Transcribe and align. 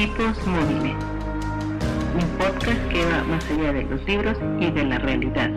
Tipos 0.00 0.46
Móviles, 0.46 0.96
un 2.14 2.38
podcast 2.38 2.88
que 2.88 3.04
va 3.04 3.22
más 3.24 3.44
allá 3.50 3.70
de 3.74 3.82
los 3.82 4.02
libros 4.06 4.38
y 4.58 4.70
de 4.70 4.84
la 4.84 4.98
realidad. 4.98 5.50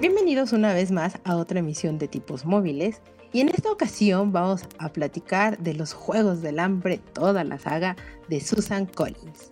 Bienvenidos 0.00 0.52
una 0.52 0.74
vez 0.74 0.90
más 0.90 1.20
a 1.22 1.36
otra 1.36 1.60
emisión 1.60 1.98
de 1.98 2.08
Tipos 2.08 2.44
Móviles 2.44 3.02
y 3.32 3.40
en 3.40 3.50
esta 3.50 3.70
ocasión 3.70 4.32
vamos 4.32 4.62
a 4.78 4.88
platicar 4.88 5.58
de 5.58 5.74
los 5.74 5.94
Juegos 5.94 6.42
del 6.42 6.58
Hambre, 6.58 6.98
toda 7.12 7.44
la 7.44 7.60
saga 7.60 7.94
de 8.28 8.40
Susan 8.40 8.86
Collins. 8.86 9.48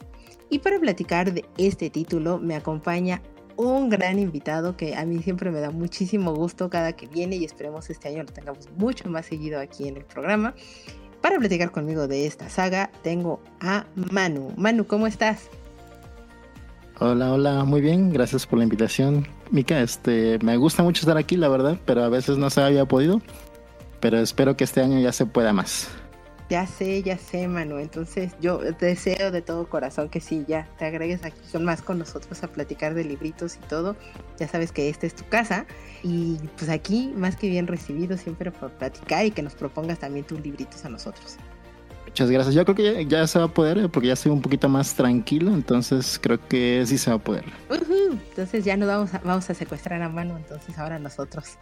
Y 0.50 0.58
para 0.58 0.80
platicar 0.80 1.32
de 1.32 1.44
este 1.56 1.88
título 1.88 2.41
me 2.41 2.56
acompaña 2.56 3.22
un 3.62 3.88
gran 3.88 4.18
invitado 4.18 4.76
que 4.76 4.94
a 4.94 5.04
mí 5.04 5.22
siempre 5.22 5.50
me 5.50 5.60
da 5.60 5.70
muchísimo 5.70 6.34
gusto 6.34 6.68
cada 6.70 6.92
que 6.92 7.06
viene 7.06 7.36
y 7.36 7.44
esperemos 7.44 7.88
este 7.90 8.08
año 8.08 8.22
lo 8.22 8.32
tengamos 8.32 8.68
mucho 8.76 9.08
más 9.08 9.26
seguido 9.26 9.60
aquí 9.60 9.88
en 9.88 9.96
el 9.96 10.04
programa. 10.04 10.54
Para 11.20 11.38
platicar 11.38 11.70
conmigo 11.70 12.08
de 12.08 12.26
esta 12.26 12.48
saga 12.48 12.90
tengo 13.02 13.40
a 13.60 13.86
Manu. 13.94 14.52
Manu, 14.56 14.86
¿cómo 14.86 15.06
estás? 15.06 15.48
Hola, 16.98 17.32
hola, 17.32 17.64
muy 17.64 17.80
bien, 17.80 18.12
gracias 18.12 18.46
por 18.46 18.58
la 18.58 18.64
invitación. 18.64 19.26
Mika, 19.50 19.80
este, 19.80 20.38
me 20.42 20.56
gusta 20.56 20.82
mucho 20.82 21.00
estar 21.00 21.16
aquí, 21.16 21.36
la 21.36 21.48
verdad, 21.48 21.78
pero 21.84 22.04
a 22.04 22.08
veces 22.08 22.38
no 22.38 22.50
se 22.50 22.60
había 22.60 22.84
podido. 22.86 23.20
Pero 24.00 24.18
espero 24.18 24.56
que 24.56 24.64
este 24.64 24.80
año 24.80 24.98
ya 25.00 25.12
se 25.12 25.26
pueda 25.26 25.52
más. 25.52 25.88
Ya 26.52 26.66
sé, 26.66 27.02
ya 27.02 27.16
sé, 27.16 27.48
Manu. 27.48 27.79
Entonces 27.79 28.33
yo 28.38 28.59
deseo 28.59 29.31
de 29.31 29.41
todo 29.41 29.70
corazón 29.70 30.11
que 30.11 30.20
sí, 30.20 30.45
ya 30.47 30.69
te 30.78 30.84
agregues 30.84 31.25
aquí 31.25 31.41
con 31.50 31.64
más 31.64 31.81
con 31.81 31.98
nosotros 31.98 32.42
a 32.42 32.48
platicar 32.48 32.92
de 32.92 33.05
libritos 33.05 33.56
y 33.56 33.61
todo. 33.70 33.97
Ya 34.39 34.47
sabes 34.47 34.70
que 34.70 34.91
esta 34.91 35.06
es 35.06 35.14
tu 35.14 35.27
casa 35.31 35.64
y 36.03 36.36
pues 36.59 36.69
aquí 36.69 37.11
más 37.17 37.36
que 37.36 37.48
bien 37.48 37.67
recibido 37.67 38.19
siempre 38.19 38.50
por 38.50 38.70
platicar 38.72 39.25
y 39.25 39.31
que 39.31 39.41
nos 39.41 39.55
propongas 39.55 40.00
también 40.00 40.27
tus 40.27 40.42
libritos 40.42 40.84
a 40.84 40.91
nosotros. 40.91 41.39
Muchas 42.05 42.31
gracias. 42.31 42.55
Yo 42.55 42.66
creo 42.66 42.77
que 42.77 43.06
ya, 43.06 43.27
se 43.27 43.39
va 43.39 43.47
a 43.47 43.48
poder 43.48 43.78
eh, 43.78 43.89
porque 43.89 44.09
ya 44.09 44.12
estoy 44.12 44.31
un 44.31 44.42
poquito 44.42 44.69
más 44.69 44.94
tranquilo, 44.94 45.55
entonces 45.55 46.20
creo 46.22 46.39
que 46.48 46.84
sí 46.84 46.98
se 46.98 47.09
va 47.09 47.16
a 47.16 47.19
poder. 47.19 47.47
Entonces 48.28 48.62
ya 48.62 48.77
nos 48.77 48.89
vamos 48.89 49.14
a, 49.14 49.22
vamos 49.25 49.48
a 49.48 49.55
secuestrar 49.55 50.03
a 50.03 50.11
Manu, 50.11 50.37
entonces 50.37 50.78
ahora 50.78 50.98
nosotros. 50.98 51.56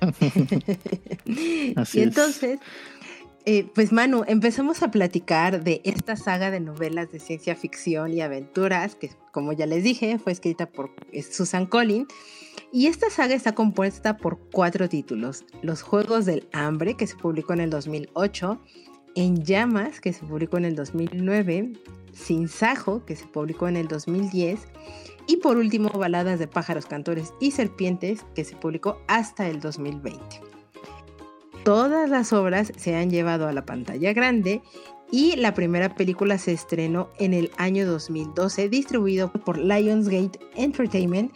Así 1.76 1.98
y 2.00 2.02
entonces, 2.02 2.58
eh, 3.44 3.66
pues 3.74 3.92
Manu, 3.92 4.24
empezamos 4.26 4.82
a 4.82 4.90
platicar 4.90 5.62
de 5.62 5.80
esta 5.84 6.16
saga 6.16 6.50
de 6.50 6.60
novelas 6.60 7.10
de 7.10 7.18
ciencia 7.18 7.54
ficción 7.54 8.12
y 8.12 8.20
aventuras, 8.20 8.94
que 8.94 9.10
como 9.32 9.52
ya 9.52 9.66
les 9.66 9.84
dije, 9.84 10.18
fue 10.18 10.32
escrita 10.32 10.66
por 10.66 10.90
Susan 11.30 11.66
Collins. 11.66 12.08
Y 12.72 12.86
esta 12.86 13.08
saga 13.08 13.34
está 13.34 13.54
compuesta 13.54 14.18
por 14.18 14.38
cuatro 14.52 14.88
títulos. 14.88 15.44
Los 15.62 15.82
Juegos 15.82 16.26
del 16.26 16.46
Hambre, 16.52 16.94
que 16.94 17.06
se 17.06 17.16
publicó 17.16 17.54
en 17.54 17.60
el 17.60 17.70
2008. 17.70 18.60
En 19.14 19.42
Llamas, 19.44 20.00
que 20.00 20.12
se 20.12 20.26
publicó 20.26 20.58
en 20.58 20.66
el 20.66 20.76
2009. 20.76 21.72
Sin 22.12 22.48
Sajo, 22.48 23.06
que 23.06 23.16
se 23.16 23.26
publicó 23.26 23.68
en 23.68 23.76
el 23.76 23.88
2010. 23.88 24.60
Y 25.26 25.38
por 25.38 25.56
último, 25.56 25.88
Baladas 25.90 26.38
de 26.38 26.48
pájaros, 26.48 26.86
cantores 26.86 27.32
y 27.40 27.52
serpientes, 27.52 28.26
que 28.34 28.44
se 28.44 28.56
publicó 28.56 29.00
hasta 29.06 29.48
el 29.48 29.60
2020 29.60 30.47
todas 31.68 32.08
las 32.08 32.32
obras 32.32 32.72
se 32.78 32.96
han 32.96 33.10
llevado 33.10 33.46
a 33.46 33.52
la 33.52 33.66
pantalla 33.66 34.14
grande 34.14 34.62
y 35.12 35.36
la 35.36 35.52
primera 35.52 35.94
película 35.94 36.38
se 36.38 36.52
estrenó 36.52 37.10
en 37.18 37.34
el 37.34 37.50
año 37.58 37.86
2012 37.86 38.70
distribuido 38.70 39.30
por 39.30 39.58
Lionsgate 39.58 40.40
Entertainment, 40.56 41.30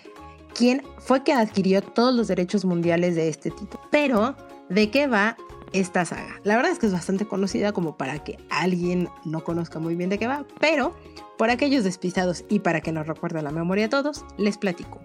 quien 0.55 0.81
fue 0.97 1.23
que 1.23 1.35
adquirió 1.35 1.83
todos 1.83 2.15
los 2.15 2.29
derechos 2.29 2.65
mundiales 2.65 3.15
de 3.15 3.29
este 3.29 3.51
título. 3.51 3.83
Pero, 3.91 4.35
¿de 4.71 4.91
qué 4.91 5.07
va 5.07 5.37
esta 5.75 6.07
saga? 6.07 6.41
La 6.45 6.57
verdad 6.57 6.73
es 6.73 6.79
que 6.79 6.87
es 6.87 6.95
bastante 6.95 7.27
conocida 7.27 7.73
como 7.73 7.99
para 7.99 8.25
que 8.25 8.39
alguien 8.49 9.11
no 9.27 9.45
conozca 9.45 9.81
muy 9.81 9.97
bien 9.97 10.09
de 10.09 10.19
qué 10.19 10.29
va, 10.29 10.47
pero 10.59 10.97
por 11.37 11.51
aquellos 11.51 11.85
despistados 11.85 12.47
y 12.49 12.61
para 12.61 12.81
que 12.81 12.91
nos 12.91 13.07
recuerde 13.07 13.43
la 13.43 13.51
memoria 13.51 13.85
a 13.85 13.91
todos, 13.91 14.25
les 14.39 14.57
platico. 14.57 14.99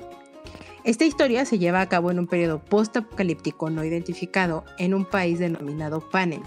Esta 0.87 1.03
historia 1.03 1.43
se 1.43 1.59
lleva 1.59 1.81
a 1.81 1.89
cabo 1.89 2.11
en 2.11 2.19
un 2.19 2.27
periodo 2.27 2.63
post-apocalíptico 2.63 3.69
no 3.69 3.83
identificado 3.83 4.63
en 4.77 4.93
un 4.93 5.03
país 5.03 5.37
denominado 5.37 5.99
Panem, 5.99 6.41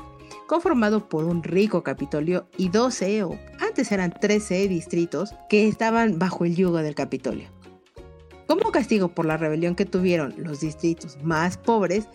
conformado 0.47 1.11
por 1.11 1.27
un 1.27 1.43
rico 1.43 1.83
Capitolio 1.83 2.47
y 2.57 2.71
12 2.71 3.23
o 3.25 3.39
antes 3.61 3.93
eran 3.93 4.15
13 4.19 4.67
distritos 4.67 5.35
que 5.51 5.69
estaban 5.69 6.19
bajo 6.19 6.47
el 6.47 6.57
yugo 6.57 6.79
del 6.79 6.95
Capitolio. 6.95 7.51
Como 8.47 8.73
castigo 8.73 9.09
por 9.09 9.27
la 9.27 9.37
rebelión 9.37 9.75
que 9.75 9.85
tuvieron 9.85 10.33
los 10.39 10.61
distritos 10.61 11.19
más 11.23 11.59
pobres, 11.59 12.09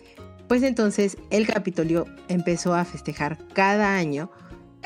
pues 0.48 0.64
entonces 0.64 1.18
el 1.30 1.46
Capitolio 1.46 2.06
empezó 2.26 2.74
a 2.74 2.84
festejar 2.84 3.38
cada 3.54 3.94
año 3.94 4.32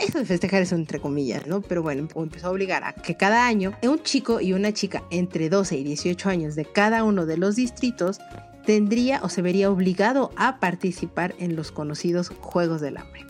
eso 0.00 0.18
de 0.18 0.24
festejar 0.24 0.62
es 0.62 0.72
entre 0.72 1.00
comillas, 1.00 1.46
¿no? 1.46 1.60
Pero 1.60 1.82
bueno, 1.82 2.08
empezó 2.14 2.48
a 2.48 2.50
obligar 2.50 2.84
a 2.84 2.94
que 2.94 3.16
cada 3.16 3.46
año 3.46 3.72
un 3.82 4.02
chico 4.02 4.40
y 4.40 4.52
una 4.52 4.72
chica 4.72 5.04
entre 5.10 5.48
12 5.48 5.76
y 5.76 5.84
18 5.84 6.28
años 6.28 6.54
de 6.54 6.64
cada 6.64 7.04
uno 7.04 7.26
de 7.26 7.36
los 7.36 7.56
distritos 7.56 8.18
tendría 8.64 9.20
o 9.22 9.28
se 9.28 9.42
vería 9.42 9.70
obligado 9.70 10.30
a 10.36 10.58
participar 10.58 11.34
en 11.38 11.56
los 11.56 11.72
conocidos 11.72 12.30
Juegos 12.40 12.80
del 12.80 12.96
Hambre. 12.96 13.26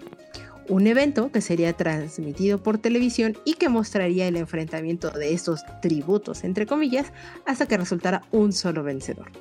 Un 0.68 0.86
evento 0.86 1.32
que 1.32 1.40
sería 1.40 1.72
transmitido 1.72 2.62
por 2.62 2.78
televisión 2.78 3.36
y 3.44 3.54
que 3.54 3.68
mostraría 3.68 4.28
el 4.28 4.36
enfrentamiento 4.36 5.10
de 5.10 5.34
estos 5.34 5.62
tributos, 5.82 6.44
entre 6.44 6.66
comillas, 6.66 7.12
hasta 7.44 7.66
que 7.66 7.76
resultara 7.76 8.22
un 8.30 8.52
solo 8.52 8.84
vencedor. 8.84 9.32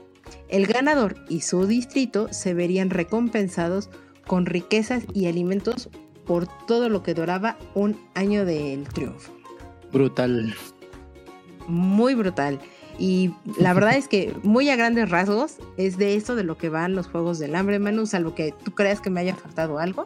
El 0.48 0.66
ganador 0.66 1.16
y 1.30 1.42
su 1.42 1.68
distrito 1.68 2.30
se 2.32 2.56
verían 2.56 2.90
recompensados 2.90 3.90
con 4.26 4.48
riquezas 4.48 5.04
y 5.14 5.28
alimentos 5.28 5.90
por 6.30 6.46
todo 6.68 6.90
lo 6.90 7.02
que 7.02 7.16
duraba 7.16 7.58
un 7.74 7.98
año 8.14 8.46
del 8.46 8.88
triunfo. 8.88 9.32
Brutal. 9.92 10.54
Muy 11.68 12.14
brutal. 12.14 12.60
Y 13.00 13.34
la 13.58 13.74
verdad 13.74 13.96
es 13.96 14.08
que 14.08 14.36
muy 14.44 14.70
a 14.70 14.76
grandes 14.76 15.10
rasgos 15.10 15.56
es 15.78 15.98
de 15.98 16.14
eso 16.14 16.36
de 16.36 16.44
lo 16.44 16.56
que 16.56 16.70
van 16.70 16.94
los 16.94 17.08
Juegos 17.08 17.40
del 17.40 17.56
Hambre, 17.56 17.80
Manu, 17.80 18.06
salvo 18.06 18.36
que 18.36 18.54
tú 18.64 18.76
creas 18.76 19.02
que 19.02 19.10
me 19.10 19.22
haya 19.22 19.36
faltado 19.36 19.80
algo. 19.80 20.06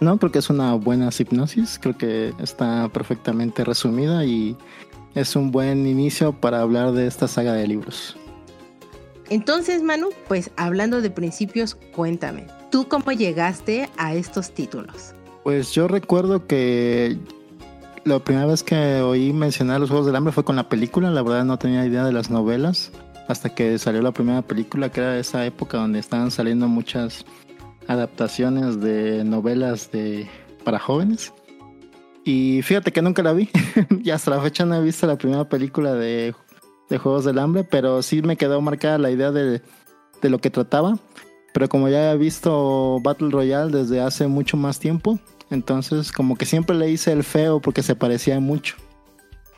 No, 0.00 0.18
creo 0.18 0.32
que 0.32 0.40
es 0.40 0.50
una 0.50 0.74
buena 0.74 1.10
hipnosis, 1.16 1.78
creo 1.80 1.96
que 1.96 2.34
está 2.40 2.88
perfectamente 2.88 3.62
resumida 3.62 4.24
y 4.24 4.56
es 5.14 5.36
un 5.36 5.52
buen 5.52 5.86
inicio 5.86 6.32
para 6.32 6.60
hablar 6.60 6.90
de 6.90 7.06
esta 7.06 7.28
saga 7.28 7.52
de 7.52 7.68
libros. 7.68 8.16
Entonces, 9.30 9.80
Manu, 9.80 10.08
pues 10.26 10.50
hablando 10.56 11.00
de 11.00 11.10
principios, 11.10 11.76
cuéntame, 11.94 12.48
¿tú 12.72 12.88
cómo 12.88 13.12
llegaste 13.12 13.88
a 13.96 14.14
estos 14.14 14.50
títulos? 14.50 15.14
Pues 15.42 15.72
yo 15.72 15.88
recuerdo 15.88 16.46
que 16.46 17.18
la 18.04 18.18
primera 18.20 18.46
vez 18.46 18.62
que 18.62 19.00
oí 19.00 19.32
mencionar 19.32 19.80
los 19.80 19.90
Juegos 19.90 20.06
del 20.06 20.16
Hambre 20.16 20.32
fue 20.32 20.44
con 20.44 20.56
la 20.56 20.68
película, 20.68 21.10
la 21.10 21.22
verdad 21.22 21.44
no 21.44 21.58
tenía 21.58 21.84
idea 21.84 22.04
de 22.04 22.12
las 22.12 22.30
novelas, 22.30 22.92
hasta 23.28 23.54
que 23.54 23.78
salió 23.78 24.02
la 24.02 24.12
primera 24.12 24.42
película, 24.42 24.90
que 24.90 25.00
era 25.00 25.18
esa 25.18 25.44
época 25.44 25.78
donde 25.78 25.98
estaban 25.98 26.30
saliendo 26.30 26.68
muchas 26.68 27.24
adaptaciones 27.88 28.80
de 28.80 29.24
novelas 29.24 29.90
de 29.90 30.28
para 30.64 30.78
jóvenes. 30.78 31.32
Y 32.24 32.62
fíjate 32.62 32.92
que 32.92 33.02
nunca 33.02 33.22
la 33.22 33.32
vi, 33.32 33.48
y 34.02 34.10
hasta 34.10 34.30
la 34.30 34.40
fecha 34.40 34.64
no 34.64 34.76
he 34.76 34.82
visto 34.82 35.06
la 35.08 35.18
primera 35.18 35.48
película 35.48 35.92
de, 35.94 36.34
de 36.88 36.98
Juegos 36.98 37.24
del 37.24 37.38
Hambre, 37.40 37.64
pero 37.64 38.02
sí 38.02 38.22
me 38.22 38.36
quedó 38.36 38.60
marcada 38.60 38.98
la 38.98 39.10
idea 39.10 39.32
de, 39.32 39.60
de 40.20 40.30
lo 40.30 40.38
que 40.38 40.50
trataba. 40.50 40.98
Pero 41.52 41.68
como 41.68 41.88
ya 41.88 42.12
he 42.12 42.16
visto 42.16 42.98
Battle 43.02 43.30
Royale 43.30 43.70
desde 43.70 44.00
hace 44.00 44.26
mucho 44.26 44.56
más 44.56 44.78
tiempo, 44.78 45.18
entonces, 45.50 46.12
como 46.12 46.36
que 46.36 46.46
siempre 46.46 46.74
le 46.74 46.90
hice 46.90 47.12
el 47.12 47.24
feo 47.24 47.60
porque 47.60 47.82
se 47.82 47.94
parecía 47.94 48.40
mucho. 48.40 48.76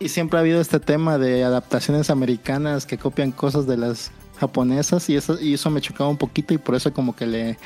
Y 0.01 0.09
siempre 0.09 0.39
ha 0.39 0.41
habido 0.41 0.61
este 0.61 0.81
tema 0.81 1.19
de 1.19 1.45
adaptaciones 1.45 2.11
americanas 2.11 2.85
que 2.85 2.99
copian 2.99 3.31
cosas 3.31 3.67
de 3.67 3.77
las 3.77 4.11
japonesas 4.39 5.09
y 5.09 5.15
eso, 5.15 5.41
y 5.41 5.55
eso 5.55 5.71
me 5.71 5.81
chocaba 5.81 6.11
un 6.11 6.17
poquito 6.17 6.53
y 6.53 6.59
por 6.59 6.75
eso 6.75 6.93
como 6.93 7.15
que 7.15 7.27
le 7.27 7.59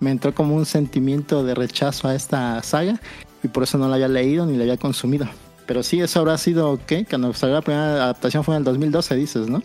me 0.00 0.10
entró 0.10 0.34
como 0.34 0.54
un 0.54 0.66
sentimiento 0.66 1.44
de 1.44 1.54
rechazo 1.54 2.08
a 2.08 2.14
esta 2.14 2.62
saga 2.62 3.00
y 3.42 3.48
por 3.48 3.62
eso 3.62 3.78
no 3.78 3.88
la 3.88 3.94
había 3.94 4.08
leído 4.08 4.44
ni 4.44 4.56
la 4.56 4.64
había 4.64 4.76
consumido. 4.76 5.26
Pero 5.66 5.82
sí, 5.82 6.00
eso 6.00 6.20
habrá 6.20 6.38
sido, 6.38 6.78
¿qué? 6.86 7.04
Cuando 7.04 7.32
salió 7.34 7.54
la 7.54 7.62
primera 7.62 7.94
adaptación 8.04 8.44
fue 8.44 8.54
en 8.54 8.58
el 8.58 8.64
2012, 8.64 9.16
dices, 9.16 9.48
¿no? 9.48 9.62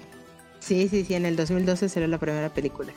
Sí, 0.60 0.88
sí, 0.88 1.04
sí, 1.04 1.16
en 1.16 1.26
el 1.26 1.36
2012 1.36 1.90
salió 1.90 2.08
la 2.08 2.18
primera 2.18 2.50
película. 2.54 2.94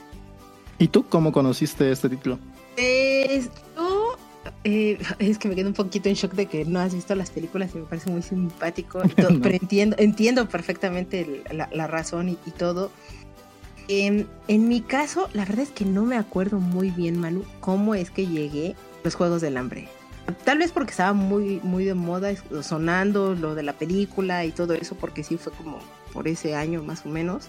¿Y 0.79 0.89
tú 0.89 1.07
cómo 1.09 1.33
conociste 1.33 1.91
este 1.91 2.09
título? 2.09 2.39
Pues 2.77 3.51
eh, 4.65 4.99
es 5.19 5.39
que 5.39 5.49
me 5.49 5.55
quedo 5.55 5.69
un 5.69 5.75
poquito 5.75 6.09
en 6.09 6.15
shock 6.15 6.33
de 6.33 6.47
que 6.47 6.65
no 6.65 6.81
has 6.81 6.95
visto 6.95 7.15
las 7.15 7.31
películas 7.31 7.71
y 7.75 7.79
me 7.79 7.85
parece 7.85 8.11
muy 8.11 8.23
simpático, 8.23 9.03
pero 9.17 9.51
entiendo, 9.51 9.97
entiendo 9.99 10.49
perfectamente 10.49 11.45
la, 11.51 11.87
razón 11.87 12.31
y, 12.31 12.37
todo. 12.51 12.91
en 13.89 14.29
mi 14.49 14.81
caso, 14.81 15.29
la 15.33 15.45
verdad 15.45 15.61
es 15.61 15.71
que 15.71 15.85
no 15.85 16.05
me 16.05 16.17
acuerdo 16.17 16.59
muy 16.59 16.91
bien, 16.91 17.19
Manu, 17.19 17.45
cómo 17.61 17.95
es 17.95 18.11
que 18.11 18.27
llegué 18.27 18.73
a 18.73 19.05
los 19.05 19.15
Juegos 19.15 19.43
del 19.43 19.57
Hambre. 19.57 19.89
Tal 20.45 20.59
vez 20.59 20.73
porque 20.73 20.93
estaba 20.93 21.13
muy, 21.13 21.61
muy 21.63 21.85
de 21.85 21.93
moda, 21.93 22.33
sonando 22.63 23.35
lo 23.35 23.55
de 23.55 23.63
la 23.63 23.75
película 23.75 24.47
y 24.47 24.53
todo 24.53 24.73
eso, 24.73 24.95
porque 24.95 25.23
sí 25.23 25.37
fue 25.37 25.53
como 25.53 25.79
por 26.15 26.29
ese 26.29 26.55
año 26.55 26.83
más 26.83 27.05
o 27.05 27.11
menos. 27.11 27.49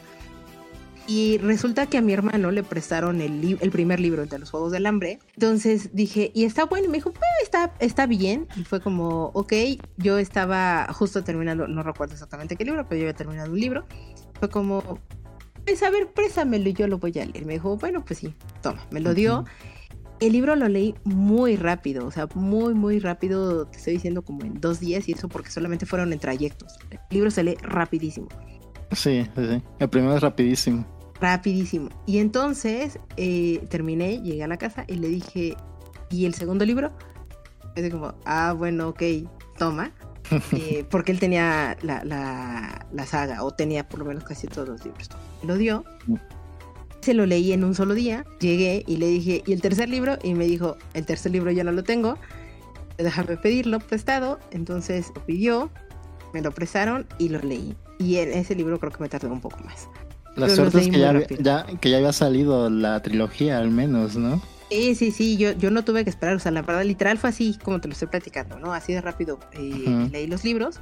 Y 1.08 1.38
resulta 1.38 1.86
que 1.86 2.00
a 2.00 2.02
mi 2.02 2.14
hermano 2.14 2.50
le 2.50 2.64
prestaron 2.64 3.22
el, 3.22 3.58
el 3.62 3.72
primer 3.72 4.00
libro 4.00 4.26
de 4.26 4.40
los 4.40 4.50
Juegos 4.50 4.72
del 4.72 4.88
Hambre. 4.88 5.20
Entonces 5.36 5.92
dije, 5.94 6.32
¿y 6.34 6.46
está 6.46 6.66
bueno? 6.66 6.86
Y 6.86 6.90
me 6.90 6.98
dijo, 6.98 7.12
pues 7.12 7.24
está, 7.44 7.74
está 7.80 8.08
bien. 8.08 8.48
Y 8.56 8.64
fue 8.64 8.82
como, 8.82 9.26
ok, 9.34 9.54
yo 9.98 10.18
estaba 10.18 10.88
justo 10.94 11.24
terminando, 11.24 11.68
no 11.68 11.84
recuerdo 11.84 12.14
exactamente 12.14 12.56
qué 12.56 12.66
libro, 12.66 12.88
pero 12.88 13.00
yo 13.00 13.04
había 13.04 13.16
terminado 13.16 13.52
un 13.52 13.60
libro. 13.60 13.86
Fue 14.40 14.50
como, 14.50 15.00
pues 15.64 15.84
a 15.84 15.92
ver, 15.92 16.12
préstamelo 16.12 16.68
y 16.70 16.74
yo 16.74 16.88
lo 16.88 16.98
voy 16.98 17.12
a 17.20 17.26
leer. 17.26 17.46
Me 17.46 17.54
dijo, 17.54 17.78
bueno, 17.78 18.04
pues 18.04 18.20
sí, 18.20 18.34
toma, 18.64 18.84
me 18.90 19.00
lo 19.00 19.14
dio. 19.14 19.46
El 20.20 20.32
libro 20.32 20.56
lo 20.56 20.68
leí 20.70 20.96
muy 21.04 21.56
rápido, 21.56 22.08
o 22.08 22.12
sea, 22.12 22.28
muy, 22.34 22.74
muy 22.74 23.00
rápido, 23.00 23.68
te 23.68 23.78
estoy 23.78 23.94
diciendo 23.94 24.24
como 24.24 24.46
en 24.46 24.60
dos 24.62 24.80
días 24.80 25.08
y 25.10 25.12
eso 25.12 25.28
porque 25.28 25.52
solamente 25.52 25.86
fueron 25.86 26.14
en 26.14 26.20
trayectos. 26.20 26.80
El 26.90 27.00
libro 27.12 27.30
se 27.30 27.44
lee 27.44 27.58
rapidísimo. 27.62 28.30
Sí, 28.94 29.28
sí, 29.36 29.48
sí. 29.48 29.62
El 29.80 29.90
primero 29.90 30.16
es 30.16 30.22
rapidísimo 30.22 30.95
rapidísimo. 31.20 31.90
Y 32.06 32.20
entonces 32.20 33.00
eh, 33.18 33.66
terminé, 33.70 34.22
llegué 34.22 34.44
a 34.44 34.48
la 34.48 34.58
casa 34.58 34.86
y 34.88 34.96
le 34.96 35.08
dije, 35.08 35.56
¿y 36.10 36.26
el 36.26 36.34
segundo 36.34 36.66
libro? 36.66 36.92
Es 37.76 37.92
como, 37.92 38.16
ah, 38.26 38.54
bueno, 38.58 38.90
ok, 38.90 39.04
toma. 39.58 39.92
Eh, 40.54 40.84
porque 40.90 41.12
él 41.12 41.20
tenía 41.20 41.78
la, 41.84 42.04
la, 42.92 43.06
saga, 43.06 43.44
o 43.44 43.52
tenía 43.52 43.88
por 43.88 44.00
lo 44.00 44.06
menos 44.06 44.24
casi 44.24 44.48
todos 44.48 44.68
los 44.68 44.84
libros. 44.84 45.08
Lo 45.44 45.56
dio. 45.56 45.84
Se 47.02 47.14
lo 47.14 47.28
leí 47.28 47.52
en 47.52 47.64
un 47.64 47.76
solo 47.76 47.94
día. 47.94 48.26
Llegué 48.40 48.84
y 48.88 48.98
le 48.98 49.06
dije, 49.06 49.44
¿y 49.46 49.54
el 49.54 49.62
tercer 49.62 49.88
libro? 49.88 50.18
Y 50.24 50.34
me 50.34 50.46
dijo, 50.46 50.78
el 50.96 51.06
tercer 51.06 51.32
libro 51.32 51.52
ya 51.52 51.64
no 51.64 51.72
lo 51.72 51.84
tengo. 51.84 52.18
Déjame 52.98 53.38
pedirlo 53.38 53.80
prestado. 53.80 54.40
Entonces 54.50 55.12
lo 55.14 55.24
pidió, 55.28 55.70
me 56.34 56.42
lo 56.42 56.52
prestaron 56.52 57.06
y 57.20 57.30
lo 57.30 57.40
leí. 57.40 57.76
Y 58.00 58.18
en 58.18 58.34
ese 58.34 58.56
libro 58.56 58.80
creo 58.80 58.92
que 58.92 59.04
me 59.04 59.10
tardó 59.10 59.32
un 59.32 59.42
poco 59.42 59.60
más. 59.64 59.88
La 60.36 60.50
suerte 60.50 60.80
es 60.80 60.90
que 60.90 61.00
ya, 61.42 61.66
que 61.80 61.90
ya 61.90 61.98
había 61.98 62.14
salido 62.14 62.70
la 62.70 63.02
trilogía 63.02 63.58
al 63.58 63.72
menos, 63.72 64.16
¿no? 64.16 64.42
Sí, 64.70 64.96
sí, 64.96 65.12
sí, 65.12 65.38
yo, 65.38 65.52
yo 65.54 65.70
no 65.70 65.86
tuve 65.86 66.04
que 66.04 66.10
esperar, 66.10 66.36
o 66.36 66.40
sea, 66.40 66.52
la 66.52 66.62
verdad 66.62 66.84
literal 66.84 67.18
fue 67.18 67.30
así 67.30 67.58
como 67.64 67.80
te 67.80 67.88
lo 67.88 67.94
estoy 67.94 68.08
platicando, 68.08 68.60
¿no? 68.60 68.74
Así 68.74 68.94
de 68.94 69.02
rápido 69.02 69.40
eh, 69.54 70.10
leí 70.12 70.28
los 70.28 70.44
libros. 70.44 70.80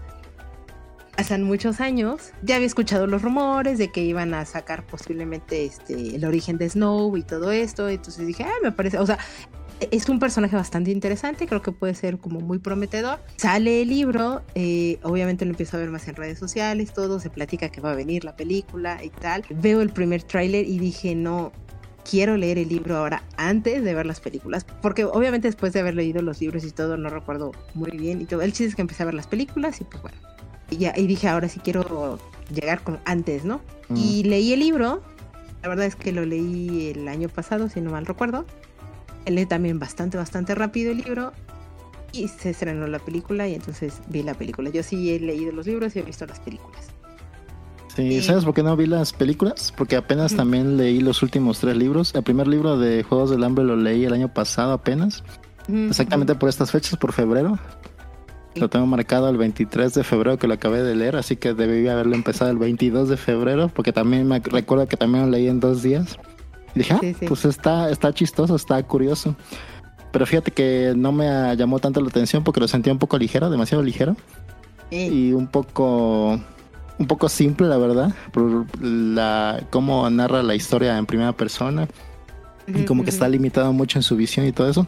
Hace 1.17 1.38
muchos 1.38 1.79
años 1.79 2.31
ya 2.41 2.55
había 2.55 2.65
escuchado 2.65 3.05
los 3.05 3.21
rumores 3.21 3.77
de 3.77 3.91
que 3.91 4.01
iban 4.01 4.33
a 4.33 4.45
sacar 4.45 4.83
posiblemente 4.88 5.65
este, 5.65 6.15
el 6.15 6.25
origen 6.25 6.57
de 6.57 6.69
Snow 6.69 7.15
y 7.17 7.23
todo 7.23 7.51
esto, 7.51 7.88
entonces 7.88 8.25
dije, 8.25 8.44
ah, 8.44 8.59
me 8.63 8.71
parece, 8.71 8.97
o 8.97 9.05
sea, 9.05 9.19
es 9.91 10.09
un 10.09 10.19
personaje 10.19 10.56
bastante 10.56 10.91
interesante, 10.91 11.47
creo 11.47 11.62
que 11.62 11.71
puede 11.71 11.95
ser 11.95 12.18
como 12.18 12.39
muy 12.39 12.59
prometedor. 12.59 13.19
Sale 13.38 13.81
el 13.81 13.89
libro, 13.89 14.41
eh, 14.56 15.00
obviamente 15.03 15.45
lo 15.45 15.51
empiezo 15.51 15.77
a 15.77 15.80
ver 15.80 15.89
más 15.89 16.07
en 16.07 16.15
redes 16.15 16.39
sociales, 16.39 16.94
todo, 16.94 17.19
se 17.19 17.30
platica 17.30 17.69
que 17.69 17.81
va 17.81 17.91
a 17.91 17.95
venir 17.95 18.24
la 18.24 18.35
película 18.35 19.03
y 19.03 19.09
tal. 19.09 19.44
Veo 19.50 19.81
el 19.81 19.89
primer 19.89 20.24
tráiler 20.24 20.68
y 20.68 20.80
dije, 20.80 21.15
no, 21.15 21.51
quiero 22.09 22.38
leer 22.38 22.57
el 22.57 22.69
libro 22.69 22.97
ahora 22.97 23.24
antes 23.38 23.83
de 23.83 23.94
ver 23.94 24.06
las 24.06 24.19
películas, 24.19 24.65
porque 24.81 25.06
obviamente 25.06 25.47
después 25.47 25.74
de 25.74 25.80
haber 25.80 25.95
leído 25.95 26.21
los 26.21 26.41
libros 26.41 26.63
y 26.63 26.71
todo 26.71 26.97
no 26.97 27.09
recuerdo 27.09 27.51
muy 27.74 27.91
bien 27.91 28.21
y 28.21 28.25
todo. 28.25 28.41
El 28.41 28.51
chiste 28.51 28.65
es 28.65 28.75
que 28.75 28.81
empecé 28.81 29.03
a 29.03 29.07
ver 29.07 29.15
las 29.15 29.27
películas 29.27 29.79
y 29.81 29.83
pues 29.86 30.01
bueno, 30.01 30.18
y, 30.69 30.77
ya, 30.77 30.94
y 30.95 31.07
dije, 31.07 31.27
ahora 31.27 31.50
sí 31.50 31.59
quiero 31.59 32.19
llegar 32.53 32.83
con 32.83 33.00
antes, 33.06 33.45
¿no? 33.45 33.62
Mm. 33.89 33.97
Y 33.97 34.24
leí 34.24 34.53
el 34.53 34.59
libro, 34.59 35.01
la 35.62 35.69
verdad 35.69 35.86
es 35.86 35.95
que 35.95 36.12
lo 36.12 36.25
leí 36.25 36.91
el 36.95 37.07
año 37.07 37.29
pasado, 37.29 37.69
si 37.69 37.81
no 37.81 37.91
mal 37.91 38.06
recuerdo 38.06 38.45
lee 39.25 39.46
también 39.46 39.80
bastante, 39.80 40.18
bastante 40.18 40.56
rápido 40.56 40.92
el 40.92 40.98
libro 40.98 41.34
y 42.12 42.28
se 42.28 42.52
estrenó 42.52 42.88
la 42.88 43.00
película 43.00 43.48
y 43.48 43.56
entonces 43.56 44.02
vi 44.08 44.24
la 44.24 44.34
película. 44.36 44.70
Yo 44.70 44.84
sí 44.84 45.14
he 45.14 45.20
leído 45.20 45.52
los 45.52 45.66
libros 45.66 45.96
y 45.96 46.00
he 46.00 46.04
visto 46.04 46.25
las 46.25 46.40
películas. 46.40 46.90
Sí, 47.96 48.22
¿sabes 48.22 48.44
por 48.44 48.56
qué 48.56 48.64
no 48.64 48.75
vi 48.75 48.88
las 48.88 49.14
películas? 49.14 49.72
Porque 49.75 49.96
apenas 49.96 50.36
también 50.36 50.78
leí 50.78 51.00
los 51.00 51.22
últimos 51.22 51.60
tres 51.60 51.78
libros. 51.78 52.14
El 52.16 52.24
primer 52.24 52.48
libro 52.48 52.78
de 52.78 53.04
Juegos 53.04 53.30
del 53.30 53.44
Hambre 53.44 53.64
lo 53.64 53.75
leí 53.75 54.06
el 54.06 54.14
año 54.14 54.34
pasado 54.34 54.74
apenas. 54.74 55.24
Exactamente 55.68 56.34
por 56.36 56.50
estas 56.50 56.72
fechas, 56.72 56.98
por 56.98 57.14
febrero. 57.14 57.60
Lo 58.56 58.70
tengo 58.70 58.86
marcado 58.86 59.30
el 59.30 59.38
23 59.38 59.94
de 59.94 60.04
febrero 60.04 60.38
que 60.38 60.48
lo 60.48 60.54
acabé 60.56 60.84
de 60.84 60.96
leer, 60.96 61.16
así 61.16 61.36
que 61.36 61.54
debí 61.54 61.88
haberlo 61.88 62.16
empezado 62.16 62.52
el 62.52 62.58
22 62.58 63.10
de 63.10 63.18
febrero, 63.18 63.70
porque 63.70 63.92
también 63.92 64.28
me 64.28 64.40
recuerdo 64.40 64.88
que 64.88 64.98
también 64.98 65.25
lo 65.25 65.31
leí 65.31 65.48
en 65.48 65.60
dos 65.60 65.81
días. 65.81 66.18
Y 66.75 66.80
dije, 66.80 66.94
ah, 66.94 67.25
pues 67.28 67.46
está, 67.46 67.90
está 67.90 68.14
chistoso, 68.14 68.56
está 68.56 68.81
curioso. 68.84 69.36
Pero 70.12 70.25
fíjate 70.25 70.52
que 70.52 70.94
no 70.96 71.12
me 71.12 71.56
llamó 71.56 71.80
tanto 71.80 72.00
la 72.02 72.08
atención 72.08 72.44
porque 72.44 72.60
lo 72.60 72.68
sentía 72.68 72.94
un 72.94 73.00
poco 73.00 73.18
ligero, 73.18 73.50
demasiado 73.50 73.84
ligero. 73.84 74.16
Y 74.92 75.34
un 75.34 75.48
poco 75.48 76.40
un 77.00 77.08
poco 77.08 77.30
simple, 77.30 77.68
la 77.68 77.78
verdad, 77.78 78.14
por 78.31 78.66
la 78.81 79.64
cómo 79.72 80.08
narra 80.10 80.44
la 80.44 80.56
historia 80.56 80.98
en 80.98 81.06
primera 81.06 81.34
persona. 81.34 81.88
y 82.68 82.86
como 82.86 83.04
que 83.04 83.10
está 83.10 83.28
limitado 83.28 83.74
mucho 83.74 84.00
en 84.00 84.04
su 84.04 84.16
visión 84.16 84.46
y 84.46 84.52
todo 84.52 84.70
eso. 84.70 84.88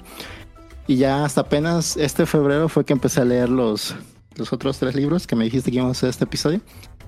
Y 0.88 0.98
ya 0.98 1.26
hasta 1.26 1.42
apenas 1.42 1.98
este 1.98 2.26
febrero 2.26 2.70
fue 2.70 2.86
que 2.86 2.94
empecé 2.94 3.22
a 3.22 3.26
leer 3.26 3.50
los, 3.50 3.96
los 4.36 4.54
otros 4.54 4.78
tres 4.78 4.96
libros 4.96 5.26
que 5.26 5.36
me 5.36 5.46
dijiste 5.46 5.72
que 5.72 5.78
íbamos 5.78 5.98
a 5.98 6.00
hacer 6.00 6.10
este 6.10 6.26
episodio. 6.26 6.62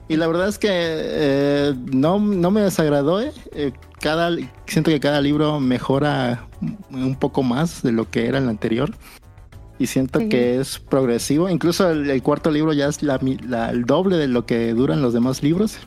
Y 0.10 0.16
la 0.16 0.28
verdad 0.28 0.48
es 0.48 0.58
que 0.58 0.70
eh, 0.72 1.74
no, 1.92 2.20
no 2.20 2.52
me 2.52 2.62
desagradó. 2.62 3.22
Eh. 3.22 3.34
eh. 3.52 3.74
Cada, 4.00 4.30
siento 4.66 4.92
que 4.92 5.00
cada 5.00 5.22
libro 5.22 5.60
mejora 5.60 6.48
un 6.92 7.16
poco 7.16 7.44
más 7.44 7.82
de 7.82 7.92
lo 7.92 8.10
que 8.10 8.28
era 8.28 8.38
el 8.38 8.48
anterior. 8.48 8.92
Y 9.80 9.88
siento 9.88 10.20
que 10.30 10.60
es 10.60 10.80
progresivo. 10.80 11.50
Incluso 11.50 11.90
el, 11.92 12.24
cuarto 12.24 12.50
libro 12.50 12.74
ya 12.74 12.88
es 12.88 13.04
la, 13.04 13.20
el 13.70 13.86
doble 13.86 14.18
de 14.18 14.28
lo 14.28 14.46
que 14.46 14.74
duran 14.74 15.02
los 15.02 15.14
demás 15.14 15.44
libros. 15.44 15.78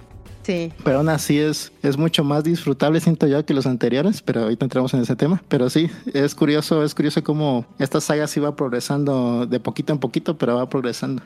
Sí. 0.43 0.73
Pero 0.85 0.99
aún 0.99 1.09
así 1.09 1.39
es, 1.39 1.73
es 1.83 1.97
mucho 1.97 2.25
más 2.25 2.45
disfrutable, 2.45 3.01
siento 3.01 3.27
yo, 3.27 3.45
que 3.45 3.53
los 3.53 3.67
anteriores, 3.67 4.23
pero 4.23 4.43
ahorita 4.43 4.65
entramos 4.65 4.95
en 4.95 5.01
ese 5.01 5.17
tema. 5.17 5.43
Pero 5.49 5.69
sí, 5.71 5.91
es 6.15 6.35
curioso, 6.35 6.85
es 6.85 6.95
curioso 6.95 7.23
cómo 7.23 7.67
esta 7.79 8.01
saga 8.01 8.27
sí 8.27 8.41
va 8.41 8.57
progresando 8.57 9.47
de 9.47 9.61
poquito 9.61 9.93
en 9.93 9.99
poquito, 9.99 10.39
pero 10.39 10.57
va 10.57 10.69
progresando. 10.69 11.23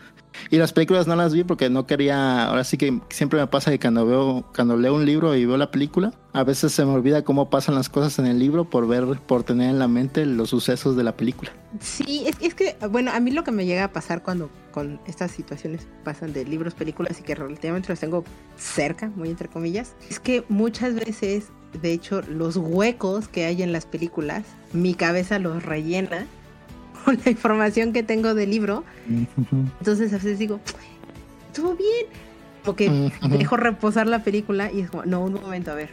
Y 0.51 0.57
las 0.57 0.73
películas 0.73 1.07
no 1.07 1.17
las 1.17 1.33
vi 1.33 1.45
porque 1.45 1.71
no 1.71 1.87
quería, 1.87 2.47
ahora 2.47 2.65
sí 2.65 2.77
que 2.77 3.01
siempre 3.11 3.41
me 3.41 3.47
pasa 3.47 3.71
que 3.71 3.79
cuando 3.79 4.07
veo, 4.07 4.45
cuando 4.55 4.77
leo 4.77 4.95
un 4.95 5.07
libro 5.07 5.35
y 5.35 5.47
veo 5.47 5.57
la 5.57 5.71
película, 5.71 6.13
a 6.33 6.45
veces 6.45 6.73
se 6.73 6.85
me 6.85 6.93
olvida 6.93 7.23
cómo 7.23 7.51
pasan 7.51 7.75
las 7.75 7.89
cosas 7.89 8.19
en 8.19 8.27
el 8.27 8.39
libro 8.39 8.69
por 8.69 8.87
ver, 8.87 9.05
por 9.27 9.45
tener 9.45 9.71
en 9.71 9.79
la 9.79 9.89
mente 9.89 10.27
los 10.27 10.51
sucesos 10.51 10.97
de 10.97 11.05
la 11.05 11.17
película. 11.17 11.53
Sí, 11.81 12.27
es, 12.41 12.55
que, 12.55 12.77
bueno, 12.91 13.13
a 13.13 13.21
mí 13.21 13.31
lo 13.31 13.45
que 13.45 13.53
me 13.53 13.67
llega 13.67 13.85
a 13.85 13.93
pasar 13.93 14.23
cuando 14.23 14.51
con 14.73 15.01
estas 15.07 15.31
situaciones 15.31 15.87
pasan 16.03 16.33
de 16.33 16.45
libros, 16.45 16.75
películas 16.75 17.21
y 17.21 17.23
que 17.23 17.35
relativamente 17.35 17.89
los 17.89 18.01
tengo 18.01 18.25
cerca, 18.57 19.11
muy 19.15 19.29
entre 19.31 19.49
comillas, 19.49 19.95
es 20.11 20.19
que 20.19 20.45
muchas 20.49 20.95
veces, 20.95 21.47
de 21.81 21.93
hecho, 21.93 22.23
los 22.23 22.57
huecos 22.57 23.29
que 23.29 23.45
hay 23.45 23.63
en 23.63 23.73
las 23.73 23.87
películas, 23.87 24.45
mi 24.73 24.95
cabeza 24.95 25.39
los 25.39 25.63
rellena 25.63 26.27
con 27.05 27.19
la 27.25 27.31
información 27.31 27.93
que 27.93 28.03
tengo 28.03 28.35
del 28.35 28.51
libro. 28.51 28.85
Entonces 29.79 30.13
a 30.13 30.17
veces 30.17 30.39
digo, 30.39 30.61
estuvo 31.49 31.75
bien. 31.75 32.07
Porque 32.65 33.11
dejo 33.29 33.59
reposar 33.59 34.07
la 34.07 34.25
película 34.25 34.73
y 34.73 34.81
es 34.81 34.91
como, 34.91 35.05
no, 35.05 35.23
un 35.23 35.35
momento, 35.35 35.71
a 35.71 35.75
ver. 35.75 35.91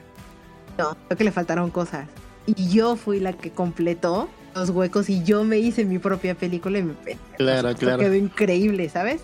No, 0.78 0.96
creo 1.08 1.18
que 1.18 1.24
le 1.26 1.32
faltaron 1.32 1.70
cosas. 1.70 2.08
Y 2.46 2.70
yo 2.70 2.96
fui 2.96 3.20
la 3.20 3.34
que 3.34 3.52
completó 3.52 4.30
los 4.56 4.70
huecos 4.70 5.10
y 5.10 5.24
yo 5.24 5.44
me 5.44 5.60
hice 5.60 5.86
mi 5.86 6.00
propia 6.00 6.36
película 6.36 6.80
y 6.80 6.84
me 6.84 6.94
claro, 7.38 7.76
claro. 7.76 8.00
quedó 8.00 8.16
increíble, 8.16 8.90
¿sabes? 8.90 9.22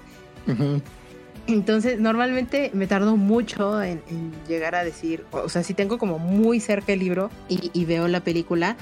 Entonces, 1.48 2.00
normalmente 2.00 2.72
me 2.74 2.88
tardo 2.88 3.16
mucho 3.16 3.82
en, 3.82 4.02
llegar 4.48 4.76
a 4.76 4.84
decir, 4.84 5.26
o 5.32 5.50
sea, 5.50 5.64
si 5.64 5.74
tengo 5.74 5.98
como 5.98 6.20
muy 6.20 6.60
cerca 6.60 6.94
el 6.94 7.00
libro 7.00 7.30
y, 7.48 7.86
veo 7.86 8.08
la 8.08 8.22
película, 8.22 8.76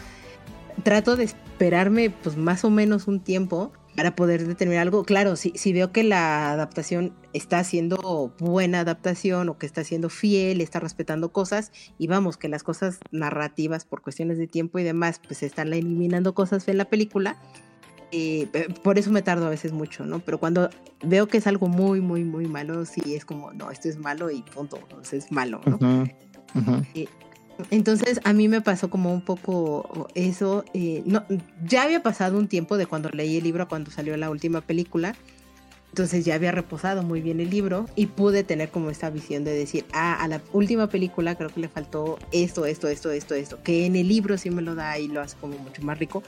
trato 0.83 1.15
de 1.15 1.23
esperarme 1.23 2.09
pues 2.09 2.37
más 2.37 2.65
o 2.65 2.69
menos 2.69 3.07
un 3.07 3.19
tiempo 3.19 3.71
para 3.95 4.15
poder 4.15 4.45
determinar 4.45 4.81
algo. 4.81 5.03
Claro, 5.03 5.35
si, 5.35 5.53
si 5.55 5.71
veo 5.73 5.91
que 5.91 6.03
la 6.03 6.51
adaptación 6.51 7.13
está 7.33 7.59
haciendo 7.59 8.33
buena 8.39 8.81
adaptación 8.81 9.49
o 9.49 9.57
que 9.57 9.65
está 9.65 9.83
siendo 9.83 10.09
fiel, 10.09 10.61
está 10.61 10.79
respetando 10.79 11.31
cosas 11.31 11.71
y 11.97 12.07
vamos, 12.07 12.37
que 12.37 12.49
las 12.49 12.63
cosas 12.63 12.99
narrativas 13.11 13.85
por 13.85 14.01
cuestiones 14.01 14.37
de 14.37 14.47
tiempo 14.47 14.79
y 14.79 14.83
demás, 14.83 15.21
pues 15.25 15.43
están 15.43 15.73
eliminando 15.73 16.33
cosas 16.33 16.67
en 16.67 16.77
la 16.77 16.85
película. 16.85 17.37
Eh, 18.11 18.47
por 18.83 18.99
eso 18.99 19.11
me 19.11 19.21
tardo 19.21 19.47
a 19.47 19.49
veces 19.49 19.71
mucho, 19.71 20.05
¿no? 20.05 20.19
Pero 20.19 20.39
cuando 20.39 20.69
veo 21.03 21.27
que 21.27 21.37
es 21.37 21.47
algo 21.47 21.67
muy, 21.67 22.01
muy, 22.01 22.23
muy 22.23 22.47
malo, 22.47 22.85
sí 22.85 23.15
es 23.15 23.25
como, 23.25 23.51
no, 23.53 23.71
esto 23.71 23.89
es 23.89 23.97
malo 23.97 24.29
y 24.29 24.41
punto, 24.41 24.77
entonces 24.77 25.25
es 25.25 25.31
malo, 25.31 25.61
¿no? 25.65 26.05
Eh, 26.93 27.07
entonces 27.71 28.19
a 28.23 28.33
mí 28.33 28.47
me 28.47 28.61
pasó 28.61 28.89
como 28.89 29.13
un 29.13 29.21
poco 29.21 30.07
eso. 30.15 30.65
Eh, 30.73 31.03
ya 31.65 31.83
había 31.83 32.03
pasado 32.03 32.37
un 32.37 32.47
tiempo 32.47 32.77
de 32.77 32.85
cuando 32.85 33.09
leí 33.09 33.37
el 33.37 33.43
libro, 33.43 33.67
cuando 33.67 33.91
salió 33.91 34.15
la 34.17 34.29
última 34.29 34.61
película. 34.61 35.15
Entonces 35.89 36.25
ya 36.25 36.35
había 36.35 36.51
reposado 36.51 37.03
muy 37.03 37.21
bien 37.21 37.39
el 37.39 37.49
libro 37.49 37.85
y 37.95 38.07
pude 38.07 38.43
tener 38.43 38.69
como 38.69 38.89
esta 38.89 39.09
visión 39.09 39.45
de 39.45 39.53
decir, 39.53 39.85
ah, 39.93 40.21
a 40.21 40.27
la 40.27 40.41
última 40.51 40.87
película 40.87 41.35
creo 41.35 41.49
que 41.49 41.61
le 41.61 41.69
faltó 41.69 42.19
esto, 42.33 42.65
esto, 42.65 42.89
esto, 42.89 43.11
esto, 43.11 43.33
esto, 43.33 43.63
que 43.63 43.85
en 43.85 43.95
el 43.95 44.09
libro 44.09 44.37
sí 44.37 44.49
me 44.49 44.61
lo 44.61 44.75
da 44.75 44.99
y 44.99 45.07
lo 45.07 45.21
hace 45.21 45.37
como 45.39 45.57
mucho 45.57 45.81
más 45.83 45.97
rico. 45.97 46.21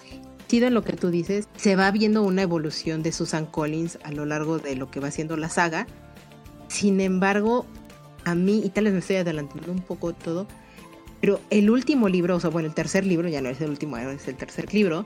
Sido 0.48 0.67
en 0.67 0.74
lo 0.74 0.84
que 0.84 0.93
tú 0.93 1.10
dices, 1.10 1.50
se 1.57 1.75
va 1.75 1.91
viendo 1.91 2.24
una 2.24 2.43
evolución 2.43 3.03
de 3.03 3.12
Susan 3.12 3.46
Collins 3.46 4.00
a 4.05 4.13
lo 4.13 4.25
largo 4.25 4.57
de 4.57 4.77
lo 4.77 4.89
que 4.89 5.01
va 5.01 5.12
siendo 5.12 5.36
la 5.36 5.50
saga. 5.50 5.86
Sin 6.69 7.01
embargo, 7.01 7.65
a 8.24 8.36
mí, 8.36 8.62
y 8.63 8.69
tal 8.69 8.86
vez 8.86 8.93
me 8.93 9.00
estoy 9.00 9.17
adelantando 9.17 9.74
un 9.74 9.81
poco 9.81 10.13
todo, 10.13 10.48
Pero 11.21 11.39
el 11.50 11.69
último 11.69 12.09
libro, 12.09 12.36
o 12.36 12.39
sea, 12.39 12.50
bueno, 12.50 12.67
el 12.67 12.74
tercer 12.74 13.05
libro, 13.05 13.27
ya 13.27 13.41
no 13.41 13.50
es 13.50 13.59
el 13.62 13.69
último, 13.69 13.97
es 13.97 14.27
el 14.27 14.36
tercer 14.36 14.74
libro, 14.74 15.05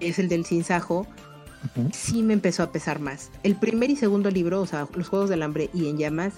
es 0.00 0.18
el 0.18 0.28
del 0.28 0.44
Sinsajo, 0.44 1.06
sí 1.92 2.22
me 2.22 2.32
empezó 2.32 2.62
a 2.62 2.72
pesar 2.72 2.98
más. 2.98 3.30
El 3.42 3.56
primer 3.56 3.90
y 3.90 3.96
segundo 3.96 4.30
libro, 4.30 4.60
o 4.60 4.66
sea, 4.66 4.88
Los 4.94 5.08
Juegos 5.08 5.30
del 5.30 5.42
Hambre 5.42 5.70
y 5.72 5.88
En 5.88 5.96
Llamas, 5.96 6.34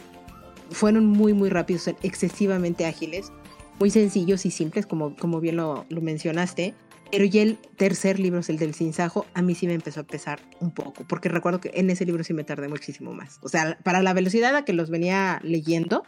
fueron 0.70 1.06
muy, 1.06 1.32
muy 1.32 1.50
rápidos, 1.50 1.88
excesivamente 2.02 2.86
ágiles, 2.86 3.32
muy 3.78 3.90
sencillos 3.90 4.44
y 4.46 4.50
simples, 4.50 4.86
como, 4.86 5.16
como 5.16 5.40
bien 5.40 5.56
lo, 5.56 5.86
lo 5.88 6.00
mencionaste. 6.00 6.74
Pero 7.10 7.24
ya 7.26 7.42
el 7.42 7.58
tercer 7.76 8.18
libro 8.18 8.40
es 8.40 8.48
el 8.48 8.58
del 8.58 8.74
Sinsajo, 8.74 9.24
a 9.34 9.42
mí 9.42 9.54
sí 9.54 9.66
me 9.66 9.74
empezó 9.74 10.00
a 10.00 10.04
pesar 10.04 10.40
un 10.60 10.72
poco, 10.72 11.04
porque 11.06 11.28
recuerdo 11.28 11.60
que 11.60 11.70
en 11.74 11.88
ese 11.90 12.04
libro 12.04 12.24
sí 12.24 12.34
me 12.34 12.44
tardé 12.44 12.66
muchísimo 12.68 13.12
más. 13.12 13.38
O 13.42 13.48
sea, 13.48 13.78
para 13.84 14.02
la 14.02 14.12
velocidad 14.14 14.56
a 14.56 14.64
que 14.64 14.72
los 14.72 14.90
venía 14.90 15.38
leyendo, 15.44 16.02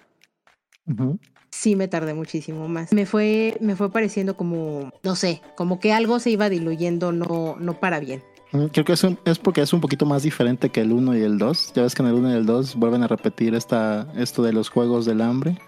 sí 1.57 1.75
me 1.75 1.89
tardé 1.89 2.15
muchísimo 2.15 2.69
más. 2.69 2.93
Me 2.93 3.07
fue, 3.07 3.57
me 3.61 3.77
fue 3.77 3.91
pareciendo 3.91 4.37
como, 4.37 4.91
no 5.03 5.17
sé, 5.17 5.41
como 5.57 5.81
que 5.81 5.93
algo 5.93 6.19
se 6.19 6.31
iba 6.31 6.49
diluyendo, 6.49 7.13
no, 7.13 7.57
no 7.59 7.81
para 7.81 7.99
bien. 7.99 8.23
Mm, 8.53 8.67
creo 8.67 8.85
que 8.85 8.93
es, 8.93 9.07
es 9.25 9.39
porque 9.39 9.63
es 9.63 9.73
un 9.73 9.81
poquito 9.81 10.07
más 10.07 10.23
diferente 10.23 10.69
que 10.69 10.83
el 10.83 10.93
1 10.93 11.17
y 11.17 11.23
el 11.23 11.39
2. 11.39 11.73
Ya 11.75 11.83
ves 11.83 11.95
que 11.95 12.03
en 12.03 12.09
el 12.09 12.15
1 12.15 12.31
y 12.31 12.35
el 12.35 12.47
2 12.47 12.77
vuelven 12.77 13.03
a 13.03 13.09
repetir 13.09 13.55
esta, 13.55 14.07
esto 14.17 14.43
de 14.43 14.53
los 14.53 14.69
juegos 14.69 15.07
del 15.07 15.21
hambre. 15.21 15.59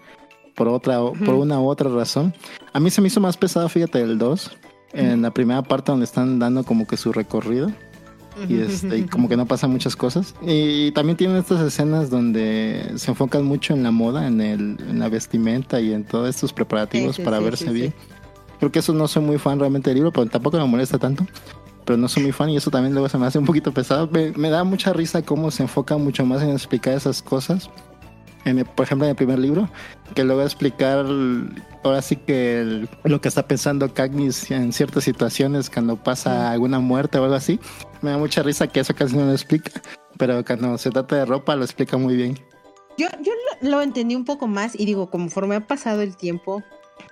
Por, 0.55 0.67
otra, 0.67 0.99
por 0.99 1.35
una 1.35 1.59
u 1.59 1.69
otra 1.69 1.89
razón. 1.89 2.33
A 2.73 2.79
mí 2.79 2.89
se 2.91 3.01
me 3.01 3.07
hizo 3.07 3.21
más 3.21 3.37
pesado, 3.37 3.69
fíjate, 3.69 4.01
el 4.01 4.17
2. 4.17 4.57
En 4.91 5.21
la 5.21 5.31
primera 5.31 5.61
parte 5.61 5.91
donde 5.91 6.03
están 6.03 6.39
dando 6.39 6.63
como 6.63 6.85
que 6.85 6.97
su 6.97 7.13
recorrido. 7.13 7.71
Y, 8.47 8.61
este, 8.61 9.05
como 9.07 9.27
que 9.27 9.37
no 9.37 9.45
pasan 9.45 9.71
muchas 9.71 9.95
cosas. 9.95 10.35
Y, 10.41 10.91
también 10.91 11.17
tienen 11.17 11.37
estas 11.37 11.61
escenas 11.61 12.09
donde 12.09 12.93
se 12.95 13.11
enfocan 13.11 13.45
mucho 13.45 13.73
en 13.73 13.83
la 13.83 13.91
moda, 13.91 14.27
en, 14.27 14.41
el, 14.41 14.77
en 14.87 14.99
la 14.99 15.09
vestimenta 15.09 15.81
y 15.81 15.93
en 15.93 16.03
todos 16.03 16.29
estos 16.29 16.53
preparativos 16.53 17.19
para 17.19 17.39
verse 17.39 17.71
bien. 17.71 17.93
Creo 18.59 18.71
que 18.71 18.79
eso 18.79 18.93
no 18.93 19.07
soy 19.07 19.23
muy 19.23 19.37
fan 19.37 19.59
realmente 19.59 19.89
del 19.89 19.95
libro, 19.95 20.11
pero 20.11 20.25
tampoco 20.27 20.57
me 20.57 20.65
molesta 20.65 20.97
tanto 20.97 21.25
pero 21.89 21.97
no 21.97 22.07
soy 22.07 22.21
muy 22.21 22.31
fan 22.31 22.51
y 22.51 22.55
eso 22.55 22.69
también 22.69 22.93
luego 22.93 23.09
se 23.09 23.17
me 23.17 23.25
hace 23.25 23.39
un 23.39 23.45
poquito 23.45 23.73
pesado. 23.73 24.07
Me, 24.11 24.49
da 24.51 24.63
mucha 24.63 24.93
risa 24.93 25.23
cómo 25.23 25.49
se 25.49 25.63
enfoca 25.63 25.97
mucho 25.97 26.23
más 26.23 26.43
en 26.43 26.51
explicar 26.51 26.93
esas 26.93 27.23
cosas. 27.23 27.67
En 28.45 28.63
por 28.63 28.85
ejemplo, 28.85 29.05
en 29.05 29.11
el 29.11 29.15
primer 29.15 29.37
libro, 29.39 29.69
que 30.15 30.23
luego 30.23 30.41
explicar 30.41 31.05
ahora 31.83 32.01
sí 32.01 32.15
que 32.15 32.87
lo 33.03 33.21
que 33.21 33.27
está 33.27 33.47
pensando 33.47 33.93
Cagnis 33.93 34.49
en 34.51 34.71
ciertas 34.71 35.03
situaciones 35.03 35.69
cuando 35.69 35.97
pasa 35.97 36.51
alguna 36.51 36.79
muerte 36.79 37.19
o 37.19 37.23
algo 37.23 37.35
así. 37.35 37.59
Me 38.01 38.11
da 38.11 38.17
mucha 38.17 38.41
risa 38.43 38.67
que 38.67 38.79
eso 38.79 38.95
casi 38.95 39.15
no 39.15 39.25
lo 39.25 39.31
explica, 39.31 39.81
pero 40.17 40.43
cuando 40.45 40.77
se 40.77 40.89
trata 40.89 41.17
de 41.17 41.25
ropa 41.25 41.55
lo 41.55 41.63
explica 41.63 41.97
muy 41.97 42.15
bien. 42.15 42.39
Yo, 42.97 43.07
yo 43.21 43.31
lo 43.61 43.81
entendí 43.81 44.15
un 44.15 44.25
poco 44.25 44.47
más 44.47 44.77
y 44.77 44.85
digo, 44.85 45.09
conforme 45.09 45.55
ha 45.55 45.67
pasado 45.67 46.01
el 46.01 46.15
tiempo, 46.15 46.63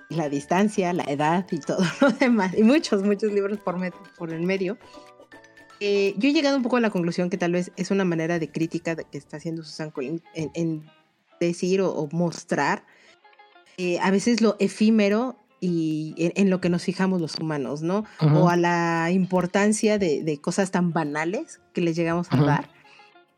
la 0.08 0.28
distancia, 0.28 0.92
la 0.92 1.04
edad 1.04 1.46
y 1.50 1.60
todo 1.60 1.78
lo 2.00 2.10
demás, 2.10 2.56
y 2.56 2.62
muchos, 2.62 3.02
muchos 3.02 3.32
libros 3.32 3.58
por, 3.58 3.76
por 4.16 4.32
el 4.32 4.42
medio, 4.42 4.78
eh, 5.80 6.14
yo 6.16 6.28
he 6.28 6.32
llegado 6.32 6.56
un 6.56 6.62
poco 6.62 6.76
a 6.76 6.80
la 6.80 6.90
conclusión 6.90 7.30
que 7.30 7.38
tal 7.38 7.52
vez 7.52 7.70
es 7.76 7.90
una 7.90 8.04
manera 8.04 8.38
de 8.38 8.50
crítica 8.50 8.96
que 8.96 9.18
está 9.18 9.36
haciendo 9.36 9.62
Susan 9.62 9.90
Collins 9.90 10.22
en, 10.34 10.84
decir 11.40 11.80
o, 11.80 12.08
mostrar 12.12 12.84
eh, 13.76 13.98
a 14.00 14.10
veces 14.10 14.40
lo 14.40 14.56
efímero 14.58 15.36
y 15.60 16.14
en, 16.18 16.50
lo 16.50 16.60
que 16.60 16.68
nos 16.68 16.84
fijamos 16.84 17.20
los 17.20 17.36
humanos, 17.38 17.82
¿no? 17.82 18.04
O 18.20 18.48
a 18.48 18.56
la 18.56 19.10
importancia 19.10 19.98
de, 19.98 20.38
cosas 20.40 20.70
tan 20.70 20.92
banales 20.92 21.60
que 21.72 21.80
les 21.80 21.96
llegamos 21.96 22.28
a 22.30 22.36
dar 22.36 22.70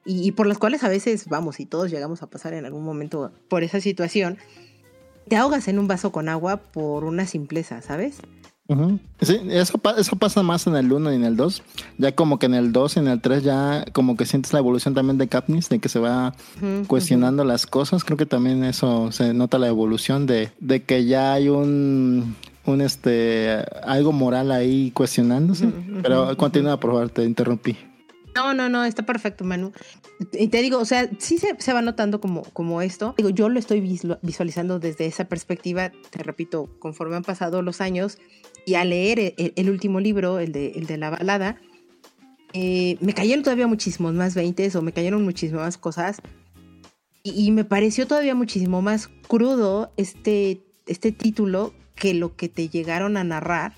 y, 0.05 0.27
y, 0.27 0.33
por 0.33 0.47
las 0.47 0.59
cuales 0.59 0.85
a 0.85 0.89
veces, 0.89 1.29
vamos, 1.29 1.61
y 1.61 1.67
todos 1.67 1.91
llegamos 1.91 2.23
a 2.23 2.27
pasar 2.29 2.53
en 2.53 2.67
algún 2.67 2.85
momento 2.85 3.33
por 3.49 3.65
esa 3.65 3.81
situación 3.81 4.39
te 5.31 5.37
ahogas 5.37 5.69
en 5.69 5.79
un 5.79 5.87
vaso 5.87 6.11
con 6.11 6.29
agua 6.29 6.57
por 6.57 7.05
una 7.05 7.25
simpleza, 7.25 7.83
¿sabes? 7.83 8.17
Sí, 9.21 9.41
eso, 9.49 9.81
eso 9.99 10.17
pasa 10.17 10.43
más 10.43 10.67
en 10.67 10.77
el 10.77 10.93
1 10.93 11.13
y 11.13 11.17
en 11.17 11.25
el 11.25 11.37
2. 11.37 11.63
Ya 11.99 12.15
como 12.15 12.39
que 12.39 12.47
en 12.47 12.55
el 12.55 12.73
2 12.73 12.97
y 12.97 12.99
en 13.01 13.09
el 13.09 13.21
3 13.21 13.43
ya 13.43 13.85
como 13.93 14.17
que 14.17 14.27
sientes 14.27 14.53
la 14.53 14.61
evolución 14.61 14.95
también 14.95 15.19
de 15.19 15.29
Katniss, 15.29 15.69
de 15.69 15.79
que 15.79 15.89
se 15.89 15.99
va 15.99 16.35
cuestionando 16.87 17.45
las 17.45 17.67
cosas. 17.67 18.05
Creo 18.05 18.17
que 18.17 18.27
también 18.27 18.65
eso 18.65 19.11
se 19.13 19.35
nota 19.35 19.59
la 19.59 19.69
evolución 19.69 20.27
de, 20.27 20.53
de 20.61 20.83
que 20.85 21.05
ya 21.05 21.33
hay 21.33 21.49
un, 21.49 22.37
un 22.65 22.81
este 22.81 23.65
algo 23.85 24.13
moral 24.13 24.53
ahí 24.53 24.91
cuestionándose. 24.93 25.69
Pero 26.03 26.37
continúa, 26.37 26.79
por 26.79 26.93
favor, 26.93 27.11
te 27.11 27.25
interrumpí. 27.25 27.77
No, 28.35 28.55
no, 28.55 28.69
no, 28.69 28.85
está 28.85 29.05
perfecto, 29.05 29.45
Manu. 29.45 29.73
Y 30.33 30.49
te 30.49 30.63
digo, 30.63 30.79
o 30.79 30.85
sea, 30.85 31.09
sí 31.19 31.39
se, 31.39 31.73
va 31.73 31.83
notando 31.83 32.21
como, 32.21 32.43
como 32.53 32.83
esto. 32.83 33.15
Digo, 33.17 33.31
yo 33.31 33.49
lo 33.49 33.59
estoy 33.59 33.81
visualizando 34.23 34.79
desde 34.79 35.07
esa 35.07 35.25
perspectiva, 35.25 35.91
te 36.11 36.23
repito, 36.23 36.69
conforme 36.79 37.17
han 37.17 37.25
pasado 37.25 37.63
los 37.63 37.81
años 37.81 38.19
y 38.67 38.75
al 38.75 38.91
leer 38.91 39.35
el, 39.37 39.71
último 39.71 40.01
libro, 40.01 40.39
el 40.39 40.53
de, 40.53 40.73
el 40.73 40.87
de 40.87 40.99
la 40.99 41.11
balada, 41.11 41.61
eh, 42.53 42.97
me 43.01 43.13
cayeron 43.15 43.43
todavía 43.43 43.67
muchísimos 43.67 44.15
más 44.15 44.35
veintes 44.35 44.75
o 44.77 44.83
me 44.83 44.93
cayeron 44.93 45.25
muchísimas 45.25 45.79
cosas. 45.79 46.21
Y, 47.23 47.51
me 47.51 47.65
pareció 47.65 48.07
todavía 48.07 48.35
muchísimo 48.35 48.81
más 48.81 49.09
crudo 49.29 49.93
este, 49.99 50.63
este 50.87 51.13
título 51.13 51.75
que 51.95 52.15
lo 52.15 52.35
que 52.35 52.49
te 52.49 52.71
llegaron 52.71 53.19
a 53.19 53.25
narrar 53.25 53.75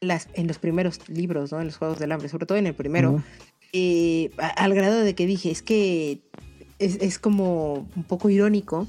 las, 0.00 0.28
en 0.32 0.46
los 0.46 0.58
primeros 0.58 1.06
libros, 1.08 1.52
¿no? 1.52 1.60
En 1.60 1.66
los 1.66 1.76
Juegos 1.76 1.98
del 1.98 2.12
Hambre, 2.12 2.30
sobre 2.30 2.46
todo 2.46 2.56
en 2.56 2.66
el 2.66 2.74
primero. 2.74 3.22
Eh, 3.72 4.30
al 4.38 4.74
grado 4.74 5.00
de 5.00 5.14
que 5.14 5.26
dije, 5.26 5.50
es 5.50 5.62
que 5.62 6.20
es, 6.78 7.18
como 7.18 7.88
un 7.96 8.04
poco 8.04 8.30
irónico. 8.30 8.86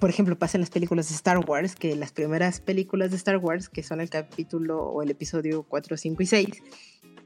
Por 0.00 0.10
ejemplo, 0.10 0.38
pasa 0.38 0.58
en 0.58 0.60
las 0.60 0.70
películas 0.70 1.08
de 1.08 1.14
Star 1.14 1.38
Wars, 1.38 1.74
que 1.74 1.96
las 1.96 2.12
primeras 2.12 2.60
películas 2.60 3.10
de 3.10 3.16
Star 3.16 3.38
Wars, 3.38 3.68
que 3.68 3.82
son 3.82 4.00
el 4.00 4.10
capítulo 4.10 4.82
o 4.82 5.02
el 5.02 5.10
episodio 5.10 5.62
4, 5.62 5.96
5 5.96 6.22
y 6.22 6.26
6, 6.26 6.62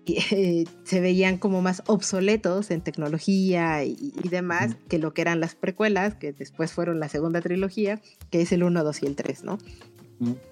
eh, 0.05 0.65
se 0.83 1.01
veían 1.01 1.39
como 1.39 1.63
más 1.63 1.83
obsoletos 1.87 2.73
en 2.73 2.81
tecnología 2.81 3.85
y, 3.85 4.13
demás 4.29 4.77
que 4.89 4.99
lo 4.99 5.15
que 5.15 5.23
eran 5.23 5.39
las 5.39 5.55
precuelas, 5.55 6.15
que 6.15 6.33
después 6.33 6.73
fueron 6.73 6.99
la 6.99 7.09
segunda 7.09 7.41
trilogía, 7.41 8.01
que 8.31 8.43
es 8.43 8.53
el 8.53 8.65
1, 8.65 8.83
2 8.83 9.03
y 9.03 9.07
el 9.07 9.17
3, 9.17 9.45
¿no? 9.45 9.59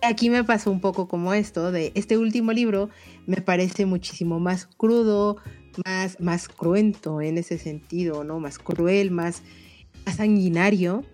Aquí 0.03 0.31
me 0.31 0.43
pasó 0.45 0.71
un 0.71 0.81
poco 0.81 1.09
como 1.09 1.33
esto, 1.33 1.71
de 1.71 1.93
este 1.95 2.17
último 2.19 2.53
libro 2.53 2.91
me 3.27 3.41
parece 3.41 3.87
muchísimo 3.87 4.41
más 4.41 4.67
crudo, 4.67 5.37
más, 5.85 6.21
más 6.21 6.49
cruento 6.49 7.21
en 7.21 7.39
ese 7.39 7.59
sentido, 7.59 8.25
¿no? 8.25 8.41
Más 8.41 8.59
cruel, 8.59 9.11
más, 9.11 9.43
sanguinario. 10.17 11.05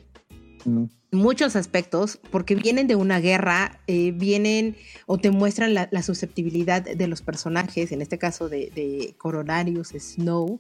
Muchos 1.13 1.55
aspectos, 1.55 2.19
porque 2.31 2.57
vienen 2.57 2.89
de 2.89 2.97
una 2.97 3.21
guerra, 3.21 3.81
eh, 3.87 4.13
vienen 4.13 4.77
o 5.07 5.19
te 5.19 5.31
muestran 5.31 5.75
la, 5.75 6.03
susceptibilidad 6.03 6.83
de 6.83 7.07
los 7.07 7.23
personajes, 7.23 7.93
en 7.93 8.03
este 8.03 8.19
caso 8.19 8.49
de, 8.49 8.73
de 8.75 9.15
Coronarius 9.17 9.91
Snow, 9.91 10.59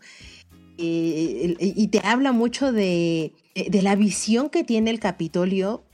eh, 0.78 1.56
y 1.58 1.88
te 1.88 2.00
habla 2.04 2.32
mucho 2.32 2.70
de, 2.70 3.32
de 3.54 3.82
la 3.82 3.96
visión 3.96 4.50
que 4.50 4.62
tiene 4.62 4.90
el 4.90 5.00
Capitolio 5.00 5.84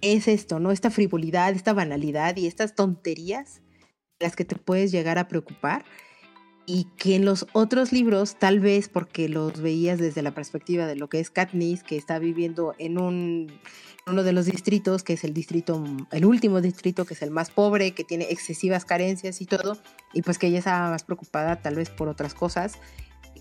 es 0.00 0.28
esto, 0.28 0.60
¿no? 0.60 0.70
Esta 0.70 0.90
frivolidad, 0.90 1.52
esta 1.54 1.72
banalidad 1.72 2.36
y 2.36 2.46
estas 2.46 2.74
tonterías 2.74 3.62
las 4.20 4.36
que 4.36 4.44
te 4.44 4.56
puedes 4.56 4.90
llegar 4.90 5.18
a 5.18 5.28
preocupar 5.28 5.84
y 6.70 6.84
que 6.98 7.16
en 7.16 7.24
los 7.24 7.46
otros 7.54 7.92
libros, 7.92 8.36
tal 8.38 8.60
vez 8.60 8.90
porque 8.90 9.30
los 9.30 9.58
veías 9.62 9.98
desde 9.98 10.20
la 10.20 10.32
perspectiva 10.32 10.86
de 10.86 10.96
lo 10.96 11.08
que 11.08 11.18
es 11.18 11.30
Katniss, 11.30 11.82
que 11.82 11.96
está 11.96 12.18
viviendo 12.18 12.74
en 12.76 12.98
un, 12.98 13.50
uno 14.06 14.22
de 14.22 14.34
los 14.34 14.44
distritos, 14.44 15.02
que 15.02 15.14
es 15.14 15.24
el 15.24 15.32
distrito, 15.32 15.82
el 16.10 16.26
último 16.26 16.60
distrito, 16.60 17.06
que 17.06 17.14
es 17.14 17.22
el 17.22 17.30
más 17.30 17.50
pobre, 17.50 17.92
que 17.92 18.04
tiene 18.04 18.26
excesivas 18.28 18.84
carencias 18.84 19.40
y 19.40 19.46
todo, 19.46 19.78
y 20.12 20.20
pues 20.20 20.36
que 20.36 20.48
ella 20.48 20.58
estaba 20.58 20.90
más 20.90 21.04
preocupada 21.04 21.56
tal 21.62 21.74
vez 21.74 21.88
por 21.88 22.06
otras 22.06 22.34
cosas, 22.34 22.74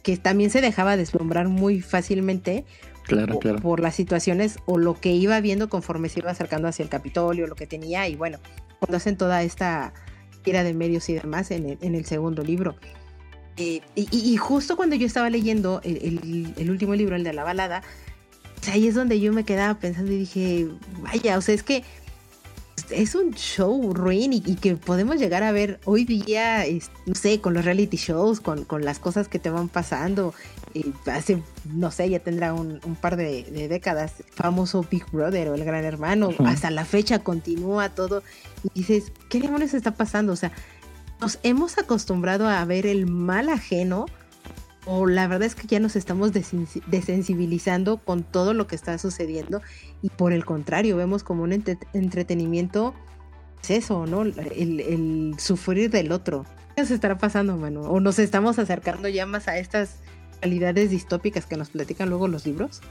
que 0.03 0.15
también 0.15 0.49
se 0.49 0.61
dejaba 0.61 0.95
deslumbrar 0.95 1.49
muy 1.49 1.81
fácilmente 1.81 2.63
claro, 3.03 3.41
por, 3.41 3.61
por 3.61 3.79
las 3.81 3.95
situaciones 3.95 4.55
o 4.67 4.77
lo 4.77 5.01
que 5.01 5.11
iba 5.11 5.41
viendo 5.41 5.67
conforme 5.67 6.07
se 6.07 6.21
iba 6.21 6.31
acercando 6.31 6.69
hacia 6.69 6.83
el 6.83 6.89
Capitolio, 6.89 7.45
lo 7.45 7.55
que 7.55 7.67
tenía, 7.67 8.07
y 8.07 8.15
bueno, 8.15 8.39
cuando 8.79 8.95
hacen 8.95 9.17
toda 9.17 9.43
esta 9.43 9.93
tira 10.43 10.63
de 10.63 10.73
medios 10.73 11.09
y 11.09 11.13
demás 11.15 11.51
en 11.51 11.71
el, 11.71 11.77
en 11.81 11.93
el 11.93 12.05
segundo 12.05 12.41
libro. 12.41 12.77
Eh, 13.57 13.81
y, 13.95 14.37
justo 14.37 14.77
cuando 14.77 14.95
yo 14.95 15.07
estaba 15.07 15.29
leyendo 15.31 15.81
el, 15.83 16.69
último 16.69 16.93
libro, 16.93 17.15
el 17.15 17.23
de 17.23 17.33
la 17.33 17.43
balada, 17.43 17.81
pues 18.55 18.69
ahí 18.69 18.87
es 18.87 18.93
donde 18.93 19.19
yo 19.19 19.33
me 19.33 19.45
quedaba 19.45 19.79
pensando 19.79 20.11
y 20.11 20.19
dije, 20.19 20.67
vaya, 21.01 21.37
o 21.37 21.41
sea, 21.41 21.55
es 21.55 21.63
que 21.63 21.83
es 22.91 23.15
un 23.15 23.33
show 23.33 23.93
ruin 23.93 24.31
y, 24.33 24.41
que 24.41 24.75
podemos 24.75 25.17
llegar 25.17 25.43
a 25.43 25.51
ver 25.51 25.79
hoy 25.85 26.05
día, 26.05 26.63
no 27.05 27.15
sé, 27.15 27.41
con 27.41 27.53
los 27.53 27.65
reality 27.65 27.97
shows, 27.97 28.39
con, 28.39 28.65
las 28.85 28.99
cosas 28.99 29.27
que 29.27 29.39
te 29.39 29.49
van 29.49 29.69
pasando. 29.69 30.33
hace, 31.07 31.41
no 31.65 31.89
sé, 31.89 32.09
ya 32.09 32.19
tendrá 32.19 32.53
un, 32.53 32.79
par 33.01 33.17
de, 33.17 33.67
décadas, 33.67 34.23
famoso 34.29 34.85
Big 34.89 35.05
Brother 35.11 35.49
o 35.49 35.55
el 35.55 35.65
Gran 35.65 35.83
Hermano, 35.83 36.29
hasta 36.45 36.69
la 36.69 36.85
fecha 36.85 37.19
continúa 37.19 37.89
todo. 37.89 38.21
Y 38.73 38.81
dices, 38.81 39.11
¿qué 39.29 39.39
demonios 39.39 39.73
está 39.73 39.95
pasando? 39.95 40.33
O 40.33 40.37
sea, 40.37 40.51
nos 41.19 41.39
hemos 41.43 41.77
acostumbrado 41.77 42.47
a 42.47 42.63
ver 42.65 42.85
el 42.85 43.07
mal 43.07 43.49
ajeno 43.49 44.05
o 44.85 45.05
la 45.05 45.27
verdad 45.27 45.47
es 45.47 45.55
que 45.55 45.67
ya 45.67 45.79
nos 45.79 45.95
estamos 45.95 46.31
desensibilizando 46.31 47.97
con 47.97 48.23
todo 48.23 48.53
lo 48.53 48.67
que 48.67 48.75
está 48.75 48.97
sucediendo 48.97 49.61
y 50.01 50.09
por 50.09 50.31
el 50.31 50.45
contrario 50.45 50.95
vemos 50.95 51.23
como 51.23 51.43
un 51.43 51.51
entretenimiento 51.93 52.93
es 53.63 53.71
eso, 53.71 54.05
¿no? 54.05 54.23
El, 54.23 55.35
sufrir 55.37 55.89
del 55.89 56.11
otro. 56.11 56.45
¿Qué 56.75 56.85
se 56.85 56.93
estará 56.93 57.17
pasando, 57.17 57.57
Manu? 57.57 57.81
¿O 57.81 57.99
nos 57.99 58.19
estamos 58.19 58.59
acercando 58.59 59.07
ya 59.07 59.25
más 59.25 59.47
a 59.47 59.57
estas 59.57 59.97
realidades 60.41 60.91
distópicas 60.91 61.45
que 61.45 61.57
nos 61.57 61.69
platican 61.69 62.09
luego 62.09 62.27
los 62.27 62.45
libros? 62.45 62.81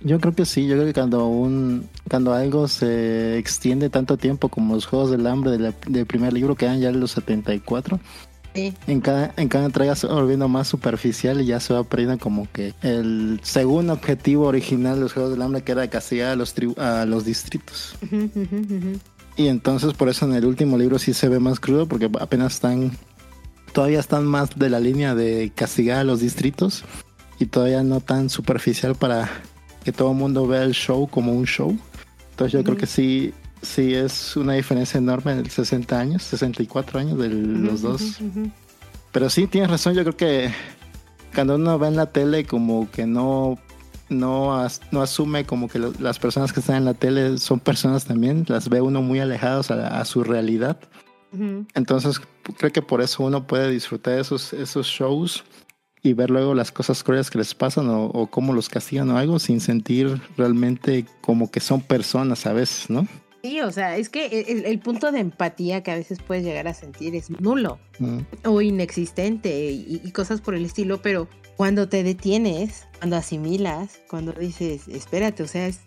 Yo 0.00 0.20
creo 0.20 0.34
que 0.34 0.44
sí, 0.44 0.66
yo 0.66 0.74
creo 0.74 0.86
que 0.86 0.92
cuando 0.92 1.26
un 1.26 1.88
cuando 2.08 2.34
algo 2.34 2.68
se 2.68 3.38
extiende 3.38 3.88
tanto 3.88 4.16
tiempo 4.16 4.48
como 4.48 4.74
los 4.74 4.86
Juegos 4.86 5.10
del 5.10 5.26
Hambre 5.26 5.72
del 5.86 6.06
primer 6.06 6.32
libro, 6.32 6.56
quedan 6.56 6.80
ya 6.80 6.90
los 6.90 7.12
74, 7.12 7.98
en 8.54 9.00
cada, 9.00 9.34
en 9.36 9.48
cada 9.48 9.66
entrega 9.66 9.96
se 9.96 10.06
va 10.06 10.14
volviendo 10.14 10.46
más 10.48 10.68
superficial 10.68 11.40
y 11.40 11.46
ya 11.46 11.58
se 11.58 11.74
va 11.74 11.82
perdiendo 11.82 12.18
como 12.18 12.46
que 12.52 12.72
el 12.82 13.40
segundo 13.42 13.92
objetivo 13.92 14.46
original 14.46 14.94
de 14.96 15.00
los 15.00 15.12
Juegos 15.12 15.32
del 15.32 15.42
Hambre 15.42 15.62
que 15.62 15.72
era 15.72 15.88
castigar 15.90 16.30
a 16.30 16.36
los, 16.36 16.54
a 16.76 17.04
los 17.04 17.24
distritos. 17.24 17.96
Y 19.36 19.48
entonces 19.48 19.92
por 19.94 20.08
eso 20.08 20.26
en 20.26 20.34
el 20.34 20.44
último 20.44 20.78
libro 20.78 20.98
sí 21.00 21.12
se 21.14 21.28
ve 21.28 21.40
más 21.40 21.58
crudo 21.58 21.88
porque 21.88 22.08
apenas 22.20 22.54
están, 22.54 22.92
todavía 23.72 23.98
están 23.98 24.24
más 24.24 24.56
de 24.56 24.70
la 24.70 24.78
línea 24.78 25.16
de 25.16 25.50
castigar 25.54 25.98
a 25.98 26.04
los 26.04 26.20
distritos 26.20 26.84
y 27.40 27.46
todavía 27.46 27.82
no 27.82 28.00
tan 28.00 28.30
superficial 28.30 28.94
para 28.94 29.28
que 29.84 29.92
todo 29.92 30.12
el 30.12 30.16
mundo 30.16 30.46
vea 30.46 30.62
el 30.62 30.72
show 30.72 31.06
como 31.08 31.32
un 31.32 31.44
show. 31.44 31.76
Entonces 32.30 32.52
yo 32.52 32.64
creo 32.64 32.76
que 32.76 32.86
sí 32.86 33.32
sí 33.64 33.94
es 33.94 34.36
una 34.36 34.54
diferencia 34.54 34.98
enorme 34.98 35.32
en 35.32 35.38
el 35.38 35.50
60 35.50 35.98
años, 35.98 36.22
64 36.22 37.00
años 37.00 37.18
de 37.18 37.28
los 37.28 37.82
dos. 37.82 38.18
Pero 39.12 39.30
sí, 39.30 39.46
tienes 39.46 39.70
razón, 39.70 39.94
yo 39.94 40.02
creo 40.02 40.16
que 40.16 40.52
cuando 41.34 41.56
uno 41.56 41.78
ve 41.78 41.88
en 41.88 41.96
la 41.96 42.06
tele 42.06 42.44
como 42.44 42.90
que 42.90 43.06
no 43.06 43.58
no, 44.10 44.66
no 44.90 45.02
asume 45.02 45.44
como 45.44 45.68
que 45.68 45.78
las 45.78 46.18
personas 46.18 46.52
que 46.52 46.60
están 46.60 46.76
en 46.76 46.84
la 46.84 46.94
tele 46.94 47.38
son 47.38 47.58
personas 47.58 48.04
también, 48.04 48.44
las 48.48 48.68
ve 48.68 48.80
uno 48.80 49.02
muy 49.02 49.18
alejados 49.18 49.70
a, 49.70 50.04
su 50.04 50.22
realidad. 50.22 50.78
Entonces 51.74 52.20
creo 52.58 52.70
que 52.70 52.82
por 52.82 53.00
eso 53.00 53.24
uno 53.24 53.44
puede 53.44 53.68
disfrutar 53.70 54.20
esos, 54.20 54.52
esos 54.52 54.86
shows 54.86 55.42
y 56.04 56.12
ver 56.12 56.30
luego 56.30 56.54
las 56.54 56.70
cosas 56.70 57.02
crueles 57.02 57.30
que 57.30 57.38
les 57.38 57.54
pasan 57.54 57.88
o, 57.88 58.04
o 58.04 58.28
cómo 58.28 58.52
los 58.52 58.68
castigan 58.68 59.10
o 59.10 59.18
algo 59.18 59.40
sin 59.40 59.60
sentir 59.60 60.20
realmente 60.36 61.06
como 61.20 61.50
que 61.50 61.58
son 61.58 61.80
personas 61.80 62.46
a 62.46 62.52
veces, 62.52 62.90
¿no? 62.90 63.08
Sí, 63.44 63.60
o 63.60 63.70
sea, 63.70 63.98
es 63.98 64.08
que 64.08 64.64
el, 64.64 64.78
punto 64.78 65.12
de 65.12 65.20
empatía 65.20 65.82
que 65.82 65.90
a 65.90 65.96
veces 65.96 66.18
puedes 66.26 66.44
llegar 66.44 66.66
a 66.66 66.72
sentir 66.72 67.14
es 67.14 67.28
nulo 67.28 67.78
mm. 67.98 68.20
o 68.44 68.62
inexistente 68.62 69.70
y, 69.70 70.10
cosas 70.12 70.40
por 70.40 70.54
el 70.54 70.64
estilo, 70.64 71.02
pero 71.02 71.28
cuando 71.54 71.86
te 71.86 72.02
detienes, 72.02 72.86
cuando 72.98 73.16
asimilas, 73.16 74.00
cuando 74.08 74.32
dices, 74.32 74.88
espérate, 74.88 75.42
o 75.42 75.46
sea, 75.46 75.66
es, 75.66 75.80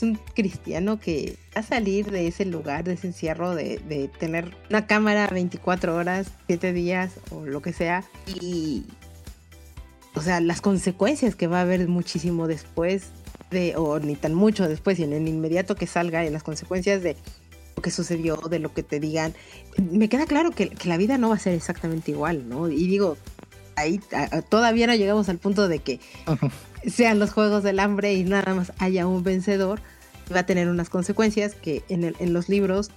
un 0.00 0.14
cristiano 0.34 1.00
que 1.00 1.36
va 1.56 1.62
a 1.62 1.64
salir 1.64 2.08
de 2.12 2.28
ese 2.28 2.44
lugar, 2.44 2.84
de 2.84 2.92
ese 2.92 3.08
encierro, 3.08 3.56
de, 3.56 3.78
de 3.88 4.06
tener 4.06 4.56
una 4.70 4.86
cámara 4.86 5.26
24 5.26 5.96
horas, 5.96 6.30
7 6.46 6.72
días 6.72 7.14
o 7.32 7.44
lo 7.44 7.62
que 7.62 7.72
sea, 7.72 8.04
y, 8.40 8.84
o 10.14 10.20
sea, 10.20 10.40
las 10.40 10.60
consecuencias 10.60 11.34
que 11.34 11.46
va 11.46 11.58
a 11.58 11.62
haber 11.62 11.88
muchísimo 11.88 12.46
después 12.46 13.10
o 13.76 13.98
ni 13.98 14.16
tan 14.16 14.34
mucho 14.34 14.68
después, 14.68 14.98
y 14.98 15.04
en 15.04 15.12
el 15.12 15.28
inmediato 15.28 15.74
que 15.74 15.86
salga, 15.86 16.24
en 16.24 16.32
las 16.32 16.42
consecuencias 16.42 17.02
de 17.02 17.16
lo 17.76 17.82
que 17.82 17.90
sucedió, 17.90 18.36
de 18.36 18.58
lo 18.58 18.72
que 18.72 18.82
te 18.82 19.00
digan, 19.00 19.34
me 19.76 20.08
queda 20.08 20.26
claro 20.26 20.50
que, 20.50 20.72
la 20.84 20.96
vida 20.96 21.18
no 21.18 21.28
va 21.28 21.36
a 21.36 21.38
ser 21.38 21.54
exactamente 21.54 22.10
igual, 22.10 22.48
¿no? 22.48 22.70
Y 22.70 22.86
digo, 22.86 23.16
ahí 23.76 24.00
todavía 24.48 24.86
no 24.86 24.94
llegamos 24.94 25.28
al 25.28 25.38
punto 25.38 25.68
de 25.68 25.80
que 25.80 26.00
sean 26.86 27.18
los 27.18 27.32
juegos 27.32 27.62
del 27.62 27.78
hambre 27.78 28.14
y 28.14 28.24
nada 28.24 28.54
más 28.54 28.72
haya 28.78 29.06
un 29.06 29.22
vencedor, 29.22 29.80
va 30.34 30.40
a 30.40 30.46
tener 30.46 30.68
unas 30.68 30.88
consecuencias 30.88 31.54
que 31.54 31.84
en, 31.88 32.04
el, 32.04 32.16
en 32.20 32.32
los 32.32 32.48
libros 32.48 32.90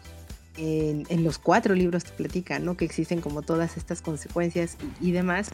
en, 0.57 1.23
los 1.25 1.37
cuatro 1.37 1.75
libros 1.75 2.05
te 2.05 2.11
platican, 2.11 2.63
¿no? 2.63 2.77
Que 2.77 2.85
existen 2.85 3.19
como 3.19 3.41
todas 3.41 3.75
estas 3.75 4.01
consecuencias 4.01 4.77
y, 5.01 5.09
y 5.09 5.11
demás. 5.11 5.49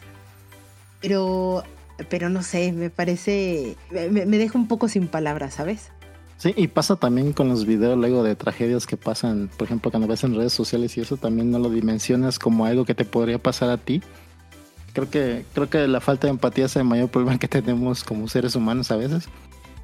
Pero 1.02 1.64
pero 2.08 2.28
no 2.28 2.42
sé, 2.42 2.72
me 2.72 2.90
parece, 2.90 3.76
me, 3.90 4.24
deja 4.26 4.58
un 4.58 4.68
poco 4.68 4.88
sin 4.88 5.08
palabras, 5.08 5.54
¿sabes? 5.54 5.90
Sí, 6.38 6.52
y 6.56 6.66
pasa 6.66 6.96
también 6.96 7.32
con 7.32 7.48
los 7.48 7.66
videos 7.66 7.96
luego 7.96 8.24
de 8.24 8.34
tragedias 8.34 8.86
que 8.86 8.96
pasan, 8.96 9.48
por 9.56 9.66
ejemplo, 9.66 9.90
cuando 9.90 10.08
ves 10.08 10.24
en 10.24 10.34
redes 10.34 10.52
sociales 10.52 10.96
y 10.96 11.00
eso 11.00 11.16
también 11.16 11.50
no 11.50 11.58
lo 11.58 11.70
dimensionas 11.70 12.38
como 12.38 12.66
algo 12.66 12.84
que 12.84 12.94
te 12.94 13.04
podría 13.04 13.38
pasar 13.38 13.70
a 13.70 13.76
ti. 13.76 14.02
Creo 14.92 15.08
que, 15.08 15.44
creo 15.54 15.70
que 15.70 15.86
la 15.86 16.00
falta 16.00 16.26
de 16.26 16.32
empatía 16.32 16.66
es 16.66 16.76
el 16.76 16.84
mayor 16.84 17.08
problema 17.08 17.38
que 17.38 17.48
tenemos 17.48 18.02
como 18.04 18.28
seres 18.28 18.56
humanos 18.56 18.90
a 18.90 18.96
veces. 18.96 19.28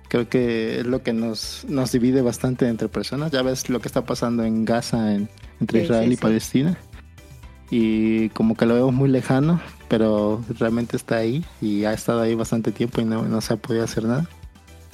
Creo 0.09 0.28
que 0.28 0.81
es 0.81 0.87
lo 0.87 1.02
que 1.02 1.12
nos, 1.12 1.64
nos 1.68 1.92
divide 1.92 2.22
bastante 2.22 2.66
entre 2.66 2.88
personas. 2.88 3.31
Ya 3.31 3.42
ves 3.42 3.68
lo 3.70 3.81
que 3.81 3.88
está 3.88 4.04
pasando 4.04 4.42
en 4.42 4.64
Gaza, 4.64 5.14
entre 5.14 5.85
Israel 5.85 6.12
y 6.12 6.16
Palestina. 6.16 6.76
Y 7.70 8.31
como 8.31 8.57
que 8.57 8.66
lo 8.66 8.74
vemos 8.74 8.94
muy 8.94 9.09
lejano, 9.09 9.61
pero 9.88 10.44
realmente 10.59 10.96
está 10.96 11.16
ahí 11.16 11.44
y 11.61 11.85
ha 11.85 11.92
estado 11.92 12.20
ahí 12.20 12.35
bastante 12.35 12.72
tiempo 12.72 13.01
y 13.01 13.05
no, 13.05 13.40
se 13.40 13.55
ha 13.55 13.57
podido 13.57 13.85
hacer 13.85 14.05
nada. 14.05 14.29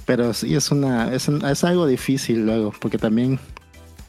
Pero 0.07 0.35
sí 0.35 0.55
es 0.55 0.71
una 0.71 1.15
es, 1.15 1.29
es 1.29 1.65
algo 1.65 1.87
difícil 1.87 2.45
luego, 2.45 2.73
porque 2.81 2.99
también 2.99 3.39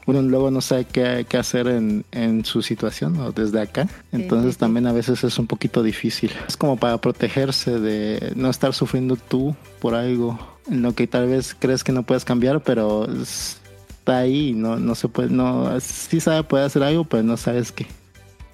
uno 0.06 0.22
luego 0.22 0.52
no 0.52 0.62
sabe 0.62 0.86
qué, 0.86 1.26
qué 1.28 1.38
hacer 1.38 1.68
en, 1.68 2.06
en, 2.12 2.46
su 2.46 2.62
situación 2.62 3.20
o 3.20 3.32
desde 3.32 3.62
acá. 3.62 3.88
Entonces 4.12 4.58
también 4.58 4.86
a 4.88 4.92
veces 4.92 5.24
es 5.24 5.40
un 5.40 5.48
poquito 5.48 5.82
difícil. 5.82 6.32
Es 6.48 6.58
como 6.58 6.78
para 6.78 7.00
protegerse 7.00 7.80
de 7.80 8.34
no 8.36 8.50
estar 8.50 8.74
sufriendo 8.74 9.16
tú 9.16 9.56
por 9.80 9.96
algo 9.96 10.38
en 10.70 10.82
lo 10.82 10.94
que 10.94 11.08
tal 11.08 11.28
vez 11.28 11.56
crees 11.58 11.84
que 11.84 11.92
no 11.92 12.04
puedes 12.04 12.26
cambiar, 12.26 12.62
pero 12.62 13.08
está 13.12 14.20
ahí 14.20 14.50
y 14.50 14.54
no, 14.54 14.78
no 14.78 14.96
se 14.96 15.08
puede, 15.08 15.30
no, 15.30 15.80
sí 15.80 16.20
sabe 16.20 16.44
puede 16.44 16.66
hacer 16.66 16.84
algo, 16.84 17.06
pero 17.06 17.24
no 17.24 17.38
sabes 17.38 17.72
qué. 17.72 17.88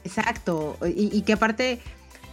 Exacto, 0.04 0.78
y, 0.84 1.15
y 1.15 1.22
que 1.22 1.34
aparte 1.34 1.80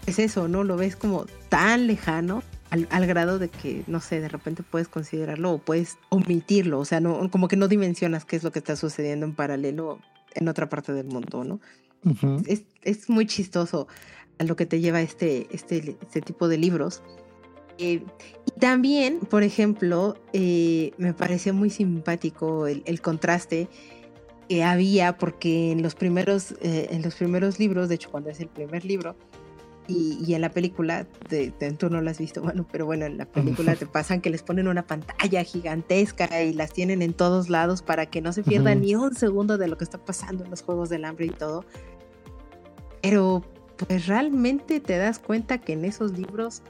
es 0.08 0.18
eso, 0.18 0.48
¿no? 0.48 0.64
Lo 0.64 0.76
ves 0.76 0.96
como 0.96 1.26
tan 1.48 1.86
lejano 1.86 2.42
al, 2.70 3.06
grado 3.06 3.38
de 3.38 3.48
que, 3.48 3.82
no 3.86 4.00
sé, 4.00 4.20
de 4.20 4.28
repente 4.28 4.62
puedes 4.62 4.88
considerarlo 4.88 5.52
o 5.52 5.58
puedes 5.58 5.96
omitirlo, 6.10 6.80
o 6.80 6.84
sea, 6.84 7.00
no, 7.00 7.30
como 7.30 7.48
que 7.48 7.56
no 7.56 7.68
dimensionas 7.68 8.24
qué 8.24 8.36
es 8.36 8.42
lo 8.42 8.52
que 8.52 8.58
está 8.58 8.76
sucediendo 8.76 9.24
en 9.24 9.34
paralelo 9.34 9.98
en 10.34 10.48
otra 10.48 10.68
parte 10.68 10.92
del 10.92 11.06
mundo, 11.06 11.44
¿no? 11.44 11.60
es, 12.46 13.08
muy 13.08 13.26
chistoso 13.26 13.88
a 14.38 14.44
lo 14.44 14.54
que 14.54 14.66
te 14.66 14.80
lleva 14.80 15.00
este, 15.00 15.48
este, 15.50 15.96
este 16.00 16.20
tipo 16.20 16.48
de 16.48 16.58
libros. 16.58 17.02
Eh, 17.78 18.02
y 18.46 18.60
también, 18.60 19.20
por 19.20 19.42
ejemplo, 19.42 20.16
eh, 20.32 20.92
me 20.98 21.14
pareció 21.14 21.54
muy 21.54 21.70
simpático 21.70 22.66
el, 22.66 23.00
contraste 23.00 23.68
que 24.48 24.62
había, 24.62 25.16
porque 25.16 25.72
en 25.72 25.82
los 25.82 25.94
primeros, 25.94 26.52
eh, 26.60 26.88
en 26.90 27.02
los 27.02 27.14
primeros 27.14 27.58
libros, 27.58 27.88
de 27.88 27.96
hecho, 27.96 28.10
cuando 28.10 28.30
es 28.30 28.40
el 28.40 28.48
primer 28.48 28.84
libro, 28.84 29.16
y, 29.90 30.34
en 30.34 30.42
la 30.42 30.50
película, 30.50 31.06
de, 31.30 31.50
tú 31.78 31.88
no 31.88 32.02
la 32.02 32.10
has 32.10 32.18
visto, 32.18 32.42
bueno, 32.42 32.66
pero 32.70 32.84
bueno, 32.84 33.06
en 33.06 33.16
la 33.16 33.24
película 33.24 33.74
te 33.74 33.86
pasan 33.92 34.20
que 34.20 34.28
les 34.28 34.42
ponen 34.42 34.68
una 34.68 34.86
pantalla 34.86 35.42
gigantesca 35.44 36.42
y 36.42 36.52
las 36.52 36.74
tienen 36.74 37.00
en 37.00 37.14
todos 37.14 37.48
lados 37.48 37.80
para 37.80 38.04
que 38.04 38.20
no 38.20 38.34
se 38.34 38.42
pierda 38.42 38.74
ni 38.74 38.94
un 38.94 39.14
segundo 39.14 39.56
de 39.56 39.66
lo 39.66 39.78
que 39.78 39.84
está 39.84 39.96
pasando 39.96 40.44
en 40.44 40.50
los 40.50 40.60
Juegos 40.60 40.90
del 40.90 41.06
Hambre 41.06 41.26
y 41.26 41.30
todo. 41.30 41.64
Pero 43.00 43.42
pues 43.78 44.06
realmente 44.06 44.80
te 44.80 44.98
das 44.98 45.18
cuenta 45.18 45.56
que 45.56 45.72
en 45.72 45.86
esos 45.86 46.12
libros 46.18 46.62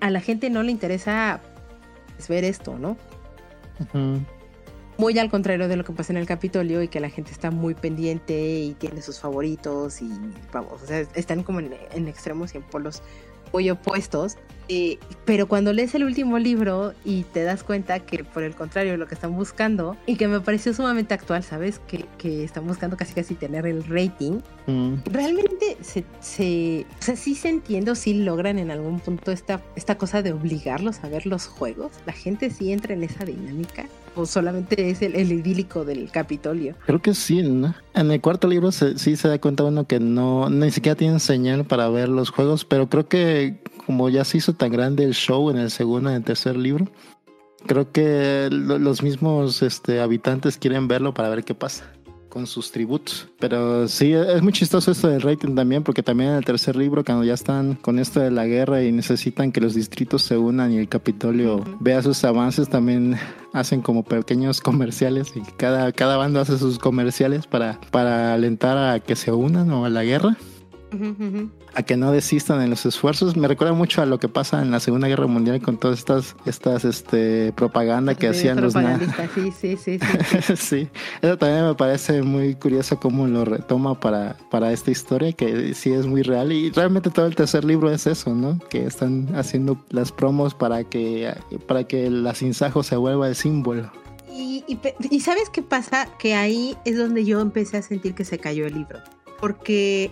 a 0.00 0.10
la 0.10 0.20
gente 0.20 0.48
no 0.48 0.62
le 0.62 0.70
interesa 0.70 1.40
pues, 2.14 2.28
ver 2.28 2.44
esto, 2.44 2.78
¿no? 2.78 2.96
Muy 4.98 5.18
al 5.18 5.30
contrario 5.30 5.68
de 5.68 5.76
lo 5.76 5.84
que 5.84 5.92
pasa 5.92 6.12
en 6.12 6.18
el 6.18 6.26
Capitolio 6.26 6.82
y 6.82 6.88
que 6.88 7.00
la 7.00 7.10
gente 7.10 7.32
está 7.32 7.50
muy 7.50 7.74
pendiente 7.74 8.58
y 8.60 8.74
tiene 8.74 9.02
sus 9.02 9.20
favoritos 9.20 10.00
y 10.02 10.10
vamos, 10.52 10.82
o 10.82 10.86
sea, 10.86 11.00
están 11.14 11.42
como 11.42 11.60
en, 11.60 11.74
en 11.92 12.08
extremos 12.08 12.54
y 12.54 12.58
en 12.58 12.62
polos 12.64 13.02
muy 13.52 13.70
opuestos. 13.70 14.36
Eh, 14.68 14.98
pero 15.24 15.46
cuando 15.46 15.72
lees 15.72 15.94
el 15.94 16.02
último 16.02 16.40
libro 16.40 16.92
y 17.04 17.22
te 17.22 17.44
das 17.44 17.62
cuenta 17.62 18.00
que 18.00 18.24
por 18.24 18.42
el 18.42 18.56
contrario 18.56 18.96
lo 18.96 19.06
que 19.06 19.14
están 19.14 19.36
buscando 19.36 19.96
y 20.06 20.16
que 20.16 20.26
me 20.26 20.40
pareció 20.40 20.74
sumamente 20.74 21.14
actual, 21.14 21.44
¿sabes? 21.44 21.78
Que, 21.86 22.04
que 22.18 22.42
están 22.42 22.66
buscando 22.66 22.96
casi 22.96 23.14
casi 23.14 23.36
tener 23.36 23.64
el 23.64 23.84
rating. 23.84 24.40
Mm. 24.66 24.94
Realmente 25.04 25.76
se, 25.82 26.04
se, 26.20 26.84
o 26.98 27.02
sea, 27.02 27.14
sí 27.14 27.36
se 27.36 27.48
entiende, 27.48 27.94
sí 27.94 28.14
logran 28.14 28.58
en 28.58 28.72
algún 28.72 28.98
punto 28.98 29.30
esta, 29.30 29.62
esta 29.76 29.96
cosa 29.96 30.22
de 30.22 30.32
obligarlos 30.32 31.04
a 31.04 31.08
ver 31.08 31.26
los 31.26 31.46
juegos. 31.46 31.92
La 32.04 32.12
gente 32.12 32.50
sí 32.50 32.72
entra 32.72 32.94
en 32.94 33.04
esa 33.04 33.24
dinámica 33.24 33.86
o 34.16 34.26
solamente 34.26 34.90
es 34.90 35.02
el, 35.02 35.14
idílico 35.14 35.84
del 35.84 36.10
Capitolio. 36.10 36.74
Creo 36.86 37.00
que 37.00 37.14
sí, 37.14 37.42
¿no? 37.42 37.74
En 37.94 38.10
el 38.10 38.20
cuarto 38.20 38.48
libro 38.48 38.72
sí 38.72 39.16
se 39.16 39.28
da 39.28 39.40
cuenta 39.40 39.64
uno 39.64 39.86
que 39.86 40.00
no, 40.00 40.50
ni 40.50 40.70
siquiera 40.70 40.96
tienen 40.96 41.20
señal 41.20 41.64
para 41.64 41.88
ver 41.88 42.08
los 42.08 42.30
juegos, 42.30 42.64
pero 42.64 42.88
creo 42.88 43.08
que 43.08 43.60
como 43.84 44.08
ya 44.08 44.24
se 44.24 44.38
hizo 44.38 44.54
tan 44.54 44.72
grande 44.72 45.04
el 45.04 45.14
show 45.14 45.50
en 45.50 45.58
el 45.58 45.70
segundo 45.70 46.10
y 46.10 46.14
el 46.14 46.24
tercer 46.24 46.56
libro, 46.56 46.88
creo 47.66 47.92
que 47.92 48.48
los 48.50 49.02
mismos 49.02 49.62
este, 49.62 50.00
habitantes 50.00 50.58
quieren 50.58 50.88
verlo 50.88 51.14
para 51.14 51.28
ver 51.28 51.44
qué 51.44 51.54
pasa. 51.54 51.84
Con 52.28 52.46
sus 52.46 52.70
tributos. 52.70 53.28
Pero 53.38 53.88
sí, 53.88 54.12
es 54.12 54.42
muy 54.42 54.52
chistoso 54.52 54.90
esto 54.90 55.08
del 55.08 55.22
rating 55.22 55.54
también, 55.54 55.82
porque 55.82 56.02
también 56.02 56.30
en 56.30 56.36
el 56.36 56.44
tercer 56.44 56.76
libro, 56.76 57.04
cuando 57.04 57.24
ya 57.24 57.34
están 57.34 57.74
con 57.74 57.98
esto 57.98 58.20
de 58.20 58.30
la 58.30 58.46
guerra 58.46 58.82
y 58.82 58.92
necesitan 58.92 59.52
que 59.52 59.60
los 59.60 59.74
distritos 59.74 60.22
se 60.22 60.36
unan 60.36 60.72
y 60.72 60.78
el 60.78 60.88
Capitolio 60.88 61.64
vea 61.80 62.02
sus 62.02 62.24
avances, 62.24 62.68
también 62.68 63.16
hacen 63.52 63.80
como 63.80 64.02
pequeños 64.04 64.60
comerciales 64.60 65.32
y 65.34 65.40
cada, 65.56 65.92
cada 65.92 66.16
bando 66.16 66.40
hace 66.40 66.58
sus 66.58 66.78
comerciales 66.78 67.46
para, 67.46 67.80
para 67.90 68.34
alentar 68.34 68.76
a 68.76 69.00
que 69.00 69.16
se 69.16 69.32
unan 69.32 69.70
o 69.70 69.84
a 69.84 69.90
la 69.90 70.04
guerra 70.04 70.36
a 71.74 71.82
que 71.82 71.96
no 71.96 72.12
desistan 72.12 72.62
en 72.62 72.70
los 72.70 72.86
esfuerzos. 72.86 73.36
Me 73.36 73.48
recuerda 73.48 73.74
mucho 73.74 74.02
a 74.02 74.06
lo 74.06 74.18
que 74.18 74.28
pasa 74.28 74.62
en 74.62 74.70
la 74.70 74.80
Segunda 74.80 75.08
Guerra 75.08 75.26
Mundial 75.26 75.60
con 75.60 75.78
todas 75.78 75.98
estas, 75.98 76.36
estas 76.46 76.84
este, 76.84 77.52
propaganda 77.52 78.14
que 78.14 78.28
hacían 78.28 78.60
los 78.60 78.74
nazis. 78.74 79.10
Sí, 79.34 79.52
sí, 79.52 79.76
sí, 79.76 79.98
sí. 80.56 80.88
eso 81.20 81.36
también 81.36 81.66
me 81.66 81.74
parece 81.74 82.22
muy 82.22 82.54
curioso 82.54 82.98
cómo 82.98 83.26
lo 83.26 83.44
retoma 83.44 83.98
para, 83.98 84.36
para 84.50 84.72
esta 84.72 84.90
historia, 84.90 85.32
que 85.32 85.74
sí 85.74 85.92
es 85.92 86.06
muy 86.06 86.22
real. 86.22 86.52
Y 86.52 86.70
realmente 86.70 87.10
todo 87.10 87.26
el 87.26 87.34
tercer 87.34 87.64
libro 87.64 87.90
es 87.90 88.06
eso, 88.06 88.34
¿no? 88.34 88.58
Que 88.70 88.84
están 88.86 89.34
haciendo 89.36 89.84
las 89.90 90.12
promos 90.12 90.54
para 90.54 90.84
que, 90.84 91.34
para 91.66 91.84
que 91.84 92.10
la 92.10 92.34
Sinsajo 92.34 92.82
se 92.82 92.96
vuelva 92.96 93.28
el 93.28 93.34
símbolo. 93.34 93.90
Y, 94.32 94.64
y, 95.10 95.20
¿sabes 95.20 95.48
qué 95.50 95.62
pasa? 95.62 96.08
Que 96.18 96.34
ahí 96.34 96.76
es 96.84 96.98
donde 96.98 97.24
yo 97.24 97.40
empecé 97.40 97.78
a 97.78 97.82
sentir 97.82 98.14
que 98.14 98.24
se 98.24 98.38
cayó 98.38 98.66
el 98.66 98.74
libro 98.74 99.00
porque 99.40 100.10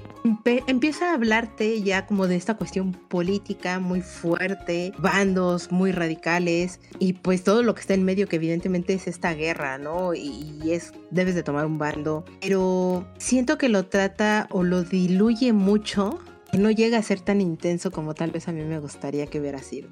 empieza 0.67 1.11
a 1.11 1.15
hablarte 1.15 1.83
ya 1.83 2.07
como 2.07 2.27
de 2.27 2.37
esta 2.37 2.55
cuestión 2.55 2.93
política 2.93 3.81
muy 3.81 4.01
fuerte, 4.03 4.93
bandos 4.99 5.73
muy 5.73 5.93
radicales 5.93 6.81
y 6.99 7.15
pues 7.15 7.45
todo 7.45 7.63
lo 7.63 7.75
que 7.75 7.81
está 7.81 7.95
en 7.95 8.05
medio 8.05 8.29
que 8.29 8.37
evidentemente 8.37 8.95
es 8.95 9.07
esta 9.07 9.35
guerra, 9.35 9.79
¿no? 9.79 10.15
Y, 10.15 10.53
es 10.65 10.93
debes 11.11 11.35
de 11.35 11.43
tomar 11.43 11.67
un 11.67 11.79
bando, 11.79 12.25
pero 12.41 13.07
siento 13.19 13.59
que 13.59 13.69
lo 13.69 13.87
trata 13.87 14.47
o 14.51 14.63
lo 14.63 14.83
diluye 14.83 15.53
mucho 15.53 16.19
y 16.53 16.59
no 16.59 16.71
llega 16.71 16.99
a 16.99 17.03
ser 17.03 17.21
tan 17.21 17.41
intenso 17.41 17.91
como 17.91 18.15
tal 18.15 18.31
vez 18.31 18.49
a 18.49 18.53
mí 18.53 18.63
me 18.63 18.79
gustaría 18.79 19.27
que 19.27 19.41
hubiera 19.41 19.59
sido. 19.59 19.89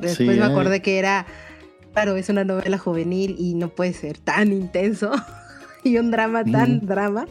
Después 0.00 0.38
me 0.38 0.44
eh. 0.44 0.44
acordé 0.44 0.80
que 0.82 0.98
era, 0.98 1.26
claro, 1.92 2.16
es 2.16 2.28
una 2.28 2.44
novela 2.44 2.78
juvenil 2.78 3.34
y 3.38 3.54
no 3.54 3.70
puede 3.70 3.92
ser 3.92 4.18
tan 4.18 4.52
intenso 4.52 5.10
y 5.84 5.98
un 5.98 6.10
drama 6.10 6.44
tan 6.44 6.86
drama 6.86 7.26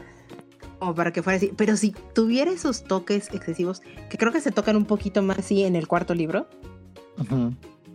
o 0.80 0.94
para 0.94 1.12
que 1.12 1.24
fuera 1.24 1.38
así. 1.38 1.54
Pero 1.56 1.76
si 1.78 1.94
tuviera 2.14 2.52
esos 2.52 2.84
toques 2.84 3.30
excesivos, 3.34 3.82
que 4.10 4.18
creo 4.18 4.32
que 4.32 4.42
se 4.42 4.52
tocan 4.52 4.76
un 4.76 4.86
poquito 4.86 5.22
más 5.22 5.40
así 5.40 5.64
en 5.64 5.76
el 5.76 5.88
cuarto 5.88 6.14
libro, 6.14 6.48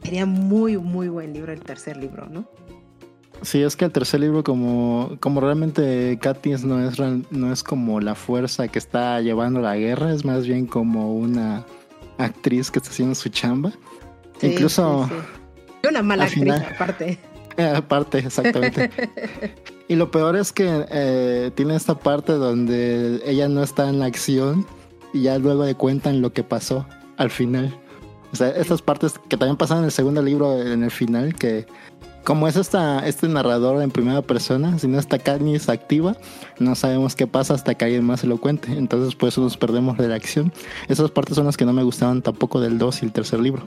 sería 0.02 0.26
muy, 0.26 0.76
muy 0.76 1.08
buen 1.08 1.32
libro 1.32 1.52
el 1.52 1.60
tercer 1.60 1.96
libro, 1.96 2.28
¿no? 2.28 2.46
Sí, 3.42 3.60
es 3.62 3.74
que 3.74 3.84
el 3.84 3.90
tercer 3.90 4.20
libro, 4.20 4.44
como, 4.44 5.16
como 5.18 5.40
realmente 5.40 6.16
Katniss 6.20 6.64
no 6.64 6.86
es, 6.86 6.98
no 6.98 7.52
es 7.52 7.62
como 7.64 8.00
la 8.00 8.14
fuerza 8.14 8.68
que 8.68 8.78
está 8.78 9.20
llevando 9.20 9.60
la 9.60 9.76
guerra, 9.76 10.12
es 10.12 10.24
más 10.24 10.46
bien 10.46 10.66
como 10.66 11.16
una 11.16 11.64
actriz 12.18 12.70
que 12.70 12.78
está 12.78 12.90
haciendo 12.90 13.16
su 13.16 13.28
chamba. 13.30 13.72
Incluso. 14.40 15.08
Una 15.88 16.02
mala 16.02 16.24
actriz, 16.24 16.52
aparte. 16.74 17.18
Aparte, 17.74 18.18
exactamente. 18.18 18.90
y 19.92 19.96
lo 19.96 20.10
peor 20.10 20.36
es 20.36 20.52
que 20.52 20.86
eh, 20.90 21.50
tiene 21.54 21.76
esta 21.76 21.98
parte 21.98 22.32
donde 22.32 23.20
ella 23.26 23.46
no 23.48 23.62
está 23.62 23.90
en 23.90 23.98
la 23.98 24.06
acción 24.06 24.66
y 25.12 25.20
ya 25.22 25.36
luego 25.38 25.66
le 25.66 25.74
cuentan 25.74 26.22
lo 26.22 26.32
que 26.32 26.42
pasó 26.42 26.86
al 27.18 27.30
final. 27.30 27.76
O 28.32 28.36
sea, 28.36 28.48
estas 28.48 28.80
partes 28.80 29.20
que 29.28 29.36
también 29.36 29.58
pasan 29.58 29.80
en 29.80 29.84
el 29.84 29.90
segundo 29.90 30.22
libro, 30.22 30.62
en 30.62 30.82
el 30.82 30.90
final, 30.90 31.34
que 31.34 31.66
como 32.24 32.48
es 32.48 32.56
esta, 32.56 33.06
este 33.06 33.28
narrador 33.28 33.82
en 33.82 33.90
primera 33.90 34.22
persona, 34.22 34.78
si 34.78 34.88
no 34.88 34.98
está 34.98 35.18
Katniss 35.18 35.68
activa, 35.68 36.16
no 36.58 36.74
sabemos 36.74 37.14
qué 37.14 37.26
pasa 37.26 37.52
hasta 37.52 37.74
que 37.74 37.84
alguien 37.84 38.04
más 38.04 38.20
se 38.20 38.26
lo 38.26 38.38
cuente. 38.38 38.72
Entonces, 38.72 39.14
por 39.14 39.28
eso 39.28 39.42
nos 39.42 39.58
perdemos 39.58 39.98
de 39.98 40.08
la 40.08 40.14
acción. 40.14 40.54
Esas 40.88 41.10
partes 41.10 41.36
son 41.36 41.44
las 41.44 41.58
que 41.58 41.66
no 41.66 41.74
me 41.74 41.82
gustaban 41.82 42.22
tampoco 42.22 42.60
del 42.60 42.78
2 42.78 43.02
y 43.02 43.04
el 43.04 43.12
tercer 43.12 43.40
libro. 43.40 43.64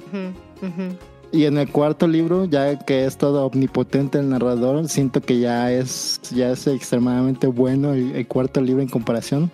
Y 1.35 1.43
en 1.43 1.57
el 1.57 1.69
cuarto 1.69 2.07
libro, 2.07 2.45
ya 2.45 2.79
que 2.79 3.03
es 3.03 3.17
todo 3.17 3.45
omnipotente 3.45 4.19
el 4.19 4.29
narrador, 4.29 4.87
siento 4.87 5.19
que 5.19 5.37
ya 5.37 5.69
es, 5.69 6.21
ya 6.33 6.51
es 6.51 6.65
extremadamente 6.65 7.45
bueno 7.47 7.93
el, 7.93 8.25
cuarto 8.25 8.61
libro 8.61 8.81
en 8.81 8.87
comparación. 8.87 9.51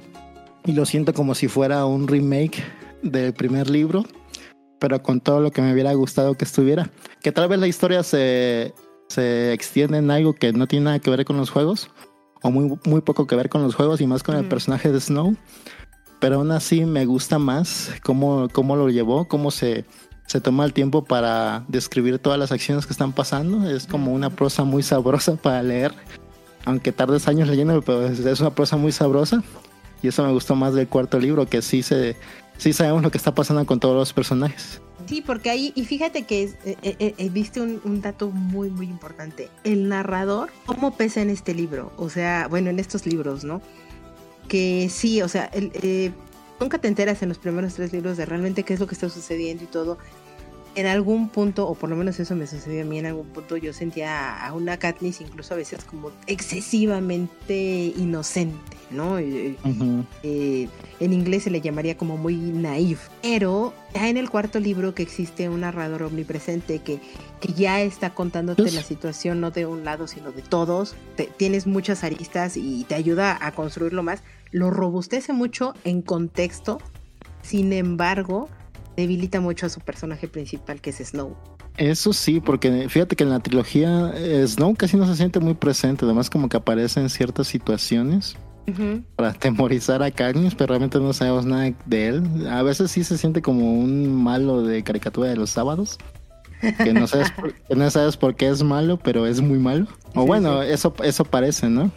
Y 0.63 0.74
lo 0.74 0.86
siento 0.86 1.12
como 1.12 1.34
si 1.34 1.48
fuera 1.48 1.88
un 1.88 2.08
remake 2.08 2.63
del 3.02 3.34
primer 3.34 3.67
libro, 3.67 4.06
pero 4.78 5.02
con 5.02 5.22
todo 5.22 5.41
lo 5.41 5.50
que 5.50 5.63
me 5.63 5.74
hubiera 5.74 5.91
gustado 5.94 6.36
que 6.36 6.46
estuviera. 6.46 6.91
Que 7.24 7.32
tal 7.32 7.50
vez 7.50 7.58
la 7.58 7.67
historia 7.67 8.04
se, 8.04 8.76
se 9.08 9.52
extiende 9.52 9.98
en 9.98 10.12
algo 10.12 10.34
que 10.34 10.54
no 10.54 10.67
tiene 10.67 10.86
nada 10.86 11.00
que 11.00 11.10
ver 11.10 11.26
con 11.26 11.38
los 11.38 11.50
juegos, 11.50 11.89
o 12.44 12.52
muy, 12.52 12.78
muy 12.86 13.02
poco 13.02 13.26
que 13.26 13.36
ver 13.36 13.50
con 13.50 13.63
los 13.63 13.74
juegos 13.74 14.02
y 14.02 14.06
más 14.06 14.22
con 14.22 14.36
el 14.36 14.48
personaje 14.48 14.91
de 14.91 15.00
Snow. 15.00 15.36
Pero 16.20 16.36
aún 16.36 16.52
así 16.52 16.86
me 16.86 17.08
gusta 17.08 17.39
más 17.39 17.91
cómo, 18.04 18.50
cómo 18.54 18.76
lo 18.76 18.88
llevó, 18.91 19.28
cómo 19.28 19.50
se 19.50 19.86
se 20.32 20.39
toma 20.39 20.63
el 20.63 20.72
tiempo 20.72 21.04
para 21.04 21.65
describir 21.67 22.17
todas 22.17 22.39
las 22.39 22.54
acciones 22.54 22.86
que 22.86 22.94
están 22.94 23.12
pasando. 23.12 23.70
Es 23.70 23.86
como 23.86 24.13
una 24.13 24.30
prosa 24.30 24.63
muy 24.63 24.82
sabrosa 24.82 25.36
para 25.36 25.62
leer. 25.62 25.94
Aunque 26.63 26.94
tardes 26.94 27.28
años 27.28 27.50
leyendo, 27.50 27.82
pero 27.82 28.06
es 28.06 28.39
una 28.39 28.56
prosa 28.56 28.78
muy 28.78 28.94
sabrosa. 28.94 29.44
Y 30.02 30.08
eso 30.08 30.24
me 30.24 30.32
gustó 30.32 30.56
más 30.56 30.74
del 30.74 30.88
cuarto 30.88 31.20
libro, 31.20 31.48
que 31.48 31.62
sí, 31.62 31.84
se, 31.84 32.15
sí 32.58 32.72
sabemos 32.72 33.04
lo 33.04 33.12
que 33.12 33.17
está 33.17 33.36
pasando 33.36 33.65
con 33.65 33.82
todos 33.82 33.94
los 33.94 34.13
personajes. 34.13 34.80
Sí, 35.06 35.20
porque 35.20 35.50
ahí, 35.50 35.74
y 35.76 35.84
fíjate 35.84 36.24
que 36.24 36.44
eh, 36.44 36.78
eh, 36.82 37.13
eh, 37.17 37.30
viste 37.30 37.60
un, 37.60 38.02
dato 38.02 38.30
muy, 38.30 38.70
muy 38.70 38.86
importante. 38.86 39.50
El 39.65 39.89
narrador, 39.89 40.50
¿cómo 40.65 40.96
pesa 40.96 41.22
en 41.22 41.30
este 41.30 41.54
libro? 41.54 41.91
O 41.98 42.10
sea, 42.10 42.48
bueno, 42.48 42.70
en 42.70 42.80
estos 42.80 43.06
libros, 43.06 43.44
¿no? 43.44 43.62
Que 44.48 44.88
sí, 44.89 45.22
o 45.22 45.28
sea, 45.28 45.52
el, 45.54 46.13
nunca 46.62 46.78
te 46.78 46.88
enteras 46.88 47.22
en 47.22 47.28
los 47.30 47.39
primeros 47.39 47.74
tres 47.74 47.91
libros 47.91 48.15
de 48.15 48.26
realmente 48.26 48.63
qué 48.63 48.74
es 48.74 48.80
lo 48.80 48.88
que 48.88 48.94
está 48.94 49.10
sucediendo 49.10 49.63
y 49.65 49.67
todo 49.67 49.98
en 50.75 50.88
algún 50.88 51.29
punto, 51.29 51.67
o 51.67 51.75
por 51.75 51.89
lo 51.89 51.95
menos 51.95 52.19
eso 52.19 52.36
me 52.36 52.47
sucedió 52.47 52.81
a 52.81 52.86
mí 52.86 52.99
en 52.99 53.05
algún 53.05 53.27
punto, 53.27 53.57
yo 53.57 53.73
sentía 53.73 54.45
a 54.45 54.53
una 54.53 54.77
Katniss 54.77 55.21
incluso 55.21 55.53
a 55.53 55.57
veces 55.57 55.84
como 55.84 56.12
excesivamente 56.27 57.93
inocente, 57.97 58.77
¿no? 58.89 59.17
Eh, 59.19 59.57
en 60.99 61.13
inglés 61.13 61.43
se 61.43 61.49
le 61.49 61.62
llamaría 61.62 61.97
como 61.97 62.17
muy 62.17 62.36
naif. 62.36 63.10
Pero 63.21 63.73
ya 63.93 64.07
en 64.07 64.17
el 64.17 64.29
cuarto 64.29 64.60
libro 64.60 64.95
que 64.95 65.03
existe 65.03 65.49
un 65.49 65.62
narrador 65.62 66.03
omnipresente 66.03 66.79
que, 66.79 66.99
que 67.39 67.53
ya 67.53 67.81
está 67.81 68.13
contándote 68.13 68.71
la 68.71 68.84
situación 68.84 69.41
no 69.41 69.51
de 69.51 69.65
un 69.65 69.84
lado 69.84 70.07
sino 70.07 70.31
de 70.31 70.41
todos, 70.41 70.95
tienes 71.38 71.67
muchas 71.67 72.03
aristas 72.03 72.55
y 72.55 72.86
te 72.86 72.95
ayuda 72.95 73.38
a 73.41 73.51
construirlo 73.51 74.03
más, 74.03 74.23
lo 74.51 74.69
robustece 74.69 75.34
mucho 75.34 75.73
en 75.84 76.01
contexto, 76.01 76.77
sin 77.41 77.73
embargo 77.73 78.49
debilita 78.95 79.39
mucho 79.39 79.65
a 79.65 79.69
su 79.69 79.80
personaje 79.80 80.27
principal, 80.27 80.82
que 80.82 80.89
es 80.89 80.97
Snow. 80.97 81.36
Eso 81.77 82.13
sí, 82.13 82.39
porque 82.39 82.89
fíjate 82.89 83.15
que 83.15 83.23
en 83.23 83.30
la 83.30 83.39
trilogía 83.39 84.12
eh, 84.15 84.45
Snow 84.47 84.75
casi 84.75 84.97
no 84.97 85.08
se 85.08 85.15
siente 85.15 85.39
muy 85.39 85.54
presente, 85.54 86.06
además 86.06 86.30
como 86.30 86.49
que 86.49 86.58
aparece 86.58 86.99
en 86.99 87.10
ciertas 87.10 87.47
situaciones 87.47 88.36
para 89.15 89.30
atemorizar 89.30 90.01
a 90.04 90.12
Katniss, 90.12 90.56
pero 90.56 90.69
realmente 90.69 90.99
no 90.99 91.12
sabemos 91.13 91.45
nada 91.45 91.73
de 91.86 92.08
él. 92.08 92.47
A 92.49 92.63
veces 92.63 92.91
sí 92.91 93.04
se 93.04 93.17
siente 93.17 93.41
como 93.41 93.73
un 93.73 94.23
malo 94.23 94.62
de 94.63 94.84
caricatura 94.84 95.30
de 95.30 95.36
los 95.36 95.49
sábados. 95.49 95.97
Que 96.77 96.93
no 96.93 97.08
sabes 97.08 97.32
por, 97.36 97.54
no 97.75 97.89
sabes 97.89 98.17
por 98.17 98.36
qué 98.36 98.47
es 98.47 98.63
malo, 98.63 98.97
pero 98.97 99.25
es 99.25 99.41
muy 99.41 99.58
malo. 99.58 99.88
O 100.15 100.25
bueno, 100.25 100.62
eso 100.62 100.93
eso 101.04 101.25
parece, 101.25 101.69
¿no? 101.69 101.91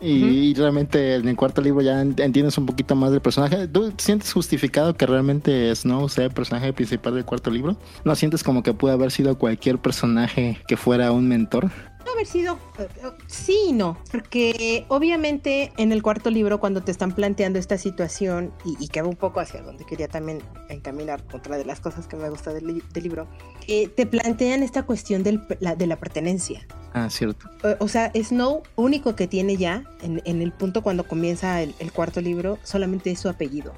Y, 0.00 0.52
realmente 0.54 1.14
en 1.14 1.26
el 1.26 1.36
cuarto 1.36 1.62
libro 1.62 1.80
ya 1.80 2.02
entiendes 2.02 2.58
un 2.58 2.66
poquito 2.66 2.94
más 2.94 3.10
del 3.12 3.20
personaje. 3.20 3.66
¿Tú 3.66 3.92
sientes 3.96 4.32
justificado 4.32 4.94
que 4.94 5.06
realmente 5.06 5.74
Snow 5.74 6.08
sea 6.08 6.24
el 6.24 6.32
personaje 6.32 6.72
principal 6.72 7.14
del 7.14 7.24
cuarto 7.24 7.50
libro? 7.50 7.76
¿No 8.04 8.14
sientes 8.14 8.42
como 8.42 8.62
que 8.62 8.74
puede 8.74 8.94
haber 8.94 9.10
sido 9.10 9.38
cualquier 9.38 9.78
personaje 9.78 10.58
que 10.68 10.76
fuera 10.76 11.12
un 11.12 11.28
mentor? 11.28 11.70
Haber 12.12 12.26
sido 12.26 12.58
eh, 12.78 12.88
sí 13.26 13.56
y 13.68 13.72
no, 13.72 13.98
porque 14.10 14.84
obviamente 14.88 15.72
en 15.76 15.92
el 15.92 16.02
cuarto 16.02 16.30
libro 16.30 16.60
cuando 16.60 16.82
te 16.82 16.90
están 16.90 17.12
planteando 17.12 17.58
esta 17.58 17.78
situación 17.78 18.52
y, 18.64 18.88
que 18.88 19.02
va 19.02 19.08
un 19.08 19.16
poco 19.16 19.40
hacia 19.40 19.62
donde 19.62 19.84
quería 19.84 20.08
también 20.08 20.42
encaminar 20.68 21.22
otra 21.32 21.56
de 21.56 21.64
las 21.64 21.80
cosas 21.80 22.06
que 22.06 22.16
me 22.16 22.28
gusta 22.30 22.52
del, 22.52 22.82
libro, 22.94 23.28
eh, 23.68 23.88
te 23.88 24.06
plantean 24.06 24.62
esta 24.62 24.84
cuestión 24.84 25.22
de 25.22 25.40
la 25.60 25.96
pertenencia. 25.96 26.66
Ah, 26.92 27.10
cierto. 27.10 27.50
O, 27.78 27.88
sea, 27.88 28.10
Snow, 28.14 28.62
único 28.74 29.14
que 29.14 29.26
tiene 29.26 29.58
ya 29.58 29.84
en, 30.00 30.40
el 30.40 30.52
punto 30.52 30.82
cuando 30.82 31.06
comienza 31.06 31.60
el, 31.60 31.74
el 31.78 31.92
cuarto 31.92 32.22
libro, 32.22 32.58
solamente 32.62 33.10
es 33.10 33.20
su 33.20 33.28
apellido. 33.28 33.74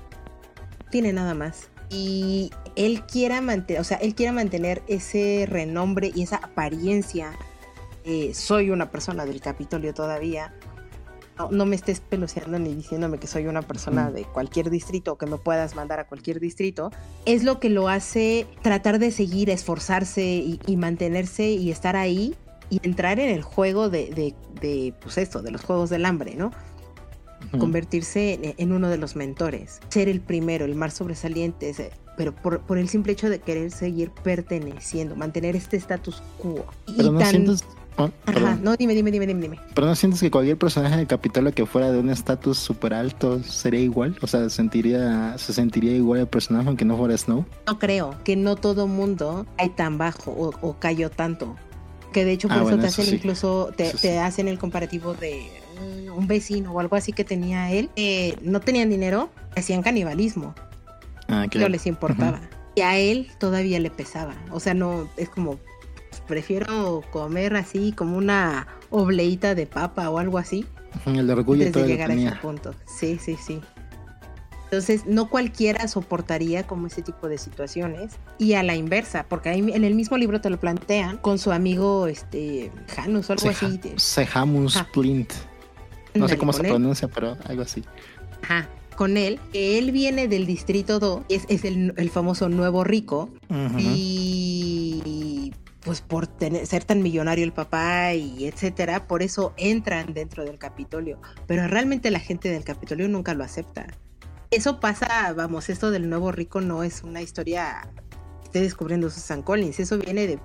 tiene 0.90 1.12
nada 1.12 1.34
más 1.34 1.68
y 1.90 2.50
él 2.76 3.02
quiera 3.02 3.40
mantener, 3.40 3.80
o 3.80 3.84
sea, 3.84 3.96
él 3.98 4.14
quiera 4.14 4.32
mantener 4.32 4.82
ese 4.88 5.46
renombre 5.48 6.12
y 6.14 6.22
esa 6.22 6.36
apariencia 6.36 7.32
eh, 8.08 8.32
soy 8.32 8.70
una 8.70 8.90
persona 8.90 9.26
del 9.26 9.42
Capitolio 9.42 9.92
todavía, 9.92 10.54
no, 11.50 11.66
me 11.66 11.76
estés 11.76 12.00
peluceando 12.00 12.58
ni 12.58 12.74
diciéndome 12.74 13.18
que 13.18 13.26
soy 13.26 13.46
una 13.46 13.60
persona 13.60 14.10
de 14.10 14.24
cualquier 14.24 14.70
distrito 14.70 15.12
o 15.12 15.18
que 15.18 15.26
me 15.26 15.36
puedas 15.36 15.76
mandar 15.76 16.00
a 16.00 16.06
cualquier 16.06 16.40
distrito, 16.40 16.90
es 17.26 17.44
lo 17.44 17.60
que 17.60 17.68
lo 17.68 17.88
hace 17.88 18.46
tratar 18.62 18.98
de 18.98 19.10
seguir, 19.10 19.50
esforzarse 19.50 20.24
y, 20.24 20.76
mantenerse 20.78 21.50
y 21.50 21.70
estar 21.70 21.96
ahí 21.96 22.34
y 22.70 22.80
entrar 22.82 23.20
en 23.20 23.28
el 23.28 23.42
juego 23.42 23.90
de, 23.90 24.34
de, 24.60 24.94
pues 25.00 25.18
esto, 25.18 25.42
de 25.42 25.50
los 25.50 25.62
juegos 25.62 25.90
del 25.90 26.06
hambre, 26.06 26.34
¿no? 26.34 26.50
convertirse 27.60 28.54
en, 28.58 28.72
uno 28.72 28.88
de 28.88 28.98
los 28.98 29.14
mentores, 29.16 29.80
ser 29.90 30.08
el 30.08 30.20
primero, 30.20 30.64
el 30.64 30.74
más 30.74 30.94
sobresaliente, 30.94 31.92
pero 32.16 32.34
por, 32.34 32.60
por, 32.62 32.78
el 32.78 32.88
simple 32.88 33.12
hecho 33.12 33.30
de 33.30 33.38
querer 33.38 33.70
seguir 33.70 34.10
perteneciendo, 34.10 35.14
mantener 35.14 35.54
este 35.54 35.76
status 35.76 36.22
quo. 36.38 36.64
Pero 36.96 37.12
no 37.12 37.24
sientes... 37.24 37.64
Oh, 38.00 38.10
Ajá, 38.26 38.56
no, 38.62 38.76
dime, 38.76 38.94
dime, 38.94 39.10
dime, 39.10 39.26
dime, 39.26 39.58
Pero 39.74 39.88
no 39.88 39.94
sientes 39.96 40.20
que 40.20 40.30
cualquier 40.30 40.56
personaje 40.56 40.96
del 40.96 41.08
Capitolio 41.08 41.50
que 41.52 41.66
fuera 41.66 41.90
de 41.90 41.98
un 41.98 42.10
estatus 42.10 42.56
súper 42.56 42.94
alto 42.94 43.42
sería 43.42 43.80
igual, 43.80 44.16
o 44.22 44.28
sea, 44.28 44.48
sentiría, 44.50 45.36
se 45.36 45.52
sentiría 45.52 45.96
igual 45.96 46.20
el 46.20 46.28
personaje 46.28 46.68
aunque 46.68 46.84
no 46.84 46.96
fuera 46.96 47.18
Snow. 47.18 47.44
No 47.66 47.78
creo 47.80 48.14
que 48.22 48.36
no 48.36 48.54
todo 48.54 48.86
mundo 48.86 49.46
hay 49.56 49.70
tan 49.70 49.98
bajo 49.98 50.30
o, 50.30 50.76
cayó 50.78 51.10
tanto. 51.10 51.56
Que 52.12 52.24
de 52.24 52.32
hecho 52.32 52.46
por 52.46 52.58
ah, 52.58 52.62
eso 52.62 52.78
te 52.78 52.86
hacen 52.86 53.14
incluso, 53.14 53.72
te, 53.76 54.18
hacen 54.18 54.46
el 54.46 54.60
comparativo 54.60 55.14
de 55.14 55.50
mm, 55.80 56.16
un 56.16 56.26
vecino 56.28 56.72
o 56.72 56.78
algo 56.78 56.94
así 56.94 57.12
que 57.12 57.24
tenía 57.24 57.72
él. 57.72 57.90
no 58.42 58.60
tenían 58.60 58.90
dinero, 58.90 59.28
hacían 59.56 59.82
canibalismo. 59.82 60.54
Ah, 61.26 61.46
No 61.52 61.68
les 61.68 61.86
importaba. 61.86 62.40
Y 62.76 62.82
a 62.82 62.96
él 62.96 63.28
todavía 63.40 63.80
le 63.80 63.90
pesaba. 63.90 64.36
O 64.52 64.60
sea, 64.60 64.72
no, 64.72 65.08
es 65.16 65.28
como, 65.28 65.58
prefiero 66.28 67.02
comer 67.10 67.56
así 67.56 67.92
como 67.92 68.16
una 68.16 68.68
obleita 68.90 69.56
de 69.56 69.66
papa 69.66 70.08
o 70.10 70.18
algo 70.18 70.38
así. 70.38 70.64
El 71.06 71.28
orgullo 71.30 71.66
antes 71.66 71.82
de 71.82 71.88
llegar 71.88 72.10
a 72.10 72.14
ese 72.14 72.36
punto. 72.36 72.74
Sí, 72.86 73.18
sí, 73.20 73.36
sí. 73.44 73.60
Entonces, 74.64 75.06
no 75.06 75.30
cualquiera 75.30 75.88
soportaría 75.88 76.66
como 76.66 76.88
ese 76.88 77.00
tipo 77.00 77.26
de 77.26 77.38
situaciones. 77.38 78.16
Y 78.36 78.52
a 78.52 78.62
la 78.62 78.76
inversa, 78.76 79.24
porque 79.26 79.48
ahí 79.48 79.60
en 79.60 79.82
el 79.82 79.94
mismo 79.94 80.18
libro 80.18 80.40
te 80.42 80.50
lo 80.50 80.60
plantean 80.60 81.16
con 81.16 81.38
su 81.38 81.52
amigo 81.52 82.06
este 82.06 82.70
Janus 82.94 83.30
o 83.30 83.32
algo 83.32 83.48
así. 83.48 83.80
Sejamus 83.96 84.82
Plint. 84.92 85.32
No 86.14 86.28
sé 86.28 86.36
cómo 86.36 86.52
se 86.52 86.62
pronuncia, 86.64 87.08
pero 87.08 87.36
algo 87.46 87.62
así. 87.62 87.82
Ajá 88.42 88.68
con 88.98 89.16
él, 89.16 89.38
que 89.52 89.78
él 89.78 89.92
viene 89.92 90.26
del 90.26 90.44
distrito 90.44 90.98
2, 90.98 91.22
es, 91.28 91.44
es 91.48 91.64
el, 91.64 91.94
el, 91.96 92.10
famoso 92.10 92.48
nuevo 92.48 92.82
rico, 92.82 93.30
y 93.78 95.00
pues 95.80 96.00
por 96.00 96.26
tener, 96.26 96.66
ser 96.66 96.84
tan 96.84 97.02
millonario 97.02 97.44
el 97.44 97.52
papá 97.52 98.14
y 98.14 98.46
etcétera, 98.46 99.06
por 99.06 99.22
eso 99.22 99.54
entran 99.56 100.12
dentro 100.12 100.44
del 100.44 100.58
Capitolio. 100.58 101.20
Pero 101.46 101.66
realmente 101.68 102.10
la 102.10 102.20
gente 102.20 102.50
del 102.50 102.64
Capitolio 102.64 103.08
nunca 103.08 103.34
lo 103.34 103.44
acepta. 103.44 103.86
Eso 104.50 104.80
pasa, 104.80 105.32
vamos, 105.34 105.68
esto 105.68 105.90
del 105.90 106.08
nuevo 106.08 106.32
rico 106.32 106.60
no 106.60 106.82
es 106.82 107.02
una 107.02 107.20
historia 107.20 107.90
que 108.40 108.46
esté 108.46 108.60
descubriendo 108.60 109.10
Susan 109.10 109.42
Collins, 109.42 109.78
eso 109.78 109.98
viene 109.98 110.26
de 110.26 110.38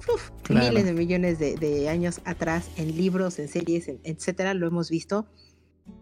miles 0.50 0.86
de 0.86 0.94
millones 0.94 1.40
de, 1.40 1.90
años 1.90 2.20
atrás 2.26 2.70
en 2.76 2.96
libros, 2.98 3.40
en 3.40 3.48
series, 3.48 3.90
etcétera, 4.04 4.54
lo 4.54 4.68
hemos 4.68 4.90
visto. 4.90 5.26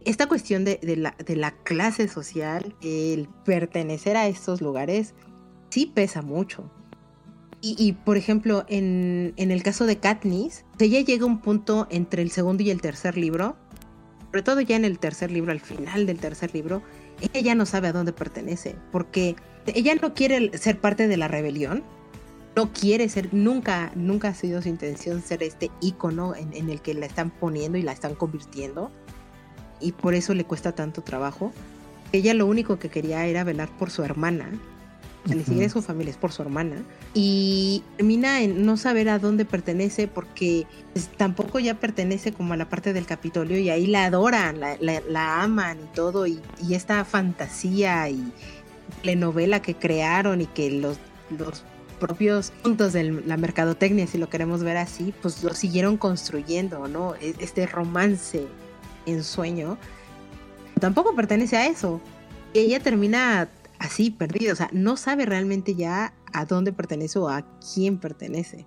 Esta 0.04 0.28
cuestión 0.28 0.66
de, 0.66 0.80
la, 0.98 1.16
de 1.24 1.36
la 1.36 1.52
clase 1.64 2.08
social, 2.08 2.76
el 2.82 3.30
pertenecer 3.46 4.18
a 4.18 4.28
estos 4.28 4.62
lugares, 4.62 5.14
sí 5.70 5.86
pesa 5.86 6.22
mucho 6.22 6.72
y, 7.64 7.94
por 7.94 8.18
ejemplo, 8.18 8.66
en, 8.68 9.34
el 9.38 9.64
caso 9.64 9.86
de 9.86 9.98
Katniss, 9.98 10.66
ella 10.80 11.02
llega 11.02 11.24
a 11.24 11.28
un 11.28 11.42
punto 11.42 11.88
entre 11.92 12.24
el 12.24 12.32
segundo 12.32 12.64
y 12.64 12.72
el 12.72 12.82
tercer 12.82 13.18
libro, 13.18 13.56
sobre 14.26 14.42
todo 14.42 14.62
ya 14.62 14.76
en 14.76 14.86
el 14.86 14.98
tercer 14.98 15.30
libro, 15.30 15.52
al 15.52 15.60
final 15.60 16.08
del 16.08 16.18
tercer 16.18 16.54
libro, 16.56 16.82
ella 17.22 17.40
ya 17.42 17.54
no 17.54 17.68
sabe 17.68 17.90
a 17.90 17.94
dónde 17.94 18.14
pertenece, 18.14 18.76
porque 18.92 19.36
ella 19.68 19.94
no 20.02 20.16
quiere 20.16 20.58
ser 20.58 20.80
parte 20.80 21.08
de 21.08 21.18
la 21.18 21.28
rebelión, 21.28 21.84
no 22.56 22.74
quiere 22.74 23.08
ser, 23.10 23.32
nunca, 23.32 23.92
nunca 23.96 24.30
ha 24.30 24.34
sido 24.34 24.62
su 24.64 24.70
intención 24.70 25.22
ser 25.22 25.44
este 25.44 25.70
ícono 25.82 26.36
en, 26.36 26.54
en 26.54 26.70
el 26.70 26.82
que 26.82 26.96
la 26.96 27.06
están 27.06 27.30
poniendo 27.30 27.78
y 27.78 27.84
la 27.84 27.92
están 27.92 28.16
convirtiendo, 28.16 28.92
y 29.80 29.92
por 29.92 30.16
eso 30.16 30.34
le 30.34 30.46
cuesta 30.46 30.74
tanto 30.74 31.04
trabajo. 31.04 31.52
Ella 32.12 32.34
lo 32.34 32.48
único 32.48 32.80
que 32.80 32.90
quería 32.90 33.28
era 33.28 33.44
velar 33.44 33.70
por 33.78 33.92
su 33.92 34.04
hermana, 34.04 34.50
ni 35.26 35.44
siquiera 35.44 35.68
es 35.68 35.72
su 35.72 35.82
familia, 35.82 36.12
es 36.12 36.18
por 36.18 36.32
su 36.32 36.42
hermana. 36.42 36.78
Y 37.14 37.84
termina 37.98 38.42
en 38.42 38.66
no 38.66 38.76
saber 38.78 39.10
a 39.10 39.20
dónde 39.20 39.46
pertenece 39.46 40.08
porque 40.08 40.66
pues, 40.94 41.10
tampoco 41.10 41.60
ya 41.60 41.76
pertenece 41.76 42.32
como 42.32 42.54
a 42.54 42.58
la 42.58 42.70
parte 42.70 42.94
del 42.94 43.06
Capitolio 43.06 43.58
y 43.60 43.70
ahí 43.70 43.86
la 43.86 44.06
adoran, 44.06 44.60
la, 44.60 45.44
aman 45.44 45.78
y 45.80 45.96
todo. 45.96 46.26
Y, 46.26 46.42
esta 46.72 47.06
fantasía 47.06 48.10
y 48.10 48.32
telenovela 49.02 49.62
que 49.62 49.76
crearon 49.76 50.42
y 50.42 50.48
que 50.48 50.72
los, 50.72 50.98
los 51.38 51.64
propios 52.00 52.52
puntos 52.64 52.94
de 52.94 53.04
la 53.04 53.38
mercadotecnia, 53.38 54.08
si 54.08 54.18
lo 54.18 54.30
queremos 54.30 54.64
ver 54.64 54.78
así, 54.78 55.14
pues 55.22 55.44
lo 55.44 55.54
siguieron 55.54 55.98
construyendo, 55.98 56.88
¿no? 56.88 57.14
E, 57.16 57.36
este 57.40 57.68
romance 57.68 58.48
en 59.06 59.24
sueño 59.24 59.78
tampoco 60.80 61.16
pertenece 61.16 61.58
a 61.58 61.68
eso. 61.68 62.02
Y 62.54 62.60
ella 62.60 62.80
termina 62.80 63.48
así 63.82 64.12
perdido, 64.12 64.54
o 64.54 64.56
sea, 64.56 64.70
no 64.72 64.96
sabe 64.96 65.26
realmente 65.26 65.76
ya 65.76 66.14
a 66.34 66.46
dónde 66.46 66.72
pertenece 66.72 67.18
o 67.20 67.28
a 67.28 67.44
quién 67.74 67.98
pertenece. 67.98 68.66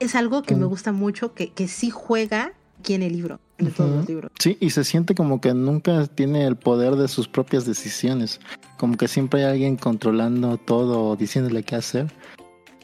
Es 0.00 0.16
algo 0.16 0.42
que 0.42 0.56
me 0.56 0.66
gusta 0.66 0.92
mucho, 0.92 1.34
que, 1.34 1.52
que 1.52 1.68
sí 1.68 1.88
juega 1.88 2.52
aquí 2.80 2.94
en 2.94 3.02
el 3.02 3.12
libro, 3.12 3.38
en 3.58 3.70
todos 3.70 3.90
los 3.90 4.08
libros. 4.08 4.32
Sí, 4.40 4.58
y 4.60 4.70
se 4.70 4.82
siente 4.82 5.14
como 5.14 5.40
que 5.40 5.54
nunca 5.54 6.06
tiene 6.08 6.46
el 6.46 6.56
poder 6.56 6.96
de 6.96 7.06
sus 7.06 7.28
propias 7.28 7.64
decisiones, 7.64 8.40
como 8.76 8.96
que 8.96 9.06
siempre 9.06 9.44
hay 9.44 9.52
alguien 9.52 9.76
controlando 9.76 10.58
todo 10.58 11.04
o 11.04 11.16
diciéndole 11.16 11.62
qué 11.62 11.76
hacer. 11.76 12.12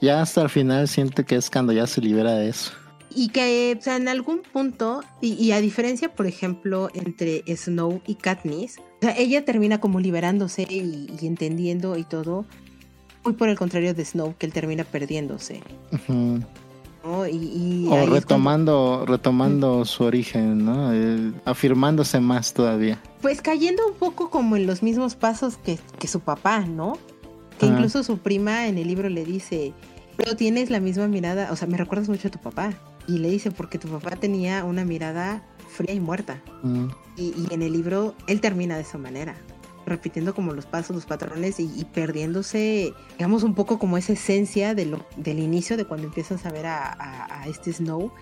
Ya 0.01 0.23
hasta 0.23 0.43
el 0.43 0.49
final 0.49 0.87
siente 0.87 1.25
que 1.25 1.35
es 1.35 1.51
cuando 1.51 1.73
ya 1.73 1.87
se 1.87 2.01
libera 2.01 2.33
de 2.33 2.49
eso. 2.49 2.73
Y 3.15 3.29
que, 3.29 3.77
o 3.79 3.83
sea, 3.83 3.97
en 3.97 4.09
algún 4.09 4.43
punto, 4.53 5.03
y, 5.21 5.51
a 5.51 5.61
diferencia, 5.61 6.15
por 6.15 6.27
ejemplo, 6.27 6.89
entre 6.95 7.43
Snow 7.57 8.01
y 8.07 8.15
Katniss, 8.15 8.79
o 8.79 8.83
sea, 9.03 9.17
ella 9.17 9.45
termina 9.45 9.81
como 9.81 10.01
liberándose 10.01 10.63
y, 10.63 11.09
entendiendo 11.23 11.97
y 11.97 12.05
todo, 12.05 12.47
muy 13.25 13.35
por 13.35 13.49
el 13.49 13.59
contrario 13.59 13.95
de 13.95 14.05
Snow, 14.05 14.35
que 14.39 14.47
él 14.47 14.53
termina 14.53 14.85
perdiéndose. 14.85 15.61
Y, 17.33 17.87
o 17.89 18.07
retomando, 18.07 19.05
retomando 19.07 19.85
su 19.85 20.05
origen, 20.05 20.65
¿no? 20.65 20.93
Eh, 20.93 21.33
afirmándose 21.47 22.21
más 22.21 22.53
todavía. 22.53 23.01
Pues 23.23 23.41
cayendo 23.41 23.87
un 23.87 23.95
poco 23.95 24.31
como 24.31 24.57
en 24.57 24.67
los 24.67 24.83
mismos 24.83 25.17
pasos 25.17 25.57
que, 25.57 25.79
que 25.99 26.07
su 26.07 26.21
papá, 26.21 26.61
¿no? 26.61 26.99
Que 27.59 27.67
incluso 27.67 28.03
su 28.03 28.19
prima 28.19 28.69
en 28.69 28.79
el 28.79 28.87
libro 28.87 29.11
le 29.11 29.25
dice, 29.25 29.75
pero 30.17 30.35
tienes 30.35 30.71
la 30.71 30.81
misma 30.81 31.09
mirada, 31.09 31.51
o 31.53 31.57
sea, 31.57 31.69
me 31.69 31.77
recuerdas 31.77 32.09
mucho 32.09 32.29
a 32.29 32.31
tu 32.31 32.39
papá. 32.39 32.73
Y 33.11 33.19
le 33.19 33.29
dice, 33.29 33.51
porque 33.51 33.77
tu 33.77 33.89
papá 33.89 34.15
tenía 34.15 34.65
una 34.65 34.85
mirada 34.85 35.43
fría 35.69 35.93
y 35.93 35.99
muerta. 35.99 36.41
Mm. 36.63 36.87
Y, 37.17 37.49
en 37.51 37.63
el 37.63 37.73
libro 37.73 38.15
él 38.29 38.41
termina 38.41 38.77
de 38.77 38.83
esa 38.83 38.99
manera, 38.99 39.35
repitiendo 39.85 40.33
como 40.33 40.53
los 40.53 40.65
pasos, 40.65 40.95
los 40.95 41.07
patrones 41.07 41.59
y, 41.59 41.85
perdiéndose, 41.93 42.93
digamos, 43.19 43.43
un 43.43 43.57
poco 43.57 43.81
como 43.81 43.97
esa 43.97 44.13
esencia 44.13 44.77
de 44.77 44.87
lo, 44.87 45.05
del 45.17 45.41
inicio, 45.41 45.77
de 45.77 45.87
cuando 45.87 46.07
empiezas 46.07 46.47
a 46.47 46.53
ver 46.53 46.67
a, 46.67 47.45
este 47.49 47.73
Snow, 47.73 48.13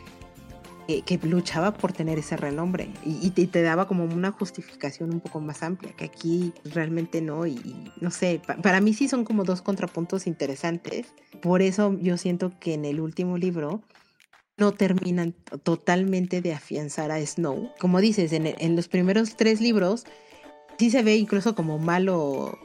que 1.04 1.20
luchaba 1.24 1.74
por 1.74 1.92
tener 1.92 2.18
ese 2.18 2.38
renombre 2.38 2.88
y, 3.04 3.28
te, 3.28 3.60
daba 3.60 3.86
como 3.86 4.04
una 4.04 4.32
justificación 4.32 5.12
un 5.12 5.20
poco 5.20 5.38
más 5.38 5.62
amplia, 5.62 5.92
que 5.92 6.06
aquí 6.06 6.54
realmente 6.64 7.20
no, 7.20 7.46
y, 7.46 7.92
no 8.00 8.10
sé, 8.10 8.40
para 8.62 8.80
mí 8.80 8.94
sí 8.94 9.06
son 9.06 9.24
como 9.24 9.44
dos 9.44 9.60
contrapuntos 9.60 10.26
interesantes, 10.26 11.08
por 11.42 11.60
eso 11.60 11.94
yo 12.00 12.16
siento 12.16 12.52
que 12.58 12.72
en 12.72 12.86
el 12.86 13.00
último 13.00 13.36
libro 13.36 13.82
no 14.58 14.72
terminan 14.72 15.34
totalmente 15.62 16.42
de 16.42 16.52
afianzar 16.52 17.10
a 17.10 17.24
Snow. 17.24 17.70
Como 17.78 18.00
dices, 18.00 18.32
en, 18.32 18.76
los 18.76 18.88
primeros 18.88 19.36
tres 19.36 19.60
libros 19.60 20.04
sí 20.78 20.90
se 20.90 21.02
ve 21.02 21.16
incluso 21.16 21.54
como 21.54 21.78
malo 21.78 22.58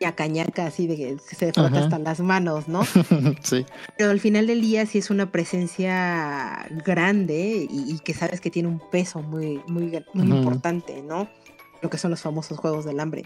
ñaca 0.00 0.26
ñaca, 0.26 0.66
así 0.66 0.86
de 0.86 0.96
que 0.96 1.16
se 1.18 1.52
frota 1.52 1.80
hasta 1.80 1.98
las 1.98 2.20
manos, 2.20 2.68
¿no? 2.68 2.82
sí. 3.42 3.66
Pero 3.98 4.10
al 4.10 4.20
final 4.20 4.46
del 4.46 4.60
día 4.60 4.86
sí 4.86 4.98
es 4.98 5.10
una 5.10 5.32
presencia 5.32 6.66
grande 6.84 7.66
y, 7.68 7.98
que 8.00 8.14
sabes 8.14 8.40
que 8.40 8.50
tiene 8.50 8.68
un 8.68 8.80
peso 8.90 9.20
muy, 9.20 9.60
muy, 9.66 10.02
muy 10.14 10.38
importante, 10.38 11.02
¿no? 11.02 11.28
Lo 11.82 11.90
que 11.90 11.98
son 11.98 12.10
los 12.10 12.20
famosos 12.20 12.58
juegos 12.58 12.84
del 12.84 13.00
hambre 13.00 13.24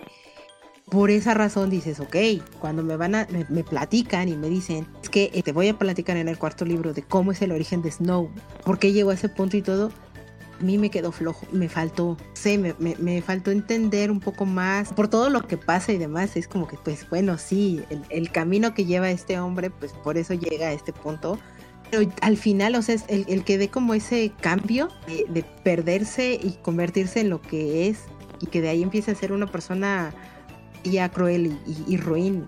por 0.94 1.10
esa 1.10 1.34
razón 1.34 1.70
dices, 1.70 1.98
ok, 1.98 2.16
cuando 2.60 2.84
me 2.84 2.96
van 2.96 3.16
a, 3.16 3.26
me, 3.48 3.64
platican 3.64 4.28
y 4.28 4.36
me 4.36 4.48
dicen, 4.48 4.86
es 5.02 5.08
que 5.08 5.28
eh, 5.34 5.42
te 5.42 5.50
voy 5.50 5.66
a 5.66 5.76
platicar 5.76 6.16
en 6.16 6.28
el 6.28 6.38
cuarto 6.38 6.64
libro 6.64 6.94
de 6.94 7.02
cómo 7.02 7.32
es 7.32 7.42
el 7.42 7.50
origen 7.50 7.82
de 7.82 7.90
Snow, 7.90 8.30
por 8.64 8.78
qué 8.78 8.92
llegó 8.92 9.10
a 9.10 9.14
ese 9.14 9.28
punto 9.28 9.56
y 9.56 9.62
todo, 9.62 9.90
a 10.60 10.62
mí 10.62 10.78
me 10.78 10.90
quedó 10.90 11.10
flojo, 11.10 11.48
me 11.50 11.68
faltó, 11.68 12.16
sé, 12.34 12.58
me, 12.58 12.76
me, 12.78 13.22
faltó 13.22 13.50
entender 13.50 14.12
un 14.12 14.20
poco 14.20 14.46
más 14.46 14.92
por 14.92 15.08
todo 15.08 15.30
lo 15.30 15.42
que 15.48 15.56
pasa 15.56 15.90
y 15.90 15.98
demás, 15.98 16.36
es 16.36 16.46
como 16.46 16.68
que, 16.68 16.76
pues 16.76 17.10
bueno, 17.10 17.38
sí, 17.38 17.82
el, 18.08 18.30
camino 18.30 18.72
que 18.72 18.84
lleva 18.84 19.10
este 19.10 19.40
hombre, 19.40 19.70
pues 19.70 19.92
por 19.92 20.16
eso 20.16 20.32
llega 20.34 20.68
a 20.68 20.72
este 20.72 20.92
punto, 20.92 21.40
pero 21.90 22.08
al 22.22 22.36
final, 22.36 22.76
o 22.76 22.82
sea, 22.82 22.94
es 22.94 23.04
el, 23.08 23.24
el 23.28 23.42
que 23.42 23.58
dé 23.58 23.68
como 23.68 23.94
ese 23.94 24.30
cambio 24.40 24.90
de, 25.08 25.26
de 25.28 25.42
perderse 25.42 26.38
y 26.40 26.52
convertirse 26.62 27.18
en 27.18 27.30
lo 27.30 27.42
que 27.42 27.88
es 27.88 27.98
y 28.40 28.46
que 28.46 28.60
de 28.60 28.68
ahí 28.68 28.84
empiece 28.84 29.10
a 29.10 29.16
ser 29.16 29.32
una 29.32 29.48
persona 29.48 30.14
ya 30.84 31.08
cruel 31.10 31.58
y, 31.86 31.96
ruin 31.96 32.46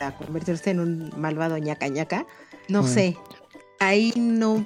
a 0.00 0.12
convertirse 0.12 0.70
en 0.70 0.80
un 0.80 1.12
malvado 1.16 1.58
ñaca 1.58 1.88
ñaca, 1.88 2.26
no 2.68 2.86
sé, 2.86 3.16
ahí 3.80 4.12
no, 4.16 4.64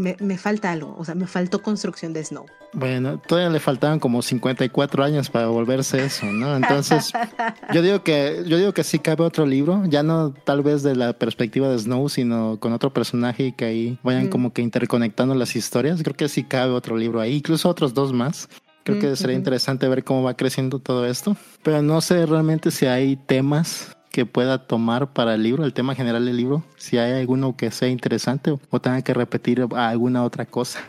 me, 0.00 0.38
falta 0.38 0.72
algo, 0.72 0.94
o 0.98 1.04
sea, 1.04 1.14
me 1.14 1.26
faltó 1.26 1.62
construcción 1.62 2.12
de 2.12 2.24
Snow. 2.24 2.46
Bueno, 2.72 3.18
todavía 3.18 3.50
le 3.50 3.58
faltaban 3.58 3.98
como 3.98 4.22
54 4.22 5.02
años 5.02 5.28
para 5.28 5.48
volverse 5.48 6.04
eso, 6.04 6.26
¿no? 6.26 6.54
Entonces, 6.54 7.12
yo 7.74 7.82
digo 7.82 8.04
que 8.04 8.44
yo 8.46 8.58
digo 8.58 8.72
que 8.72 8.84
sí 8.84 9.00
cabe 9.00 9.24
otro 9.24 9.44
libro, 9.44 9.82
ya 9.86 10.02
no 10.02 10.32
tal 10.32 10.62
vez 10.62 10.82
de 10.82 10.94
la 10.94 11.12
perspectiva 11.12 11.68
de 11.68 11.78
Snow, 11.78 12.08
sino 12.08 12.58
con 12.60 12.72
otro 12.72 12.92
personaje 12.92 13.46
y 13.46 13.52
que 13.52 13.64
ahí 13.64 13.98
vayan 14.02 14.28
como 14.28 14.52
que 14.52 14.62
interconectando 14.62 15.34
las 15.34 15.56
historias. 15.56 16.02
Creo 16.02 16.16
que 16.16 16.28
sí 16.28 16.44
cabe 16.44 16.72
otro 16.72 16.96
libro 16.96 17.20
ahí, 17.20 17.36
incluso 17.36 17.68
otros 17.68 17.92
dos 17.92 18.12
más. 18.12 18.48
Creo 18.84 18.98
que 18.98 19.16
sería 19.16 19.36
interesante 19.36 19.88
ver 19.88 20.04
cómo 20.04 20.22
va 20.22 20.34
creciendo 20.34 20.78
todo 20.78 21.06
esto, 21.06 21.36
pero 21.62 21.82
no 21.82 22.00
sé 22.00 22.26
realmente 22.26 22.70
si 22.70 22.86
hay 22.86 23.16
temas 23.16 23.96
que 24.10 24.26
pueda 24.26 24.66
tomar 24.66 25.12
para 25.12 25.34
el 25.34 25.42
libro, 25.42 25.64
el 25.64 25.72
tema 25.72 25.94
general 25.94 26.24
del 26.24 26.36
libro, 26.36 26.64
si 26.76 26.98
hay 26.98 27.20
alguno 27.20 27.56
que 27.56 27.70
sea 27.70 27.88
interesante 27.88 28.58
o 28.70 28.80
tenga 28.80 29.02
que 29.02 29.14
repetir 29.14 29.66
alguna 29.72 30.24
otra 30.24 30.46
cosa 30.46 30.80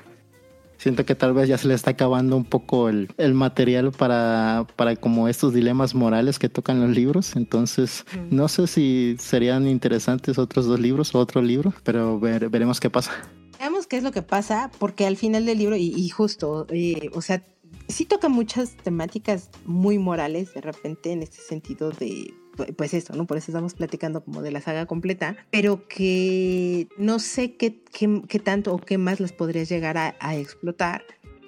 siento 0.82 1.06
que 1.06 1.14
tal 1.14 1.34
vez 1.34 1.48
ya 1.48 1.60
se 1.60 1.68
le 1.68 1.76
está 1.76 1.92
acabando 1.92 2.36
un 2.36 2.44
poco 2.44 2.90
el, 2.90 3.34
material 3.36 3.92
para, 3.92 4.66
para 4.76 4.96
como 4.96 5.28
estos 5.28 5.54
dilemas 5.54 5.94
morales 5.94 6.40
que 6.40 6.50
tocan 6.50 6.82
los 6.82 6.90
libros. 6.90 7.36
Entonces, 7.36 8.04
no 8.32 8.48
sé 8.48 8.66
si 8.66 9.16
serían 9.20 9.68
interesantes 9.68 10.40
otros 10.40 10.66
dos 10.66 10.80
libros 10.80 11.14
o 11.14 11.20
otro 11.20 11.42
libro, 11.44 11.72
pero 11.84 12.20
veremos 12.20 12.80
qué 12.80 12.90
pasa. 12.90 13.12
Veamos 13.60 13.86
qué 13.86 13.98
es 13.98 14.04
lo 14.04 14.12
que 14.12 14.24
pasa, 14.24 14.72
porque 14.80 15.06
al 15.06 15.18
final 15.18 15.46
del 15.46 15.60
libro, 15.60 15.76
y, 15.76 16.10
justo, 16.10 16.66
eh, 16.72 17.12
o 17.14 17.22
sea, 17.22 17.44
sí 17.88 18.06
toca 18.06 18.30
muchas 18.30 18.76
temáticas 18.78 19.50
muy 19.66 19.98
morales 19.98 20.54
de 20.54 20.62
repente 20.62 21.12
en 21.12 21.24
este 21.24 21.38
sentido 21.42 21.92
de 21.92 22.34
pues 22.78 22.94
eso, 22.94 23.16
¿no? 23.16 23.26
Por 23.26 23.38
eso 23.38 23.52
estamos 23.52 23.74
platicando 23.74 24.24
como 24.24 24.42
de 24.42 24.52
la 24.52 24.62
saga 24.62 24.86
completa, 24.86 25.38
pero 25.52 25.88
que 25.88 26.88
no 26.98 27.18
sé 27.20 27.56
qué, 27.56 27.82
qué, 27.92 28.40
tanto 28.40 28.74
o 28.74 28.78
qué 28.78 28.98
más 28.98 29.20
las 29.20 29.32
podrías 29.32 29.70
llegar 29.70 29.98
a, 29.98 30.36
explotar 30.36 31.04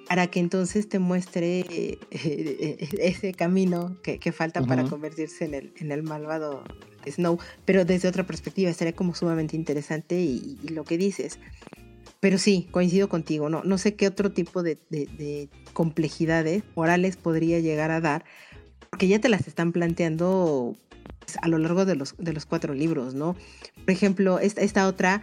para 0.08 0.26
que 0.26 0.40
entonces 0.40 0.88
te 0.88 0.98
muestre 0.98 1.60
eh, 1.60 1.98
eh, 2.10 2.88
ese 2.98 3.32
camino 3.32 3.96
que, 4.02 4.32
falta 4.32 4.62
para 4.62 4.84
convertirse 4.84 5.44
en 5.44 5.54
el, 5.54 5.72
en 5.76 5.92
el 5.92 6.02
malvado 6.02 6.64
Snow, 7.10 7.38
pero 7.64 7.84
desde 7.84 8.08
otra 8.08 8.26
perspectiva, 8.26 8.70
estaría 8.70 8.94
como 8.94 9.14
sumamente 9.14 9.56
interesante 9.56 10.20
y, 10.20 10.58
lo 10.68 10.84
que 10.84 10.98
dices. 10.98 11.38
Pero 12.24 12.38
sí, 12.38 12.68
coincido 12.70 13.10
contigo, 13.10 13.50
no, 13.50 13.62
no 13.64 13.76
sé 13.76 13.96
qué 13.96 14.06
otro 14.06 14.32
tipo 14.32 14.62
de, 14.62 14.78
de 14.88 15.50
complejidades 15.74 16.62
morales 16.74 17.18
podría 17.18 17.60
llegar 17.60 17.90
a 17.90 18.00
dar, 18.00 18.24
porque 18.88 19.08
ya 19.08 19.18
te 19.18 19.28
las 19.28 19.46
están 19.46 19.72
planteando 19.72 20.74
a 21.42 21.48
lo 21.48 21.58
largo 21.58 21.84
de 21.84 21.96
los, 21.96 22.16
de 22.16 22.32
los 22.32 22.46
cuatro 22.46 22.72
libros, 22.72 23.12
¿no? 23.12 23.36
Por 23.84 23.90
ejemplo, 23.90 24.38
esta, 24.38 24.62
esta 24.62 24.86
otra 24.86 25.20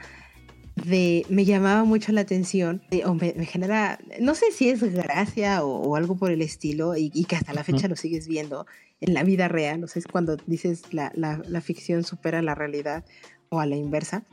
de, 0.76 1.26
me 1.28 1.44
llamaba 1.44 1.86
mucho 1.86 2.12
la 2.12 2.22
atención, 2.22 2.84
o 3.04 3.16
me, 3.16 3.34
genera, 3.48 3.98
no 4.20 4.36
sé 4.36 4.52
si 4.52 4.70
es 4.70 4.84
gracia 4.94 5.64
o, 5.64 5.96
algo 5.96 6.18
por 6.18 6.30
el 6.30 6.44
estilo, 6.44 6.96
y, 6.96 7.10
que 7.10 7.36
hasta 7.36 7.52
la 7.56 7.64
fecha 7.64 7.88
lo 7.88 7.96
sigues 7.96 8.28
viendo 8.28 8.68
en 9.00 9.16
la 9.16 9.24
vida 9.24 9.48
real, 9.48 9.82
no 9.82 9.88
sé, 9.88 9.98
es 9.98 10.06
cuando 10.06 10.38
dices 10.46 10.84
la, 10.94 11.12
la, 11.16 11.62
ficción 11.62 12.04
supera 12.04 12.44
la 12.44 12.54
realidad 12.54 13.06
o 13.50 13.60
a 13.60 13.66
la 13.66 13.76
inversa, 13.76 14.24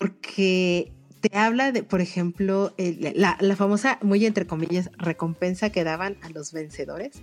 porque 0.00 0.90
te 1.22 1.38
habla 1.38 1.72
de, 1.72 1.82
por 1.82 2.02
ejemplo, 2.02 2.74
la, 2.76 3.38
la, 3.40 3.56
famosa, 3.56 3.98
muy 4.02 4.26
entre 4.26 4.46
comillas, 4.46 4.90
recompensa 4.98 5.70
que 5.70 5.84
daban 5.84 6.18
a 6.22 6.28
los 6.28 6.52
vencedores 6.52 7.22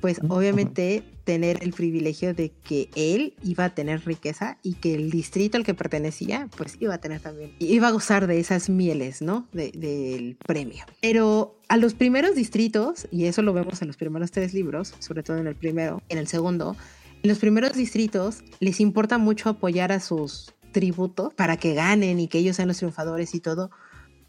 pues 0.00 0.20
obviamente 0.28 1.02
tener 1.24 1.62
el 1.62 1.72
privilegio 1.72 2.34
de 2.34 2.50
que 2.50 2.88
él 2.94 3.34
iba 3.42 3.64
a 3.64 3.74
tener 3.74 4.04
riqueza 4.04 4.58
y 4.62 4.74
que 4.74 4.94
el 4.94 5.10
distrito 5.10 5.56
al 5.56 5.64
que 5.64 5.74
pertenecía 5.74 6.48
pues 6.56 6.76
iba 6.80 6.94
a 6.94 6.98
tener 6.98 7.20
también, 7.20 7.54
iba 7.58 7.88
a 7.88 7.90
gozar 7.90 8.26
de 8.26 8.40
esas 8.40 8.68
mieles, 8.68 9.22
¿no? 9.22 9.46
del 9.52 10.36
premio. 10.46 10.84
Pero 11.00 11.58
a 11.68 11.76
los 11.76 11.94
primeros 11.94 12.34
distritos, 12.34 13.08
y 13.10 13.26
eso 13.26 13.42
lo 13.42 13.52
vemos 13.52 13.80
en 13.82 13.88
los 13.88 13.96
primeros 13.96 14.30
tres 14.30 14.54
libros, 14.54 14.94
sobre 14.98 15.22
todo 15.22 15.38
en 15.38 15.46
el 15.46 15.54
primero, 15.54 16.02
en 16.08 16.18
el 16.18 16.26
segundo, 16.26 16.76
en 17.22 17.28
los 17.28 17.38
primeros 17.38 17.74
distritos 17.74 18.42
les 18.60 18.80
importa 18.80 19.18
mucho 19.18 19.50
apoyar 19.50 19.92
a 19.92 20.00
sus 20.00 20.52
tributos 20.72 21.34
para 21.34 21.56
que 21.56 21.74
ganen 21.74 22.20
y 22.20 22.28
que 22.28 22.38
ellos 22.38 22.56
sean 22.56 22.68
los 22.68 22.78
triunfadores 22.78 23.34
y 23.34 23.40
todo, 23.40 23.70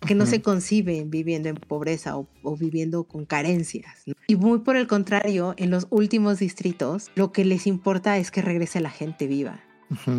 que 0.06 0.16
no 0.16 0.26
se 0.26 0.42
conciben 0.42 1.12
viviendo 1.12 1.50
en 1.50 1.56
pobreza 1.56 2.18
o, 2.18 2.28
viviendo 2.58 3.04
con 3.04 3.26
carencias. 3.26 4.04
Y 4.28 4.36
muy 4.36 4.60
por 4.60 4.76
el 4.76 4.88
contrario, 4.88 5.54
en 5.58 5.70
los 5.70 5.88
últimos 5.90 6.40
distritos, 6.40 7.12
lo 7.16 7.32
que 7.32 7.46
les 7.46 7.68
importa 7.68 8.18
es 8.18 8.32
que 8.32 8.42
regrese 8.42 8.80
la 8.80 8.90
gente 8.90 9.28
viva. 9.28 9.62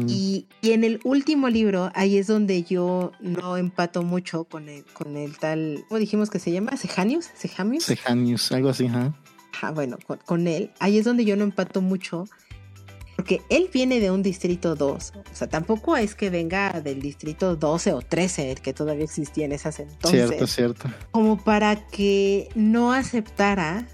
y, 0.07 0.47
en 0.63 0.85
el 0.85 1.01
último 1.03 1.49
libro, 1.49 1.91
ahí 1.95 2.17
es 2.17 2.27
donde 2.27 2.63
yo 2.63 3.13
no 3.21 3.57
empato 3.57 4.03
mucho 4.03 4.45
con 4.45 4.69
el, 4.69 4.85
con 4.93 5.17
el 5.17 5.37
tal, 5.39 5.85
¿cómo 5.89 5.99
dijimos 5.99 6.31
que 6.31 6.39
se 6.39 6.53
llama? 6.53 6.77
¿Sejanius? 6.77 7.31
¿Sejamius? 7.35 7.85
Sejanius, 7.85 8.53
algo 8.53 8.69
así, 8.69 8.87
¿ah? 8.87 9.13
bueno, 9.71 9.99
con, 10.27 10.47
él, 10.47 10.71
ahí 10.81 10.99
es 10.99 11.05
donde 11.05 11.25
yo 11.25 11.37
no 11.37 11.45
empato 11.45 11.81
mucho 11.81 12.27
porque 13.23 13.41
él 13.51 13.71
viene 13.73 14.01
de 14.01 14.11
un 14.11 14.21
distrito 14.21 14.75
2, 14.75 15.13
o 15.15 15.23
sea, 15.33 15.49
tampoco 15.49 15.97
es 15.97 16.17
que 16.17 16.29
venga 16.29 16.81
del 16.81 17.01
distrito 17.01 17.55
12 17.55 17.93
o 17.93 18.01
13, 18.01 18.57
que 18.57 18.73
todavía 18.73 19.05
existía 19.05 19.45
en 19.45 19.53
esas 19.53 19.79
entonces. 19.79 20.27
Cierto, 20.27 20.47
cierto. 20.49 20.89
Como 21.13 21.37
para 21.37 21.87
que 21.87 22.49
no 22.57 22.93
aceptara 22.93 23.87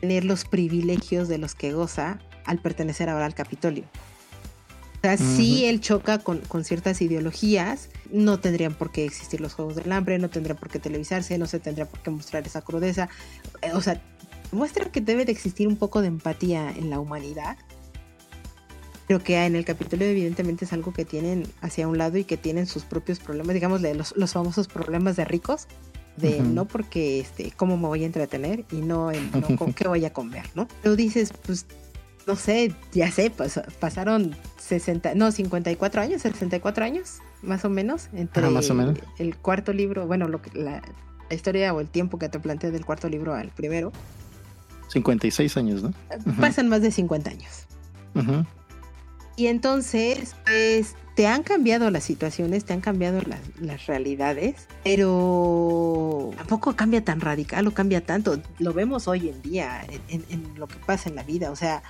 tener 0.00 0.24
los 0.24 0.44
privilegios 0.46 1.28
de 1.28 1.38
los 1.38 1.54
que 1.54 1.74
goza 1.74 2.18
al 2.44 2.60
pertenecer 2.60 3.08
ahora 3.08 3.26
al 3.26 3.36
Capitolio. 3.36 3.84
O 3.84 5.00
sea, 5.00 5.16
si 5.16 5.66
él 5.66 5.80
choca 5.80 6.18
con, 6.18 6.38
con, 6.40 6.64
ciertas 6.64 7.00
ideologías, 7.00 7.88
no 8.10 8.40
tendrían 8.40 8.74
por 8.74 8.90
qué 8.90 9.04
existir 9.04 9.40
los 9.40 9.54
Juegos 9.54 9.76
del 9.76 9.92
Hambre, 9.92 10.18
no 10.18 10.28
tendría 10.28 10.56
por 10.56 10.70
qué 10.70 10.80
televisarse, 10.80 11.38
no 11.38 11.46
se 11.46 11.60
tendría 11.60 11.86
por 11.86 12.00
qué 12.00 12.10
mostrar 12.10 12.44
esa 12.44 12.62
crudeza. 12.62 13.08
Eh, 13.62 13.70
o 13.74 13.80
sea, 13.80 14.02
muestra 14.50 14.90
que 14.90 15.00
debe 15.00 15.24
de 15.24 15.30
existir 15.30 15.68
un 15.68 15.76
poco 15.76 16.00
de 16.00 16.08
empatía 16.08 16.68
en 16.70 16.90
la 16.90 16.98
humanidad 16.98 17.56
pero 19.06 19.22
que 19.22 19.36
en 19.44 19.54
el 19.54 19.64
capítulo 19.64 20.04
evidentemente 20.04 20.64
es 20.64 20.72
algo 20.72 20.92
que 20.92 21.04
tienen 21.04 21.46
hacia 21.60 21.86
un 21.86 21.98
lado 21.98 22.18
y 22.18 22.24
que 22.24 22.36
tienen 22.36 22.66
sus 22.66 22.84
propios 22.84 23.20
problemas, 23.20 23.54
digamos, 23.54 23.80
los, 23.80 24.16
los 24.16 24.32
famosos 24.32 24.66
problemas 24.68 25.16
de 25.16 25.24
ricos, 25.24 25.68
de 26.16 26.40
no 26.40 26.64
porque, 26.64 27.20
este, 27.20 27.52
cómo 27.56 27.76
me 27.76 27.86
voy 27.86 28.02
a 28.02 28.06
entretener 28.06 28.64
y 28.72 28.76
no, 28.76 29.12
en, 29.12 29.28
con 29.56 29.72
qué 29.72 29.86
voy 29.86 30.04
a 30.04 30.12
comer, 30.12 30.46
¿no? 30.54 30.66
Pero 30.82 30.96
dices, 30.96 31.32
pues, 31.44 31.66
no 32.26 32.34
sé, 32.34 32.74
ya 32.92 33.10
sé, 33.10 33.30
pasaron 33.78 34.34
60, 34.58 35.14
no, 35.14 35.30
54 35.30 36.00
años, 36.00 36.22
64 36.22 36.84
años, 36.84 37.18
más 37.42 37.64
o 37.64 37.70
menos, 37.70 38.08
entre 38.12 38.48
más 38.50 38.68
o 38.70 38.74
menos. 38.74 38.98
El, 39.18 39.36
cuarto 39.36 39.72
libro, 39.72 40.06
bueno, 40.06 40.26
lo 40.26 40.42
que, 40.42 40.58
la, 40.58 40.82
historia 41.30 41.72
o 41.72 41.80
el 41.80 41.88
tiempo 41.88 42.18
que 42.18 42.28
te 42.28 42.40
planteé 42.40 42.72
del 42.72 42.84
cuarto 42.84 43.08
libro 43.08 43.34
al 43.34 43.50
primero. 43.50 43.92
56 44.88 45.56
años, 45.56 45.82
¿no? 45.82 45.92
Pasan 46.40 46.68
más 46.68 46.80
de 46.80 46.90
50 46.90 47.30
años. 47.30 47.66
Ajá. 48.14 48.46
Y 49.36 49.48
entonces, 49.48 50.34
pues 50.44 50.96
te 51.14 51.26
han 51.26 51.42
cambiado 51.42 51.90
las 51.90 52.04
situaciones, 52.04 52.66
te 52.66 52.74
han 52.74 52.82
cambiado 52.82 53.20
las, 53.58 53.86
realidades, 53.86 54.66
pero 54.84 56.30
tampoco 56.36 56.76
cambia 56.76 57.02
tan 57.02 57.20
radical 57.20 57.66
o 57.66 57.72
cambia 57.72 58.04
tanto. 58.04 58.38
Lo 58.58 58.74
vemos 58.74 59.08
hoy 59.08 59.30
en 59.30 59.40
día 59.40 59.86
en, 60.08 60.54
lo 60.56 60.68
que 60.68 60.76
pasa 60.76 61.08
en 61.08 61.16
la 61.16 61.22
vida. 61.22 61.50
O 61.50 61.56
sea, 61.56 61.82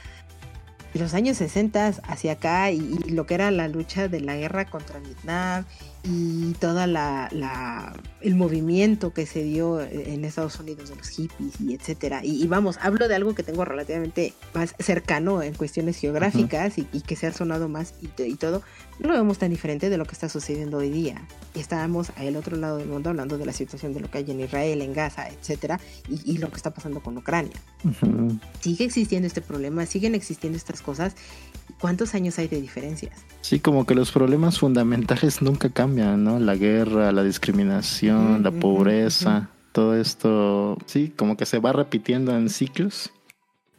los 0.95 1.13
años 1.15 1.39
60 1.39 1.87
hacia 2.05 2.33
acá 2.33 2.71
y, 2.71 2.81
lo 3.11 3.27
que 3.27 3.35
era 3.35 3.51
la 3.51 3.67
lucha 3.67 4.07
de 4.07 4.21
la 4.21 4.37
guerra 4.37 4.65
contra 4.65 5.01
Vietnam 5.01 5.65
y 6.09 6.53
toda 6.55 6.87
la, 6.87 7.93
el 8.21 8.35
movimiento 8.37 9.13
que 9.13 9.27
se 9.27 9.43
dio 9.43 9.81
en 9.81 10.25
Estados 10.25 10.59
Unidos 10.61 10.91
de 10.91 10.97
los 10.97 11.09
hippies 11.09 11.61
y 11.61 11.75
etcétera. 11.75 12.21
Y, 12.23 12.47
vamos, 12.47 12.79
hablo 12.81 13.09
de 13.09 13.17
algo 13.17 13.35
que 13.35 13.43
tengo 13.43 13.65
relativamente 13.65 14.33
más 14.55 14.75
cercano 14.79 15.43
en 15.43 15.55
cuestiones 15.55 15.99
geográficas 15.99 16.79
y, 16.79 16.85
que 16.85 17.17
se 17.17 17.27
ha 17.27 17.33
sonado 17.33 17.69
más 17.69 17.95
y, 18.01 18.35
todo. 18.35 18.63
No 18.99 19.09
lo 19.09 19.15
vemos 19.15 19.39
tan 19.39 19.51
diferente 19.51 19.91
de 19.91 19.99
lo 19.99 20.05
que 20.05 20.13
está 20.13 20.29
sucediendo 20.29 20.79
hoy 20.79 20.91
día. 20.91 21.27
Y 21.55 21.61
estábamos 21.61 22.13
al 22.17 22.37
otro 22.37 22.57
lado 22.57 22.79
del 22.79 22.89
mundo 22.89 23.11
hablando 23.11 23.37
de 23.37 23.45
la 23.45 23.53
situación 23.53 23.93
de 23.93 24.01
lo 24.01 24.11
que 24.11 24.19
hay 24.19 24.31
en 24.31 24.41
Israel, 24.41 24.83
en 24.83 24.93
Gaza, 24.93 25.29
etcétera, 25.29 25.81
y, 26.09 26.39
lo 26.39 26.51
que 26.51 26.57
está 26.57 26.73
pasando 26.73 27.01
con 27.01 27.17
Ucrania. 27.17 27.57
Sigue 28.61 28.85
existiendo 28.85 29.27
este 29.27 29.41
problema, 29.41 29.87
siguen 29.87 30.15
existiendo 30.15 30.57
estas 30.57 30.83
cosas. 30.83 31.15
¿Cuántos 31.81 32.15
años 32.15 32.39
hay 32.39 32.49
de 32.49 32.61
diferencias? 32.61 33.13
Sí, 33.41 33.61
como 33.61 33.85
que 33.87 33.95
los 33.95 34.13
problemas 34.13 34.59
fundamentales 34.59 35.43
nunca 35.43 35.69
cambian, 35.71 35.96
¿no? 35.97 36.39
La 36.39 36.55
guerra, 36.55 37.13
la 37.13 37.23
discriminación, 37.23 38.43
la 38.43 38.51
pobreza, 38.51 39.49
todo 39.73 39.95
esto, 39.95 40.79
sí, 40.87 41.13
como 41.15 41.37
que 41.37 41.47
se 41.47 41.59
va 41.59 41.73
repitiendo 41.73 42.37
en 42.37 42.49
ciclos 42.49 43.11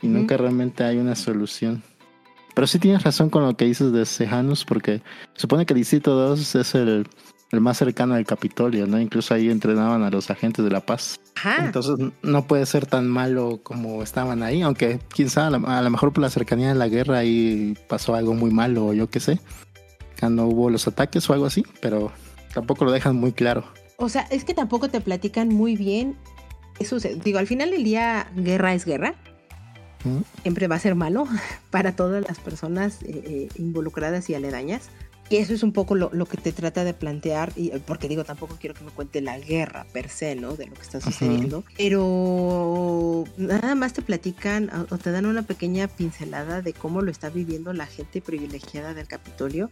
y 0.02 0.08
nunca 0.08 0.38
realmente 0.38 0.84
hay 0.84 0.98
una 0.98 1.16
solución. 1.16 1.82
Pero 2.54 2.68
sí 2.68 2.80
tienes 2.80 3.04
razón 3.04 3.30
con 3.30 3.44
lo 3.44 3.56
que 3.56 3.66
dices 3.66 3.92
de 3.92 4.06
Sejanus, 4.06 4.66
porque 4.66 5.02
supone 5.34 5.66
que 5.66 5.74
el 5.74 5.80
Distrito 5.80 6.16
2 6.16 6.56
es 6.56 6.76
el, 6.76 7.08
más 7.52 7.78
cercano 7.78 8.16
al 8.16 8.26
Capitolio, 8.26 8.88
¿no? 8.88 9.00
Incluso 9.00 9.34
ahí 9.34 9.50
entrenaban 9.50 10.02
a 10.04 10.10
los 10.10 10.30
agentes 10.32 10.66
de 10.66 10.72
la 10.72 10.82
paz. 10.82 11.20
Entonces 11.60 11.96
no 12.24 12.48
puede 12.48 12.66
ser 12.66 12.88
tan 12.88 13.08
malo 13.08 13.60
como 13.62 14.02
estaban 14.02 14.42
ahí, 14.42 14.64
aunque 14.64 15.00
quién 15.10 15.30
sabe, 15.30 15.60
a 15.68 15.82
lo 15.82 15.90
mejor 15.92 16.14
por 16.14 16.24
la 16.24 16.32
cercanía 16.32 16.70
de 16.70 16.76
la 16.76 16.88
guerra 16.88 17.20
ahí 17.20 17.78
pasó 17.88 18.16
algo 18.16 18.34
muy 18.34 18.50
malo 18.50 18.92
yo 18.94 19.08
qué 19.08 19.20
sé, 19.20 19.40
cuando 20.20 20.46
hubo 20.48 20.70
los 20.70 20.88
ataques 20.88 21.30
o 21.30 21.34
algo 21.34 21.46
así, 21.46 21.66
pero 21.82 22.12
tampoco 22.54 22.86
lo 22.86 22.92
dejan 22.92 23.16
muy 23.16 23.32
claro. 23.32 23.66
O 23.98 24.10
sea, 24.10 24.28
es 24.30 24.44
que 24.44 24.54
tampoco 24.54 24.90
te 24.90 25.02
platican 25.02 25.50
muy 25.50 25.76
bien 25.76 26.16
Eso 26.80 26.98
digo, 27.00 27.40
al 27.40 27.48
final 27.48 27.72
del 27.72 27.84
día, 27.84 28.32
guerra 28.36 28.74
es 28.74 28.86
guerra. 28.86 29.16
Siempre 30.44 30.68
va 30.68 30.76
a 30.76 30.80
ser 30.80 30.96
malo 30.96 31.28
para 31.70 31.96
todas 31.96 32.24
las 32.26 32.40
personas 32.40 33.02
eh, 33.02 33.22
eh, 33.26 33.50
involucradas 33.58 34.30
y 34.30 34.36
aledañas. 34.36 34.90
Y 35.30 35.38
eso 35.38 35.54
es 35.54 35.62
un 35.62 35.74
poco 35.74 35.96
lo, 35.96 36.26
que 36.26 36.38
te 36.38 36.54
trata 36.54 36.86
de 36.86 36.94
plantear, 36.94 37.52
y, 37.58 37.72
porque 37.80 38.08
digo, 38.08 38.24
tampoco 38.24 38.56
quiero 38.60 38.74
que 38.74 38.86
me 38.86 38.92
cuente 38.92 39.20
la 39.20 39.38
guerra 39.38 39.86
per 39.92 40.08
se, 40.08 40.36
¿no? 40.36 40.56
De 40.56 40.68
lo 40.68 40.74
que 40.74 40.82
está 40.82 41.02
sucediendo, 41.02 41.66
pero 41.78 43.26
nada 43.36 43.76
más 43.76 43.92
te 43.92 44.02
platican 44.02 44.72
o 44.90 44.98
te 44.98 45.12
dan 45.12 45.26
una 45.26 45.42
pequeña 45.42 45.90
pincelada 45.90 46.62
de 46.62 46.72
cómo 46.72 47.02
lo 47.02 47.12
está 47.12 47.30
viviendo 47.30 47.74
la 47.74 47.88
gente 47.88 48.22
privilegiada 48.22 48.94
del 48.94 49.08
Capitolio. 49.08 49.70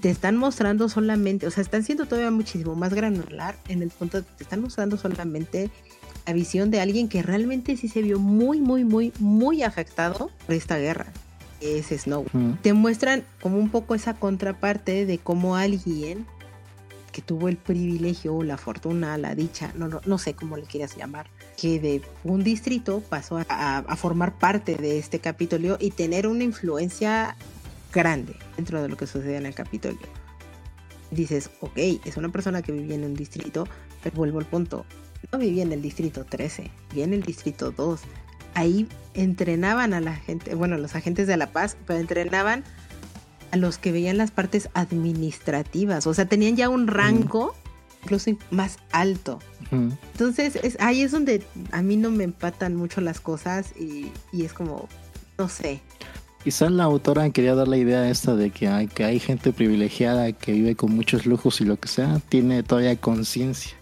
Te 0.00 0.10
están 0.10 0.36
mostrando 0.36 0.88
solamente, 0.88 1.46
o 1.46 1.50
sea, 1.50 1.62
están 1.62 1.84
siendo 1.84 2.06
todavía 2.06 2.30
muchísimo 2.30 2.74
más 2.74 2.94
granular 2.94 3.56
en 3.68 3.82
el 3.82 3.90
punto 3.90 4.18
de 4.18 4.26
que 4.26 4.32
te 4.38 4.44
están 4.44 4.60
mostrando 4.60 4.96
solamente 4.96 5.70
la 6.26 6.32
visión 6.32 6.70
de 6.70 6.80
alguien 6.80 7.08
que 7.08 7.22
realmente 7.22 7.76
sí 7.76 7.88
se 7.88 8.02
vio 8.02 8.18
muy, 8.18 8.60
muy, 8.60 8.84
muy, 8.84 9.12
muy 9.18 9.62
afectado 9.62 10.30
por 10.46 10.54
esta 10.54 10.78
guerra 10.78 11.12
es 11.62 11.88
Snow. 11.88 12.26
Te 12.62 12.72
muestran 12.72 13.24
como 13.40 13.58
un 13.58 13.70
poco 13.70 13.94
esa 13.94 14.14
contraparte 14.14 15.06
de 15.06 15.18
cómo 15.18 15.56
alguien 15.56 16.26
que 17.12 17.22
tuvo 17.22 17.48
el 17.48 17.58
privilegio, 17.58 18.42
la 18.42 18.56
fortuna, 18.56 19.18
la 19.18 19.34
dicha, 19.34 19.70
no, 19.76 20.00
no, 20.04 20.18
sé 20.18 20.32
cómo 20.32 20.56
le 20.56 20.62
quieras 20.62 20.96
llamar, 20.96 21.26
que 21.58 21.78
de 21.78 22.00
un 22.24 22.42
distrito 22.42 23.00
pasó 23.00 23.38
a, 23.48 23.96
formar 23.96 24.38
parte 24.38 24.76
de 24.76 24.98
este 24.98 25.18
Capitolio 25.18 25.76
y 25.78 25.90
tener 25.90 26.26
una 26.26 26.42
influencia 26.42 27.36
grande 27.92 28.36
dentro 28.56 28.82
de 28.82 28.88
lo 28.88 28.96
que 28.96 29.06
sucede 29.06 29.36
en 29.36 29.46
el 29.46 29.54
Capitolio. 29.54 30.08
Dices, 31.10 31.50
ok, 31.60 31.76
es 32.04 32.16
una 32.16 32.30
persona 32.30 32.62
que 32.62 32.72
vivía 32.72 32.94
en 32.94 33.04
un 33.04 33.14
distrito, 33.14 33.68
pero 34.02 34.16
vuelvo 34.16 34.38
al 34.38 34.46
punto, 34.46 34.86
no 35.30 35.38
vivía 35.38 35.62
en 35.62 35.72
el 35.72 35.82
distrito 35.82 36.24
13, 36.24 36.70
vivía 36.90 37.04
en 37.04 37.14
el 37.14 37.22
distrito 37.22 37.70
2 37.70 38.00
ahí 38.54 38.88
entrenaban 39.14 39.94
a 39.94 40.00
la 40.00 40.14
gente, 40.14 40.54
bueno, 40.54 40.78
los 40.78 40.94
agentes 40.94 41.26
de 41.26 41.36
la 41.36 41.52
paz, 41.52 41.76
pero 41.86 41.98
entrenaban 41.98 42.64
a 43.50 43.56
los 43.56 43.78
que 43.78 43.92
veían 43.92 44.16
las 44.16 44.30
partes 44.30 44.68
administrativas, 44.74 46.06
o 46.06 46.14
sea, 46.14 46.26
tenían 46.26 46.56
ya 46.56 46.68
un 46.68 46.86
rango 46.86 47.54
incluso 48.02 48.32
más 48.50 48.78
alto. 48.90 49.38
Entonces, 49.70 50.56
es, 50.56 50.76
ahí 50.80 51.02
es 51.02 51.12
donde 51.12 51.42
a 51.70 51.82
mí 51.82 51.96
no 51.96 52.10
me 52.10 52.24
empatan 52.24 52.74
mucho 52.74 53.00
las 53.00 53.20
cosas 53.20 53.72
y, 53.78 54.10
es 54.32 54.52
como, 54.52 54.88
no 55.38 55.48
sé. 55.48 55.80
Quizás 56.44 56.72
la 56.72 56.84
autora 56.84 57.30
quería 57.30 57.54
dar 57.54 57.68
la 57.68 57.76
idea 57.76 58.08
esta 58.10 58.34
de 58.34 58.50
que 58.50 58.68
hay, 58.68 58.88
que 58.88 59.04
hay 59.04 59.20
gente 59.20 59.52
privilegiada 59.52 60.32
que 60.32 60.52
vive 60.52 60.74
con 60.74 60.94
muchos 60.94 61.24
lujos 61.24 61.60
y 61.60 61.64
lo 61.64 61.78
que 61.78 61.88
sea, 61.88 62.20
tiene 62.28 62.62
todavía 62.62 62.96
conciencia 62.96 63.76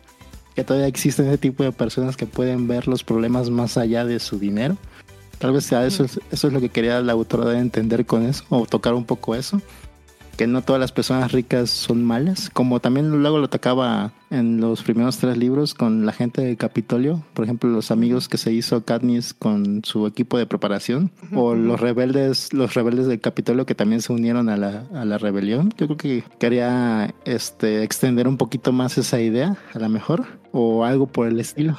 que 0.55 0.65
todavía 0.65 0.89
existen 0.89 1.29
ese 1.29 1.39
tipo 1.39 1.63
de 1.63 1.73
personas 1.73 2.17
que 2.17 2.27
pueden 2.27 2.67
ver 2.67 2.89
los 2.89 3.05
problemas 3.05 3.51
más 3.51 3.77
allá 3.77 4.05
de 4.05 4.19
su 4.19 4.39
dinero. 4.39 4.77
Tal 5.39 5.53
vez 5.53 5.65
sea 5.65 5.87
eso, 5.87 6.05
eso 6.05 6.21
es 6.31 6.53
lo 6.53 6.61
que 6.61 6.69
quería 6.69 7.01
la 7.01 7.13
autora 7.13 7.47
de 7.47 7.59
entender 7.59 8.05
con 8.05 8.27
eso, 8.27 8.45
o 8.51 8.67
tocar 8.67 8.95
un 8.95 9.05
poco 9.05 9.35
eso 9.35 9.63
que 10.41 10.47
no 10.47 10.63
todas 10.63 10.81
las 10.81 10.91
personas 10.91 11.33
ricas 11.33 11.69
son 11.69 12.03
malas, 12.03 12.49
como 12.49 12.81
también 12.81 13.11
luego 13.11 13.37
lo 13.37 13.51
tocaba 13.51 14.15
en 14.31 14.59
los 14.59 14.83
primeros 14.83 15.19
tres 15.19 15.37
libros 15.37 15.75
con 15.75 16.07
la 16.07 16.15
gente 16.15 16.41
del 16.41 16.57
Capitolio, 16.57 17.23
por 17.35 17.45
ejemplo, 17.45 17.69
los 17.69 17.91
amigos 17.91 18.27
que 18.27 18.39
se 18.39 18.51
hizo 18.51 18.83
Katniss 18.83 19.35
con 19.35 19.85
su 19.85 20.07
equipo 20.07 20.39
de 20.39 20.47
preparación, 20.47 21.11
o 21.35 21.55
los 21.55 21.79
rebeldes, 21.79 22.55
los 22.55 22.73
rebeldes 22.73 23.07
del 23.07 23.21
Capitolio 23.21 23.67
que 23.67 23.75
también 23.75 24.01
se 24.01 24.15
unieron 24.15 24.49
a 24.49 24.57
la, 24.57 24.87
a 24.95 25.05
la 25.05 25.19
rebelión. 25.19 25.75
Yo 25.77 25.89
creo 25.89 25.99
que 25.99 26.25
quería 26.39 27.15
este, 27.27 27.83
extender 27.83 28.27
un 28.27 28.39
poquito 28.39 28.73
más 28.73 28.97
esa 28.97 29.21
idea, 29.21 29.59
a 29.75 29.79
lo 29.79 29.91
mejor, 29.91 30.25
o 30.53 30.87
algo 30.87 31.07
por 31.07 31.29
el 31.29 31.39
estilo. 31.39 31.77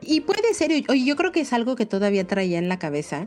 Y 0.00 0.20
puede 0.20 0.54
ser, 0.54 0.70
yo 0.70 1.16
creo 1.16 1.32
que 1.32 1.40
es 1.40 1.52
algo 1.52 1.74
que 1.74 1.86
todavía 1.86 2.24
traía 2.24 2.60
en 2.60 2.68
la 2.68 2.78
cabeza, 2.78 3.26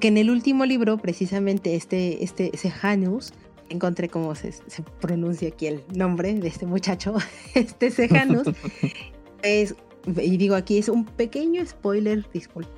que 0.00 0.08
en 0.08 0.16
el 0.16 0.28
último 0.28 0.66
libro, 0.66 0.98
precisamente 0.98 1.76
este, 1.76 2.24
este, 2.24 2.50
ese 2.52 2.70
Janus, 2.70 3.32
encontré 3.70 4.08
cómo 4.08 4.34
se, 4.34 4.52
pronuncia 5.00 5.48
aquí 5.48 5.66
el 5.66 5.82
nombre 5.94 6.34
de 6.34 6.48
este 6.48 6.66
muchacho, 6.66 7.14
este 7.54 7.90
Sejanus. 7.90 8.48
es, 9.42 9.74
y 10.06 10.36
digo 10.36 10.54
aquí, 10.54 10.78
es 10.78 10.88
un 10.88 11.04
pequeño 11.04 11.64
spoiler, 11.64 12.26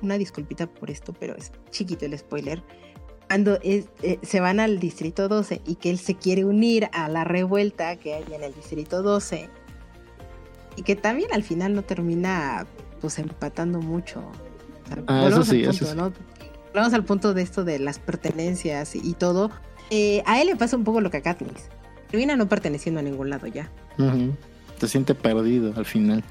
una 0.01 0.17
disculpita 0.17 0.67
por 0.67 0.89
esto, 0.89 1.13
pero 1.13 1.35
es 1.35 1.51
chiquito 1.71 2.05
el 2.05 2.17
spoiler. 2.17 2.63
Cuando 3.27 3.57
eh, 3.63 3.85
se 4.21 4.39
van 4.39 4.59
al 4.59 4.79
distrito 4.79 5.27
12 5.27 5.61
y 5.65 5.75
que 5.75 5.89
él 5.89 5.97
se 5.97 6.15
quiere 6.15 6.45
unir 6.45 6.89
a 6.93 7.09
la 7.09 7.23
revuelta 7.23 7.95
que 7.95 8.13
hay 8.13 8.25
en 8.31 8.43
el 8.43 8.53
distrito 8.53 9.01
12 9.01 9.49
y 10.75 10.81
que 10.83 10.95
también 10.95 11.29
al 11.33 11.43
final 11.43 11.73
no 11.73 11.83
termina 11.83 12.67
pues 13.01 13.17
empatando 13.19 13.79
mucho. 13.79 14.23
ah, 15.07 15.27
eso 15.29 15.43
sí, 15.43 15.63
eso 15.63 15.85
sí. 15.85 15.97
Vamos 16.73 16.93
al 16.93 17.05
punto 17.05 17.33
de 17.33 17.43
esto 17.43 17.63
de 17.63 17.77
las 17.79 17.99
pertenencias 17.99 18.95
y 18.95 19.13
todo, 19.13 19.51
eh, 19.89 20.23
a 20.25 20.41
él 20.41 20.47
le 20.47 20.55
pasa 20.55 20.75
un 20.75 20.83
poco 20.83 21.01
lo 21.01 21.09
que 21.11 21.17
a 21.17 21.21
Katniss. 21.21 21.69
Termina 22.09 22.35
no 22.35 22.47
perteneciendo 22.47 22.99
a 22.99 23.03
ningún 23.03 23.29
lado 23.29 23.47
ya. 23.47 23.71
Se 24.79 24.87
siente 24.87 25.15
perdido 25.15 25.73
al 25.75 25.85
final. 25.85 26.23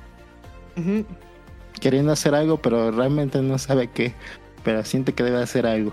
Queriendo 1.81 2.13
hacer 2.13 2.35
algo, 2.35 2.63
pero 2.63 2.91
realmente 2.91 3.43
no 3.43 3.59
sabe 3.59 3.89
qué. 3.89 4.15
Pero 4.63 4.85
siente 4.85 5.13
que 5.13 5.25
debe 5.25 5.43
hacer 5.43 5.67
algo. 5.67 5.93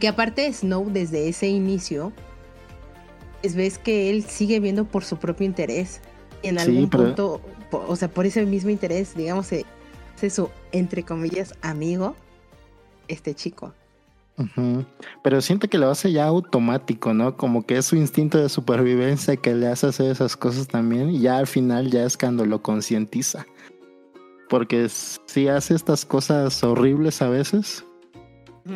Que 0.00 0.08
aparte 0.08 0.50
Snow 0.52 0.88
desde 0.90 1.28
ese 1.28 1.48
inicio, 1.48 2.12
es 3.42 3.54
ves 3.54 3.78
que 3.78 4.10
él 4.10 4.24
sigue 4.24 4.60
viendo 4.60 4.84
por 4.84 5.04
su 5.04 5.18
propio 5.18 5.44
interés. 5.46 6.00
En 6.42 6.58
algún 6.58 6.88
punto, 6.88 7.40
o 7.70 7.96
sea, 7.96 8.08
por 8.08 8.24
ese 8.24 8.46
mismo 8.46 8.70
interés, 8.70 9.14
digamos, 9.14 9.52
es 9.52 9.64
su, 10.32 10.48
entre 10.72 11.02
comillas, 11.02 11.54
amigo, 11.60 12.16
este 13.08 13.34
chico. 13.34 13.74
Pero 15.22 15.40
siente 15.40 15.68
que 15.68 15.78
lo 15.78 15.90
hace 15.90 16.12
ya 16.12 16.26
automático, 16.26 17.12
¿no? 17.12 17.36
Como 17.36 17.66
que 17.66 17.78
es 17.78 17.86
su 17.86 17.96
instinto 17.96 18.38
de 18.38 18.48
supervivencia 18.48 19.36
que 19.36 19.54
le 19.54 19.66
hace 19.66 19.88
hacer 19.88 20.10
esas 20.10 20.36
cosas 20.36 20.68
también 20.68 21.10
y 21.10 21.20
ya 21.20 21.38
al 21.38 21.46
final 21.46 21.90
ya 21.90 22.04
es 22.04 22.16
cuando 22.16 22.46
lo 22.46 22.62
concientiza. 22.62 23.46
Porque 24.48 24.88
sí 24.88 25.48
hace 25.48 25.74
estas 25.74 26.04
cosas 26.04 26.62
horribles 26.62 27.20
a 27.20 27.28
veces, 27.28 27.84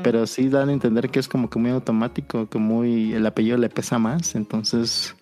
pero 0.03 0.27
sí 0.27 0.49
dan 0.49 0.69
a 0.69 0.73
entender 0.73 1.11
que 1.11 1.21
es 1.21 1.29
como 1.29 1.49
que 1.49 1.59
muy 1.59 1.71
automático, 1.71 2.49
que 2.49 2.59
muy 2.59 3.13
el 3.15 3.25
apellido 3.25 3.57
le 3.57 3.69
pesa 3.69 3.99
más, 3.99 4.35
entonces 4.35 5.15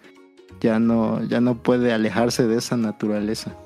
ya 0.61 0.79
no 0.79 1.23
ya 1.25 1.41
no 1.41 1.63
puede 1.63 1.93
alejarse 1.93 2.47
de 2.47 2.57
esa 2.57 2.77
naturaleza. 2.77 3.57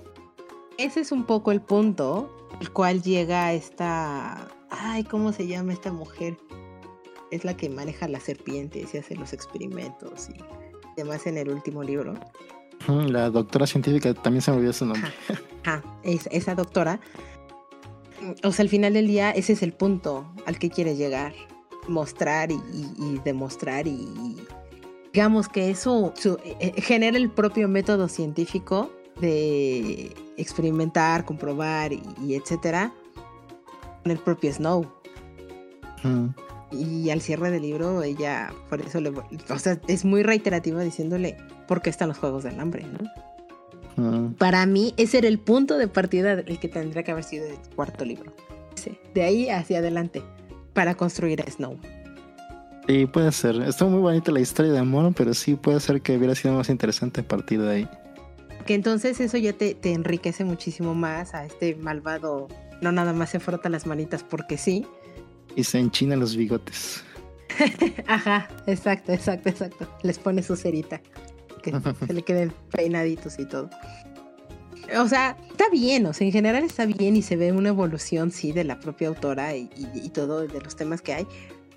Ese 0.77 1.01
es 1.01 1.13
un 1.13 1.25
poco 1.25 1.53
el 1.53 1.61
punto, 1.61 2.49
el 2.61 2.71
cual 2.71 3.01
llega 3.03 3.53
esta 3.53 4.49
ay, 4.71 5.05
¿cómo 5.05 5.33
se 5.33 5.47
llama 5.47 5.73
esta 5.73 5.93
mujer? 5.93 6.37
Es 7.35 7.45
la 7.45 7.57
que 7.57 7.69
maneja 7.69 8.09
las 8.09 8.23
serpientes 8.23 8.95
y 8.95 8.99
hace 8.99 9.17
los 9.17 9.33
experimentos 9.33 10.29
y 10.31 10.35
demás 10.97 11.27
en 11.27 11.37
el 11.39 11.51
último 11.51 11.83
libro. 11.83 12.15
La 12.87 13.31
doctora 13.31 13.67
científica 13.67 14.15
también 14.15 14.43
se 14.43 14.51
me 14.51 14.59
olvidó 14.59 14.73
su 14.73 14.87
nombre. 14.87 15.11
esa 16.05 16.55
doctora. 16.55 17.01
O 18.43 18.53
sea, 18.53 18.63
al 18.63 18.69
final 18.69 18.93
del 18.93 19.07
día, 19.07 19.31
ese 19.31 19.55
es 19.55 19.63
el 19.63 19.73
punto 19.73 20.33
al 20.47 20.59
que 20.59 20.71
quiere 20.71 20.95
llegar. 20.97 21.35
Mostrar 21.89 22.51
y, 22.51 23.21
demostrar 23.25 23.87
y, 23.87 24.37
digamos 25.13 25.49
que 25.49 25.69
eso 25.69 26.15
eh, 26.25 26.57
eh, 26.61 26.81
genera 26.81 27.19
el 27.19 27.31
propio 27.31 27.69
método 27.69 28.09
científico 28.09 28.91
de 29.21 30.15
experimentar, 30.39 31.27
comprobar 31.27 31.93
y, 31.93 32.35
etcétera 32.35 32.95
con 34.03 34.13
el 34.13 34.19
propio 34.19 34.53
Snow. 34.53 34.87
Y 36.71 37.11
al 37.11 37.21
cierre 37.21 37.51
del 37.51 37.63
libro, 37.63 38.03
ella, 38.03 38.53
por 38.69 38.81
eso 38.81 39.01
le. 39.01 39.11
O 39.11 39.59
sea, 39.59 39.79
es 39.87 40.05
muy 40.05 40.23
reiterativa 40.23 40.83
diciéndole 40.83 41.37
por 41.69 41.83
qué 41.83 41.91
están 41.91 42.09
los 42.09 42.19
juegos 42.19 42.45
del 42.45 42.59
hambre, 42.59 42.85
¿no? 42.85 44.35
Para 44.39 44.67
mí, 44.67 44.93
ese 44.97 45.19
era 45.19 45.29
el 45.29 45.39
punto 45.39 45.79
de 45.79 45.87
partida 45.87 46.33
el 46.33 46.59
que 46.59 46.69
tendría 46.69 47.05
que 47.05 47.13
haber 47.13 47.25
sido 47.25 47.47
el 47.47 47.57
cuarto 47.77 48.05
libro. 48.05 48.33
de 49.15 49.23
ahí 49.23 49.49
hacia 49.49 49.79
adelante, 49.79 50.23
para 50.73 50.97
construir 50.97 51.41
a 51.43 51.51
Snow. 51.51 51.79
Y 52.89 53.07
puede 53.07 53.33
ser. 53.33 53.63
Está 53.63 53.87
muy 53.87 54.01
bonita 54.01 54.33
la 54.33 54.41
historia 54.41 54.73
de 54.73 54.79
amor, 54.79 55.15
pero 55.17 55.33
sí 55.33 55.55
puede 55.55 55.81
ser 55.81 56.03
que 56.03 56.17
hubiera 56.17 56.35
sido 56.35 56.55
más 56.55 56.69
interesante 56.69 57.21
a 57.21 57.25
partir 57.29 57.63
de 57.63 57.71
ahí. 57.71 57.89
Que 58.67 58.75
entonces 58.75 59.21
eso 59.21 59.37
ya 59.39 59.53
te, 59.53 59.75
te 59.75 59.93
enriquece 59.93 60.45
muchísimo 60.45 60.95
más 60.95 61.35
a 61.35 61.47
este 61.47 61.77
malvado. 61.77 62.49
No 62.81 62.93
nada 62.93 63.13
más 63.13 63.31
se 63.31 63.41
frota 63.41 63.69
las 63.69 63.87
manitas 63.87 64.23
porque 64.23 64.59
sí, 64.59 64.87
y 65.57 65.65
se 65.65 65.79
enchina 65.79 66.17
los 66.17 66.37
bigotes. 66.37 67.05
Ajá, 68.07 68.49
exacto, 68.67 69.13
exacto, 69.13 69.49
exacto. 69.49 69.87
Les 70.03 70.19
pone 70.19 70.43
su 70.43 70.57
cerita. 70.57 71.01
Que 71.63 71.73
se 72.07 72.13
le 72.13 72.23
queden 72.23 72.53
peinaditos 72.73 73.39
y 73.39 73.47
todo. 73.47 73.71
O 74.99 75.09
sea, 75.09 75.37
está 75.51 75.65
bien, 75.71 76.05
o 76.07 76.13
sea, 76.13 76.27
en 76.27 76.33
general 76.33 76.63
está 76.63 76.85
bien 76.85 77.17
y 77.17 77.23
se 77.23 77.37
ve 77.37 77.53
una 77.53 77.71
evolución, 77.71 78.31
sí, 78.31 78.53
de 78.53 78.65
la 78.65 78.79
propia 78.81 79.09
autora 79.09 79.57
y, 79.57 79.67
todo, 80.13 80.47
de 80.47 80.61
los 80.61 80.77
temas 80.77 81.01
que 81.01 81.15
hay. 81.15 81.27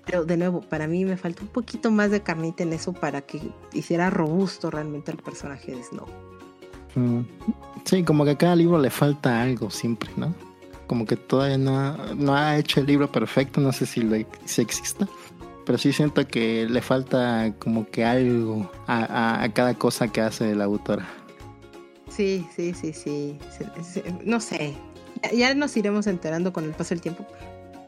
Pero 0.04 0.24
de 0.24 0.36
nuevo, 0.36 0.60
para 0.60 0.86
mí 0.86 1.04
me 1.04 1.16
falta 1.16 1.42
un 1.42 1.48
poquito 1.48 1.90
más 1.90 2.10
de 2.10 2.22
carnita 2.22 2.62
en 2.62 2.72
eso 2.72 2.92
para 2.92 3.22
que 3.22 3.40
hiciera 3.72 4.10
robusto 4.10 4.70
realmente 4.70 5.10
el 5.10 5.18
personaje 5.18 5.74
de 5.74 5.82
Snow. 5.82 6.06
Mm, 6.94 7.20
sí, 7.84 8.02
como 8.04 8.24
que 8.24 8.32
a 8.32 8.38
cada 8.38 8.56
libro 8.56 8.78
le 8.78 8.90
falta 8.90 9.42
algo 9.42 9.70
siempre, 9.70 10.10
¿no? 10.16 10.34
Como 10.88 11.06
que 11.06 11.14
todavía 11.14 11.58
no, 11.58 12.34
ha 12.34 12.58
hecho 12.58 12.80
el 12.80 12.86
libro 12.86 13.12
perfecto, 13.12 13.60
no 13.60 13.72
sé 13.72 13.86
si, 13.86 14.00
lo, 14.00 14.16
si 14.44 14.62
exista, 14.62 15.06
pero 15.64 15.78
sí 15.78 15.92
siento 15.92 16.26
que 16.26 16.66
le 16.68 16.82
falta 16.82 17.54
como 17.60 17.88
que 17.88 18.04
algo 18.04 18.68
a, 18.88 19.48
cada 19.54 19.74
cosa 19.74 20.08
que 20.08 20.20
hace 20.20 20.56
la 20.56 20.64
autora. 20.64 21.06
Sí, 22.08 22.44
sí, 22.56 22.74
sí, 22.74 22.92
sí, 22.92 23.38
no 24.24 24.40
sé, 24.40 24.74
ya 25.32 25.54
nos 25.54 25.76
iremos 25.76 26.08
enterando 26.08 26.52
con 26.52 26.64
el 26.64 26.72
paso 26.72 26.90
del 26.90 27.00
tiempo. 27.00 27.24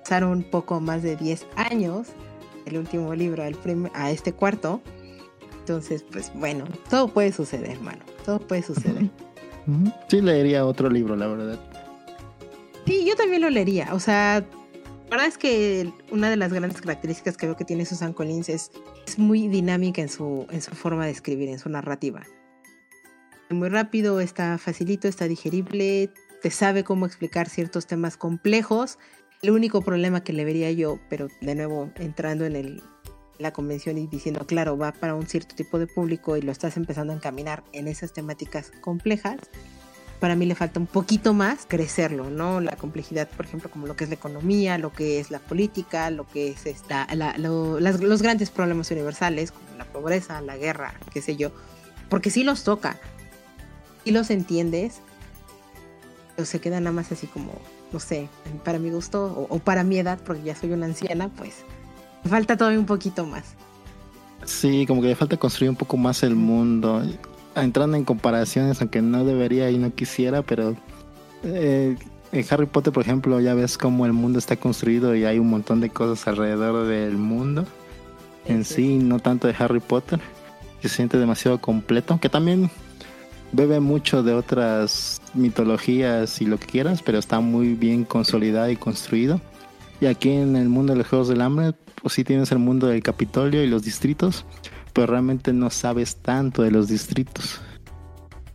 Pasaron 0.05 0.31
un 0.31 0.43
poco 0.45 0.81
más 0.81 1.03
de 1.03 1.17
10 1.17 1.47
años 1.57 2.09
el 2.67 2.79
último 2.79 3.15
libro 3.15 3.43
al 3.43 3.57
a 3.95 4.11
este 4.11 4.33
cuarto. 4.33 4.81
Entonces, 5.61 6.05
pues 6.11 6.31
bueno, 6.35 6.65
todo 6.89 7.09
puede 7.09 7.33
suceder, 7.33 7.71
hermano. 7.71 8.05
Todo 8.25 8.39
puede 8.39 8.63
suceder. 8.63 9.11
Sí, 10.09 10.21
leería 10.21 10.67
otro 10.67 10.91
libro, 10.91 11.15
la 11.15 11.29
verdad. 11.29 11.59
Sí, 12.87 13.05
yo 13.07 13.17
también 13.17 13.43
lo 13.43 13.51
leería. 13.51 13.95
O 13.95 14.01
sea, 14.01 14.41
la 14.41 15.11
verdad 15.11 15.27
es 15.27 15.39
que 15.39 15.93
una 16.11 16.31
de 16.31 16.37
las 16.37 16.53
grandes 16.53 16.81
características 16.81 17.37
que 17.37 17.47
veo 17.47 17.57
que 17.57 17.65
tiene 17.65 17.85
Susan 17.85 18.13
Collins 18.13 18.49
es, 18.49 18.71
es 19.07 19.19
muy 19.19 19.49
dinámica 19.49 20.01
en 20.03 20.09
su, 20.09 20.47
en 20.51 20.63
su 20.63 20.71
forma 20.73 21.05
de 21.05 21.13
escribir, 21.13 21.49
en 21.49 21.59
su 21.59 21.69
narrativa. 21.69 22.23
Muy 23.51 23.69
rápido, 23.69 24.21
está 24.21 24.59
facilito, 24.59 25.09
está 25.09 25.27
digerible, 25.27 26.13
te 26.41 26.51
sabe 26.51 26.85
cómo 26.85 27.07
explicar 27.07 27.49
ciertos 27.49 27.87
temas 27.87 28.17
complejos. 28.17 28.99
El 29.43 29.51
único 29.51 29.83
problema 29.83 30.23
que 30.23 30.33
le 30.33 30.45
vería 30.45 30.71
yo, 30.71 31.01
pero 31.09 31.29
de 31.41 31.55
nuevo 31.57 31.91
entrando 31.97 32.45
en 32.45 32.55
el, 32.55 32.83
la 33.41 33.53
convención 33.53 33.99
y 33.99 34.07
diciendo, 34.07 34.47
claro, 34.47 34.79
va 34.79 34.93
para 34.93 35.15
un 35.15 35.27
cierto 35.27 35.55
tipo 35.57 35.79
de 35.79 35.87
público 35.87 36.37
y 36.37 36.43
lo 36.43 36.53
estás 36.53 36.77
empezando 36.77 37.13
a 37.13 37.17
encaminar 37.17 37.65
en 37.73 37.89
esas 37.89 38.13
temáticas 38.13 38.71
complejas, 38.81 39.39
para 40.21 40.37
mí 40.37 40.45
le 40.45 40.55
falta 40.55 40.79
un 40.79 40.87
poquito 40.87 41.33
más 41.33 41.65
crecerlo, 41.67 42.29
¿no? 42.29 42.61
La 42.61 42.77
complejidad, 42.77 43.27
por 43.29 43.47
ejemplo, 43.47 43.71
como 43.71 43.87
lo 43.87 43.97
que 43.97 44.05
es 44.05 44.11
la 44.11 44.17
economía, 44.17 44.77
lo 44.77 44.93
que 44.93 45.19
es 45.19 45.31
la 45.31 45.39
política, 45.39 46.11
lo 46.11 46.27
que 46.27 46.51
es 46.51 46.67
esta, 46.67 47.09
los 47.39 48.23
grandes 48.23 48.51
problemas 48.51 48.91
universales, 48.91 49.51
como 49.51 49.79
la 49.79 49.87
pobreza, 49.87 50.41
la 50.43 50.59
guerra, 50.59 50.95
qué 51.13 51.23
sé 51.23 51.37
yo, 51.37 51.51
porque 52.11 52.31
sí 52.31 52.45
los 52.45 52.65
toca, 52.65 52.99
y 54.05 54.11
los 54.11 54.31
entiendes, 54.31 55.01
pero 56.37 56.45
se 56.47 56.61
queda 56.61 56.81
nada 56.81 56.93
más 56.93 57.11
así 57.13 57.27
como, 57.27 57.53
no 57.93 57.99
sé, 57.99 58.29
para 58.63 58.79
mi 58.79 58.91
gusto 58.91 59.47
o, 59.49 59.59
para 59.59 59.85
mi 59.85 59.99
edad, 59.99 60.19
porque 60.25 60.43
ya 60.43 60.55
soy 60.55 60.73
una 60.73 60.87
anciana, 60.87 61.31
pues 61.31 61.65
falta 62.29 62.57
todavía 62.57 62.79
un 62.79 62.87
poquito 62.87 63.25
más. 63.25 63.55
Sí, 64.45 64.87
como 64.87 65.03
que 65.03 65.09
le 65.09 65.17
falta 65.17 65.37
construir 65.37 65.71
un 65.71 65.77
poco 65.77 65.97
más 65.97 66.23
el 66.23 66.35
mundo 66.35 67.03
entrando 67.55 67.97
en 67.97 68.05
comparaciones, 68.05 68.81
aunque 68.81 69.03
no 69.03 69.25
debería 69.25 69.71
y 69.71 69.79
no 69.79 69.95
quisiera, 69.95 70.43
pero 70.43 70.77
eh, 71.43 71.97
en 72.33 72.47
Harry 72.51 72.67
Potter, 72.67 72.93
por 72.93 73.03
ejemplo, 73.03 73.41
ya 73.41 73.55
ves 73.55 73.77
cómo 73.77 74.07
el 74.07 74.13
mundo 74.13 74.39
está 74.39 74.57
construido 74.57 75.17
y 75.17 75.25
hay 75.25 75.39
un 75.39 75.51
montón 75.51 75.81
de 75.81 75.91
cosas 75.91 76.29
alrededor 76.29 76.87
del 76.87 77.17
mundo. 77.17 77.67
En 78.47 78.65
sí, 78.65 78.99
no 78.99 79.19
tanto 79.19 79.49
de 79.49 79.55
Harry 79.59 79.81
Potter, 79.81 80.21
se 80.81 80.89
siente 80.89 81.19
demasiado 81.19 81.61
completo, 81.61 82.15
aunque 82.15 82.29
también 82.29 82.71
bebe 83.53 83.81
mucho 83.81 84.23
de 84.23 84.35
otras 84.35 85.21
mitologías 85.35 86.41
y 86.41 86.47
lo 86.47 86.59
que 86.59 86.67
quieras, 86.67 87.03
pero 87.03 87.19
está 87.19 87.41
muy 87.41 87.75
bien 87.75 88.05
consolidado 88.05 88.71
y 88.71 88.77
construido. 88.77 89.41
Y 90.01 90.07
aquí 90.07 90.31
en 90.31 90.57
el 90.57 90.69
mundo 90.69 90.93
de 90.93 90.99
los 90.99 91.09
Juegos 91.09 91.29
del 91.29 91.43
Hambre, 91.43 91.75
pues 92.01 92.15
sí 92.15 92.25
tienes 92.25 92.51
el 92.53 92.59
mundo 92.59 92.87
del 92.87 93.03
Capitolio 93.03 93.63
y 93.63 93.67
los 93.67 93.83
distritos, 93.83 94.47
pero 94.93 95.09
realmente 95.09 95.53
no 95.53 95.71
sabes 95.71 96.17
tanto 96.17 96.63
de 96.63 96.71
los 96.71 96.89
distritos. 96.89 97.61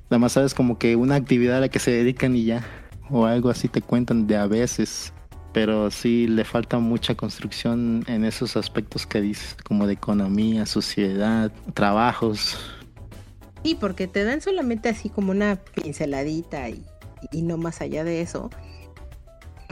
Nada 0.10 0.20
más 0.20 0.34
sabes 0.34 0.54
como 0.54 0.78
que 0.78 0.96
una 0.96 1.16
actividad 1.16 1.58
a 1.58 1.62
la 1.62 1.70
que 1.70 1.80
se 1.80 1.92
dedican 1.92 2.36
y 2.36 2.46
ya, 2.46 2.64
o 3.10 3.26
algo 3.26 3.50
así 3.50 3.68
te 3.68 3.82
cuentan 3.82 4.28
de 4.28 4.38
a 4.38 4.48
veces, 4.48 5.14
pero 5.54 5.90
sí 5.90 6.28
le 6.28 6.44
falta 6.44 6.80
mucha 6.80 7.16
construcción 7.16 8.04
en 8.08 8.24
esos 8.24 8.56
aspectos 8.58 9.06
que 9.08 9.22
dices, 9.22 9.56
como 9.64 9.88
de 9.88 9.94
economía, 9.94 10.66
sociedad, 10.66 11.52
trabajos. 11.74 12.58
Sí, 13.64 13.76
porque 13.80 14.08
te 14.08 14.24
dan 14.24 14.42
solamente 14.42 14.90
así 14.90 15.10
como 15.10 15.32
una 15.32 15.56
pinceladita 15.56 16.70
y 16.70 17.42
no 17.42 17.58
más 17.58 17.82
allá 17.82 18.04
de 18.04 18.22
eso 18.22 18.52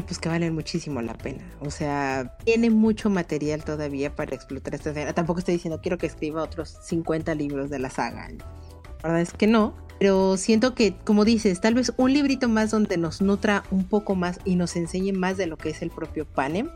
pues 0.01 0.19
que 0.19 0.29
valen 0.29 0.53
muchísimo 0.53 1.01
la 1.01 1.13
pena. 1.13 1.43
O 1.59 1.69
sea, 1.69 2.35
tiene 2.43 2.69
mucho 2.69 3.09
material 3.09 3.63
todavía 3.63 4.15
para 4.15 4.35
explotar 4.35 4.75
esta 4.75 4.89
escena. 4.89 5.13
Tampoco 5.13 5.39
estoy 5.39 5.55
diciendo 5.55 5.79
quiero 5.81 5.97
que 5.97 6.07
escriba 6.07 6.41
otros 6.41 6.77
50 6.83 7.35
libros 7.35 7.69
de 7.69 7.79
la 7.79 7.89
saga. 7.89 8.29
La 8.29 9.09
verdad 9.09 9.21
es 9.21 9.33
que 9.33 9.47
no. 9.47 9.75
Pero 9.99 10.35
siento 10.37 10.75
que, 10.75 10.95
como 11.05 11.23
dices, 11.23 11.61
tal 11.61 11.75
vez 11.75 11.93
un 11.97 12.11
librito 12.11 12.49
más 12.49 12.71
donde 12.71 12.97
nos 12.97 13.21
nutra 13.21 13.63
un 13.71 13.85
poco 13.85 14.15
más 14.15 14.39
y 14.43 14.55
nos 14.55 14.75
enseñe 14.75 15.13
más 15.13 15.37
de 15.37 15.47
lo 15.47 15.55
que 15.55 15.69
es 15.69 15.81
el 15.81 15.91
propio 15.91 16.25
Panem 16.25 16.69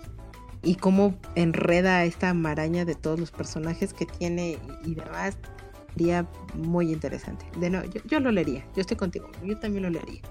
y 0.63 0.75
cómo 0.75 1.15
enreda 1.35 2.05
esta 2.05 2.33
maraña 2.33 2.85
de 2.85 2.95
todos 2.95 3.19
los 3.19 3.31
personajes 3.31 3.93
que 3.93 4.05
tiene 4.05 4.57
y 4.85 4.95
demás. 4.95 5.37
Sería 5.93 6.27
muy 6.53 6.91
interesante. 6.93 7.45
De 7.59 7.69
no, 7.69 7.83
yo, 7.85 8.01
yo 8.05 8.19
lo 8.19 8.31
leería. 8.31 8.63
Yo 8.75 8.81
estoy 8.81 8.97
contigo. 8.97 9.29
Yo 9.43 9.57
también 9.57 9.83
lo 9.83 9.89
leería. 9.89 10.21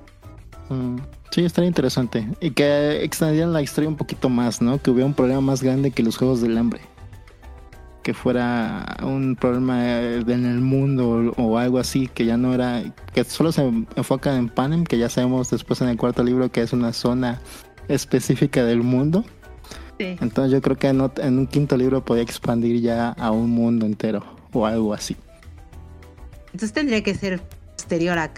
Mm, 0.68 0.96
sí, 1.30 1.44
estaría 1.44 1.68
interesante. 1.68 2.28
Y 2.40 2.50
que 2.50 3.04
extendieran 3.04 3.52
la 3.52 3.62
historia 3.62 3.88
un 3.88 3.96
poquito 3.96 4.28
más, 4.28 4.60
¿no? 4.60 4.80
Que 4.80 4.90
hubiera 4.90 5.06
un 5.06 5.14
problema 5.14 5.40
más 5.40 5.62
grande 5.62 5.90
que 5.90 6.02
los 6.02 6.16
Juegos 6.16 6.40
del 6.40 6.56
Hambre. 6.58 6.80
Que 8.02 8.14
fuera 8.14 8.96
un 9.02 9.36
problema 9.36 10.00
en 10.00 10.46
el 10.46 10.60
mundo 10.60 11.32
o, 11.36 11.58
algo 11.58 11.78
así, 11.78 12.08
que 12.08 12.24
ya 12.24 12.36
no 12.36 12.54
era. 12.54 12.82
Que 13.12 13.24
solo 13.24 13.52
se 13.52 13.62
enfoca 13.96 14.36
en 14.36 14.48
Panem, 14.48 14.84
que 14.84 14.98
ya 14.98 15.08
sabemos 15.08 15.50
después 15.50 15.80
en 15.80 15.88
el 15.88 15.96
cuarto 15.96 16.22
libro 16.22 16.50
que 16.50 16.62
es 16.62 16.72
una 16.72 16.92
zona 16.92 17.40
específica 17.88 18.64
del 18.64 18.82
mundo. 18.82 19.24
Sí. 19.98 20.16
Entonces 20.20 20.52
yo 20.52 20.60
creo 20.60 20.76
que 20.76 20.88
en, 20.88 21.10
en 21.16 21.38
un 21.38 21.46
quinto 21.46 21.76
libro 21.76 22.04
podría 22.04 22.22
expandir 22.22 22.80
ya 22.80 23.10
a 23.10 23.30
un 23.32 23.50
mundo 23.50 23.86
entero 23.86 24.22
o 24.52 24.66
algo 24.66 24.94
así. 24.94 25.16
Entonces 26.46 26.72
tendría 26.72 27.02
que 27.02 27.14
ser 27.14 27.40
posterior 27.86 28.18
a, 28.18 28.32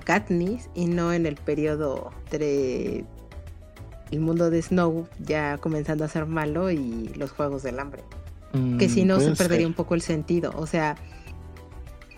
Katniss 0.00 0.68
y 0.74 0.84
no 0.84 1.14
en 1.14 1.24
el 1.24 1.36
periodo 1.36 2.10
entre 2.24 3.06
el 4.10 4.20
mundo 4.20 4.50
de 4.50 4.60
Snow 4.60 5.08
ya 5.20 5.56
comenzando 5.56 6.04
a 6.04 6.08
ser 6.08 6.26
malo 6.26 6.70
y 6.70 7.10
los 7.16 7.30
Juegos 7.30 7.62
del 7.62 7.80
Hambre. 7.80 8.02
que 8.78 8.90
si 8.90 9.06
no 9.06 9.18
se 9.18 9.30
perdería 9.32 9.66
un 9.66 9.72
poco 9.72 9.94
el 9.94 10.02
sentido. 10.02 10.52
O 10.54 10.66
sea, 10.66 10.96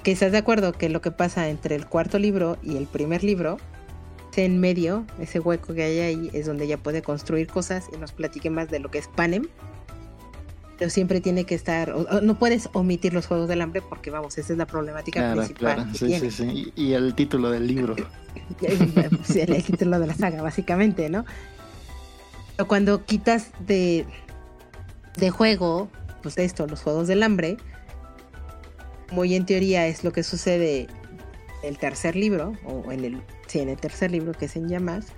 que 0.02 0.10
estás 0.10 0.32
de 0.32 0.38
acuerdo 0.38 0.72
que 0.72 0.88
lo 0.88 1.00
que 1.00 1.12
pasa 1.12 1.50
entre 1.50 1.76
el 1.76 1.86
cuarto 1.86 2.18
libro 2.18 2.58
y 2.64 2.76
el 2.76 2.88
primer 2.88 3.22
libro, 3.22 3.58
en 4.34 4.58
medio, 4.58 5.06
ese 5.20 5.38
hueco 5.38 5.74
que 5.74 5.84
hay 5.84 6.00
ahí, 6.00 6.30
es 6.32 6.46
donde 6.46 6.64
ella 6.64 6.78
puede 6.78 7.00
construir 7.02 7.46
cosas 7.46 7.90
y 7.94 7.96
nos 7.96 8.10
platique 8.10 8.50
más 8.50 8.70
de 8.70 8.80
lo 8.80 8.90
que 8.90 8.98
es 8.98 9.06
Panem 9.06 9.44
pero 10.82 10.90
siempre 10.90 11.20
tiene 11.20 11.44
que 11.44 11.54
estar, 11.54 11.94
no 12.24 12.36
puedes 12.40 12.68
omitir 12.72 13.14
los 13.14 13.28
Juegos 13.28 13.48
del 13.48 13.60
Hambre 13.60 13.82
porque 13.88 14.10
vamos, 14.10 14.36
esa 14.36 14.52
es 14.52 14.58
la 14.58 14.66
problemática 14.66 15.32
principal. 15.32 15.88
sí, 15.94 16.18
sí, 16.18 16.30
sí, 16.32 16.72
y 16.74 16.94
el 16.94 17.14
título 17.14 17.52
del 17.52 17.68
libro. 17.68 17.94
el, 18.62 19.62
título 19.62 20.00
de 20.00 20.06
la 20.08 20.14
saga, 20.14 20.42
básicamente, 20.42 21.08
¿no? 21.08 21.24
Pero 22.56 22.66
cuando 22.66 23.04
quitas 23.04 23.52
de, 23.60 24.06
de 25.18 25.30
juego, 25.30 25.88
pues 26.20 26.36
esto, 26.36 26.66
los 26.66 26.82
Juegos 26.82 27.06
del 27.06 27.22
Hambre, 27.22 27.58
muy 29.12 29.36
en 29.36 29.46
teoría 29.46 29.86
es 29.86 30.02
lo 30.02 30.10
que 30.10 30.24
sucede 30.24 30.88
en 31.62 31.68
el 31.68 31.78
tercer 31.78 32.16
libro, 32.16 32.54
o 32.64 32.90
en 32.90 33.04
el, 33.04 33.22
sí, 33.46 33.60
en 33.60 33.68
el 33.68 33.76
tercer 33.76 34.10
libro 34.10 34.32
que 34.32 34.46
es 34.46 34.56
en 34.56 34.68
llamas, 34.68 35.12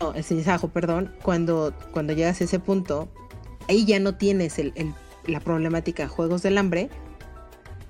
no, 0.00 0.14
es 0.14 0.30
en 0.30 0.44
perdón, 0.72 1.12
cuando, 1.24 1.74
cuando 1.90 2.12
llegas 2.12 2.40
a 2.40 2.44
ese 2.44 2.60
punto, 2.60 3.08
ahí 3.68 3.84
ya 3.84 4.00
no 4.00 4.14
tienes 4.14 4.60
la 5.26 5.40
problemática 5.40 6.08
juegos 6.08 6.42
del 6.42 6.58
hambre, 6.58 6.90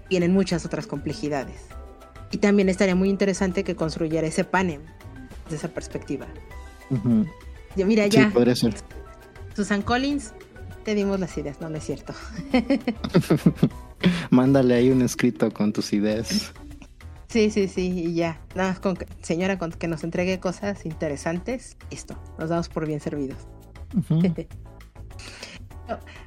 tienen 0.08 0.32
muchas 0.32 0.64
otras 0.64 0.86
complejidades. 0.86 1.62
Y 2.30 2.38
también 2.38 2.68
estaría 2.68 2.94
muy 2.94 3.10
interesante 3.10 3.64
que 3.64 3.76
construyera 3.76 4.26
ese 4.26 4.44
panel 4.44 4.80
desde 5.44 5.56
esa 5.56 5.68
perspectiva. 5.68 6.26
mira, 7.76 8.06
ya. 8.06 8.32
Susan 9.54 9.82
Collins, 9.82 10.32
te 10.84 10.94
dimos 10.94 11.20
las 11.20 11.36
ideas, 11.38 11.60
no, 11.60 11.68
no 11.68 11.76
es 11.76 11.84
cierto. 11.84 12.12
Mándale 14.30 14.74
ahí 14.74 14.90
un 14.90 15.02
escrito 15.02 15.50
con 15.52 15.72
tus 15.72 15.92
ideas. 15.92 16.52
Sí, 17.28 17.50
sí, 17.50 17.68
sí, 17.68 17.86
y 18.06 18.14
ya. 18.14 18.40
Nada 18.54 18.70
más 18.70 18.80
con 18.80 18.96
señora, 19.22 19.58
con 19.58 19.72
que 19.72 19.88
nos 19.88 20.04
entregue 20.04 20.38
cosas 20.38 20.84
interesantes, 20.86 21.76
listo. 21.90 22.16
Nos 22.38 22.50
damos 22.50 22.68
por 22.68 22.86
bien 22.86 23.00
servidos. 23.00 23.38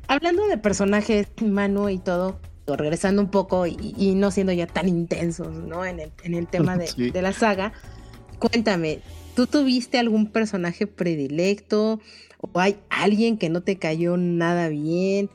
Hablando 0.08 0.47
de 0.47 0.58
personajes, 0.58 1.28
Manu 1.41 1.89
y 1.89 1.97
todo, 1.97 2.39
regresando 2.66 3.22
un 3.22 3.30
poco 3.30 3.66
y, 3.68 4.14
no 4.16 4.32
siendo 4.32 4.51
ya 4.53 4.68
tan 4.68 4.88
intensos, 4.89 5.53
¿no? 5.53 5.86
En 5.86 5.99
el, 5.99 6.12
en 6.24 6.34
el 6.34 6.47
tema 6.47 6.78
de, 6.78 6.91
de, 7.14 7.22
la 7.22 7.34
saga, 7.34 7.74
cuéntame, 8.39 8.99
¿tú 9.36 9.47
tuviste 9.47 9.99
algún 9.99 10.28
personaje 10.32 10.88
predilecto? 10.88 11.99
¿O 12.39 12.60
hay 12.60 12.78
alguien 12.89 13.38
que 13.38 13.49
no 13.49 13.62
te 13.62 13.78
cayó 13.78 14.18
nada 14.18 14.70
bien? 14.70 15.30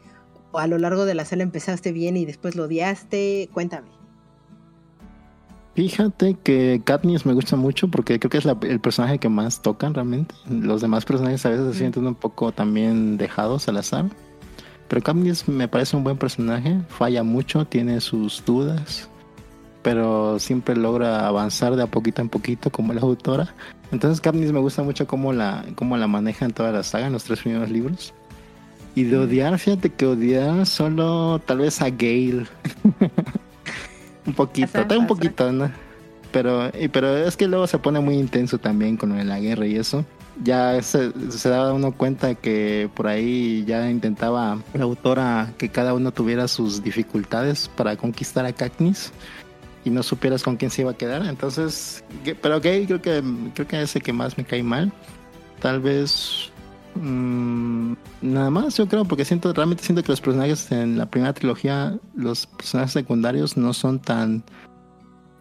¿O 0.53 0.59
a 0.59 0.67
lo 0.67 0.79
largo 0.79 1.05
de 1.05 1.15
la 1.15 1.25
sala 1.25 1.43
empezaste 1.43 1.93
bien 1.93 2.17
y 2.17 2.25
después 2.25 2.55
lo 2.55 2.65
odiaste? 2.65 3.49
Cuéntame. 3.53 4.02
Fíjate 5.75 6.37
que 6.43 6.83
Katniss 6.85 7.25
me 7.25 7.33
gusta 7.33 7.57
mucho 7.57 7.89
porque 7.89 8.19
creo 8.19 8.31
que 8.31 8.39
es 8.39 8.47
el 8.47 8.81
personaje 8.81 9.19
que 9.19 9.31
más 9.31 9.63
tocan 9.63 9.95
realmente. 9.95 10.35
Los 10.51 10.83
demás 10.83 11.07
personajes 11.07 11.47
a 11.47 11.49
veces 11.49 11.73
se 11.73 11.79
sienten 11.79 12.07
un 12.07 12.15
poco 12.15 12.53
también 12.53 13.17
dejados 13.17 13.69
al 13.69 13.79
azar. 13.79 14.05
Pero 14.89 15.03
Katniss 15.03 15.49
me 15.49 15.69
parece 15.69 15.97
un 15.97 16.05
buen 16.05 16.19
personaje, 16.19 16.79
falla 16.89 17.23
mucho, 17.23 17.65
tiene 17.65 18.03
sus 18.03 18.45
dudas, 18.45 19.09
pero 19.83 20.39
siempre 20.39 20.77
logra 20.77 21.27
avanzar 21.27 21.77
de 21.77 21.83
a 21.83 21.87
poquito 21.87 22.21
en 22.21 22.29
poquito 22.29 22.69
como 22.69 22.93
la 22.93 23.01
autora. 23.01 23.55
Entonces 23.91 24.21
Katniss 24.21 24.53
me 24.53 24.61
gusta 24.61 24.83
mucho 24.83 25.07
cómo 25.07 25.33
la, 25.33 25.65
cómo 25.77 25.97
la 25.97 26.07
maneja 26.07 26.45
en 26.45 26.53
toda 26.53 26.73
la 26.73 26.83
saga, 26.83 27.07
en 27.07 27.15
los 27.15 27.25
tres 27.25 27.41
primeros 27.41 27.71
libros. 27.71 28.13
Y 28.95 29.05
de 29.05 29.17
odiar, 29.17 29.59
fíjate 29.59 29.89
que 29.89 30.05
odiar 30.05 30.67
solo 30.67 31.41
tal 31.47 31.61
vez 31.61 31.81
a 31.81 31.89
Gale. 31.89 32.45
un 34.27 34.35
poquito, 34.35 34.99
un 34.99 35.07
poquito, 35.07 35.53
¿no? 35.53 35.71
Pero, 36.33 36.71
pero 36.93 37.17
es 37.17 37.37
que 37.37 37.47
luego 37.47 37.67
se 37.67 37.79
pone 37.79 38.01
muy 38.01 38.15
intenso 38.15 38.59
también 38.59 38.97
con 38.97 39.27
la 39.27 39.39
guerra 39.39 39.67
y 39.67 39.77
eso. 39.77 40.05
Ya 40.43 40.81
se, 40.83 41.13
se 41.31 41.49
daba 41.49 41.75
uno 41.75 41.93
cuenta 41.93 42.35
que 42.35 42.89
por 42.95 43.07
ahí 43.07 43.65
ya 43.67 43.91
intentaba 43.91 44.59
la 44.73 44.85
autora 44.85 45.53
que 45.59 45.69
cada 45.69 45.93
uno 45.93 46.11
tuviera 46.11 46.49
sus 46.49 46.83
dificultades 46.83 47.69
para 47.69 47.97
conquistar 47.97 48.47
a 48.47 48.53
Katniss 48.53 49.13
y 49.85 49.91
no 49.91 50.03
supieras 50.03 50.43
con 50.43 50.57
quién 50.57 50.71
se 50.71 50.83
iba 50.83 50.93
a 50.93 50.97
quedar. 50.97 51.25
Entonces, 51.27 52.05
pero 52.41 52.61
Gay 52.61 52.87
creo 52.87 53.03
que 53.03 53.23
creo 53.55 53.67
que 53.67 53.83
es 53.83 53.97
el 53.97 54.03
que 54.03 54.13
más 54.13 54.39
me 54.39 54.45
cae 54.45 54.63
mal. 54.63 54.93
Tal 55.61 55.81
vez 55.81 56.52
Mm, 56.95 57.95
nada 58.21 58.51
más, 58.51 58.77
yo 58.77 58.87
creo, 58.87 59.05
porque 59.05 59.25
siento, 59.25 59.53
realmente 59.53 59.83
siento 59.83 60.03
que 60.03 60.13
los 60.13 60.21
personajes 60.21 60.71
en 60.73 60.99
la 60.99 61.07
primera 61.07 61.33
trilogía, 61.33 61.99
los 62.15 62.47
personajes 62.47 62.93
secundarios 62.93 63.57
no 63.57 63.73
son 63.73 64.01
tan, 64.01 64.45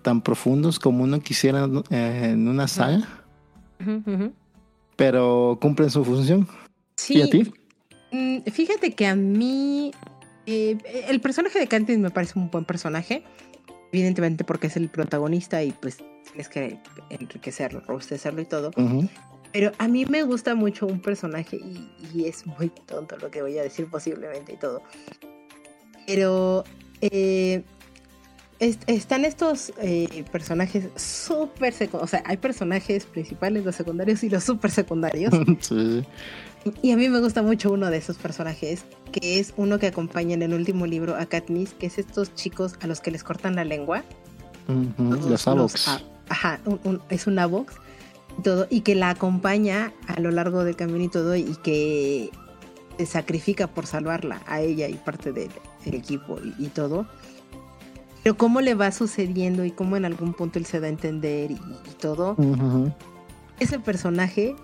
tan 0.01 0.21
profundos 0.21 0.79
como 0.79 1.03
uno 1.03 1.19
quisiera 1.19 1.67
eh, 1.89 2.29
en 2.33 2.47
una 2.47 2.67
saga. 2.67 3.07
Pero 4.95 5.57
cumplen 5.61 5.89
su 5.89 6.05
función. 6.05 6.47
Sí. 6.95 7.17
¿Y 7.17 7.21
a 7.21 7.29
ti? 7.29 7.53
Mm, 8.11 8.41
fíjate 8.51 8.93
que 8.93 9.07
a 9.07 9.15
mí 9.15 9.91
eh, 10.45 10.77
el 11.07 11.21
personaje 11.21 11.59
de 11.59 11.67
Cantis 11.67 11.97
me 11.97 12.09
parece 12.11 12.37
un 12.37 12.49
buen 12.49 12.65
personaje. 12.65 13.23
Evidentemente 13.91 14.43
porque 14.43 14.67
es 14.67 14.77
el 14.77 14.89
protagonista 14.89 15.63
y 15.63 15.71
pues 15.71 15.97
tienes 16.23 16.47
que 16.47 16.79
enriquecerlo, 17.09 17.81
robustecerlo 17.81 18.41
y 18.41 18.45
todo. 18.45 18.71
Pero 19.51 19.71
a 19.77 19.87
mí 19.87 20.05
me 20.05 20.23
gusta 20.23 20.55
mucho 20.55 20.87
un 20.87 21.01
personaje 21.01 21.57
y, 21.57 22.25
es 22.25 22.45
muy 22.45 22.69
tonto 22.69 23.17
lo 23.17 23.31
que 23.31 23.41
voy 23.41 23.57
a 23.57 23.63
decir 23.63 23.87
posiblemente 23.89 24.53
y 24.53 24.57
todo. 24.57 24.81
Pero 26.07 26.63
eh, 27.01 27.63
están 28.59 29.25
estos 29.25 29.73
eh, 29.81 30.23
personajes 30.31 30.89
súper 30.95 31.73
secundarios. 31.73 32.03
O 32.03 32.07
sea, 32.07 32.23
hay 32.25 32.37
personajes 32.37 33.05
principales, 33.05 33.65
los 33.65 33.75
secundarios 33.75 34.23
y 34.23 34.29
los 34.29 34.43
súper 34.43 34.71
secundarios. 34.71 35.33
sí. 35.59 36.05
Y 36.81 36.91
a 36.91 36.97
mí 36.97 37.09
me 37.09 37.19
gusta 37.19 37.41
mucho 37.41 37.71
uno 37.71 37.89
de 37.89 37.97
esos 37.97 38.17
personajes, 38.17 38.85
que 39.11 39.39
es 39.39 39.53
uno 39.57 39.79
que 39.79 39.87
acompaña 39.87 40.35
en 40.35 40.43
el 40.43 40.53
último 40.53 40.85
libro 40.85 41.15
a 41.15 41.25
Katniss, 41.25 41.73
que 41.73 41.87
es 41.87 41.97
estos 41.97 42.35
chicos 42.35 42.75
a 42.81 42.87
los 42.87 43.01
que 43.01 43.09
les 43.09 43.23
cortan 43.23 43.55
la 43.55 43.63
lengua. 43.63 44.03
los 44.67 45.47
Avox. 45.47 46.03
ajá, 46.29 46.59
es 47.09 47.25
un 47.25 47.39
Avox 47.39 47.73
todo, 48.43 48.67
y 48.69 48.81
que 48.81 48.95
la 48.95 49.09
acompaña 49.09 49.93
a 50.07 50.19
lo 50.19 50.31
largo 50.31 50.63
del 50.63 50.75
camino 50.75 51.03
y 51.03 51.09
todo, 51.09 51.35
y 51.35 51.55
que 51.63 52.31
se 52.97 53.05
sacrifica 53.05 53.67
por 53.67 53.85
salvarla 53.85 54.41
a 54.47 54.61
ella 54.61 54.87
y 54.87 54.93
parte 54.93 55.31
del, 55.31 55.51
equipo 55.85 56.39
y, 56.59 56.67
todo. 56.67 57.07
Pero 58.23 58.37
cómo 58.37 58.61
le 58.61 58.75
va 58.75 58.91
sucediendo 58.91 59.65
y 59.65 59.71
cómo 59.71 59.97
en 59.97 60.05
algún 60.05 60.33
punto 60.33 60.59
él 60.59 60.65
se 60.65 60.79
da 60.79 60.87
a 60.87 60.89
entender 60.89 61.51
y, 61.51 61.59
todo. 61.99 62.35
Ese 63.59 63.79
personaje 63.79 64.55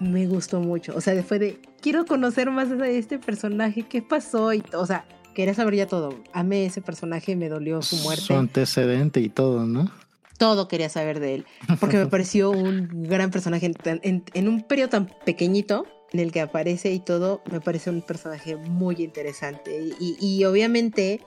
me 0.00 0.26
gustó 0.26 0.60
mucho. 0.60 0.94
O 0.96 1.00
sea, 1.00 1.20
fue 1.22 1.38
de, 1.38 1.60
quiero 1.80 2.04
conocer 2.04 2.50
más 2.50 2.70
de 2.70 2.98
este 2.98 3.18
personaje, 3.18 3.82
qué 3.82 4.02
pasó 4.02 4.52
y 4.52 4.62
O 4.74 4.86
sea, 4.86 5.06
quería 5.34 5.54
saber 5.54 5.74
ya 5.76 5.86
todo. 5.86 6.14
Amé 6.32 6.66
ese 6.66 6.80
personaje, 6.80 7.36
me 7.36 7.48
dolió 7.48 7.82
su 7.82 7.96
muerte. 7.96 8.22
Su 8.22 8.34
antecedente 8.34 9.20
y 9.20 9.28
todo, 9.28 9.66
¿no? 9.66 9.90
Todo 10.38 10.68
quería 10.68 10.88
saber 10.88 11.20
de 11.20 11.34
él, 11.34 11.46
porque 11.80 11.96
me 11.96 12.06
pareció 12.06 12.50
un 12.50 13.04
gran 13.04 13.30
personaje 13.30 13.70
en, 13.84 14.48
un 14.48 14.62
periodo 14.62 14.90
tan 14.90 15.10
pequeñito 15.24 15.86
en 16.12 16.20
el 16.20 16.32
que 16.32 16.40
aparece 16.40 16.92
y 16.92 17.00
todo, 17.00 17.42
me 17.50 17.60
parece 17.60 17.90
un 17.90 18.02
personaje 18.02 18.56
muy 18.56 18.96
interesante. 18.96 19.94
Y, 20.00 20.44
obviamente 20.44 21.20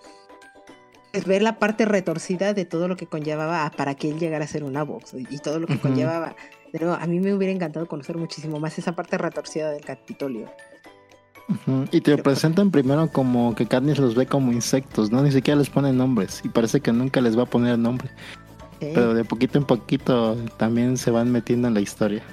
es 1.12 1.26
ver 1.26 1.42
la 1.42 1.58
parte 1.58 1.86
retorcida 1.86 2.54
de 2.54 2.66
todo 2.66 2.88
lo 2.88 2.96
que 2.96 3.08
conllevaba 3.08 3.72
para 3.76 3.96
que 3.96 4.10
él 4.10 4.20
llegara 4.20 4.46
a 4.46 4.48
ser 4.48 4.64
una 4.64 4.84
voz 4.84 5.16
y 5.16 5.40
todo 5.40 5.60
lo 5.60 5.66
que 5.66 5.80
conllevaba. 5.80 6.36
De 6.72 6.80
nuevo, 6.80 6.94
a 6.94 7.08
mí 7.08 7.20
me 7.20 7.34
hubiera 7.34 7.52
encantado 7.52 7.88
conocer 7.88 8.16
muchísimo 8.18 8.60
más 8.60 8.78
esa 8.78 8.96
parte 8.96 9.18
retorcida 9.18 9.72
del 9.72 9.84
Capitolio. 9.84 10.46
Y 11.92 12.02
te 12.02 12.16
presentan 12.18 12.70
primero 12.70 13.10
como 13.12 13.56
que 13.56 13.66
Katniss 13.66 13.98
los 13.98 14.14
ve 14.14 14.28
como 14.28 14.52
insectos, 14.52 15.12
¿no? 15.12 15.24
Ni 15.24 15.32
siquiera 15.32 15.58
les 15.58 15.70
ponen 15.70 15.98
nombres 15.98 16.42
y 16.44 16.50
parece 16.50 16.80
que 16.80 16.92
nunca 16.92 17.22
les 17.22 17.38
va 17.38 17.44
a 17.44 17.46
poner 17.48 17.80
nombre. 17.80 18.10
Pero 18.80 19.14
de 19.14 19.26
poquito 19.26 19.58
en 19.58 19.66
poquito 19.66 20.36
también 20.58 20.98
se 20.98 21.12
van 21.12 21.32
metiendo 21.32 21.68
en 21.68 21.74
la 21.74 21.82
historia. 21.82 22.24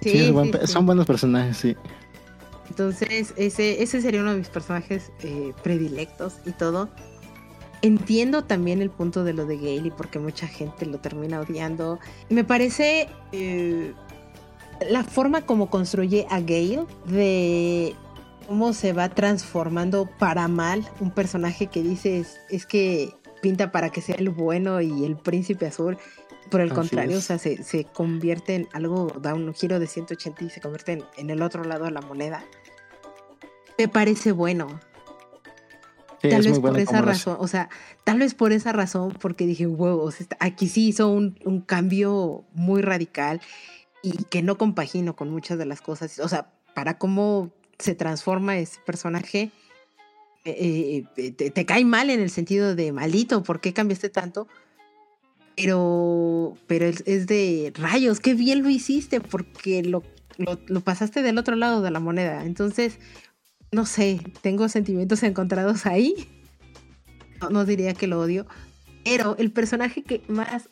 Sí, 0.00 0.32
son 0.64 0.86
buenos 0.86 1.06
personajes, 1.06 1.56
sí. 1.56 1.76
Entonces, 2.70 3.34
ese, 3.36 3.82
ese 3.82 4.00
sería 4.00 4.20
uno 4.20 4.30
de 4.30 4.38
mis 4.38 4.48
personajes 4.48 5.12
eh, 5.22 5.52
predilectos 5.62 6.36
y 6.46 6.52
todo. 6.52 6.88
Entiendo 7.82 8.44
también 8.44 8.80
el 8.80 8.90
punto 8.90 9.24
de 9.24 9.32
lo 9.32 9.44
de 9.44 9.56
Gale 9.56 9.88
y 9.88 9.90
porque 9.90 10.18
mucha 10.18 10.46
gente 10.46 10.86
lo 10.86 10.98
termina 10.98 11.40
odiando. 11.40 11.98
Me 12.28 12.44
parece 12.44 13.08
eh, 13.32 13.92
la 14.88 15.04
forma 15.04 15.42
como 15.42 15.68
construye 15.68 16.26
a 16.30 16.40
Gale 16.40 16.86
de 17.06 17.94
cómo 18.46 18.72
se 18.72 18.92
va 18.92 19.08
transformando 19.08 20.08
para 20.18 20.48
mal 20.48 20.88
un 21.00 21.10
personaje 21.10 21.68
que 21.68 21.82
dices 21.82 22.40
es 22.50 22.66
que 22.66 23.14
pinta 23.40 23.72
para 23.72 23.90
que 23.90 24.00
sea 24.00 24.16
el 24.16 24.30
bueno 24.30 24.80
y 24.80 25.04
el 25.04 25.16
príncipe 25.16 25.66
azul. 25.66 25.98
Por 26.50 26.60
el 26.60 26.72
contrario, 26.72 27.18
o 27.18 27.20
sea, 27.20 27.38
se, 27.38 27.62
se, 27.62 27.84
convierte 27.84 28.54
en 28.54 28.68
algo, 28.72 29.08
da 29.20 29.34
un 29.34 29.52
giro 29.54 29.78
de 29.78 29.86
180 29.86 30.44
y 30.44 30.50
se 30.50 30.60
convierte 30.60 31.04
en, 31.16 31.30
el 31.30 31.42
otro 31.42 31.62
lado 31.64 31.84
de 31.84 31.92
la 31.92 32.00
moneda. 32.00 32.44
Me 33.78 33.86
parece 33.86 34.32
bueno. 34.32 34.80
tal 36.22 36.42
vez 36.42 36.58
por 36.58 36.78
esa 36.78 37.02
razón, 37.02 37.36
o 37.38 37.46
sea, 37.46 37.68
tal 38.04 38.18
vez 38.18 38.34
por 38.34 38.52
esa 38.52 38.72
razón, 38.72 39.16
porque 39.20 39.46
dije, 39.46 39.66
huevos, 39.66 40.16
aquí 40.40 40.66
sí 40.68 40.88
hizo 40.88 41.08
un, 41.08 41.38
un 41.44 41.60
cambio 41.60 42.44
muy 42.52 42.82
radical 42.82 43.40
y 44.02 44.24
que 44.24 44.42
no 44.42 44.58
compagino 44.58 45.14
con 45.14 45.30
muchas 45.30 45.58
de 45.58 45.66
las 45.66 45.80
cosas. 45.80 46.18
O 46.18 46.28
sea, 46.28 46.50
para 46.74 46.98
cómo 46.98 47.52
se 47.78 47.94
transforma 47.94 48.56
ese 48.56 48.80
personaje, 48.84 49.50
eh, 50.44 51.04
eh, 51.16 51.32
te, 51.32 51.66
cae 51.66 51.84
mal 51.84 52.08
en 52.08 52.20
el 52.20 52.30
sentido 52.30 52.74
de 52.74 52.92
maldito, 52.92 53.42
¿por 53.42 53.60
qué 53.60 53.74
cambiaste 53.74 54.08
tanto? 54.08 54.48
Pero, 55.54 56.56
pero 56.66 56.86
es, 56.86 57.26
de 57.26 57.72
rayos, 57.76 58.20
qué 58.20 58.34
bien 58.34 58.62
lo 58.62 58.70
hiciste 58.70 59.20
porque 59.20 59.82
lo, 59.82 60.02
lo, 60.38 60.80
pasaste 60.80 61.22
del 61.22 61.36
otro 61.36 61.56
lado 61.56 61.82
de 61.82 61.90
la 61.90 62.00
moneda. 62.00 62.44
Entonces, 62.46 62.98
no 63.70 63.84
sé, 63.84 64.20
tengo 64.40 64.68
sentimientos 64.70 65.22
encontrados 65.22 65.84
ahí. 65.84 66.14
No, 67.50 67.64
diría 67.64 67.94
que 67.94 68.06
lo 68.06 68.20
odio, 68.20 68.46
pero 69.04 69.36
el 69.38 69.50
personaje 69.50 70.02
que 70.02 70.22
más 70.28 70.68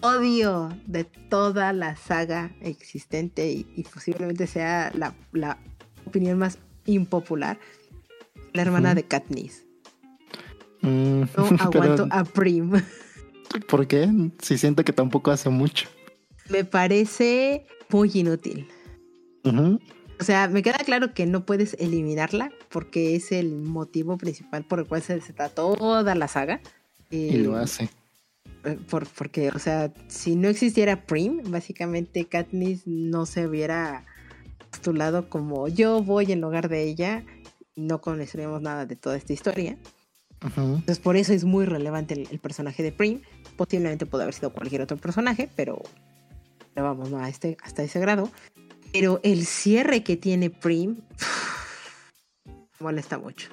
odio 0.00 0.76
de 0.86 1.04
toda 1.04 1.72
la 1.72 1.96
saga 1.96 2.52
existente 2.60 3.50
y, 3.50 3.84
posiblemente 3.92 4.46
sea 4.46 4.92
la 4.94 5.14
opinión 6.04 6.38
más 6.38 6.58
impopular 6.84 7.58
la 8.52 8.62
hermana 8.62 8.94
de 8.94 9.04
Katniss. 9.04 9.64
Mm, 10.82 11.20
no 11.20 11.28
aguanto 11.60 12.08
a 12.10 12.24
Prim. 12.24 12.72
¿Por 13.68 13.86
qué? 13.86 14.08
Si 14.40 14.58
siento 14.58 14.84
que 14.84 14.92
tampoco 14.92 15.30
hace 15.30 15.50
mucho. 15.50 15.88
Me 16.48 16.64
parece 16.64 17.66
muy 17.88 18.10
inútil. 18.14 18.68
O 19.44 20.24
sea, 20.24 20.48
me 20.48 20.62
queda 20.62 20.78
claro 20.78 21.14
que 21.14 21.26
no 21.26 21.46
puedes 21.46 21.74
eliminarla 21.80 22.52
porque 22.68 23.16
es 23.16 23.32
el 23.32 23.56
motivo 23.56 24.18
principal 24.18 24.64
por 24.64 24.80
el 24.80 24.86
cual 24.86 25.02
se 25.02 25.14
desata 25.14 25.48
toda 25.48 26.14
la 26.14 26.28
saga. 26.28 26.60
y 27.10 27.38
lo 27.38 27.56
hace. 27.56 27.88
Eh, 28.64 28.78
por, 28.88 29.06
porque, 29.08 29.48
o 29.48 29.58
sea, 29.58 29.92
si 30.08 30.36
no 30.36 30.48
existiera 30.48 31.06
Prim, 31.06 31.40
básicamente 31.50 32.26
Katniss 32.26 32.86
no 32.86 33.24
se 33.24 33.46
hubiera 33.46 34.04
postulado 34.70 35.28
como 35.28 35.66
yo 35.68 36.02
voy 36.02 36.30
en 36.30 36.40
lugar 36.40 36.68
de 36.68 36.82
ella 36.82 37.24
no 37.76 38.00
conoceríamos 38.00 38.62
nada 38.62 38.86
de 38.86 38.96
toda 38.96 39.16
esta 39.16 39.32
historia. 39.32 39.76
Entonces 40.42 40.98
por 40.98 41.16
eso 41.16 41.32
es 41.34 41.44
muy 41.44 41.66
relevante 41.66 42.14
el, 42.14 42.38
personaje 42.38 42.82
de 42.82 42.92
Prim. 42.92 43.20
Posiblemente 43.56 44.06
puede 44.06 44.24
haber 44.24 44.34
sido 44.34 44.50
cualquier 44.50 44.82
otro 44.82 44.96
personaje, 44.96 45.50
pero, 45.54 45.82
vamos, 46.74 47.10
no 47.10 47.18
a 47.18 47.28
este, 47.28 47.58
hasta 47.62 47.82
ese 47.82 48.00
grado. 48.00 48.30
Pero 48.92 49.20
el 49.22 49.44
cierre 49.44 50.02
que 50.02 50.16
tiene 50.16 50.48
Prim 50.48 50.96
molesta 52.80 53.18
mucho. 53.18 53.50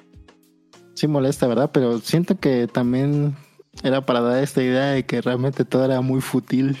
Sí 0.94 1.06
molesta, 1.06 1.46
¿verdad? 1.46 1.70
Pero 1.72 1.98
siento 2.00 2.38
que 2.38 2.66
también 2.66 3.36
Era 3.82 4.04
para 4.04 4.20
dar 4.20 4.42
esta 4.42 4.62
idea 4.62 4.86
de 4.86 5.04
que 5.04 5.20
realmente 5.20 5.64
todo 5.64 5.84
era 5.84 6.00
muy 6.00 6.20
fútil. 6.20 6.78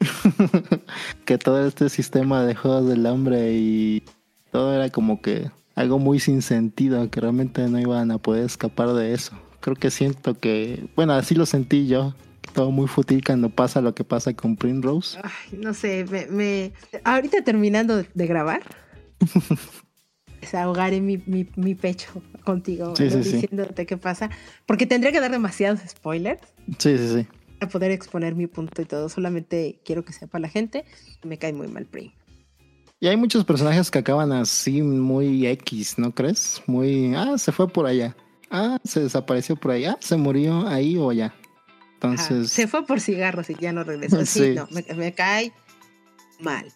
que 1.24 1.38
todo 1.38 1.66
este 1.66 1.88
sistema 1.88 2.44
de 2.44 2.54
juegos 2.54 2.88
del 2.88 3.06
hambre 3.06 3.52
y 3.52 4.02
todo 4.50 4.74
era 4.74 4.88
como 4.90 5.20
que 5.20 5.50
algo 5.74 5.98
muy 5.98 6.20
sin 6.20 6.42
sentido, 6.42 7.10
que 7.10 7.20
realmente 7.20 7.66
no 7.68 7.80
iban 7.80 8.10
a 8.10 8.18
poder 8.18 8.44
escapar 8.44 8.92
de 8.94 9.14
eso. 9.14 9.32
Creo 9.60 9.76
que 9.76 9.90
siento 9.90 10.38
que, 10.38 10.88
bueno, 10.96 11.12
así 11.12 11.34
lo 11.34 11.46
sentí 11.46 11.86
yo, 11.86 12.14
todo 12.52 12.70
muy 12.70 12.88
fútil 12.88 13.22
cuando 13.24 13.48
pasa 13.50 13.80
lo 13.80 13.94
que 13.94 14.04
pasa 14.04 14.34
con 14.34 14.56
Primrose. 14.56 15.18
Ay, 15.22 15.58
no 15.58 15.74
sé, 15.74 16.04
me, 16.30 16.72
ahorita 17.04 17.42
terminando 17.42 18.02
de 18.02 18.26
grabar, 18.26 18.62
desahogaré 20.40 21.00
mi, 21.00 21.22
mi, 21.26 21.48
mi, 21.56 21.74
pecho 21.74 22.22
contigo, 22.44 22.92
diciéndote 22.94 23.86
qué 23.86 23.96
pasa, 23.96 24.30
porque 24.66 24.86
tendría 24.86 25.12
que 25.12 25.20
dar 25.20 25.30
demasiados 25.30 25.80
spoilers. 25.88 26.42
Sí, 26.78 26.98
sí, 26.98 27.08
sí. 27.08 27.26
Para 27.60 27.70
poder 27.70 27.92
exponer 27.92 28.34
mi 28.34 28.48
punto 28.48 28.82
y 28.82 28.84
todo, 28.84 29.08
solamente 29.08 29.80
quiero 29.84 30.04
que 30.04 30.12
sepa 30.12 30.40
la 30.40 30.48
gente, 30.48 30.84
me 31.22 31.38
cae 31.38 31.52
muy 31.52 31.68
mal 31.68 31.86
Prim. 31.86 32.10
Y 33.02 33.08
hay 33.08 33.16
muchos 33.16 33.44
personajes 33.44 33.90
que 33.90 33.98
acaban 33.98 34.30
así 34.30 34.80
muy 34.80 35.44
X, 35.44 35.98
¿no 35.98 36.14
crees? 36.14 36.62
Muy, 36.68 37.12
ah, 37.16 37.36
se 37.36 37.50
fue 37.50 37.68
por 37.68 37.84
allá. 37.86 38.14
Ah, 38.48 38.78
se 38.84 39.00
desapareció 39.00 39.56
por 39.56 39.72
allá. 39.72 39.98
Se 39.98 40.16
murió 40.16 40.68
ahí 40.68 40.96
o 40.96 41.10
allá. 41.10 41.34
Entonces. 41.94 42.52
se 42.52 42.68
fue 42.68 42.86
por 42.86 43.00
cigarros 43.00 43.50
y 43.50 43.56
ya 43.56 43.72
no 43.72 43.82
regresó. 43.82 44.24
Sí, 44.24 44.54
no, 44.54 44.68
me, 44.94 45.12
cae 45.14 45.52
mal. 46.38 46.72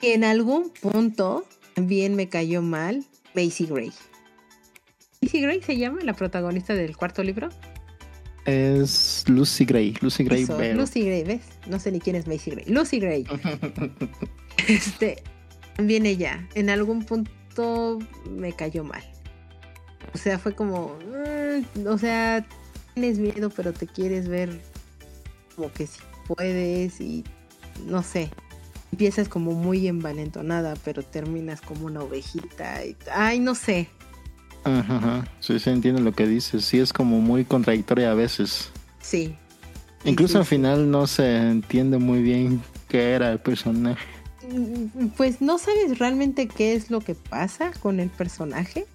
Y 0.00 0.10
en 0.10 0.22
algún 0.22 0.70
punto 0.70 1.44
también 1.74 2.14
me 2.14 2.28
cayó 2.28 2.62
mal 2.62 3.04
Macy 3.34 3.66
Gray. 3.66 3.92
¿Macy 5.20 5.40
Gray 5.40 5.62
se 5.62 5.76
llama 5.76 5.98
la 6.04 6.14
protagonista 6.14 6.76
del 6.76 6.96
cuarto 6.96 7.24
libro? 7.24 7.48
Es 8.44 9.24
Lucy 9.26 9.64
Gray. 9.64 9.96
Lucy 10.00 10.22
Gray. 10.22 10.46
Lucy 10.74 11.02
Gray, 11.02 11.24
¿ves? 11.24 11.42
No 11.66 11.80
sé 11.80 11.90
ni 11.90 11.98
quién 11.98 12.14
es 12.14 12.28
Macy 12.28 12.52
Gray. 12.52 12.66
Lucy 12.66 13.00
Gray. 13.00 13.26
este, 14.68 15.22
también 15.76 16.06
ella, 16.06 16.46
en 16.54 16.70
algún 16.70 17.04
punto 17.04 17.98
me 18.30 18.52
cayó 18.52 18.84
mal. 18.84 19.02
O 20.12 20.18
sea, 20.18 20.38
fue 20.38 20.54
como, 20.54 20.96
mm, 20.98 21.86
o 21.86 21.98
sea, 21.98 22.46
tienes 22.94 23.18
miedo, 23.18 23.50
pero 23.50 23.72
te 23.72 23.86
quieres 23.86 24.28
ver 24.28 24.60
como 25.56 25.72
que 25.72 25.86
si 25.86 26.00
puedes 26.26 27.00
y 27.00 27.24
no 27.86 28.02
sé. 28.02 28.30
Empiezas 28.92 29.28
como 29.28 29.52
muy 29.52 29.88
envalentonada, 29.88 30.74
pero 30.84 31.02
terminas 31.02 31.60
como 31.60 31.86
una 31.86 32.00
ovejita. 32.00 32.84
Y, 32.84 32.96
ay, 33.12 33.40
no 33.40 33.56
sé. 33.56 33.88
Ajá, 34.62 35.26
sí, 35.40 35.58
sí, 35.58 35.70
entiendo 35.70 36.00
lo 36.00 36.12
que 36.12 36.26
dices. 36.26 36.64
Sí, 36.64 36.78
es 36.78 36.92
como 36.92 37.20
muy 37.20 37.44
contradictoria 37.44 38.12
a 38.12 38.14
veces. 38.14 38.70
Sí. 39.00 39.34
Incluso 40.04 40.38
al 40.38 40.44
final 40.44 40.90
no 40.90 41.06
se 41.06 41.36
entiende 41.36 41.98
muy 41.98 42.22
bien 42.22 42.62
qué 42.88 43.12
era 43.12 43.32
el 43.32 43.40
personaje. 43.40 44.13
Mm, 44.52 45.08
pues 45.16 45.40
no 45.40 45.58
sabes 45.58 45.98
realmente 45.98 46.48
qué 46.48 46.74
es 46.74 46.90
lo 46.90 47.00
que 47.00 47.14
pasa 47.14 47.72
con 47.80 48.00
el 48.00 48.10
personaje, 48.10 48.86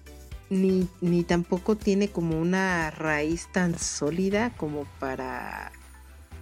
ni, 0.48 0.88
ni 1.00 1.22
tampoco 1.24 1.76
tiene 1.76 2.08
como 2.08 2.40
una 2.40 2.90
raíz 2.90 3.48
tan 3.52 3.78
sólida 3.78 4.50
como 4.56 4.84
para 4.98 5.72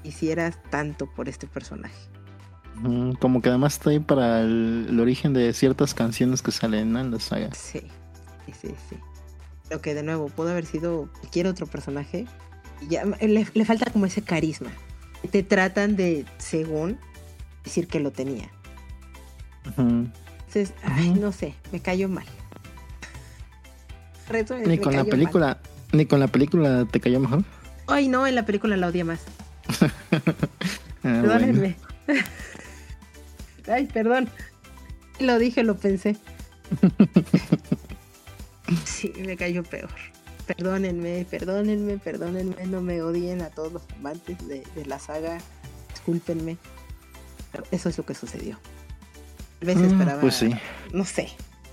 hicieras 0.04 0.58
tanto 0.70 1.06
por 1.06 1.28
este 1.28 1.46
personaje. 1.46 1.96
como 3.20 3.42
que 3.42 3.48
además 3.48 3.74
está 3.74 3.90
ahí 3.90 3.98
para 3.98 4.42
el, 4.42 4.98
origen 5.00 5.32
de 5.32 5.52
ciertas 5.52 5.94
canciones 5.94 6.42
que 6.42 6.52
salen 6.52 6.96
en 6.96 7.10
la 7.10 7.20
saga. 7.20 7.50
Sí, 7.54 7.82
sí, 8.46 8.74
sí. 8.88 8.96
Lo 9.70 9.80
que 9.82 9.94
de 9.94 10.02
nuevo 10.02 10.28
pudo 10.28 10.50
haber 10.50 10.64
sido 10.64 11.10
cualquier 11.20 11.46
otro 11.46 11.66
personaje. 11.66 12.26
Ya, 12.88 13.04
le, 13.04 13.46
le 13.52 13.64
falta 13.64 13.90
como 13.90 14.06
ese 14.06 14.22
carisma. 14.22 14.70
Te 15.30 15.42
tratan 15.42 15.96
de, 15.96 16.24
según, 16.38 16.96
decir 17.64 17.88
que 17.88 18.00
lo 18.00 18.12
tenía 18.12 18.48
entonces, 19.76 20.72
ay, 20.82 21.10
no 21.10 21.32
sé, 21.32 21.54
me 21.72 21.80
cayó 21.80 22.08
mal. 22.08 22.26
ni 24.64 24.78
con 24.78 24.94
la 24.94 25.04
película, 25.04 25.58
ni 25.92 26.06
con 26.06 26.20
la 26.20 26.28
película 26.28 26.86
te 26.90 27.00
cayó 27.00 27.20
mejor. 27.20 27.44
Ay, 27.86 28.08
no, 28.08 28.26
en 28.26 28.34
la 28.34 28.44
película 28.44 28.76
la 28.76 28.88
odié 28.88 29.04
más. 29.04 29.20
Ah, 31.04 31.20
Perdónenme. 31.22 31.76
ay, 33.68 33.86
perdón. 33.86 34.28
Lo 35.20 35.38
dije, 35.38 35.62
lo 35.62 35.76
pensé. 35.76 36.16
sí, 38.84 39.12
me 39.24 39.36
cayó 39.36 39.62
peor. 39.62 39.88
Perdónenme, 40.48 41.24
perdónenme, 41.30 41.98
perdónenme, 41.98 42.66
no 42.66 42.80
me 42.80 43.00
odien 43.00 43.42
a 43.42 43.50
todos 43.50 43.72
los 43.72 43.82
amantes 43.96 44.36
de, 44.48 44.64
de 44.74 44.86
la 44.86 44.98
saga. 44.98 45.38
Discúlpenme. 45.94 46.56
Pero 47.52 47.64
eso 47.70 47.88
es 47.88 47.96
lo 47.96 48.04
que 48.04 48.14
sucedió. 48.14 48.58
Veces 49.60 49.82
mm, 49.82 49.92
esperaba. 49.92 50.20
Pues 50.20 50.34
sí. 50.34 50.50
No 50.92 51.04
sé. 51.04 51.28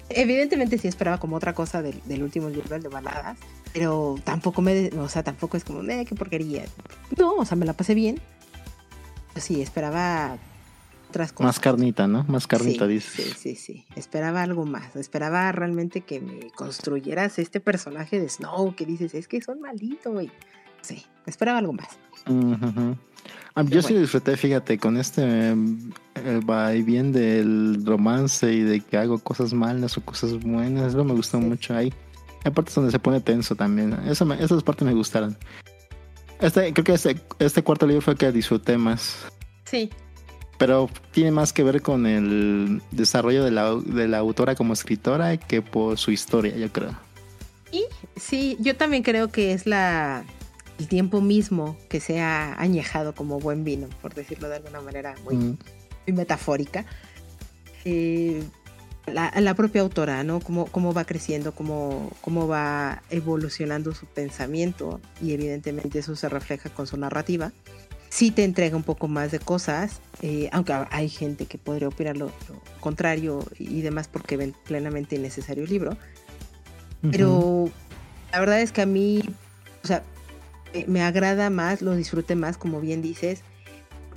Evidentemente 0.10 0.78
sí 0.78 0.88
esperaba 0.88 1.20
como 1.20 1.36
otra 1.36 1.54
cosa 1.54 1.82
del, 1.82 2.24
último 2.24 2.50
libro, 2.50 2.76
el 2.76 2.84
de 2.84 2.90
baladas. 2.90 3.38
Pero 3.74 4.16
tampoco 4.24 4.62
me. 4.62 4.90
O 5.00 5.10
sea, 5.10 5.24
tampoco 5.24 5.58
es 5.58 5.64
como, 5.64 5.82
eh, 5.90 6.06
qué 6.06 6.16
porquería. 6.16 6.66
No, 7.18 7.36
o 7.36 7.46
sea, 7.46 7.58
me 7.58 7.66
la 7.66 7.74
pasé 7.74 7.96
bien. 7.96 8.20
Pero 9.34 9.46
sí, 9.46 9.62
esperaba 9.62 10.38
otras 11.10 11.34
cosas. 11.34 11.48
Más 11.48 11.60
carnita, 11.60 12.08
¿no? 12.08 12.24
Más 12.28 12.48
carnita, 12.48 12.88
dices. 12.88 13.12
Sí, 13.14 13.34
sí, 13.34 13.56
sí. 13.56 13.86
Esperaba 13.96 14.42
algo 14.42 14.66
más. 14.66 14.96
Esperaba 14.96 15.52
realmente 15.52 16.02
que 16.02 16.22
me 16.22 16.52
construyeras 16.52 17.40
este 17.40 17.60
personaje 17.60 18.20
de 18.20 18.30
Snow 18.30 18.76
que 18.76 18.86
dices, 18.86 19.14
es 19.14 19.28
que 19.28 19.42
son 19.42 19.60
malitos, 19.60 20.24
y 20.24 20.32
Sí, 20.86 21.04
esperaba 21.26 21.58
algo 21.58 21.74
más. 21.74 21.88
Ah, 23.56 23.64
yo 23.64 23.82
sí 23.82 23.96
disfruté, 23.96 24.38
fíjate, 24.38 24.78
con 24.78 24.98
este 24.98 25.56
va 26.50 26.74
y 26.76 26.82
bien 26.82 27.12
del 27.12 27.84
romance 27.86 28.52
y 28.52 28.62
de 28.62 28.82
que 28.82 28.98
hago 28.98 29.20
cosas 29.20 29.54
malas 29.54 29.98
o 29.98 30.02
cosas 30.02 30.40
buenas. 30.40 30.94
Eso 30.94 31.04
me 31.04 31.14
gustó 31.14 31.40
mucho 31.40 31.76
ahí. 31.76 31.94
Hay 32.44 32.52
partes 32.52 32.76
donde 32.76 32.92
se 32.92 33.00
pone 33.00 33.20
tenso 33.22 33.56
también. 33.56 33.94
Eso 34.08 34.32
esas 34.34 34.64
partes 34.64 34.86
me 34.86 34.94
gustaron. 34.94 35.38
Este, 36.40 36.74
creo 36.74 36.84
que 36.84 36.94
este, 36.94 37.20
este 37.40 37.64
cuarto 37.64 37.88
libro 37.88 38.02
fue 38.02 38.14
el 38.14 38.20
que 38.20 38.32
disfruté 38.32 38.78
más. 38.78 39.26
Sí. 39.66 39.90
Pero 40.58 40.90
tiene 41.12 41.32
más 41.32 41.54
que 41.54 41.64
ver 41.64 41.82
con 41.82 42.06
el 42.06 42.82
desarrollo 42.92 43.44
de 43.44 43.52
la, 43.52 43.76
de 43.76 44.08
la 44.08 44.20
autora 44.20 44.56
como 44.56 44.74
escritora 44.74 45.38
que 45.38 45.62
por 45.62 45.98
su 45.98 46.12
historia, 46.12 46.56
yo 46.56 46.72
creo. 46.72 46.96
Y 47.72 47.84
sí, 48.16 48.58
yo 48.60 48.76
también 48.76 49.04
creo 49.04 49.32
que 49.32 49.54
es 49.54 49.66
la 49.66 50.24
el 50.80 50.88
tiempo 50.88 51.22
mismo 51.22 51.78
que 51.90 52.00
se 52.00 52.20
ha 52.20 52.60
añejado 52.60 53.16
como 53.16 53.40
buen 53.40 53.64
vino, 53.64 53.88
por 54.02 54.14
decirlo 54.14 54.50
de 54.50 54.58
alguna 54.58 54.82
manera 54.82 55.16
muy, 55.24 55.58
metafórica. 56.14 56.86
Eh, 57.84 58.44
la, 59.08 59.54
propia 59.54 59.82
autora, 59.82 60.24
¿no? 60.24 60.40
Cómo, 60.40 60.66
cómo 60.66 60.94
va 60.94 61.06
creciendo, 61.06 61.54
cómo, 61.54 62.12
cómo 62.22 62.48
va 62.48 63.04
evolucionando 63.10 63.94
su 63.94 64.08
pensamiento 64.08 65.00
y 65.22 65.34
evidentemente 65.34 66.00
eso 66.00 66.16
se 66.16 66.28
refleja 66.30 66.70
con 66.70 66.88
su 66.88 66.98
narrativa. 66.98 67.52
Sí 68.10 68.32
te 68.32 68.44
entrega 68.44 68.76
un 68.78 68.84
poco 68.84 69.08
más 69.08 69.32
de 69.32 69.40
cosas, 69.40 70.00
eh, 70.22 70.50
aunque 70.54 70.74
hay 70.90 71.10
gente 71.10 71.46
que 71.46 71.58
podría 71.58 71.90
opinar 71.90 72.18
lo, 72.18 72.32
contrario 72.80 73.46
y 73.60 73.82
demás 73.82 74.08
porque 74.08 74.38
ven 74.38 74.56
plenamente 74.66 75.16
innecesario 75.16 75.64
el 75.64 75.70
libro. 75.70 75.98
Pero 77.12 77.70
la 78.32 78.40
verdad 78.40 78.62
es 78.62 78.72
que 78.72 78.82
a 78.82 78.88
mí, 78.88 79.22
o 79.84 79.88
sea, 79.88 80.02
me 80.88 81.04
agrada 81.04 81.50
más, 81.52 81.82
lo 81.82 81.96
disfrute 81.96 82.36
más, 82.36 82.58
como 82.58 82.82
bien 82.82 83.02
dices, 83.02 83.42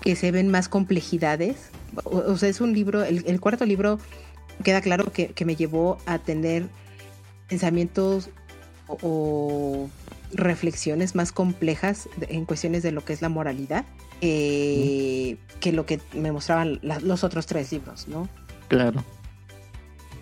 que 0.00 0.16
se 0.16 0.30
ven 0.30 0.48
más 0.48 0.68
complejidades. 0.68 1.56
O, 2.04 2.36
sea, 2.36 2.48
es 2.48 2.60
un 2.60 2.72
libro, 2.72 3.02
el, 3.04 3.40
cuarto 3.40 3.64
libro 3.64 3.98
queda 4.62 4.80
claro 4.80 5.12
que, 5.12 5.32
me 5.44 5.56
llevó 5.56 5.98
a 6.06 6.18
tener 6.18 6.68
pensamientos 7.48 8.30
o, 8.86 9.88
reflexiones 10.32 11.14
más 11.14 11.32
complejas 11.32 12.08
en 12.28 12.44
cuestiones 12.44 12.82
de 12.82 12.92
lo 12.92 13.02
que 13.02 13.14
es 13.14 13.22
la 13.22 13.30
moralidad 13.30 13.86
que 14.20 15.38
lo 15.72 15.86
que 15.86 16.00
me 16.12 16.32
mostraban 16.32 16.80
los 16.82 17.24
otros 17.24 17.46
tres 17.46 17.72
libros, 17.72 18.08
¿no? 18.08 18.28
Claro. 18.68 19.04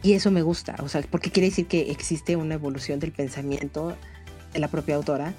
Y 0.02 0.12
eso 0.12 0.30
me 0.30 0.42
gusta, 0.42 0.76
o 0.80 0.88
sea, 0.88 1.02
porque 1.10 1.30
quiere 1.30 1.48
decir 1.48 1.66
que 1.66 1.90
existe 1.90 2.36
una 2.36 2.54
evolución 2.54 3.00
del 3.00 3.12
pensamiento 3.12 3.96
de 4.52 4.60
la 4.60 4.68
propia 4.68 4.94
autora 4.94 5.34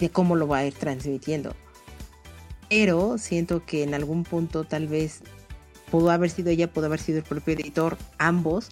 de 0.00 0.10
cómo 0.10 0.36
lo 0.36 0.46
va 0.46 0.58
a 0.58 0.66
ir 0.66 0.74
transmitiendo. 0.74 1.54
Pero 2.68 3.18
siento 3.18 3.64
que 3.64 3.82
en 3.82 3.94
algún 3.94 4.24
punto 4.24 4.64
tal 4.64 4.88
vez 4.88 5.22
pudo 5.90 6.10
haber 6.10 6.30
sido 6.30 6.50
ella, 6.50 6.72
pudo 6.72 6.86
haber 6.86 7.00
sido 7.00 7.18
el 7.18 7.24
propio 7.24 7.54
editor, 7.54 7.96
ambos 8.18 8.70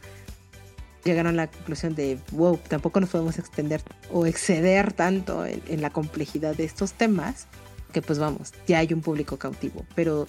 llegaron 1.04 1.34
a 1.34 1.44
la 1.44 1.50
conclusión 1.50 1.94
de, 1.94 2.18
wow, 2.32 2.58
tampoco 2.68 3.00
nos 3.00 3.10
podemos 3.10 3.38
extender 3.38 3.82
o 4.10 4.26
exceder 4.26 4.92
tanto 4.92 5.44
en, 5.46 5.82
la 5.82 5.90
complejidad 5.90 6.54
de 6.54 6.64
estos 6.64 6.92
temas, 6.92 7.46
que 7.92 8.02
pues 8.02 8.18
vamos, 8.18 8.52
ya 8.66 8.78
hay 8.78 8.92
un 8.92 9.00
público 9.00 9.36
cautivo, 9.36 9.84
pero 9.94 10.26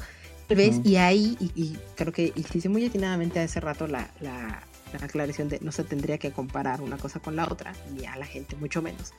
tal 0.47 0.57
vez, 0.57 0.79
y 0.83 0.95
ahí, 0.95 1.37
y, 1.39 1.77
creo 1.95 2.11
que 2.11 2.33
hiciste 2.35 2.69
muy 2.69 2.85
atinadamente 2.85 3.39
hace 3.39 3.59
rato 3.59 3.87
la, 3.87 4.09
la, 4.19 4.63
la 4.91 5.05
aclaración 5.05 5.49
de 5.49 5.59
no 5.61 5.71
se 5.71 5.83
tendría 5.83 6.17
que 6.17 6.31
comparar 6.31 6.81
una 6.81 6.97
cosa 6.97 7.19
con 7.19 7.35
la 7.35 7.45
otra, 7.45 7.73
ni 7.95 8.05
a 8.05 8.15
la 8.15 8.25
gente 8.25 8.55
mucho 8.55 8.81
menos. 8.81 9.13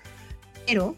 Pero 0.67 0.97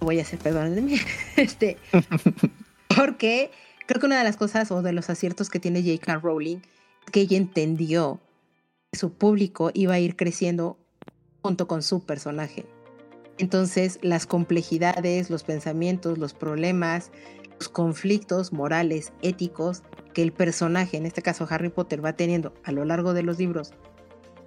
voy 0.00 0.18
a 0.18 0.22
hacer, 0.22 0.38
perdónenme, 0.38 1.00
este, 1.36 1.78
porque 2.96 3.50
creo 3.86 4.00
que 4.00 4.06
una 4.06 4.18
de 4.18 4.24
las 4.24 4.36
cosas 4.36 4.70
o 4.70 4.82
de 4.82 4.92
los 4.92 5.10
aciertos 5.10 5.48
que 5.48 5.60
tiene 5.60 5.82
J.K. 5.82 6.16
Rowling 6.16 6.58
es 6.58 7.10
que 7.12 7.20
ella 7.20 7.36
entendió 7.36 8.20
que 8.90 8.98
su 8.98 9.12
público 9.12 9.70
iba 9.74 9.94
a 9.94 9.98
ir 9.98 10.16
creciendo 10.16 10.78
junto 11.42 11.68
con 11.68 11.82
su 11.82 12.04
personaje. 12.04 12.66
Entonces, 13.38 13.98
las 14.02 14.26
complejidades, 14.26 15.30
los 15.30 15.44
pensamientos, 15.44 16.18
los 16.18 16.34
problemas, 16.34 17.10
los 17.58 17.68
conflictos 17.68 18.52
morales, 18.52 19.12
éticos 19.22 19.82
que 20.14 20.22
el 20.22 20.32
personaje, 20.32 20.96
en 20.96 21.06
este 21.06 21.22
caso 21.22 21.46
Harry 21.48 21.68
Potter, 21.68 22.04
va 22.04 22.14
teniendo 22.14 22.54
a 22.64 22.72
lo 22.72 22.84
largo 22.84 23.12
de 23.12 23.22
los 23.22 23.38
libros, 23.38 23.72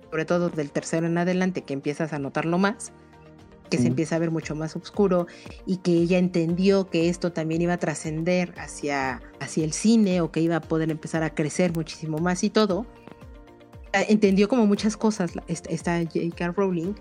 sobre 0.10 0.26
todo 0.26 0.50
del 0.50 0.72
tercero 0.72 1.06
en 1.06 1.18
adelante, 1.18 1.62
que 1.62 1.74
empiezas 1.74 2.14
a 2.14 2.20
notarlo 2.20 2.58
más, 2.58 2.92
que 3.70 3.78
se 3.78 3.88
empieza 3.88 4.16
a 4.16 4.20
ver 4.20 4.32
mucho 4.32 4.56
más 4.56 4.76
oscuro 4.76 5.28
y 5.66 5.78
que 5.78 5.92
ella 5.92 6.18
entendió 6.18 6.90
que 6.90 7.10
esto 7.10 7.32
también 7.32 7.62
iba 7.62 7.74
a 7.74 7.78
trascender 7.78 8.54
hacia, 8.58 9.22
hacia 9.40 9.64
el 9.64 9.74
cine 9.74 10.22
o 10.22 10.32
que 10.32 10.42
iba 10.42 10.58
a 10.58 10.62
poder 10.62 10.92
empezar 10.92 11.24
a 11.24 11.34
crecer 11.34 11.74
muchísimo 11.74 12.18
más 12.18 12.44
y 12.44 12.50
todo. 12.50 12.86
Ah, 13.94 14.04
entendió 14.08 14.48
como 14.48 14.66
muchas 14.66 14.98
cosas 14.98 15.32
esta 15.48 16.00
J.K. 16.04 16.52
Rowling, 16.52 16.94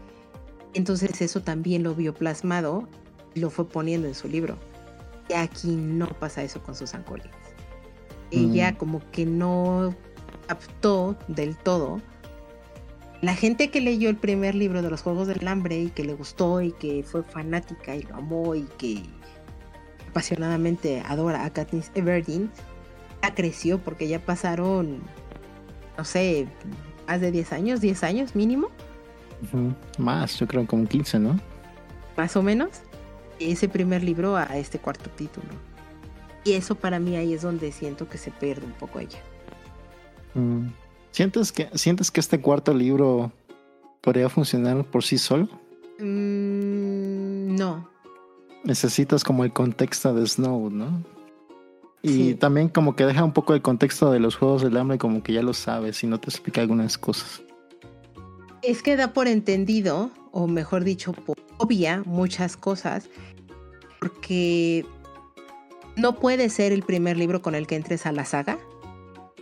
entonces 0.75 1.21
eso 1.21 1.43
también 1.43 1.83
lo 1.83 1.95
vio 1.95 2.15
plasmado 2.15 2.89
y 3.35 3.41
lo 3.41 3.51
fue 3.51 3.69
poniendo 3.69 4.09
en 4.09 4.15
su 4.15 4.29
libro. 4.29 4.57
Y 5.29 5.35
aquí 5.35 5.69
no 5.69 6.07
pasa 6.07 6.43
eso 6.43 6.63
con 6.63 6.75
Susan 6.75 7.03
Collins. 7.03 7.29
Ella 8.31 8.73
mm. 8.73 8.77
como 8.77 9.11
que 9.11 9.27
no 9.27 9.95
captó 10.47 11.17
del 11.29 11.57
todo 11.57 12.01
la 13.21 13.35
gente 13.35 13.71
que 13.71 13.81
leyó 13.81 14.09
el 14.09 14.17
primer 14.17 14.55
libro 14.55 14.83
de 14.83 14.91
los 14.91 15.03
Juegos 15.03 15.27
del 15.27 15.47
Hambre 15.49 15.81
y 15.81 15.91
que 15.91 16.05
le 16.05 16.15
gustó 16.15 16.61
y 16.63 16.73
que 16.73 17.03
fue 17.03 17.23
fanática 17.25 17.97
y 17.97 18.03
lo 18.03 18.17
amó 18.17 18.55
y 18.55 18.63
que 18.79 19.03
apasionadamente 20.09 21.03
adora 21.07 21.45
a 21.45 21.51
Katniss 21.51 21.91
Everdeen, 21.95 22.51
ya 23.23 23.35
creció 23.35 23.79
porque 23.79 24.09
ya 24.09 24.21
pasaron, 24.21 25.01
no 25.97 26.05
sé, 26.05 26.47
más 27.07 27.21
de 27.21 27.33
10 27.33 27.53
años, 27.53 27.81
10 27.81 28.05
años 28.05 28.37
mínimo. 28.37 28.69
Más, 29.99 30.39
yo 30.39 30.47
creo 30.47 30.67
como 30.67 30.87
15, 30.87 31.19
¿no? 31.19 31.41
Más 32.17 32.37
o 32.37 32.43
menos. 32.43 32.83
Ese 33.41 33.69
primer 33.69 34.03
libro 34.03 34.37
a 34.37 34.45
este 34.57 34.79
cuarto 34.79 35.11
título. 35.11 35.47
Y 36.45 36.53
eso 36.53 36.75
para 36.75 36.99
mí 36.99 37.17
ahí 37.17 37.35
es 37.35 37.43
donde 37.43 37.71
siento 37.73 38.09
que 38.09 38.19
se 38.19 38.31
pierde 38.31 38.67
un 38.67 38.73
poco 38.73 39.01
ella. 39.01 39.19
Mm. 40.35 40.69
¿Sientes 41.19 41.51
que, 41.51 41.69
¿Sientes 41.75 42.13
que 42.13 42.21
este 42.21 42.41
cuarto 42.41 42.73
libro 42.73 43.33
podría 44.03 44.29
funcionar 44.29 44.85
por 44.85 45.03
sí 45.03 45.19
solo? 45.19 45.49
Mm, 45.99 47.57
no. 47.57 47.91
Necesitas 48.63 49.25
como 49.25 49.43
el 49.43 49.53
contexto 49.53 50.15
de 50.15 50.25
Snow, 50.25 50.71
¿no? 50.71 51.03
Y 52.03 52.35
también 52.35 52.69
como 52.69 52.95
que 52.95 53.05
deja 53.05 53.25
un 53.25 53.33
poco 53.33 53.53
el 53.55 53.63
contexto 53.63 54.13
de 54.13 54.21
los 54.21 54.37
Juegos 54.37 54.63
del 54.63 54.77
Hambre, 54.77 54.97
como 54.99 55.25
que 55.25 55.33
ya 55.33 55.43
lo 55.43 55.55
sabes 55.55 56.05
y 56.05 56.07
no 56.07 56.21
te 56.21 56.31
explica 56.31 56.61
algunas 56.61 56.97
cosas. 56.97 57.43
Es 58.63 58.85
que 58.85 58.95
da 58.95 59.13
por 59.13 59.27
entendido, 59.27 60.13
o 60.31 60.47
mejor 60.47 60.85
dicho, 60.85 61.13
por 61.13 61.37
obvia 61.57 62.05
muchas 62.07 62.57
cosas, 62.57 63.09
porque 63.99 64.87
no 65.97 66.21
puede 66.21 66.49
ser 66.49 66.71
el 66.71 66.85
primer 66.85 67.17
libro 67.17 67.43
con 67.43 67.57
el 67.57 67.67
que 67.67 67.75
entres 67.75 68.07
a 68.07 68.13
la 68.13 68.25
saga 68.25 68.61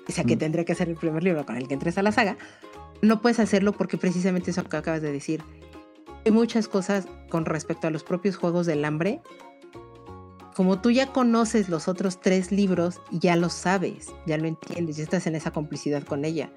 o 0.08 0.12
sea 0.12 0.24
que 0.24 0.36
tendría 0.36 0.64
que 0.64 0.74
ser 0.74 0.88
el 0.88 0.96
primer 0.96 1.22
libro 1.22 1.44
con 1.44 1.56
el 1.56 1.66
que 1.68 1.74
entres 1.74 1.98
a 1.98 2.02
la 2.02 2.12
saga, 2.12 2.36
no 3.02 3.20
puedes 3.20 3.40
hacerlo 3.40 3.72
porque 3.72 3.98
precisamente 3.98 4.50
eso 4.50 4.64
que 4.64 4.76
acabas 4.76 5.02
de 5.02 5.12
decir. 5.12 5.42
Hay 6.24 6.32
muchas 6.32 6.68
cosas 6.68 7.06
con 7.28 7.44
respecto 7.44 7.86
a 7.86 7.90
los 7.90 8.02
propios 8.02 8.36
Juegos 8.36 8.66
del 8.66 8.84
Hambre. 8.84 9.20
Como 10.54 10.80
tú 10.80 10.90
ya 10.90 11.12
conoces 11.12 11.68
los 11.68 11.86
otros 11.86 12.20
tres 12.20 12.50
libros, 12.50 13.00
ya 13.12 13.36
lo 13.36 13.48
sabes, 13.48 14.08
ya 14.26 14.38
lo 14.38 14.46
entiendes, 14.46 14.96
ya 14.96 15.04
estás 15.04 15.26
en 15.26 15.34
esa 15.34 15.52
complicidad 15.52 16.02
con 16.02 16.24
ella. 16.24 16.50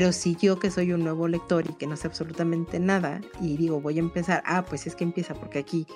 Pero 0.00 0.12
si 0.12 0.34
yo 0.36 0.58
que 0.58 0.70
soy 0.70 0.94
un 0.94 1.04
nuevo 1.04 1.28
lector 1.28 1.68
y 1.68 1.74
que 1.74 1.86
no 1.86 1.94
sé 1.94 2.06
absolutamente 2.06 2.80
nada 2.80 3.20
y 3.38 3.58
digo 3.58 3.82
voy 3.82 3.96
a 3.96 3.98
empezar, 3.98 4.42
ah, 4.46 4.64
pues 4.64 4.86
es 4.86 4.94
que 4.96 5.04
empieza 5.04 5.34
porque 5.34 5.58
aquí 5.58 5.86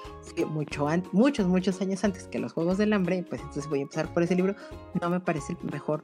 mucho 0.48 0.86
muchos, 1.12 1.46
muchos 1.46 1.80
años 1.80 2.04
antes 2.04 2.24
que 2.24 2.38
los 2.38 2.52
Juegos 2.52 2.76
del 2.76 2.92
Hambre, 2.92 3.24
pues 3.26 3.40
entonces 3.40 3.66
voy 3.66 3.78
a 3.78 3.82
empezar 3.84 4.12
por 4.12 4.22
ese 4.22 4.34
libro, 4.34 4.56
no 5.00 5.08
me 5.08 5.20
parece 5.20 5.54
el 5.54 5.70
mejor 5.72 6.02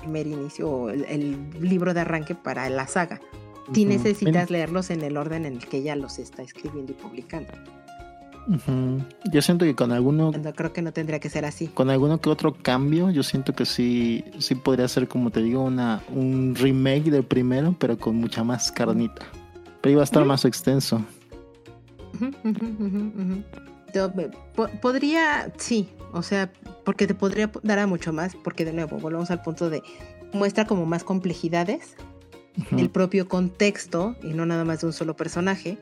primer 0.00 0.26
inicio 0.26 0.68
o 0.68 0.90
el, 0.90 1.48
libro 1.58 1.94
de 1.94 2.00
arranque 2.00 2.34
para 2.34 2.68
la 2.68 2.86
saga. 2.86 3.18
Si 3.72 3.86
necesitas 3.86 4.50
leerlos 4.50 4.90
en 4.90 5.00
el 5.00 5.16
orden 5.16 5.46
en 5.46 5.54
el 5.54 5.66
que 5.66 5.78
ella 5.78 5.96
los 5.96 6.18
está 6.18 6.42
escribiendo 6.42 6.92
y 6.92 6.96
publicando. 6.96 7.54
Yo 9.30 9.42
siento 9.42 9.64
que 9.64 9.74
con 9.74 9.92
alguno. 9.92 10.32
creo 10.54 10.72
que 10.72 10.82
no 10.82 10.92
tendría 10.92 11.20
que 11.20 11.30
ser 11.30 11.44
así. 11.44 11.68
Con 11.68 11.90
alguno 11.90 12.20
que 12.20 12.28
otro 12.28 12.54
cambio, 12.54 13.10
yo 13.10 13.22
siento 13.22 13.52
que 13.52 13.66
sí, 13.66 14.24
sí 14.38 14.54
podría 14.54 14.88
ser, 14.88 15.08
como 15.08 15.30
te 15.30 15.42
digo, 15.42 15.62
una, 15.62 16.02
un 16.08 16.54
remake 16.54 17.10
del 17.10 17.24
primero, 17.24 17.74
pero 17.78 17.96
con 17.98 18.16
mucha 18.16 18.42
más 18.42 18.72
carnita. 18.72 19.22
Pero 19.80 19.92
iba 19.92 20.00
a 20.00 20.04
estar 20.04 20.24
más 20.24 20.44
extenso. 20.44 21.04
podría, 24.80 25.52
sí, 25.56 25.88
o 26.12 26.22
sea, 26.22 26.52
porque 26.84 27.06
te 27.06 27.14
podría 27.14 27.50
dar 27.62 27.78
a 27.78 27.86
mucho 27.86 28.12
más, 28.12 28.34
porque 28.34 28.64
de 28.64 28.72
nuevo, 28.72 28.98
volvemos 28.98 29.30
al 29.30 29.42
punto 29.42 29.70
de 29.70 29.82
muestra 30.32 30.66
como 30.66 30.86
más 30.86 31.04
complejidades, 31.04 31.96
el 32.76 32.90
propio 32.90 33.28
contexto 33.28 34.14
y 34.22 34.34
no 34.34 34.44
nada 34.44 34.64
más 34.64 34.80
de 34.82 34.86
un 34.88 34.92
solo 34.92 35.16
personaje 35.16 35.78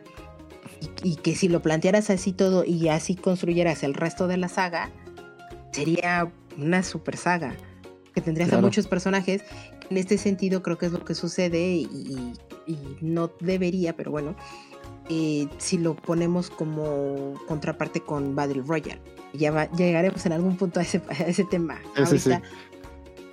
y, 1.02 1.16
que 1.16 1.34
si 1.34 1.48
lo 1.48 1.60
plantearas 1.60 2.10
así 2.10 2.32
todo 2.32 2.64
y 2.64 2.88
así 2.88 3.14
construyeras 3.14 3.82
el 3.82 3.94
resto 3.94 4.26
de 4.28 4.36
la 4.36 4.48
saga, 4.48 4.90
sería 5.72 6.32
una 6.58 6.82
super 6.82 7.16
saga, 7.16 7.54
que 8.14 8.20
tendrías 8.20 8.52
a 8.52 8.60
muchos 8.60 8.86
personajes. 8.86 9.42
En 9.90 9.96
este 9.96 10.18
sentido 10.18 10.62
creo 10.62 10.78
que 10.78 10.86
es 10.86 10.92
lo 10.92 11.04
que 11.04 11.14
sucede 11.14 11.60
y, 11.60 12.32
no 13.00 13.32
debería, 13.40 13.96
pero 13.96 14.12
bueno, 14.12 14.36
eh, 15.08 15.48
si 15.58 15.76
lo 15.76 15.96
ponemos 15.96 16.50
como 16.50 17.34
contraparte 17.48 18.00
con 18.00 18.36
Battle 18.36 18.62
Royale. 18.64 19.02
Ya 19.32 19.70
llegaremos 19.72 20.24
en 20.26 20.32
algún 20.32 20.56
punto 20.56 20.78
a 20.78 20.82
ese, 20.82 21.00
tema. 21.44 21.80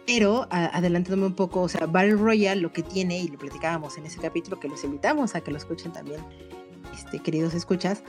Pero 0.08 0.48
adelantándome 0.50 1.28
un 1.28 1.36
poco, 1.36 1.62
o 1.62 1.70
sea, 1.70 1.86
Battle 1.86 2.16
Royale 2.16 2.62
lo 2.62 2.72
que 2.72 2.82
tiene, 2.82 3.20
y 3.20 3.28
lo 3.28 3.38
platicábamos 3.38 3.98
en 3.98 4.06
ese 4.08 4.20
capítulo, 4.20 4.60
que 4.60 4.70
los 4.70 4.84
invitamos 4.84 5.36
a 5.36 5.42
que 5.42 5.52
lo 5.52 5.58
escuchen 5.58 5.92
también 5.92 6.22
este, 6.98 7.20
queridos 7.20 7.54
escuchas, 7.54 8.02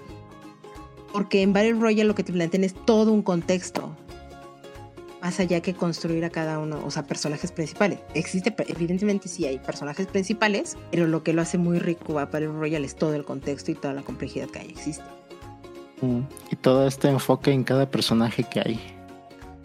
porque 1.13 1.43
en 1.43 1.53
Battle 1.53 1.75
Royale 1.75 2.05
lo 2.05 2.15
que 2.15 2.25
te 2.25 2.33
plantean 2.33 2.65
es 2.65 2.75
todo 2.75 3.13
un 3.13 3.23
contexto, 3.23 3.95
más 5.23 5.41
allá 5.41 5.61
que 5.61 5.75
construir 5.75 6.25
a 6.25 6.31
cada 6.31 6.59
uno, 6.59 6.81
o 6.85 6.91
sea, 6.91 7.05
personajes 7.05 7.53
principales. 7.53 7.99
Existe, 8.15 8.55
evidentemente 8.69 9.29
sí 9.29 9.47
hay 9.47 9.59
personajes 9.59 10.07
principales, 10.07 10.77
pero 10.91 11.07
lo 11.07 11.23
que 11.23 11.33
lo 11.33 11.43
hace 11.43 11.59
muy 11.59 11.79
rico 11.79 12.19
a 12.19 12.27
Battle 12.27 12.49
Royale 12.49 12.87
es 12.87 12.95
todo 12.95 13.15
el 13.15 13.25
contexto 13.25 13.71
y 13.71 13.75
toda 13.75 13.95
la 13.95 14.03
complejidad 14.03 14.49
que 14.49 14.61
ahí 14.61 14.69
existe. 14.71 15.05
Mm, 16.01 16.21
y 16.51 16.57
todo 16.57 16.87
este 16.87 17.09
enfoque 17.09 17.51
en 17.51 17.65
cada 17.65 17.91
personaje 17.91 18.45
que 18.45 18.61
hay. 18.61 18.81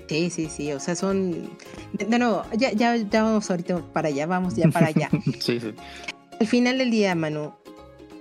Sí, 0.08 0.30
sí, 0.30 0.50
sí, 0.50 0.72
o 0.74 0.80
sea, 0.80 0.96
son... 0.96 1.50
De, 1.94 2.20
nuevo, 2.20 2.44
ya, 2.58 2.72
ya, 2.72 2.96
ya 2.96 3.24
vamos 3.24 3.50
ahorita 3.50 3.80
para 3.94 4.10
allá, 4.10 4.26
vamos 4.26 4.56
ya 4.56 4.70
para 4.70 4.88
allá. 4.88 5.10
sí, 5.40 5.60
sí. 5.60 5.74
Al 6.40 6.48
final 6.48 6.78
del 6.78 6.92
día, 6.92 7.16
Manu, 7.16 7.54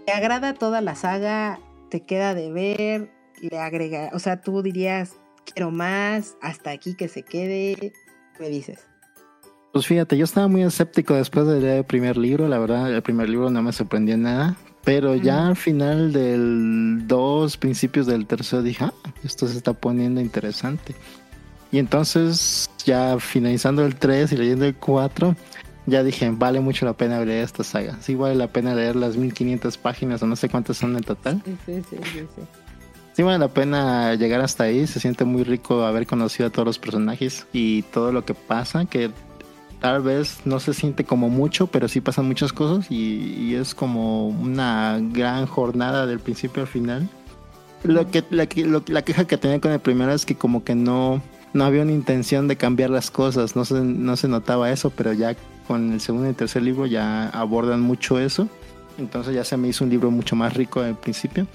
te 0.06 0.12
agrada 0.12 0.54
toda 0.54 0.80
la 0.80 0.94
saga, 0.94 1.60
te 1.90 2.00
queda 2.00 2.34
de 2.34 2.50
ver, 2.50 3.10
le 3.40 3.58
agrega, 3.58 4.10
o 4.12 4.18
sea, 4.18 4.40
tú 4.40 4.62
dirías, 4.62 5.16
quiero 5.44 5.70
más, 5.70 6.36
hasta 6.40 6.70
aquí 6.70 6.94
que 6.94 7.08
se 7.08 7.22
quede, 7.22 7.92
me 8.38 8.48
dices. 8.48 8.80
Pues 9.72 9.86
fíjate, 9.86 10.18
yo 10.18 10.24
estaba 10.24 10.48
muy 10.48 10.62
escéptico 10.62 11.14
después 11.14 11.46
de 11.46 11.60
leer 11.60 11.78
el 11.78 11.84
primer 11.84 12.16
libro, 12.16 12.46
la 12.46 12.58
verdad, 12.58 12.92
el 12.92 13.02
primer 13.02 13.28
libro 13.28 13.50
no 13.50 13.62
me 13.62 13.72
sorprendió 13.72 14.18
nada, 14.18 14.56
pero 14.84 15.14
ya 15.14 15.46
al 15.46 15.56
final 15.56 16.12
del 16.12 17.06
dos, 17.06 17.56
principios 17.56 18.06
del 18.06 18.26
tercero, 18.26 18.62
dije, 18.62 18.84
ah, 18.84 18.92
esto 19.24 19.46
se 19.46 19.56
está 19.56 19.72
poniendo 19.72 20.20
interesante. 20.20 20.94
Y 21.70 21.78
entonces, 21.78 22.68
ya 22.84 23.18
finalizando 23.18 23.86
el 23.86 23.94
3 23.94 24.32
y 24.32 24.36
leyendo 24.36 24.66
el 24.66 24.74
4, 24.74 25.34
ya 25.86 26.02
dije, 26.02 26.30
vale 26.30 26.60
mucho 26.60 26.86
la 26.86 26.92
pena 26.92 27.24
leer 27.24 27.44
esta 27.44 27.64
saga. 27.64 27.98
Sí, 28.00 28.14
vale 28.14 28.34
la 28.34 28.48
pena 28.48 28.74
leer 28.74 28.96
las 28.96 29.16
1500 29.16 29.76
páginas 29.78 30.22
o 30.22 30.26
no 30.26 30.36
sé 30.36 30.48
cuántas 30.48 30.76
son 30.76 30.96
en 30.96 31.02
total. 31.02 31.42
Sí, 31.44 31.56
sí, 31.66 31.82
sí, 31.90 31.96
sí. 32.36 32.42
Sí 33.14 33.22
vale 33.22 33.38
la 33.38 33.48
pena 33.48 34.14
llegar 34.14 34.40
hasta 34.40 34.64
ahí, 34.64 34.86
se 34.86 34.98
siente 34.98 35.24
muy 35.24 35.44
rico 35.44 35.84
haber 35.84 36.06
conocido 36.06 36.46
a 36.46 36.50
todos 36.50 36.64
los 36.64 36.78
personajes 36.78 37.46
y 37.52 37.82
todo 37.82 38.10
lo 38.10 38.24
que 38.24 38.32
pasa, 38.32 38.86
que 38.86 39.10
tal 39.80 40.00
vez 40.00 40.38
no 40.46 40.60
se 40.60 40.72
siente 40.72 41.04
como 41.04 41.28
mucho, 41.28 41.66
pero 41.66 41.88
sí 41.88 42.00
pasan 42.00 42.26
muchas 42.26 42.54
cosas 42.54 42.90
y, 42.90 43.54
es 43.54 43.74
como 43.74 44.28
una 44.28 44.98
gran 45.00 45.46
jornada 45.46 46.06
del 46.06 46.20
principio 46.20 46.62
al 46.62 46.68
final. 46.68 47.08
Lo 47.82 48.10
que, 48.10 48.24
la, 48.30 48.48
la 48.86 49.02
queja 49.02 49.26
que 49.26 49.36
tenía 49.36 49.60
con 49.60 49.72
el 49.72 49.80
primero 49.80 50.12
es 50.14 50.24
que 50.24 50.36
como 50.36 50.64
que 50.64 50.74
no, 50.74 51.20
no 51.52 51.64
había 51.64 51.82
una 51.82 51.92
intención 51.92 52.48
de 52.48 52.56
cambiar 52.56 52.90
las 52.90 53.10
cosas, 53.10 53.56
no 53.56 53.64
se, 53.64 53.74
no 53.82 54.16
se 54.16 54.28
notaba 54.28 54.70
eso, 54.70 54.90
pero 54.90 55.12
ya 55.12 55.36
con 55.66 55.92
el 55.92 56.00
segundo 56.00 56.28
y 56.28 56.32
tercer 56.32 56.62
libro 56.62 56.86
ya 56.86 57.28
abordan 57.28 57.80
mucho 57.80 58.18
eso. 58.18 58.48
Entonces 58.98 59.34
ya 59.34 59.44
se 59.44 59.56
me 59.56 59.68
hizo 59.68 59.84
un 59.84 59.90
libro 59.90 60.10
mucho 60.10 60.36
más 60.36 60.54
rico 60.54 60.80
al 60.80 60.96
principio. 60.98 61.46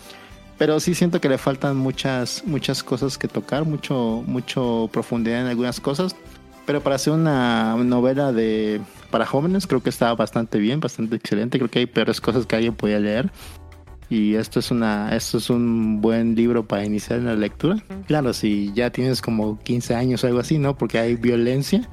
pero 0.58 0.80
sí 0.80 0.95
siento 0.95 1.22
que 1.22 1.30
le 1.30 1.38
faltan 1.38 1.78
muchas, 1.78 2.43
muchas 2.45 2.84
cosas 2.84 3.18
que 3.20 3.28
tocar, 3.28 3.64
mucho, 3.66 4.24
mucho 4.26 4.89
profundidad 4.91 5.41
en 5.41 5.47
algunas 5.47 5.80
cosas. 5.80 6.16
Pero 6.66 6.82
para 6.82 6.95
hacer 6.95 7.14
una 7.14 7.76
novela 7.78 8.32
de 8.32 8.82
para 9.10 9.26
jóvenes 9.26 9.68
creo 9.68 9.82
que 9.82 9.89
está 9.89 10.14
bastante 10.16 10.58
bien, 10.60 10.80
bastante 10.80 11.16
excelente. 11.16 11.58
Creo 11.60 11.70
que 11.70 11.80
hay 11.80 11.86
peores 11.86 12.20
cosas 12.20 12.45
que 12.45 12.55
alguien 12.55 12.76
podía 12.76 12.99
leer. 12.99 13.32
Y 14.10 14.36
esto 14.36 14.60
es 14.60 14.72
una, 14.72 15.16
esto 15.16 15.38
es 15.38 15.49
un 15.49 15.99
buen 15.99 16.36
libro 16.36 16.66
para 16.66 16.86
iniciar 16.86 17.20
en 17.20 17.26
la 17.26 17.36
lectura. 17.36 17.78
Claro, 18.08 18.34
si 18.34 18.72
ya 18.74 18.89
tienes 18.89 19.22
como 19.22 19.60
15 19.60 19.95
años 19.95 20.24
o 20.24 20.28
algo 20.28 20.39
así, 20.39 20.58
¿no? 20.60 20.78
Porque 20.78 20.97
hay 20.97 21.16
violencia. 21.16 21.89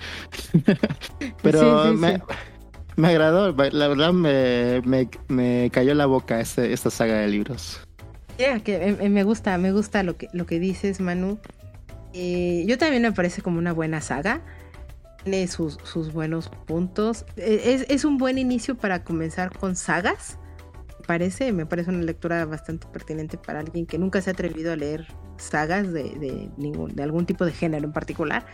Pero 1.43 1.93
me, 1.95 2.21
me, 2.95 3.09
agradó, 3.09 3.53
la 3.53 3.89
verdad 3.89 4.13
me, 4.13 4.81
me, 4.85 5.09
me 5.27 5.71
cayó 5.73 5.95
la 5.95 6.07
boca 6.07 6.41
este, 6.41 6.73
esta 6.73 6.91
saga 6.91 7.15
de 7.19 7.29
libros. 7.29 7.81
Yeah, 8.39 8.61
que 8.61 8.97
me 9.11 9.23
gusta, 9.25 9.59
me 9.59 9.73
gusta 9.73 10.03
lo 10.03 10.17
que, 10.17 10.29
lo 10.33 10.47
que 10.47 10.61
dices, 10.61 11.01
Manu. 11.01 11.39
Eh, 12.13 12.65
yo 12.67 12.79
también 12.79 13.03
me 13.03 13.13
parece 13.13 13.43
como 13.43 13.59
una 13.59 13.73
buena 13.73 14.01
saga. 14.01 14.41
Tiene 15.25 15.49
sus, 15.49 15.79
sus 15.83 16.13
buenos 16.13 16.49
puntos. 16.49 17.27
E, 17.37 17.75
es, 17.75 17.87
es, 17.89 18.05
un 18.05 18.19
buen 18.19 18.39
inicio 18.39 18.77
para 18.77 19.03
comenzar 19.03 19.57
con 19.57 19.75
sagas. 19.75 20.39
Parece, 21.07 21.53
me 21.53 21.67
parece 21.67 21.91
una 21.91 22.03
lectura 22.03 22.45
bastante 22.47 22.87
pertinente 22.87 23.37
para 23.37 23.61
alguien 23.61 23.87
que 23.87 23.99
nunca 23.99 24.21
se 24.21 24.31
ha 24.31 24.33
atrevido 24.33 24.73
a 24.73 24.77
leer 24.77 25.07
sagas 25.37 25.93
de, 25.93 26.05
de, 26.19 26.51
ningún, 26.57 26.95
de 26.95 27.03
algún 27.03 27.27
tipo 27.27 27.45
de 27.45 27.53
género 27.53 27.85
en 27.85 27.93
particular. 27.93 28.47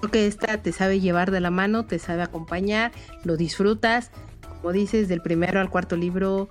Porque 0.00 0.26
esta 0.26 0.62
te 0.62 0.72
sabe 0.72 1.00
llevar 1.00 1.32
de 1.32 1.40
la 1.40 1.50
mano, 1.50 1.86
te 1.86 1.98
sabe 1.98 2.22
acompañar, 2.22 2.92
lo 3.24 3.36
disfrutas. 3.36 4.12
Como 4.60 4.72
dices, 4.72 5.08
del 5.08 5.22
primero 5.22 5.60
al 5.60 5.70
cuarto 5.70 5.96
libro 5.96 6.48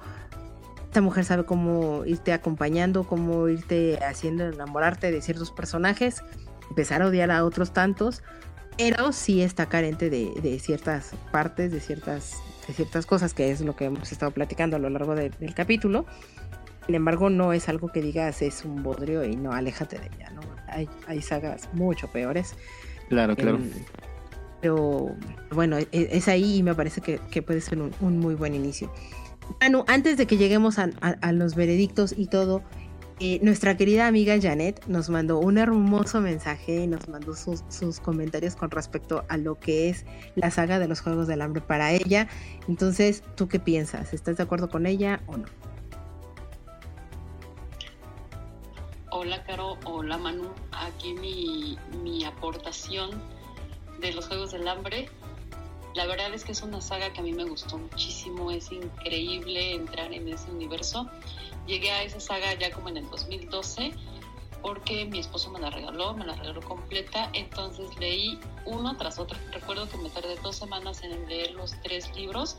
esta 0.98 1.02
mujer 1.02 1.26
sabe 1.26 1.43
cómo 1.43 2.06
irte 2.06 2.34
acompañando, 2.34 3.04
cómo 3.04 3.50
irte 3.50 4.00
haciendo 4.04 4.48
enamorarte 4.48 5.12
de 5.12 5.22
ciertos 5.22 5.52
personajes, 5.52 6.24
empezar 6.70 7.02
a 7.02 7.08
odiar 7.08 7.30
a 7.30 7.43
otros 7.45 7.72
tantos, 7.72 8.24
pero 8.78 9.12
sí 9.12 9.41
está 9.41 9.68
carente 9.68 10.10
de, 10.10 10.60
ciertas 10.60 11.12
partes, 11.32 11.72
de 11.72 11.82
ciertas, 11.82 12.38
de 12.68 12.74
ciertas 12.74 13.05
cosas, 13.05 13.34
que 13.34 13.51
es 13.51 13.61
lo 13.61 13.76
que 13.76 13.86
hemos 13.86 14.11
estado 14.11 14.32
platicando 14.32 14.76
a 14.76 14.80
lo 14.80 14.89
largo 14.89 15.15
del 15.15 15.53
capítulo. 15.55 16.05
Sin 16.86 16.95
embargo, 16.95 17.30
no 17.30 17.53
es 17.53 17.68
algo 17.70 17.89
que 17.89 18.01
digas 18.01 18.41
es 18.41 18.63
un 18.63 18.84
bodrio 18.84 19.24
y 19.24 19.36
no, 19.36 19.51
aléjate 19.51 19.99
de 19.99 20.07
ella, 20.15 20.30
¿no? 20.32 20.41
Hay, 20.68 20.89
hay 21.05 21.22
sagas 21.22 21.70
mucho 21.74 22.07
peores. 22.07 22.55
Claro, 23.09 23.36
claro. 23.36 23.59
pero 24.61 25.15
bueno, 25.51 25.78
e, 25.78 25.88
es, 25.91 26.28
ahí 26.28 26.57
y 26.57 26.63
me 26.63 26.76
parece 26.76 27.01
que, 27.01 27.41
puede 27.41 27.61
ser 27.61 27.80
un 27.82 28.20
muy 28.20 28.36
buen 28.36 28.53
inicio. 28.53 28.91
Manu, 29.61 29.84
antes 29.88 30.18
de 30.18 30.26
que 30.28 30.38
lleguemos 30.38 30.78
a, 30.80 31.32
los 31.32 31.55
veredictos 31.55 32.13
y 32.18 32.28
todo, 32.28 32.63
nuestra 33.41 33.76
querida 33.78 34.07
amiga 34.07 34.38
Janet 34.39 34.86
nos 34.86 35.09
mandó 35.09 35.39
un 35.39 35.57
hermoso 35.57 36.22
mensaje 36.22 36.84
y 36.84 36.88
nos 36.88 37.07
mandó 37.07 37.34
sus, 37.36 37.99
comentarios 37.99 38.55
con 38.55 38.70
respecto 38.70 39.26
a 39.28 39.38
lo 39.38 39.55
que 39.55 39.89
es 39.89 40.05
la 40.36 40.51
saga 40.51 40.78
de 40.78 40.88
los 40.88 41.01
Juegos 41.01 41.28
del 41.28 41.41
Hambre 41.41 41.61
para 41.61 41.91
ella. 41.91 42.28
Entonces, 42.68 43.24
¿tú 43.36 43.47
qué 43.47 43.59
piensas? 43.59 44.13
¿Estás 44.13 44.38
de 44.38 44.43
acuerdo 44.43 44.70
con 44.70 44.86
ella 44.86 45.22
o 45.26 45.38
no? 45.38 45.45
Hola, 49.09 49.43
Caro. 49.45 49.78
Hola, 49.86 50.20
Manu. 50.20 50.49
Aquí 50.72 51.13
mi, 51.15 51.78
mi 52.03 52.24
aportación 52.24 53.09
de 53.99 54.13
los 54.13 54.28
Juegos 54.28 54.51
del 54.51 54.68
Hambre 54.68 55.09
la 55.97 56.05
verdad 56.05 56.32
es 56.32 56.45
que 56.45 56.51
es 56.51 56.61
una 56.61 56.80
saga 56.80 57.11
que 57.11 57.22
a 57.22 57.24
mí 57.24 57.34
me 57.34 57.43
gustó 57.43 57.80
muchísimo, 57.80 58.51
es 58.51 58.72
increíble 58.72 59.74
entrar 59.74 60.13
en 60.13 60.28
ese 60.28 60.51
universo. 60.51 61.09
Llegué 61.68 61.91
a 61.91 62.03
esa 62.03 62.20
saga 62.20 62.53
ya 62.55 62.72
como 62.72 62.89
en 62.89 62.97
el 62.97 63.09
2012 63.09 63.93
porque 64.61 65.05
mi 65.05 65.20
esposo 65.20 65.51
me 65.51 65.59
la 65.59 65.70
regaló, 65.70 66.13
me 66.13 66.26
la 66.26 66.36
regaló 66.36 66.61
completa, 66.61 67.30
entonces 67.34 67.95
leí 67.99 68.39
uno 68.65 68.97
tras 68.97 69.20
otro. 69.20 69.38
Recuerdo 69.51 69.88
que 69.89 69.97
me 69.97 70.09
tardé 70.09 70.36
dos 70.38 70.55
semanas 70.55 71.03
en 71.03 71.28
leer 71.28 71.51
los 71.51 71.80
tres 71.84 72.13
libros. 72.15 72.57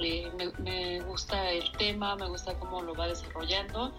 Eh, 0.00 0.30
me, 0.58 1.00
gusta 1.00 1.50
el 1.50 1.70
tema, 1.72 2.16
me 2.16 2.28
gusta 2.28 2.58
cómo 2.58 2.82
lo 2.82 2.94
va 2.94 3.06
desarrollando 3.06 3.94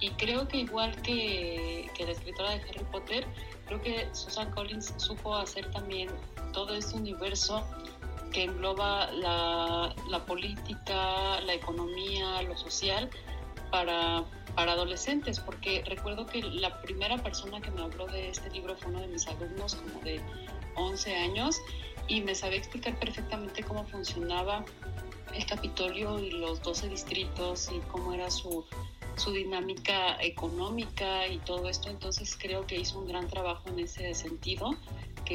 y 0.00 0.10
creo 0.10 0.46
que 0.46 0.58
igual 0.58 0.94
que, 1.02 1.90
la 1.98 2.12
escritora 2.12 2.50
de 2.50 2.62
Harry 2.62 2.84
Potter, 2.90 3.26
creo 3.66 3.80
que 3.80 4.08
Susan 4.12 4.50
Collins 4.52 4.94
supo 4.96 5.34
hacer 5.34 5.70
también 5.72 6.10
todo 6.52 6.74
este 6.74 6.96
universo 6.96 7.64
que 8.32 8.44
engloba 8.44 9.10
la, 9.12 10.24
política, 10.26 11.40
la 11.42 11.54
economía, 11.54 12.42
lo 12.42 12.56
social 12.56 13.10
para, 13.72 14.22
para 14.54 14.72
adolescentes, 14.72 15.40
porque 15.40 15.82
recuerdo 15.86 16.26
que 16.26 16.42
la 16.42 16.80
primera 16.82 17.16
persona 17.16 17.60
que 17.60 17.72
me 17.72 17.82
habló 17.82 18.06
de 18.06 18.28
este 18.28 18.48
libro 18.50 18.76
fue 18.76 18.92
uno 18.92 19.00
de 19.00 19.08
mis 19.08 19.26
alumnos 19.26 19.74
como 19.74 19.98
de 20.04 20.20
11 20.76 21.16
años 21.16 21.60
y 22.06 22.20
me 22.20 22.34
sabía 22.34 22.58
explicar 22.58 22.96
perfectamente 23.00 23.64
cómo 23.64 23.84
funcionaba 23.86 24.64
el 25.34 25.46
Capitolio 25.46 26.18
y 26.20 26.30
los 26.30 26.62
12 26.62 26.90
distritos 26.90 27.70
y 27.74 27.80
cómo 27.90 28.12
era 28.12 28.30
su, 28.30 28.64
su 29.16 29.32
dinámica 29.32 30.22
económica 30.22 31.26
y 31.26 31.38
todo 31.38 31.68
esto, 31.68 31.88
entonces 31.88 32.36
creo 32.38 32.66
que 32.66 32.78
hizo 32.78 32.98
un 32.98 33.08
gran 33.08 33.26
trabajo 33.28 33.68
en 33.70 33.78
ese 33.78 34.12
sentido 34.14 34.76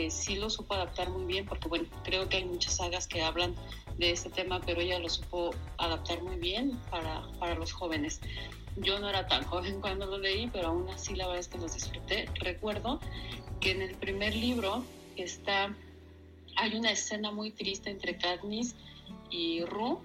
sí 0.09 0.35
lo 0.35 0.49
supo 0.49 0.73
adaptar 0.73 1.09
muy 1.09 1.25
bien, 1.25 1.45
porque 1.45 1.67
bueno, 1.67 1.87
creo 2.03 2.29
que 2.29 2.37
hay 2.37 2.45
muchas 2.45 2.75
sagas 2.77 3.07
que 3.07 3.21
hablan 3.21 3.55
de 3.97 4.11
este 4.11 4.29
tema, 4.29 4.61
pero 4.65 4.81
ella 4.81 4.99
lo 4.99 5.09
supo 5.09 5.53
adaptar 5.77 6.21
muy 6.21 6.35
bien 6.35 6.79
para, 6.89 7.27
para 7.39 7.55
los 7.55 7.71
jóvenes. 7.71 8.21
Yo 8.75 8.99
no 8.99 9.09
era 9.09 9.27
tan 9.27 9.43
joven 9.51 9.81
cuando 9.81 10.05
lo 10.05 10.17
leí, 10.17 10.47
pero 10.47 10.67
aún 10.67 10.89
así 10.89 11.15
la 11.15 11.25
verdad 11.25 11.39
es 11.39 11.47
que 11.47 11.57
los 11.57 11.73
disfruté. 11.73 12.29
Recuerdo 12.35 12.99
que 13.59 13.71
en 13.71 13.81
el 13.81 13.95
primer 13.95 14.35
libro 14.35 14.83
está, 15.15 15.75
hay 16.55 16.75
una 16.75 16.91
escena 16.91 17.31
muy 17.31 17.51
triste 17.51 17.89
entre 17.89 18.17
Katniss 18.17 18.75
y 19.29 19.63
Rue, 19.65 19.97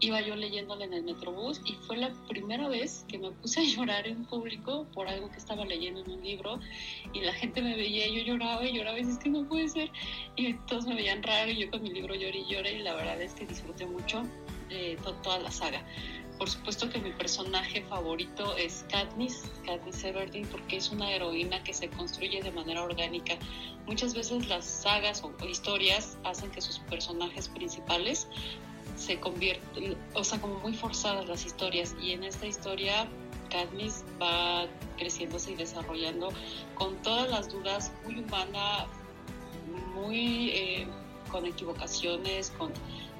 iba 0.00 0.20
yo 0.20 0.34
leyéndole 0.34 0.84
en 0.84 0.94
el 0.94 1.02
Metrobús 1.04 1.60
y 1.64 1.74
fue 1.86 1.96
la 1.96 2.10
primera 2.28 2.68
vez 2.68 3.04
que 3.08 3.18
me 3.18 3.30
puse 3.30 3.60
a 3.60 3.64
llorar 3.76 4.06
en 4.06 4.24
público 4.24 4.86
por 4.94 5.08
algo 5.08 5.30
que 5.30 5.36
estaba 5.36 5.64
leyendo 5.64 6.00
en 6.00 6.10
un 6.10 6.22
libro 6.22 6.58
y 7.12 7.20
la 7.20 7.32
gente 7.32 7.62
me 7.62 7.76
veía 7.76 8.06
y 8.06 8.16
yo 8.16 8.32
lloraba 8.32 8.64
y 8.64 8.76
lloraba 8.76 8.98
y 8.98 9.02
es 9.02 9.18
que 9.18 9.28
no 9.28 9.46
puede 9.46 9.68
ser 9.68 9.90
y 10.36 10.54
todos 10.66 10.86
me 10.86 10.94
veían 10.94 11.22
raro 11.22 11.50
y 11.50 11.58
yo 11.58 11.70
con 11.70 11.82
mi 11.82 11.90
libro 11.90 12.14
lloré 12.14 12.38
y 12.38 12.52
lloré 12.52 12.72
y 12.78 12.82
la 12.82 12.94
verdad 12.94 13.20
es 13.20 13.34
que 13.34 13.46
disfruté 13.46 13.86
mucho 13.86 14.22
de 14.68 14.96
toda 15.22 15.38
la 15.40 15.50
saga. 15.50 15.84
Por 16.38 16.48
supuesto 16.48 16.88
que 16.88 16.98
mi 16.98 17.10
personaje 17.10 17.82
favorito 17.82 18.56
es 18.56 18.86
Katniss, 18.90 19.50
Katniss 19.66 20.02
Everdeen, 20.04 20.46
porque 20.46 20.78
es 20.78 20.90
una 20.90 21.10
heroína 21.10 21.62
que 21.64 21.74
se 21.74 21.90
construye 21.90 22.42
de 22.42 22.50
manera 22.50 22.82
orgánica. 22.82 23.34
Muchas 23.86 24.14
veces 24.14 24.48
las 24.48 24.64
sagas 24.64 25.22
o 25.22 25.46
historias 25.46 26.16
hacen 26.24 26.50
que 26.50 26.62
sus 26.62 26.78
personajes 26.78 27.48
principales 27.50 28.26
se 29.00 29.18
convierte, 29.18 29.96
o 30.14 30.22
sea, 30.22 30.38
como 30.40 30.58
muy 30.58 30.74
forzadas 30.74 31.26
las 31.26 31.46
historias. 31.46 31.96
Y 32.02 32.12
en 32.12 32.22
esta 32.22 32.46
historia, 32.46 33.08
Katniss 33.50 34.04
va 34.20 34.66
creciéndose 34.98 35.52
y 35.52 35.54
desarrollando 35.54 36.28
con 36.74 36.96
todas 37.02 37.30
las 37.30 37.50
dudas, 37.50 37.92
muy 38.04 38.20
humana, 38.20 38.86
muy 39.94 40.50
eh, 40.50 40.86
con 41.30 41.46
equivocaciones, 41.46 42.50
con, 42.58 42.72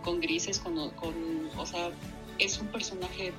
con 0.04 0.20
grises, 0.20 0.58
con, 0.58 0.90
con, 0.90 1.14
o 1.56 1.64
sea, 1.64 1.90
es 2.38 2.58
un 2.58 2.66
personaje 2.68 3.32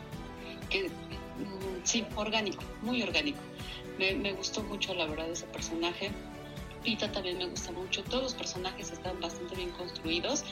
que, 0.71 0.89
mm, 0.89 1.83
sí, 1.83 2.05
orgánico, 2.15 2.63
muy 2.81 3.03
orgánico. 3.03 3.39
Me, 3.99 4.15
me 4.15 4.33
gustó 4.33 4.63
mucho, 4.63 4.95
la 4.95 5.05
verdad, 5.05 5.29
ese 5.29 5.45
personaje. 5.45 6.11
Pita 6.83 7.11
también 7.11 7.37
me 7.37 7.45
gusta 7.45 7.71
mucho. 7.71 8.03
Todos 8.03 8.23
los 8.23 8.33
personajes 8.33 8.91
están 8.91 9.19
bastante 9.19 9.55
bien 9.55 9.69
construidos. 9.71 10.43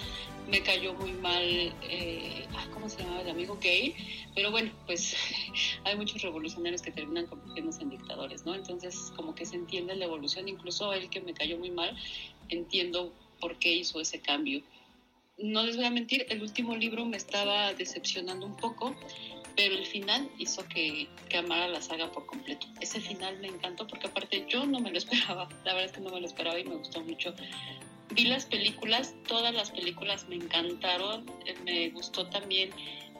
Me 0.47 0.61
cayó 0.61 0.93
muy 0.93 1.13
mal, 1.13 1.43
eh, 1.43 2.45
¿cómo 2.73 2.87
se 2.87 3.01
llama 3.01 3.21
el 3.21 3.29
amigo 3.29 3.57
gay? 3.61 3.95
Pero 4.35 4.51
bueno, 4.51 4.71
pues 4.85 5.15
hay 5.83 5.95
muchos 5.95 6.21
revolucionarios 6.21 6.81
que 6.81 6.91
terminan 6.91 7.25
convirtiéndose 7.27 7.81
en 7.81 7.89
dictadores, 7.89 8.45
¿no? 8.45 8.53
Entonces, 8.53 9.11
como 9.15 9.33
que 9.33 9.45
se 9.45 9.55
entiende 9.55 9.95
la 9.95 10.05
evolución. 10.05 10.47
Incluso 10.47 10.93
él 10.93 11.09
que 11.09 11.21
me 11.21 11.33
cayó 11.33 11.57
muy 11.57 11.71
mal, 11.71 11.95
entiendo 12.49 13.13
por 13.39 13.57
qué 13.57 13.73
hizo 13.73 13.99
ese 13.99 14.19
cambio. 14.19 14.61
No 15.37 15.63
les 15.63 15.77
voy 15.77 15.85
a 15.85 15.89
mentir, 15.89 16.25
el 16.29 16.41
último 16.41 16.75
libro 16.75 17.05
me 17.05 17.17
estaba 17.17 17.73
decepcionando 17.73 18.45
un 18.45 18.57
poco 18.57 18.95
pero 19.59 19.75
el 19.75 19.85
final 19.85 20.29
hizo 20.37 20.65
que, 20.69 21.09
que, 21.27 21.37
amara 21.37 21.67
la 21.67 21.81
saga 21.81 22.09
por 22.09 22.25
completo. 22.25 22.65
Ese 22.79 23.01
final 23.01 23.39
me 23.39 23.49
encantó 23.49 23.85
porque 23.85 24.07
aparte 24.07 24.45
yo 24.47 24.65
no 24.65 24.79
me 24.79 24.89
lo 24.89 24.97
esperaba, 25.03 25.49
la 25.65 25.73
verdad 25.73 25.89
es 25.89 25.91
que 25.91 25.99
no 25.99 26.11
me 26.11 26.21
lo 26.21 26.27
esperaba 26.27 26.57
y 26.57 26.63
me 26.63 26.75
gustó 26.77 27.01
mucho. 27.01 27.33
Vi 28.11 28.23
las 28.23 28.45
películas, 28.45 29.13
todas 29.27 29.53
las 29.53 29.71
películas 29.71 30.29
me 30.29 30.35
encantaron, 30.35 31.29
eh, 31.45 31.57
me 31.65 31.89
gustó 31.89 32.25
también 32.27 32.69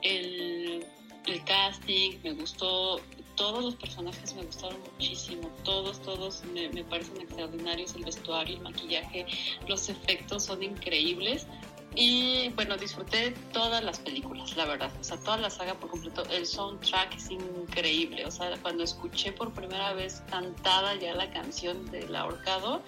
el, 0.02 0.86
el 1.26 1.44
casting, 1.44 2.20
me 2.24 2.32
gustó, 2.32 3.02
todos 3.36 3.62
los 3.62 3.76
personajes 3.76 4.34
me 4.34 4.44
gustaron 4.44 4.80
muchísimo, 4.94 5.52
todos, 5.66 6.02
todos 6.04 6.46
me, 6.54 6.70
me 6.70 6.86
parecen 6.86 7.20
extraordinarios, 7.20 7.96
el 7.96 8.06
vestuario, 8.06 8.56
el 8.56 8.62
maquillaje, 8.62 9.26
los 9.68 9.90
efectos 9.90 10.46
son 10.46 10.64
increíbles 10.64 11.48
Y 11.96 12.50
bueno, 12.50 12.78
disfruté 12.78 13.32
todas 13.52 13.84
las 13.84 14.00
películas, 14.00 14.56
la 14.56 14.66
verdad. 14.66 14.92
O 15.00 15.04
sea, 15.04 15.18
toda 15.18 15.38
la 15.38 15.50
saga 15.50 15.74
por 15.74 15.90
completo. 15.90 16.24
El 16.30 16.46
soundtrack 16.46 17.16
es 17.16 17.32
increíble. 17.32 18.26
O 18.26 18.32
sea, 18.32 18.56
cuando 18.62 18.84
escuché 18.84 19.32
por 19.32 19.52
primera 19.54 19.94
vez 19.94 20.22
cantada 20.30 20.96
ya 20.96 21.14
la 21.14 21.32
canción 21.32 21.86
del 21.88 22.16
ahorcado, 22.16 22.82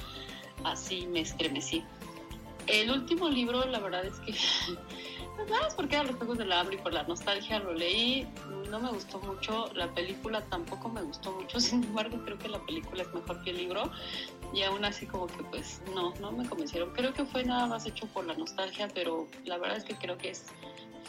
así 0.63 1.07
me 1.07 1.21
estremecí. 1.21 1.83
El 2.67 2.91
último 2.91 3.27
libro, 3.27 3.65
la 3.65 3.79
verdad 3.79 4.05
es 4.05 4.19
que, 4.19 4.33
pues 5.41 5.51
nada 5.51 5.63
más 5.63 5.75
porque 5.75 5.95
eran 5.95 6.07
los 6.07 6.15
Juegos 6.17 6.37
del 6.37 6.51
Hambre 6.51 6.75
y 6.75 6.79
por 6.79 6.93
la 6.93 7.03
nostalgia 7.03 7.59
lo 7.59 7.73
leí, 7.73 8.27
no 8.69 8.79
me 8.79 8.89
gustó 8.91 9.19
mucho, 9.21 9.71
la 9.73 9.87
película 9.93 10.41
tampoco 10.49 10.89
me 10.89 11.01
gustó 11.01 11.31
mucho, 11.31 11.59
sin 11.59 11.83
embargo 11.83 12.21
creo 12.23 12.37
que 12.37 12.49
la 12.49 12.59
película 12.65 13.03
es 13.03 13.13
mejor 13.13 13.41
que 13.43 13.51
el 13.51 13.57
libro 13.57 13.89
y 14.53 14.63
aún 14.63 14.85
así 14.85 15.05
como 15.05 15.27
que 15.27 15.43
pues 15.43 15.81
no, 15.95 16.13
no 16.19 16.31
me 16.31 16.47
convencieron. 16.47 16.91
Creo 16.91 17.13
que 17.13 17.25
fue 17.25 17.43
nada 17.43 17.67
más 17.67 17.85
hecho 17.85 18.05
por 18.07 18.25
la 18.25 18.33
nostalgia, 18.35 18.87
pero 18.93 19.27
la 19.45 19.57
verdad 19.57 19.77
es 19.77 19.83
que 19.83 19.95
creo 19.95 20.17
que 20.17 20.31
es, 20.31 20.45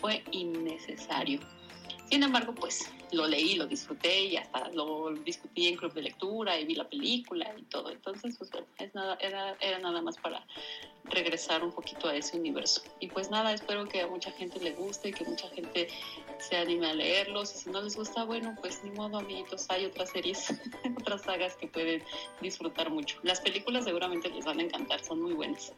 fue 0.00 0.22
innecesario. 0.30 1.40
Sin 2.12 2.22
embargo, 2.22 2.54
pues 2.54 2.90
lo 3.10 3.26
leí, 3.26 3.54
lo 3.54 3.66
disfruté 3.66 4.26
y 4.26 4.36
hasta 4.36 4.68
lo 4.72 5.14
discutí 5.24 5.68
en 5.68 5.76
club 5.76 5.94
de 5.94 6.02
lectura 6.02 6.60
y 6.60 6.66
vi 6.66 6.74
la 6.74 6.86
película 6.86 7.50
y 7.56 7.62
todo. 7.62 7.90
Entonces, 7.90 8.36
pues 8.36 8.50
es 8.78 8.94
nada, 8.94 9.16
era, 9.18 9.56
era 9.60 9.78
nada 9.78 10.02
más 10.02 10.18
para 10.18 10.44
regresar 11.04 11.64
un 11.64 11.72
poquito 11.72 12.08
a 12.08 12.14
ese 12.14 12.36
universo. 12.36 12.82
Y 13.00 13.06
pues 13.06 13.30
nada, 13.30 13.54
espero 13.54 13.88
que 13.88 14.02
a 14.02 14.08
mucha 14.08 14.30
gente 14.32 14.60
le 14.60 14.72
guste 14.72 15.08
y 15.08 15.12
que 15.14 15.24
mucha 15.24 15.48
gente 15.48 15.88
se 16.38 16.54
anime 16.58 16.88
a 16.88 16.92
leerlos. 16.92 17.54
Y 17.54 17.58
si 17.60 17.70
no 17.70 17.80
les 17.80 17.96
gusta, 17.96 18.24
bueno, 18.24 18.54
pues 18.60 18.84
ni 18.84 18.90
modo, 18.90 19.16
amiguitos, 19.16 19.64
hay 19.70 19.86
otras 19.86 20.10
series, 20.10 20.52
otras 21.00 21.22
sagas 21.22 21.56
que 21.56 21.66
pueden 21.66 22.02
disfrutar 22.42 22.90
mucho. 22.90 23.16
Las 23.22 23.40
películas 23.40 23.84
seguramente 23.84 24.28
les 24.28 24.44
van 24.44 24.58
a 24.58 24.62
encantar, 24.64 25.02
son 25.02 25.22
muy 25.22 25.32
buenas. 25.32 25.72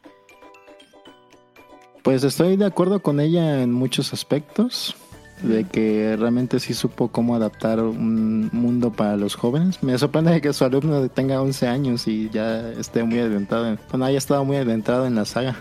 Pues 2.03 2.25
estoy 2.25 2.57
de 2.57 2.65
acuerdo 2.65 3.01
con 3.01 3.21
ella 3.21 3.63
en 3.63 3.71
muchos 3.71 4.11
aspectos 4.11 4.97
de 5.41 5.65
que 5.65 6.15
realmente 6.17 6.59
sí 6.59 6.73
supo 6.73 7.09
cómo 7.09 7.35
adaptar 7.35 7.79
un 7.79 8.49
mundo 8.53 8.91
para 8.91 9.17
los 9.17 9.35
jóvenes. 9.35 9.81
Me 9.83 9.97
sorprende 9.97 10.41
que 10.41 10.53
su 10.53 10.63
alumno 10.65 11.07
tenga 11.09 11.41
11 11.41 11.67
años 11.67 12.07
y 12.07 12.29
ya 12.29 12.71
esté 12.71 13.03
muy 13.03 13.19
adentrado, 13.19 13.67
en, 13.67 13.79
bueno, 13.89 14.05
haya 14.05 14.17
estado 14.17 14.45
muy 14.45 14.57
adentrado 14.57 15.05
en 15.05 15.15
la 15.15 15.25
saga. 15.25 15.55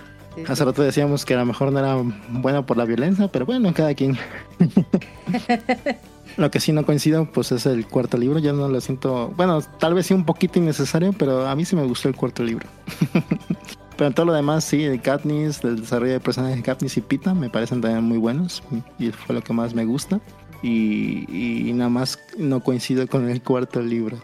Hace 0.49 0.65
rato 0.65 0.83
decíamos 0.83 1.25
que 1.25 1.35
a 1.35 1.39
lo 1.39 1.47
mejor 1.47 1.71
no 1.71 1.79
era 1.79 1.97
bueno 2.29 2.67
por 2.67 2.77
la 2.77 2.85
violencia, 2.85 3.29
pero 3.29 3.47
bueno, 3.47 3.73
cada 3.73 3.95
quien. 3.95 4.19
lo 6.37 6.51
que 6.51 6.59
sí 6.59 6.73
no 6.73 6.85
coincido, 6.85 7.31
pues 7.33 7.53
es 7.53 7.67
el 7.67 7.87
cuarto 7.87 8.19
libro. 8.19 8.41
Ya 8.41 8.53
no 8.53 8.69
lo 8.69 8.81
siento. 8.81 9.33
Bueno, 9.37 9.61
tal 9.79 9.95
vez 9.95 10.07
sí 10.07 10.15
un 10.15 10.25
poquito 10.25 10.59
innecesario, 10.59 11.13
pero 11.13 11.47
a 11.47 11.55
mí 11.55 11.65
sí 11.65 11.77
me 11.77 11.85
gustó 11.85 12.09
el 12.09 12.17
cuarto 12.17 12.43
libro. 12.43 12.67
Pero 13.97 14.11
todo 14.11 14.27
lo 14.27 14.33
demás, 14.33 14.65
sí, 14.65 14.85
el 14.85 15.01
Katniss, 15.01 15.63
el 15.63 15.81
desarrollo 15.81 16.13
de 16.13 16.21
personajes 16.21 16.57
de 16.57 16.63
Katniss 16.63 16.97
y 16.97 17.01
Pita 17.01 17.33
me 17.33 17.49
parecen 17.49 17.81
también 17.81 18.03
muy 18.03 18.19
buenos 18.19 18.63
y 18.99 19.11
fue 19.11 19.35
lo 19.35 19.43
que 19.43 19.53
más 19.53 19.75
me 19.75 19.85
gusta. 19.85 20.21
Y, 20.63 21.71
nada 21.75 21.91
más 21.91 22.19
no 22.39 22.61
coincido 22.61 23.07
con 23.07 23.29
el 23.29 23.43
cuarto 23.43 23.83
libro. 23.83 24.17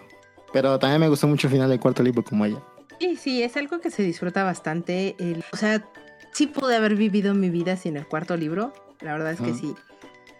Pero 0.53 0.79
también 0.79 1.01
me 1.01 1.09
gustó 1.09 1.29
mucho 1.29 1.47
el 1.47 1.53
final 1.53 1.69
del 1.69 1.79
cuarto 1.79 2.03
libro 2.03 2.25
como 2.25 2.47
ella. 2.47 2.61
Sí, 2.99 3.17
sí, 3.17 3.43
es 3.43 3.57
algo 3.57 3.81
que 3.81 3.91
se 3.91 4.03
disfruta 4.03 4.43
bastante. 4.43 5.17
o 5.53 5.57
sea, 5.57 5.85
sí 6.33 6.47
pude 6.47 6.77
haber 6.77 6.97
vivido 6.97 7.35
mi 7.35 7.51
vida 7.51 7.77
sin 7.77 7.97
el 7.97 8.07
cuarto 8.07 8.37
libro. 8.37 8.73
La 9.01 9.13
verdad 9.13 9.33
es 9.33 9.41
que 9.41 9.55
sí. 9.55 9.75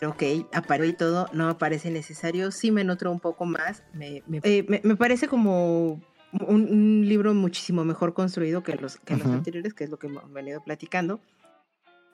Ok, 0.03 0.49
aparece 0.55 0.93
y 0.93 0.93
todo, 0.95 1.29
no 1.35 1.47
me 1.47 1.55
parece 1.55 1.91
necesario. 1.91 2.51
Sí 2.51 2.71
me 2.71 2.83
nutro 2.83 3.13
un 3.13 3.21
poco 3.21 3.45
más. 3.45 3.83
me, 3.93 4.23
me 4.27 4.41
eh, 4.43 4.65
parece 4.99 5.29
como 5.29 6.01
un, 6.33 7.09
libro 7.09 7.35
muchísimo 7.35 7.85
mejor 7.85 8.15
construido 8.15 8.63
que 8.63 8.75
los, 8.75 8.97
que 8.99 9.17
los 9.17 9.27
anteriores, 9.27 9.75
que 9.75 9.85
es 9.85 9.91
lo 9.91 9.99
que 9.99 10.07
hemos 10.07 10.33
venido 10.33 10.63
platicando. 10.63 11.21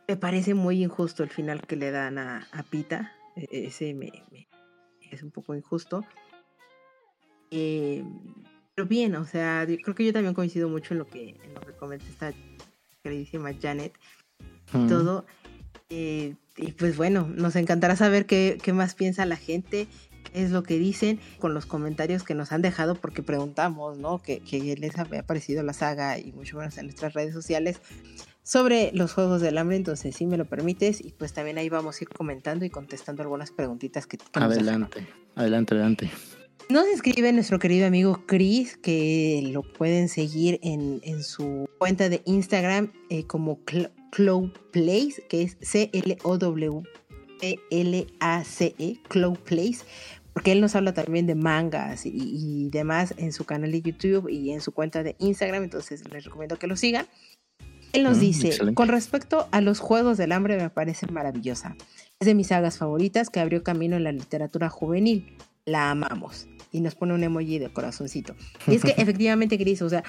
Me 0.08 0.16
parece 0.16 0.54
muy 0.54 0.82
injusto 0.82 1.22
el 1.22 1.30
final 1.30 1.62
que 1.62 1.76
le 1.76 1.90
dan 1.90 2.18
a, 2.18 2.46
Pita. 2.70 3.12
E, 3.34 3.66
ese 3.66 3.94
me, 3.94 4.10
es 5.10 5.22
un 5.22 5.30
poco 5.30 5.54
injusto. 5.54 6.04
Eh, 7.50 8.04
pero 8.74 8.86
bien, 8.88 9.14
o 9.16 9.24
sea, 9.24 9.66
creo 9.66 9.94
que 9.94 10.04
yo 10.04 10.12
también 10.12 10.34
coincido 10.34 10.68
mucho 10.68 10.94
en 10.94 10.98
lo 10.98 11.06
que, 11.06 11.30
en 11.30 11.54
lo 11.54 11.60
que 11.60 11.72
comenta 11.72 12.04
esta 12.06 12.32
queridísima 13.02 13.52
Janet. 13.60 13.92
Todo. 14.88 15.24
Eh, 15.88 16.34
y 16.56 16.72
pues 16.72 16.96
bueno, 16.96 17.28
nos 17.28 17.54
encantará 17.56 17.96
saber 17.96 18.26
qué, 18.26 18.58
qué 18.62 18.72
más 18.72 18.94
piensa 18.94 19.24
la 19.26 19.36
gente 19.36 19.86
es 20.34 20.50
lo 20.50 20.62
que 20.62 20.78
dicen 20.78 21.20
con 21.38 21.54
los 21.54 21.66
comentarios 21.66 22.22
que 22.22 22.34
nos 22.34 22.52
han 22.52 22.62
dejado 22.62 22.94
porque 22.94 23.22
preguntamos, 23.22 23.98
¿no? 23.98 24.20
Que, 24.22 24.40
les 24.78 24.98
había 24.98 25.24
parecido 25.24 25.62
la 25.62 25.72
saga 25.72 26.18
y 26.18 26.32
mucho 26.32 26.56
menos 26.56 26.76
en 26.78 26.86
nuestras 26.86 27.14
redes 27.14 27.32
sociales 27.34 27.80
sobre 28.42 28.90
los 28.92 29.12
Juegos 29.12 29.40
del 29.40 29.58
Hambre, 29.58 29.76
entonces 29.76 30.14
si 30.14 30.26
me 30.26 30.36
lo 30.36 30.44
permites 30.44 31.00
y 31.00 31.10
pues 31.12 31.32
también 31.32 31.58
ahí 31.58 31.68
vamos 31.68 32.00
a 32.00 32.04
ir 32.04 32.08
comentando 32.08 32.64
y 32.64 32.70
contestando 32.70 33.22
algunas 33.22 33.50
preguntitas 33.50 34.06
que, 34.06 34.18
Adelante, 34.34 35.06
adelante, 35.34 35.74
adelante. 35.74 36.10
Nos 36.68 36.86
escribe 36.86 37.32
nuestro 37.32 37.60
querido 37.60 37.86
amigo 37.86 38.24
Chris, 38.26 38.76
que 38.76 39.48
lo 39.52 39.62
pueden 39.62 40.08
seguir 40.08 40.58
en, 40.62 41.00
su 41.22 41.68
cuenta 41.78 42.08
de 42.08 42.22
Instagram 42.24 42.92
eh, 43.08 43.24
como 43.24 43.60
Clow 44.10 44.52
Place, 44.72 45.24
que 45.28 45.42
es 45.42 45.56
C-L-O-W. 45.60 46.82
P-L-A-C-E, 47.38 48.96
Clow 49.08 49.34
Place 49.34 49.84
porque 50.36 50.52
él 50.52 50.60
nos 50.60 50.76
habla 50.76 50.92
también 50.92 51.26
de 51.26 51.34
mangas 51.34 52.04
y, 52.04 52.68
demás 52.68 53.14
en 53.16 53.32
su 53.32 53.46
canal 53.46 53.72
de 53.72 53.80
YouTube 53.80 54.28
y 54.28 54.50
en 54.50 54.60
su 54.60 54.70
cuenta 54.70 55.02
de 55.02 55.16
Instagram, 55.18 55.64
entonces 55.64 56.06
les 56.12 56.26
recomiendo 56.26 56.58
que 56.58 56.66
lo 56.66 56.76
sigan. 56.76 57.06
Él 57.94 58.02
nos 58.02 58.18
mm, 58.18 58.20
dice, 58.20 58.74
con 58.74 58.88
respecto 58.88 59.48
a 59.50 59.62
los 59.62 59.80
Juegos 59.80 60.18
del 60.18 60.32
Hambre 60.32 60.58
me 60.58 60.68
parece 60.68 61.06
maravillosa. 61.06 61.74
Es 62.20 62.26
de 62.26 62.34
mis 62.34 62.48
sagas 62.48 62.76
favoritas 62.76 63.30
que 63.30 63.40
abrió 63.40 63.62
camino 63.62 63.96
en 63.96 64.04
la 64.04 64.12
literatura 64.12 64.68
juvenil. 64.68 65.38
La 65.64 65.90
amamos. 65.90 66.48
Y 66.70 66.82
nos 66.82 66.94
pone 66.94 67.14
un 67.14 67.24
emoji 67.24 67.58
de 67.58 67.72
corazoncito. 67.72 68.36
Y 68.66 68.74
es 68.74 68.82
que 68.82 68.90
efectivamente, 68.98 69.56
Cris, 69.56 69.80
o 69.80 69.88
sea, 69.88 70.04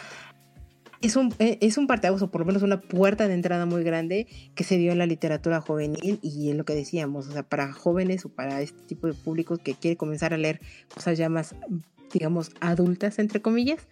es 1.01 1.15
un, 1.15 1.33
eh, 1.39 1.57
es 1.61 1.77
un 1.77 1.87
parteaguas 1.87 2.21
o 2.21 2.31
por 2.31 2.41
lo 2.41 2.45
menos 2.45 2.63
una 2.63 2.81
puerta 2.81 3.27
de 3.27 3.33
entrada 3.33 3.65
muy 3.65 3.83
grande 3.83 4.27
que 4.55 4.63
se 4.63 4.77
dio 4.77 4.91
en 4.91 4.97
la 4.97 5.05
literatura 5.05 5.61
juvenil 5.61 6.19
y 6.21 6.49
en 6.49 6.57
lo 6.57 6.65
que 6.65 6.73
decíamos, 6.73 7.27
o 7.27 7.31
sea, 7.31 7.43
para 7.43 7.71
jóvenes 7.71 8.25
o 8.25 8.29
para 8.29 8.61
este 8.61 8.79
tipo 8.81 9.07
de 9.07 9.13
públicos 9.13 9.59
que 9.59 9.75
quiere 9.75 9.97
comenzar 9.97 10.33
a 10.33 10.37
leer 10.37 10.59
cosas 10.93 11.17
ya 11.17 11.29
más, 11.29 11.55
digamos, 12.11 12.51
adultas, 12.59 13.19
entre 13.19 13.41
comillas, 13.41 13.87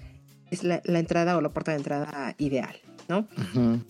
es 0.52 0.64
la, 0.64 0.82
entrada 0.86 1.38
o 1.38 1.42
la 1.42 1.50
puerta 1.50 1.72
de 1.72 1.78
entrada 1.78 2.36
ideal, 2.38 2.76
¿no? 3.08 3.28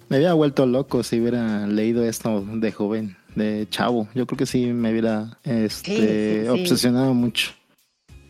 Me 0.10 0.18
había 0.18 0.34
vuelto 0.34 0.66
loco 0.66 1.04
si 1.04 1.20
hubiera 1.20 1.68
leído 1.68 2.04
esto 2.04 2.42
de 2.42 2.72
joven, 2.72 3.18
de 3.36 3.68
chavo. 3.70 4.08
Yo 4.16 4.26
creo 4.26 4.38
que 4.38 4.46
sí 4.46 4.68
me 4.68 4.92
hubiera 4.92 5.38
este, 5.44 6.50
obsesionado 6.50 7.14
mucho. 7.14 7.52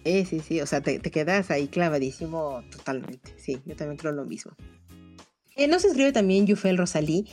Sí, 0.06 0.24
sí, 0.24 0.40
sí, 0.40 0.62
o 0.62 0.68
sea, 0.68 0.82
te, 0.82 1.00
te, 1.00 1.10
quedas 1.10 1.50
ahí 1.50 1.68
clavadísimo 1.68 2.64
totalmente. 2.70 3.34
Sí, 3.38 3.60
yo 3.66 3.76
también 3.76 3.98
creo 3.98 4.12
lo 4.12 4.24
mismo. 4.24 4.52
Eh, 5.56 5.68
nos 5.68 5.84
escribe 5.84 6.12
también 6.12 6.46
Yufel 6.46 6.78
Rosalí. 6.78 7.26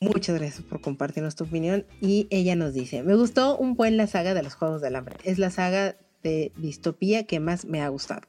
Muchas 0.00 0.36
gracias 0.36 0.62
por 0.62 0.80
compartirnos 0.80 1.36
tu 1.36 1.44
opinión. 1.44 1.86
Y 2.00 2.26
ella 2.30 2.56
nos 2.56 2.74
dice: 2.74 3.04
Me 3.04 3.14
gustó 3.14 3.56
un 3.56 3.74
buen 3.74 3.96
la 3.96 4.08
saga 4.08 4.34
de 4.34 4.42
los 4.42 4.54
Juegos 4.54 4.82
del 4.82 4.96
Hambre. 4.96 5.18
Es 5.22 5.38
la 5.38 5.50
saga 5.50 5.96
de 6.24 6.50
distopía 6.56 7.26
que 7.26 7.38
más 7.38 7.64
me 7.64 7.80
ha 7.80 7.88
gustado. 7.88 8.22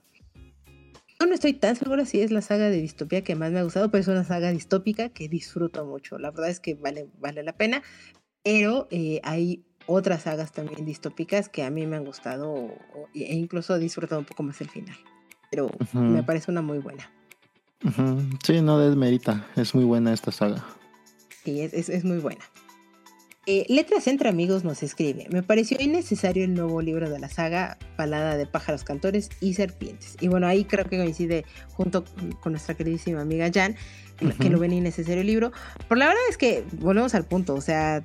Yo 1.19 1.25
no 1.25 1.33
estoy 1.33 1.53
tan 1.53 1.75
segura 1.75 2.05
si 2.05 2.21
es 2.21 2.29
la 2.29 2.41
saga 2.41 2.69
de 2.69 2.79
distopía 2.79 3.23
que 3.23 3.33
más 3.33 3.51
me 3.51 3.59
ha 3.59 3.63
gustado, 3.63 3.89
pero 3.89 4.01
es 4.01 4.07
una 4.07 4.23
saga 4.23 4.51
distópica 4.51 5.09
que 5.09 5.27
disfruto 5.27 5.85
mucho. 5.85 6.19
La 6.19 6.29
verdad 6.29 6.51
es 6.51 6.59
que 6.59 6.75
vale, 6.75 7.07
vale 7.19 7.41
la 7.41 7.57
pena. 7.57 7.81
Pero 8.43 8.87
eh, 8.91 9.21
hay 9.23 9.63
otras 9.91 10.23
sagas 10.23 10.51
también 10.51 10.85
distópicas 10.85 11.49
que 11.49 11.63
a 11.63 11.69
mí 11.69 11.85
me 11.85 11.97
han 11.97 12.05
gustado 12.05 12.69
e 13.13 13.35
incluso 13.35 13.75
he 13.75 13.79
disfrutado 13.79 14.19
un 14.19 14.25
poco 14.25 14.43
más 14.43 14.59
el 14.61 14.69
final. 14.69 14.97
Pero 15.49 15.69
me 15.93 16.23
parece 16.23 16.49
una 16.49 16.61
muy 16.61 16.79
buena. 16.79 17.09
Sí, 18.43 18.61
no 18.61 18.79
desmerita. 18.79 19.45
Es 19.55 19.75
muy 19.75 19.83
buena 19.83 20.13
esta 20.13 20.31
saga. 20.31 20.63
Sí, 21.43 21.61
es, 21.61 21.89
es, 21.89 22.03
muy 22.05 22.19
buena. 22.19 22.41
Eh, 23.47 23.65
Letras 23.67 24.07
entre 24.07 24.29
amigos 24.29 24.63
nos 24.63 24.83
escribe. 24.83 25.27
Me 25.31 25.41
pareció 25.41 25.77
innecesario 25.79 26.43
el 26.45 26.53
nuevo 26.53 26.81
libro 26.81 27.09
de 27.09 27.19
la 27.19 27.27
saga, 27.27 27.77
Palada 27.97 28.37
de 28.37 28.45
pájaros 28.45 28.83
cantores 28.83 29.29
y 29.41 29.55
serpientes. 29.55 30.15
Y 30.21 30.27
bueno, 30.27 30.47
ahí 30.47 30.63
creo 30.63 30.85
que 30.85 30.97
coincide 30.97 31.45
junto 31.73 32.05
con 32.41 32.53
nuestra 32.53 32.75
queridísima 32.75 33.21
amiga 33.21 33.49
Jan, 33.51 33.75
que 34.39 34.49
lo 34.49 34.59
ven 34.59 34.73
innecesario 34.73 35.21
el 35.21 35.27
libro. 35.27 35.51
Pero 35.89 35.95
la 35.95 36.07
verdad 36.07 36.23
es 36.29 36.37
que 36.37 36.63
volvemos 36.73 37.15
al 37.15 37.25
punto. 37.25 37.55
O 37.55 37.61
sea, 37.61 38.03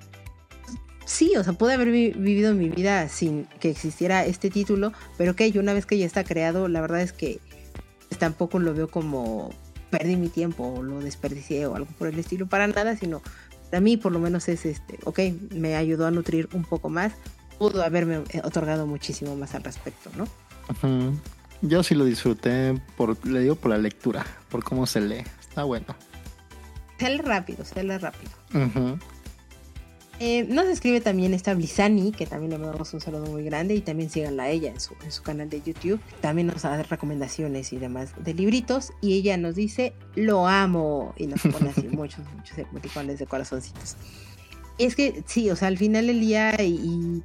sí, 1.06 1.32
o 1.38 1.44
sea, 1.44 1.54
pude 1.54 1.72
haber 1.72 1.90
vivido 1.90 2.52
mi 2.52 2.68
vida 2.68 3.08
sin 3.08 3.46
que 3.60 3.70
existiera 3.70 4.26
este 4.26 4.50
título, 4.50 4.92
pero 5.16 5.34
que 5.34 5.50
una 5.58 5.72
vez 5.72 5.86
que 5.86 5.96
ya 5.96 6.04
está 6.04 6.24
creado, 6.24 6.68
la 6.68 6.82
verdad 6.82 7.00
es 7.00 7.12
que 7.12 7.40
tampoco 8.18 8.58
lo 8.58 8.74
veo 8.74 8.88
como 8.88 9.50
perdí 9.90 10.16
mi 10.16 10.28
tiempo 10.28 10.66
o 10.66 10.82
lo 10.82 11.00
desperdicié 11.00 11.66
o 11.66 11.76
algo 11.76 11.88
por 11.98 12.08
el 12.08 12.18
estilo, 12.18 12.46
para 12.46 12.66
nada, 12.66 12.96
sino 12.96 13.22
a 13.72 13.80
mí 13.80 13.96
por 13.96 14.12
lo 14.12 14.18
menos 14.18 14.48
es 14.48 14.66
este, 14.66 14.98
ok, 15.04 15.20
me 15.54 15.76
ayudó 15.76 16.06
a 16.06 16.10
nutrir 16.10 16.48
un 16.52 16.64
poco 16.64 16.88
más, 16.88 17.12
pudo 17.58 17.82
haberme 17.82 18.22
eh, 18.30 18.42
otorgado 18.44 18.86
muchísimo 18.86 19.36
más 19.36 19.54
al 19.54 19.62
respecto, 19.62 20.10
¿no? 20.16 20.26
Yo 21.62 21.82
sí 21.82 21.94
lo 21.94 22.04
disfruté, 22.04 22.80
por, 22.96 23.24
le 23.26 23.40
digo 23.40 23.54
por 23.54 23.70
la 23.70 23.78
lectura, 23.78 24.26
por 24.50 24.62
cómo 24.62 24.86
se 24.86 25.00
lee, 25.00 25.24
está 25.40 25.64
bueno. 25.64 25.86
Sale 26.98 27.18
rápido, 27.18 27.64
sale 27.64 27.98
rápido. 27.98 28.30
Eh, 30.18 30.44
nos 30.48 30.64
escribe 30.66 31.02
también 31.02 31.34
esta 31.34 31.52
Blizani, 31.54 32.10
que 32.10 32.24
también 32.24 32.50
le 32.50 32.58
mandamos 32.58 32.94
un 32.94 33.00
saludo 33.00 33.26
muy 33.26 33.44
grande 33.44 33.74
y 33.74 33.82
también 33.82 34.08
síganla 34.08 34.44
a 34.44 34.48
ella 34.48 34.70
en 34.70 34.80
su, 34.80 34.94
en 35.04 35.12
su 35.12 35.22
canal 35.22 35.50
de 35.50 35.60
YouTube. 35.60 36.00
También 36.22 36.46
nos 36.46 36.62
da 36.62 36.82
recomendaciones 36.82 37.72
y 37.74 37.76
demás 37.76 38.12
de 38.16 38.32
libritos 38.32 38.92
y 39.02 39.12
ella 39.14 39.36
nos 39.36 39.56
dice, 39.56 39.92
lo 40.14 40.48
amo 40.48 41.12
y 41.18 41.26
nos 41.26 41.42
pone 41.42 41.68
así 41.68 41.88
muchos, 41.90 42.24
muchos 42.34 42.56
emoticones 42.56 43.18
de 43.18 43.26
corazoncitos. 43.26 43.96
Y 44.78 44.84
es 44.84 44.96
que 44.96 45.22
sí, 45.26 45.50
o 45.50 45.56
sea, 45.56 45.68
al 45.68 45.76
final 45.76 46.06
del 46.06 46.20
día 46.20 46.54
y 46.62 47.22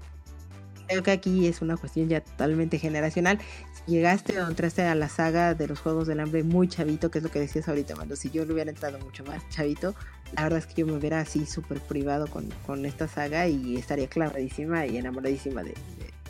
creo 0.91 1.03
que 1.03 1.11
aquí 1.11 1.47
es 1.47 1.61
una 1.61 1.77
cuestión 1.77 2.09
ya 2.09 2.22
totalmente 2.22 2.77
generacional. 2.77 3.39
Llegaste 3.88 4.40
o 4.40 4.48
entraste 4.48 4.84
a 4.84 4.94
la 4.95 5.10
saga 5.10 5.53
de 5.56 5.68
los 5.68 5.80
Juegos 5.80 6.08
del 6.08 6.20
Hambre 6.20 6.44
muy 6.44 6.68
chavito, 6.68 7.10
que 7.10 7.18
es 7.18 7.24
lo 7.24 7.32
que 7.32 7.40
decías 7.40 7.68
ahorita, 7.68 7.95
cuando 7.95 8.16
si 8.16 8.30
yo 8.30 8.45
le 8.45 8.53
hubiera 8.53 8.70
entrado 8.70 8.99
mucho 8.99 9.24
más 9.26 9.48
chavito, 9.49 9.95
la 10.36 10.44
verdad 10.44 10.60
es 10.60 10.68
que 10.68 10.82
yo 10.82 10.86
me 10.86 10.94
hubiera 10.94 11.20
así 11.20 11.45
súper 11.45 11.80
privado 11.80 12.28
con, 12.28 12.49
con, 12.66 12.86
esta 12.86 13.08
saga 13.08 13.48
y 13.48 13.78
estaría 13.78 14.08
clavadísima 14.08 14.86
y 14.86 14.98
enamoradísima 14.98 15.64
de, 15.64 15.74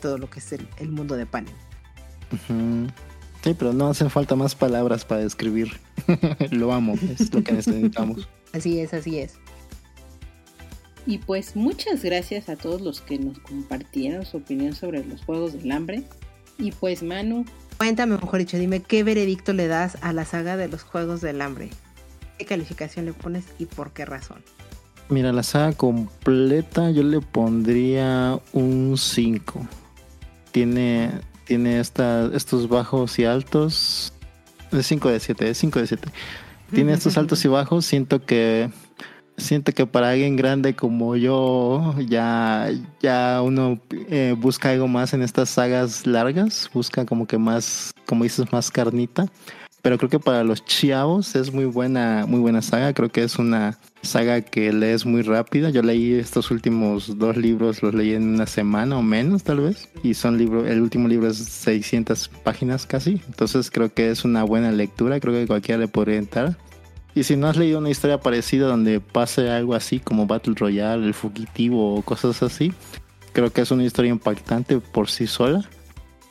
todo 0.00 0.18
lo 0.18 0.30
que 0.30 0.40
es 0.40 0.52
el, 0.52 0.66
el 0.78 0.90
mundo 0.90 1.14
de 1.14 1.26
Pan. 1.26 1.46
Sí, 3.42 3.54
pero 3.54 3.72
no 3.72 3.88
hacen 3.88 4.08
falta 4.08 4.34
más 4.34 4.54
palabras 4.54 5.04
para 5.04 5.20
describir. 5.20 5.72
lo 6.50 6.72
amo, 6.72 6.94
es 6.94 7.32
lo 7.34 7.44
que 7.44 7.52
necesitamos. 7.52 8.28
Así 8.52 8.80
es, 8.80 8.94
así 8.94 9.18
es. 9.18 9.34
Y 11.06 11.18
pues 11.18 11.56
muchas 11.56 12.04
gracias 12.04 12.48
a 12.48 12.56
todos 12.56 12.80
los 12.80 13.00
que 13.00 13.18
nos 13.18 13.38
compartieron 13.40 14.24
su 14.24 14.36
opinión 14.36 14.74
sobre 14.74 15.04
los 15.04 15.24
Juegos 15.24 15.54
del 15.54 15.70
Hambre. 15.72 16.04
Y 16.58 16.72
pues 16.72 17.02
Manu. 17.02 17.44
Cuéntame, 17.78 18.16
mejor 18.16 18.38
dicho, 18.38 18.58
dime 18.58 18.80
qué 18.80 19.02
veredicto 19.02 19.52
le 19.52 19.66
das 19.66 19.98
a 20.02 20.12
la 20.12 20.24
saga 20.24 20.56
de 20.56 20.68
los 20.68 20.82
Juegos 20.82 21.20
del 21.20 21.40
Hambre. 21.40 21.70
¿Qué 22.38 22.44
calificación 22.44 23.06
le 23.06 23.12
pones 23.12 23.44
y 23.58 23.66
por 23.66 23.92
qué 23.92 24.04
razón? 24.04 24.42
Mira, 25.08 25.32
la 25.32 25.42
saga 25.42 25.72
completa 25.72 26.90
yo 26.90 27.02
le 27.02 27.20
pondría 27.20 28.38
un 28.52 28.96
5. 28.96 29.66
Tiene, 30.52 31.10
tiene 31.44 31.80
esta, 31.80 32.30
estos 32.34 32.68
bajos 32.68 33.18
y 33.18 33.24
altos. 33.24 34.12
Es 34.70 34.86
5 34.86 35.10
de 35.10 35.20
7, 35.20 35.50
es 35.50 35.58
5 35.58 35.80
de 35.80 35.86
7. 35.86 36.08
Tiene 36.72 36.92
estos 36.94 37.18
altos 37.18 37.44
y 37.44 37.48
bajos. 37.48 37.84
Siento 37.84 38.24
que 38.24 38.70
siento 39.36 39.72
que 39.72 39.86
para 39.86 40.10
alguien 40.10 40.36
grande 40.36 40.74
como 40.74 41.16
yo, 41.16 41.94
ya, 42.06 42.70
ya 43.00 43.42
uno 43.42 43.80
eh, 43.90 44.34
busca 44.38 44.70
algo 44.70 44.88
más 44.88 45.14
en 45.14 45.22
estas 45.22 45.50
sagas 45.50 46.06
largas, 46.06 46.70
busca 46.72 47.04
como 47.04 47.26
que 47.26 47.38
más, 47.38 47.92
como 48.06 48.24
dices, 48.24 48.52
más 48.52 48.70
carnita. 48.70 49.26
Pero 49.82 49.98
creo 49.98 50.08
que 50.08 50.20
para 50.20 50.44
los 50.44 50.64
chavos 50.64 51.34
es 51.34 51.52
muy 51.52 51.64
buena, 51.64 52.24
muy 52.28 52.38
buena 52.38 52.62
saga. 52.62 52.94
Creo 52.94 53.10
que 53.10 53.24
es 53.24 53.36
una 53.40 53.76
saga 54.02 54.40
que 54.40 54.72
lees 54.72 55.04
muy 55.04 55.22
rápida. 55.22 55.70
Yo 55.70 55.82
leí 55.82 56.14
estos 56.14 56.52
últimos 56.52 57.18
dos 57.18 57.36
libros, 57.36 57.82
los 57.82 57.92
leí 57.92 58.14
en 58.14 58.34
una 58.34 58.46
semana 58.46 58.96
o 58.96 59.02
menos, 59.02 59.42
tal 59.42 59.58
vez. 59.58 59.88
Y 60.04 60.14
son 60.14 60.38
libros, 60.38 60.68
el 60.68 60.80
último 60.80 61.08
libro 61.08 61.28
es 61.28 61.38
600 61.38 62.28
páginas 62.44 62.86
casi. 62.86 63.20
Entonces 63.26 63.72
creo 63.72 63.92
que 63.92 64.12
es 64.12 64.24
una 64.24 64.44
buena 64.44 64.70
lectura. 64.70 65.18
Creo 65.18 65.34
que 65.34 65.48
cualquiera 65.48 65.80
le 65.80 65.88
podría 65.88 66.18
entrar. 66.18 66.56
Y 67.14 67.24
si 67.24 67.36
no 67.36 67.48
has 67.48 67.56
leído 67.56 67.78
una 67.78 67.90
historia 67.90 68.20
parecida 68.20 68.66
donde 68.66 69.00
pase 69.00 69.50
algo 69.50 69.74
así 69.74 70.00
como 70.00 70.26
Battle 70.26 70.54
Royale, 70.56 71.06
el 71.06 71.14
fugitivo 71.14 71.96
o 71.96 72.02
cosas 72.02 72.42
así, 72.42 72.72
creo 73.32 73.52
que 73.52 73.60
es 73.60 73.70
una 73.70 73.84
historia 73.84 74.10
impactante 74.10 74.78
por 74.78 75.10
sí 75.10 75.26
sola. 75.26 75.68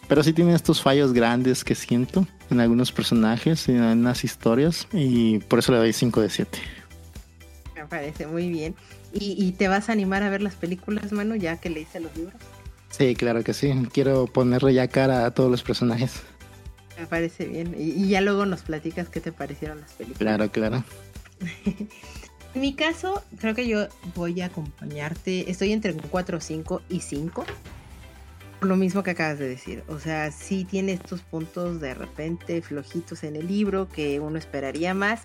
Pero 0.08 0.24
sí 0.24 0.34
tiene 0.34 0.54
estos 0.54 0.82
fallos 0.82 1.14
grandes 1.14 1.64
que 1.64 1.76
siento 1.76 2.28
en 2.50 2.60
algunos 2.60 2.92
personajes, 2.92 3.70
en 3.70 3.82
algunas 3.82 4.24
historias, 4.24 4.88
y 4.92 5.40
por 5.40 5.60
eso 5.60 5.72
le 5.72 5.78
doy 5.78 5.94
5 5.94 6.20
de 6.20 6.30
7. 6.30 6.60
Me 7.76 7.86
parece 7.86 8.28
muy 8.28 8.50
bien. 8.50 8.76
¿Y, 9.14 9.36
¿Y, 9.42 9.54
te 9.54 9.68
vas 9.68 9.90
a 9.90 9.94
animar 9.94 10.24
a 10.24 10.30
ver 10.30 10.42
las 10.42 10.56
películas, 10.56 11.12
Manu, 11.12 11.36
ya 11.36 11.58
que 11.58 11.70
leíste 11.70 12.00
los 12.00 12.16
libros? 12.16 12.36
Sí, 12.90 13.16
claro 13.16 13.44
que 13.44 13.54
sí. 13.54 13.74
Quiero 13.94 14.28
ponerle 14.28 14.74
ya 14.74 14.88
cara 14.88 15.26
a 15.26 15.32
todos 15.32 15.50
los 15.50 15.64
personajes. 15.64 16.22
Me 17.02 17.08
parece 17.08 17.46
bien. 17.46 17.76
Y, 17.76 18.08
ya 18.10 18.22
luego 18.22 18.46
nos 18.46 18.62
platicas 18.62 19.10
qué 19.10 19.20
te 19.20 19.32
parecieron 19.32 19.82
las 19.82 19.92
películas. 19.94 20.20
Claro, 20.20 20.52
claro. 20.52 20.84
en 21.66 22.62
mi 22.62 22.76
caso, 22.76 23.24
creo 23.40 23.56
que 23.56 23.68
yo 23.68 23.88
voy 24.14 24.40
a 24.42 24.46
acompañarte. 24.46 25.50
Estoy 25.50 25.72
entre 25.72 25.94
4, 25.96 26.40
5 26.40 26.84
y 26.90 27.00
5. 27.00 27.44
Por 28.60 28.70
lo 28.70 28.76
mismo 28.76 29.02
que 29.02 29.10
acabas 29.10 29.40
de 29.40 29.50
decir. 29.50 29.84
O 29.88 29.98
sea, 29.98 30.32
sí 30.32 30.64
tiene 30.64 30.94
estos 30.94 31.22
puntos 31.24 31.82
de 31.82 31.96
repente 31.96 32.62
flojitos 32.62 33.24
en 33.24 33.36
el 33.36 33.48
libro 33.48 33.90
que 33.90 34.20
uno 34.20 34.38
esperaría 34.38 34.94
más. 34.94 35.22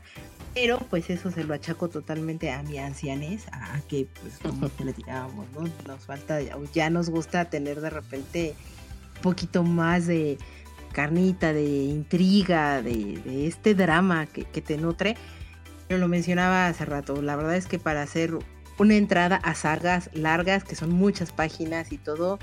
Pero 0.54 0.78
pues 0.78 1.10
eso 1.10 1.30
se 1.30 1.44
lo 1.44 1.52
achaco 1.52 1.90
totalmente 1.90 2.50
a 2.50 2.62
mi 2.62 2.78
ancianez, 2.78 3.48
a 3.52 3.82
que 3.86 4.08
pues 4.22 4.38
como 4.38 4.70
platicábamos, 4.70 5.44
¿no? 5.52 5.68
Nos 5.86 6.06
falta, 6.06 6.38
ya 6.72 6.88
nos 6.88 7.10
gusta 7.10 7.50
tener 7.50 7.82
de 7.82 7.90
repente 7.90 8.54
un 9.16 9.20
poquito 9.20 9.62
más 9.62 10.06
de, 10.06 10.38
carnita, 10.97 11.52
de 11.52 11.62
intriga, 11.66 12.81
de, 12.81 13.47
este 13.47 13.74
drama 13.74 14.24
que, 14.24 14.62
te 14.62 14.78
nutre. 14.78 15.14
Pero 15.86 16.01
lo 16.01 16.09
mencionaba 16.09 16.68
hace 16.68 16.86
rato, 16.86 17.20
la 17.20 17.36
verdad 17.36 17.55
es 17.55 17.66
que 17.66 17.78
para 17.78 18.01
hacer 18.01 18.32
una 18.78 18.94
entrada 18.94 19.36
a 19.36 19.55
sagas 19.55 20.09
largas, 20.14 20.64
que 20.64 20.74
son 20.74 20.90
muchas 20.90 21.32
páginas 21.32 21.93
y 21.93 21.98
todo, 21.98 22.39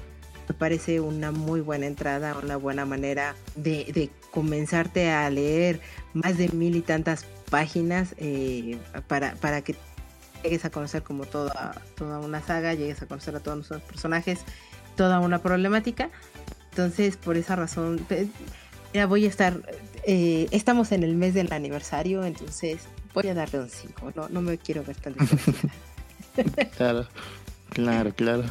me 0.48 0.54
parece 0.54 1.00
una 1.00 1.32
muy 1.32 1.62
buena 1.62 1.88
entrada, 1.88 2.38
una 2.42 2.56
buena 2.56 2.86
manera 2.86 3.36
de, 3.56 4.12
comenzarte 4.30 5.10
a 5.10 5.28
leer 5.32 5.82
más 6.14 6.38
de 6.38 6.50
mil 6.50 6.76
y 6.76 6.82
tantas 6.82 7.26
páginas 7.50 8.14
eh, 8.18 8.78
para, 9.08 9.34
para 9.36 9.62
que 9.62 9.76
llegues 10.44 10.64
a 10.64 10.70
conocer 10.70 11.02
como 11.02 11.26
toda, 11.26 11.82
toda 11.96 12.20
una 12.20 12.40
saga, 12.42 12.76
llegues 12.76 13.02
a 13.02 13.08
conocer 13.08 13.36
a 13.36 13.40
todos 13.40 13.70
los 13.72 13.82
personajes, 13.82 14.42
toda 14.96 15.20
una 15.22 15.40
problemática. 15.42 16.12
Entonces, 16.74 17.18
por 17.18 17.38
esa 17.38 17.56
razón, 17.56 18.04
ya 18.96 19.06
voy 19.06 19.26
a 19.26 19.28
estar, 19.28 19.62
eh, 20.08 20.48
estamos 20.50 20.92
en 20.92 21.04
el 21.04 21.14
mes 21.14 21.36
del 21.36 21.54
aniversario, 21.54 22.24
entonces 22.26 22.82
voy 23.14 23.28
a 23.28 23.36
darle 23.36 23.60
un 23.60 23.70
5, 23.70 24.14
no, 24.16 24.28
no 24.30 24.42
me 24.42 24.58
quiero 24.58 24.84
ver 24.84 24.96
tan 24.96 25.14
Claro, 26.76 27.08
claro, 27.70 28.16
claro. 28.16 28.44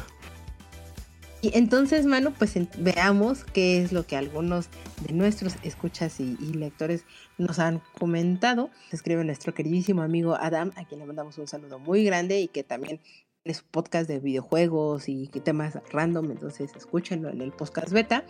Y 1.41 1.51
entonces, 1.57 2.05
Manu, 2.05 2.31
pues 2.31 2.53
veamos 2.77 3.43
qué 3.43 3.83
es 3.83 3.91
lo 3.91 4.07
que 4.07 4.15
algunos 4.15 4.69
de 5.05 5.13
nuestros 5.13 5.55
escuchas 5.61 6.21
y, 6.21 6.37
y, 6.39 6.53
lectores 6.53 7.03
nos 7.37 7.59
han 7.59 7.81
comentado. 7.99 8.69
Escribe 8.93 9.25
nuestro 9.25 9.53
queridísimo 9.53 10.01
amigo 10.01 10.37
Adam, 10.39 10.71
a 10.77 10.85
quien 10.85 11.01
le 11.01 11.05
mandamos 11.05 11.37
un 11.39 11.49
saludo 11.49 11.77
muy 11.77 12.05
grande 12.05 12.39
y 12.39 12.47
que 12.47 12.63
también 12.63 13.01
es 13.45 13.61
un 13.61 13.67
podcast 13.71 14.07
de 14.07 14.19
videojuegos 14.19 15.09
y 15.09 15.27
temas 15.27 15.77
random, 15.91 16.31
entonces 16.31 16.71
escúchenlo 16.75 17.29
en 17.29 17.41
el 17.41 17.51
podcast 17.51 17.91
beta. 17.91 18.23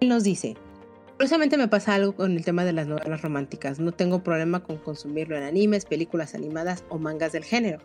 Él 0.00 0.08
nos 0.08 0.24
dice, 0.24 0.56
curiosamente 1.14 1.56
me 1.56 1.68
pasa 1.68 1.94
algo 1.94 2.14
con 2.14 2.32
el 2.32 2.44
tema 2.44 2.64
de 2.64 2.72
las 2.72 2.86
novelas 2.86 3.22
románticas, 3.22 3.80
no 3.80 3.92
tengo 3.92 4.22
problema 4.22 4.62
con 4.62 4.76
consumirlo 4.76 5.36
en 5.36 5.44
animes, 5.44 5.86
películas 5.86 6.34
animadas 6.34 6.84
o 6.90 6.98
mangas 6.98 7.32
del 7.32 7.44
género, 7.44 7.78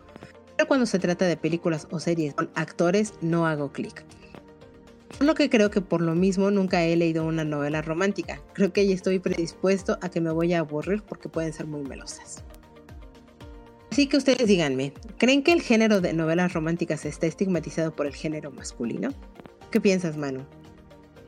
pero 0.56 0.68
cuando 0.68 0.84
se 0.84 0.98
trata 0.98 1.24
de 1.24 1.36
películas 1.36 1.88
o 1.90 2.00
series 2.00 2.34
con 2.34 2.50
actores 2.54 3.14
no 3.22 3.46
hago 3.46 3.72
clic. 3.72 4.04
Por 5.16 5.26
lo 5.26 5.34
que 5.34 5.48
creo 5.48 5.70
que 5.70 5.80
por 5.80 6.02
lo 6.02 6.14
mismo 6.14 6.50
nunca 6.50 6.84
he 6.84 6.94
leído 6.94 7.24
una 7.24 7.44
novela 7.44 7.82
romántica. 7.82 8.40
Creo 8.52 8.72
que 8.72 8.86
ya 8.86 8.94
estoy 8.94 9.18
predispuesto 9.18 9.98
a 10.00 10.10
que 10.10 10.20
me 10.20 10.30
voy 10.30 10.52
a 10.52 10.60
aburrir 10.60 11.02
porque 11.02 11.28
pueden 11.28 11.52
ser 11.52 11.66
muy 11.66 11.82
melosas. 11.82 12.44
Así 13.98 14.06
que 14.06 14.16
ustedes 14.16 14.46
díganme, 14.46 14.92
¿creen 15.16 15.42
que 15.42 15.52
el 15.52 15.60
género 15.60 16.00
de 16.00 16.12
novelas 16.12 16.52
románticas 16.52 17.04
está 17.04 17.26
estigmatizado 17.26 17.90
por 17.96 18.06
el 18.06 18.14
género 18.14 18.52
masculino? 18.52 19.12
¿Qué 19.72 19.80
piensas, 19.80 20.16
Manu? 20.16 20.42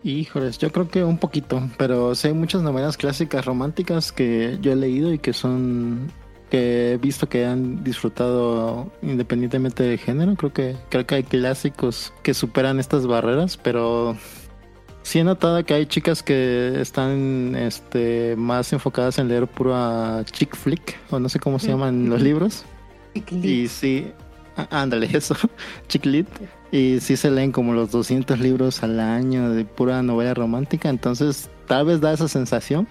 Híjoles, 0.04 0.56
yo 0.58 0.70
creo 0.70 0.88
que 0.88 1.02
un 1.02 1.18
poquito, 1.18 1.68
pero 1.76 2.14
sé 2.14 2.32
muchas 2.32 2.62
novelas 2.62 2.96
clásicas 2.96 3.44
románticas 3.44 4.12
que 4.12 4.56
yo 4.60 4.70
he 4.70 4.76
leído 4.76 5.12
y 5.12 5.18
que 5.18 5.32
son 5.32 6.12
que 6.48 6.92
he 6.92 6.96
visto 6.98 7.28
que 7.28 7.44
han 7.44 7.82
disfrutado 7.82 8.92
independientemente 9.02 9.82
del 9.82 9.98
género. 9.98 10.36
Creo 10.36 10.52
que 10.52 10.76
creo 10.90 11.04
que 11.08 11.16
hay 11.16 11.24
clásicos 11.24 12.12
que 12.22 12.34
superan 12.34 12.78
estas 12.78 13.04
barreras, 13.04 13.56
pero 13.56 14.16
sí 15.10 15.18
he 15.18 15.24
notado 15.24 15.64
que 15.64 15.74
hay 15.74 15.86
chicas 15.86 16.22
que 16.22 16.80
están 16.80 17.56
este, 17.56 18.36
más 18.36 18.72
enfocadas 18.72 19.18
en 19.18 19.26
leer 19.26 19.48
pura 19.48 20.24
chick 20.30 20.54
flick, 20.54 20.96
o 21.10 21.18
no 21.18 21.28
sé 21.28 21.40
cómo 21.40 21.58
se 21.58 21.66
llaman 21.66 22.08
los 22.08 22.22
libros. 22.22 22.64
Y 23.42 23.66
sí, 23.66 24.12
ándale, 24.70 25.08
eso, 25.12 25.34
chick 25.88 26.06
lit. 26.06 26.28
Y 26.70 27.00
sí 27.00 27.16
se 27.16 27.28
leen 27.28 27.50
como 27.50 27.74
los 27.74 27.90
200 27.90 28.38
libros 28.38 28.84
al 28.84 29.00
año 29.00 29.50
de 29.50 29.64
pura 29.64 30.00
novela 30.04 30.32
romántica, 30.32 30.88
entonces 30.88 31.50
tal 31.66 31.86
vez 31.86 32.00
da 32.00 32.12
esa 32.12 32.28
sensación. 32.28 32.86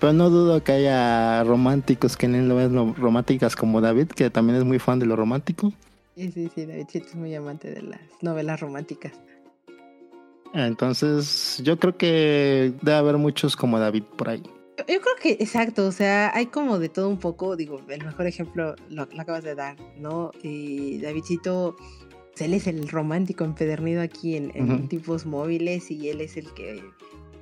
Pero 0.00 0.12
no 0.14 0.30
dudo 0.30 0.64
que 0.64 0.72
haya 0.72 1.44
románticos 1.44 2.16
que 2.16 2.26
leen 2.26 2.48
novelas 2.48 2.98
románticas 2.98 3.54
como 3.54 3.80
David, 3.80 4.08
que 4.08 4.30
también 4.30 4.58
es 4.58 4.64
muy 4.64 4.80
fan 4.80 4.98
de 4.98 5.06
lo 5.06 5.14
romántico. 5.14 5.72
Sí, 6.16 6.32
sí, 6.32 6.50
sí, 6.52 6.66
David 6.66 6.86
es 6.92 7.14
muy 7.14 7.32
amante 7.36 7.70
de 7.70 7.82
las 7.82 8.00
novelas 8.20 8.58
románticas. 8.58 9.12
Entonces, 10.54 11.60
yo 11.64 11.78
creo 11.78 11.96
que 11.96 12.72
debe 12.82 12.96
haber 12.96 13.16
muchos 13.16 13.56
como 13.56 13.78
David 13.78 14.04
por 14.16 14.28
ahí. 14.28 14.42
Yo 14.78 15.00
creo 15.00 15.16
que, 15.20 15.32
exacto, 15.32 15.86
o 15.86 15.92
sea, 15.92 16.34
hay 16.34 16.46
como 16.46 16.78
de 16.78 16.88
todo 16.88 17.08
un 17.08 17.18
poco, 17.18 17.56
digo, 17.56 17.80
el 17.88 18.04
mejor 18.04 18.26
ejemplo 18.26 18.74
lo, 18.88 19.02
acabas 19.02 19.44
de 19.44 19.54
dar, 19.54 19.76
¿no? 19.96 20.30
Y 20.42 20.98
Davidcito 20.98 21.76
pues, 22.32 22.40
él 22.40 22.54
es 22.54 22.66
el 22.66 22.88
romántico 22.88 23.44
empedernido 23.44 24.02
aquí 24.02 24.36
en, 24.36 24.50
en 24.54 24.88
tipos 24.88 25.26
móviles 25.26 25.90
y 25.90 26.08
él 26.08 26.20
es 26.20 26.36
el 26.36 26.52
que 26.54 26.82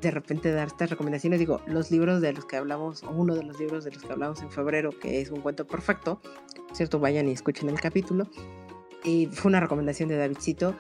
de 0.00 0.10
repente 0.10 0.50
dar 0.50 0.68
estas 0.68 0.90
recomendaciones. 0.90 1.38
Digo, 1.38 1.60
los 1.66 1.90
libros 1.90 2.20
de 2.20 2.32
los 2.32 2.44
que 2.44 2.56
hablamos, 2.56 3.02
o 3.04 3.10
uno 3.10 3.34
de 3.34 3.44
los 3.44 3.58
libros 3.60 3.84
de 3.84 3.92
los 3.92 4.02
que 4.02 4.12
hablamos 4.12 4.42
en 4.42 4.50
febrero, 4.50 4.90
que 4.90 5.20
es 5.20 5.30
un 5.30 5.40
cuento 5.40 5.66
perfecto, 5.66 6.20
¿cierto? 6.72 6.98
Vayan 6.98 7.28
y 7.28 7.32
escuchen 7.32 7.68
el 7.68 7.80
capítulo. 7.80 8.28
Y 9.04 9.26
fue 9.26 9.50
una 9.50 9.60
recomendación 9.60 10.08
de 10.08 10.16
Davidcito. 10.16 10.74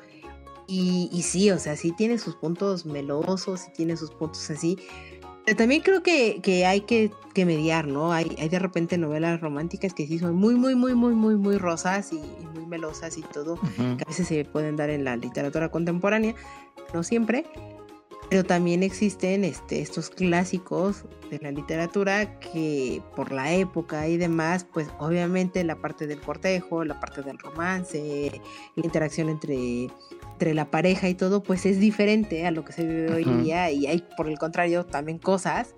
Y, 0.72 1.08
y 1.12 1.22
sí, 1.22 1.50
o 1.50 1.58
sea, 1.58 1.74
sí 1.74 1.90
tiene 1.90 2.16
sus 2.16 2.36
puntos 2.36 2.86
melosos, 2.86 3.58
sí 3.58 3.72
tiene 3.74 3.96
sus 3.96 4.12
puntos 4.12 4.48
así. 4.50 4.78
Pero 5.44 5.56
también 5.56 5.82
creo 5.82 6.00
que, 6.00 6.40
que 6.42 6.64
hay 6.64 6.82
que, 6.82 7.10
que, 7.34 7.44
mediar, 7.44 7.88
¿no? 7.88 8.12
Hay, 8.12 8.36
hay 8.38 8.48
de 8.48 8.60
repente 8.60 8.96
novelas 8.96 9.40
románticas 9.40 9.92
que 9.94 10.06
sí 10.06 10.20
son 10.20 10.36
muy, 10.36 10.54
muy, 10.54 10.76
muy, 10.76 10.94
muy, 10.94 11.12
muy, 11.16 11.34
muy 11.34 11.58
rosas 11.58 12.12
y, 12.12 12.20
muy 12.54 12.66
melosas 12.66 13.18
y 13.18 13.22
todo, 13.22 13.58
que 13.76 14.04
a 14.04 14.08
veces 14.08 14.28
se 14.28 14.44
pueden 14.44 14.76
dar 14.76 14.90
en 14.90 15.02
la 15.02 15.16
literatura 15.16 15.70
contemporánea, 15.70 16.36
no 16.94 17.02
siempre, 17.02 17.44
pero 18.30 18.44
también 18.44 18.84
existen 18.84 19.44
este, 19.44 19.80
estos 19.80 20.08
clásicos 20.08 21.04
de 21.32 21.40
la 21.40 21.50
literatura 21.50 22.38
que 22.38 23.02
por 23.16 23.32
la 23.32 23.52
época 23.52 24.06
y 24.06 24.18
demás, 24.18 24.64
pues 24.72 24.88
obviamente 25.00 25.64
la 25.64 25.74
parte 25.74 26.06
del 26.06 26.20
cortejo, 26.20 26.84
la 26.84 27.00
parte 27.00 27.22
del 27.22 27.38
romance, 27.38 28.40
la 28.76 28.84
interacción 28.84 29.30
entre, 29.30 29.88
entre 30.40 30.54
la 30.54 30.70
pareja 30.70 31.08
y 31.10 31.14
todo, 31.14 31.42
pues 31.42 31.66
es 31.66 31.78
diferente 31.78 32.46
a 32.46 32.50
lo 32.50 32.64
que 32.64 32.72
se 32.72 32.86
vive 32.86 33.12
hoy 33.12 33.24
día 33.42 33.70
y 33.70 33.86
hay 33.86 34.02
por 34.16 34.26
el 34.26 34.38
contrario 34.38 34.86
también 34.86 35.18
cosas 35.18 35.74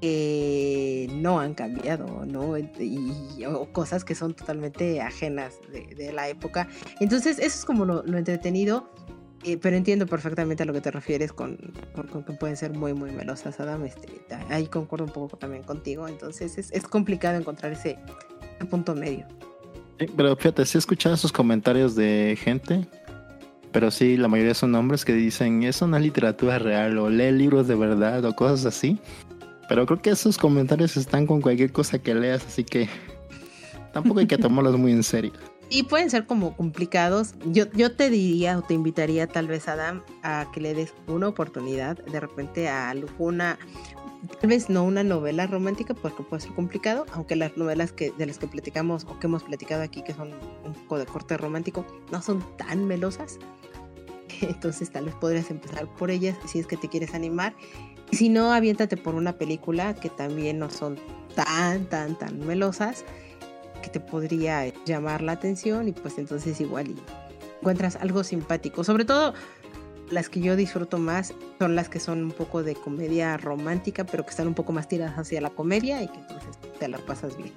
que 0.00 1.10
no 1.14 1.40
han 1.40 1.52
cambiado, 1.52 2.24
¿no? 2.24 2.56
Y, 2.56 3.44
o 3.44 3.70
cosas 3.70 4.04
que 4.04 4.14
son 4.14 4.32
totalmente 4.32 5.02
ajenas 5.02 5.60
de, 5.70 6.10
la 6.10 6.28
época. 6.28 6.68
Entonces, 7.00 7.38
eso 7.38 7.58
es 7.58 7.64
como 7.66 7.84
lo 7.84 8.18
entretenido 8.18 8.88
eh, 9.44 9.58
pero 9.60 9.76
entiendo 9.76 10.06
perfectamente 10.06 10.62
a 10.62 10.66
lo 10.66 10.72
que 10.72 10.80
te 10.80 10.92
refieres 10.92 11.32
con, 11.32 11.56
que 11.56 12.32
pueden 12.34 12.56
ser 12.56 12.72
muy, 12.72 12.94
muy 12.94 13.10
melosas, 13.10 13.58
Adam. 13.58 13.84
Este, 13.84 14.08
ahí 14.48 14.66
concuerdo 14.66 15.06
un 15.06 15.12
poco 15.12 15.36
también 15.36 15.64
contigo. 15.64 16.06
Entonces 16.06 16.58
es, 16.58 16.70
es 16.70 16.84
complicado 16.84 17.38
encontrar 17.38 17.72
ese, 17.72 17.98
punto 18.70 18.94
medio. 18.94 19.26
pero 20.16 20.36
fíjate, 20.36 20.64
sí 20.64 20.78
he 20.78 20.80
escuchado 20.80 21.16
esos 21.16 21.32
comentarios 21.32 21.96
de 21.96 22.38
gente, 22.40 22.86
pero 23.72 23.90
sí, 23.90 24.16
la 24.16 24.28
mayoría 24.28 24.54
son 24.54 24.74
hombres 24.74 25.04
que 25.04 25.14
dicen, 25.14 25.62
es 25.62 25.82
una 25.82 25.98
literatura 25.98 26.58
real 26.58 26.98
o 26.98 27.08
lee 27.08 27.32
libros 27.32 27.66
de 27.66 27.74
verdad 27.74 28.24
o 28.24 28.36
cosas 28.36 28.66
así. 28.66 28.98
Pero 29.68 29.86
creo 29.86 30.02
que 30.02 30.10
esos 30.10 30.36
comentarios 30.36 30.96
están 30.96 31.26
con 31.26 31.40
cualquier 31.40 31.72
cosa 31.72 31.98
que 31.98 32.14
leas, 32.14 32.44
así 32.46 32.64
que 32.64 32.88
tampoco 33.92 34.20
hay 34.20 34.26
que 34.26 34.38
tomarlos 34.38 34.76
muy 34.78 34.92
en 34.92 35.02
serio. 35.02 35.32
Y 35.70 35.84
pueden 35.84 36.10
ser 36.10 36.26
como 36.26 36.54
complicados. 36.54 37.34
Yo, 37.46 37.64
yo 37.72 37.92
te 37.92 38.10
diría 38.10 38.58
o 38.58 38.62
te 38.62 38.74
invitaría 38.74 39.26
tal 39.26 39.46
vez, 39.46 39.68
Adam, 39.68 40.02
a 40.22 40.46
que 40.52 40.60
le 40.60 40.74
des 40.74 40.92
una 41.06 41.28
oportunidad 41.28 41.96
de 42.04 42.20
repente 42.20 42.68
a 42.68 42.90
alguna, 42.90 43.58
tal 44.40 44.50
vez 44.50 44.68
no 44.68 44.84
una 44.84 45.02
novela 45.02 45.46
romántica 45.46 45.94
porque 45.94 46.22
puede 46.22 46.42
ser 46.42 46.52
complicado, 46.54 47.06
aunque 47.12 47.36
las 47.36 47.56
novelas 47.56 47.92
que, 47.92 48.12
de 48.12 48.26
las 48.26 48.38
que 48.38 48.46
platicamos 48.46 49.04
o 49.04 49.18
que 49.18 49.26
hemos 49.26 49.42
platicado 49.42 49.82
aquí, 49.82 50.02
que 50.02 50.14
son 50.14 50.30
un 50.64 50.74
poco 50.74 50.98
de 50.98 51.06
corte 51.06 51.36
romántico, 51.36 51.84
no 52.10 52.22
son 52.22 52.44
tan 52.56 52.86
melosas. 52.86 53.38
Entonces 54.40 54.90
tal 54.90 55.06
vez 55.06 55.14
podrías 55.16 55.50
empezar 55.50 55.86
por 55.96 56.10
ellas 56.10 56.36
si 56.46 56.58
es 56.58 56.66
que 56.66 56.76
te 56.76 56.88
quieres 56.88 57.14
animar. 57.14 57.54
Si 58.12 58.28
no, 58.28 58.52
aviéntate 58.52 58.96
por 58.96 59.14
una 59.14 59.38
película 59.38 59.94
que 59.94 60.10
también 60.10 60.58
no 60.58 60.70
son 60.70 60.98
tan, 61.34 61.86
tan, 61.86 62.16
tan 62.18 62.38
melosas 62.46 63.04
que 63.82 63.88
te 63.88 64.00
podría 64.00 64.72
llamar 64.84 65.22
la 65.22 65.32
atención 65.32 65.88
y 65.88 65.92
pues 65.92 66.18
entonces 66.18 66.60
igual 66.60 66.90
y 66.90 66.96
encuentras 67.60 67.96
algo 67.96 68.22
simpático. 68.22 68.84
Sobre 68.84 69.04
todo 69.04 69.34
las 70.12 70.28
que 70.28 70.40
yo 70.40 70.54
disfruto 70.56 70.98
más 70.98 71.34
son 71.58 71.74
las 71.74 71.88
que 71.88 71.98
son 71.98 72.22
un 72.22 72.30
poco 72.30 72.62
de 72.62 72.74
comedia 72.74 73.36
romántica, 73.36 74.04
pero 74.04 74.24
que 74.24 74.30
están 74.30 74.46
un 74.46 74.54
poco 74.54 74.72
más 74.72 74.88
tiradas 74.88 75.18
hacia 75.18 75.40
la 75.40 75.50
comedia 75.50 76.02
y 76.02 76.08
que 76.08 76.18
entonces 76.18 76.58
te 76.78 76.88
la 76.88 76.98
pasas 76.98 77.36
bien. 77.36 77.52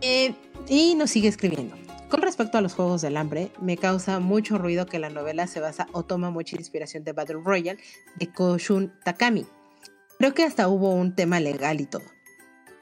Eh, 0.00 0.34
y 0.68 0.94
nos 0.94 1.10
sigue 1.10 1.28
escribiendo. 1.28 1.74
Con 2.08 2.22
respecto 2.22 2.58
a 2.58 2.60
los 2.60 2.74
Juegos 2.74 3.02
del 3.02 3.16
Hambre, 3.16 3.50
me 3.60 3.76
causa 3.76 4.20
mucho 4.20 4.58
ruido 4.58 4.86
que 4.86 4.98
la 4.98 5.08
novela 5.08 5.46
se 5.46 5.60
basa 5.60 5.86
o 5.92 6.04
toma 6.04 6.30
mucha 6.30 6.56
inspiración 6.56 7.04
de 7.04 7.12
Battle 7.12 7.40
Royale 7.42 7.80
de 8.16 8.30
Koshun 8.30 8.92
Takami. 9.04 9.46
Creo 10.18 10.34
que 10.34 10.44
hasta 10.44 10.68
hubo 10.68 10.94
un 10.94 11.14
tema 11.14 11.40
legal 11.40 11.80
y 11.80 11.86
todo 11.86 12.04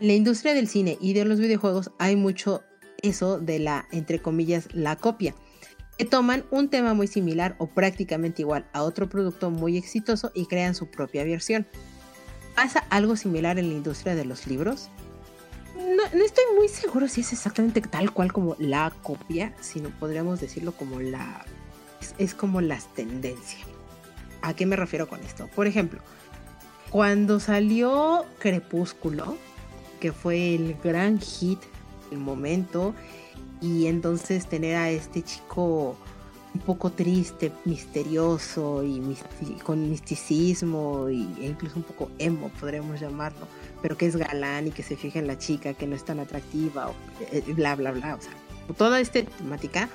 la 0.00 0.14
industria 0.14 0.54
del 0.54 0.66
cine 0.66 0.96
y 1.00 1.12
de 1.12 1.26
los 1.26 1.38
videojuegos 1.38 1.92
hay 1.98 2.16
mucho 2.16 2.62
eso 3.02 3.38
de 3.38 3.58
la, 3.58 3.86
entre 3.92 4.20
comillas, 4.20 4.68
la 4.72 4.96
copia, 4.96 5.34
que 6.00 6.06
toman 6.06 6.46
un 6.50 6.70
tema 6.70 6.94
muy 6.94 7.06
similar 7.08 7.56
o 7.58 7.66
prácticamente 7.66 8.40
igual 8.40 8.64
a 8.72 8.84
otro 8.84 9.10
producto 9.10 9.50
muy 9.50 9.76
exitoso 9.76 10.32
y 10.32 10.46
crean 10.46 10.74
su 10.74 10.86
propia 10.86 11.24
versión. 11.24 11.66
¿Pasa 12.56 12.86
algo 12.88 13.16
similar 13.16 13.58
en 13.58 13.68
la 13.68 13.74
industria 13.74 14.14
de 14.14 14.24
los 14.24 14.46
libros? 14.46 14.88
No, 15.76 16.04
estoy 16.24 16.44
muy 16.56 16.68
seguro 16.68 17.06
si 17.06 17.20
es 17.20 17.34
exactamente 17.34 17.82
tal 17.82 18.14
cual 18.14 18.32
como 18.32 18.56
la 18.58 18.94
copia, 19.02 19.54
sino 19.60 19.90
podríamos 19.90 20.40
decirlo 20.40 20.72
como 20.72 21.00
la... 21.00 21.44
es, 22.00 22.14
es 22.16 22.34
como 22.34 22.62
las 22.62 22.86
tendencias. 22.94 23.68
¿A 24.40 24.54
qué 24.54 24.64
me 24.64 24.76
refiero 24.76 25.06
con 25.06 25.20
esto? 25.20 25.50
Por 25.54 25.66
ejemplo, 25.66 26.00
cuando 26.88 27.40
salió 27.40 28.24
Crepúsculo, 28.38 29.36
que 30.00 30.12
fue 30.12 30.54
el 30.54 30.78
gran 30.82 31.20
hit 31.20 31.60
del 32.08 32.20
momento 32.20 32.94
y 33.60 33.86
entonces 33.86 34.46
tener 34.46 34.76
a 34.76 34.90
este 34.90 35.22
chico 35.22 35.96
un 36.52 36.60
poco 36.62 36.90
triste, 36.90 37.52
misterioso 37.64 38.82
y 38.82 39.00
con 39.62 39.88
misticismo 39.88 41.08
y, 41.08 41.28
e 41.40 41.46
incluso 41.46 41.76
un 41.76 41.84
poco 41.84 42.10
emo, 42.18 42.50
podríamos 42.60 43.00
llamarlo, 43.00 43.46
pero 43.80 43.96
que 43.96 44.06
es 44.06 44.16
galán 44.16 44.66
y 44.66 44.70
que 44.70 44.82
se 44.82 44.96
fija 44.96 45.20
en 45.20 45.26
la 45.26 45.38
chica, 45.38 45.74
que 45.74 45.86
no 45.86 45.94
es 45.94 46.04
tan 46.04 46.18
atractiva, 46.18 46.88
o, 46.88 46.94
eh, 47.30 47.44
bla, 47.54 47.76
bla, 47.76 47.92
bla. 47.92 48.16
O 48.16 48.20
sea, 48.20 48.32
toda 48.76 49.00
esta 49.00 49.22
temática, 49.22 49.88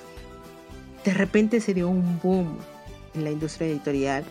de 1.03 1.13
repente 1.13 1.59
se 1.59 1.73
dio 1.73 1.89
un 1.89 2.19
boom 2.21 2.57
en 3.15 3.23
la 3.25 3.31
industria 3.31 3.67
editorial 3.67 4.23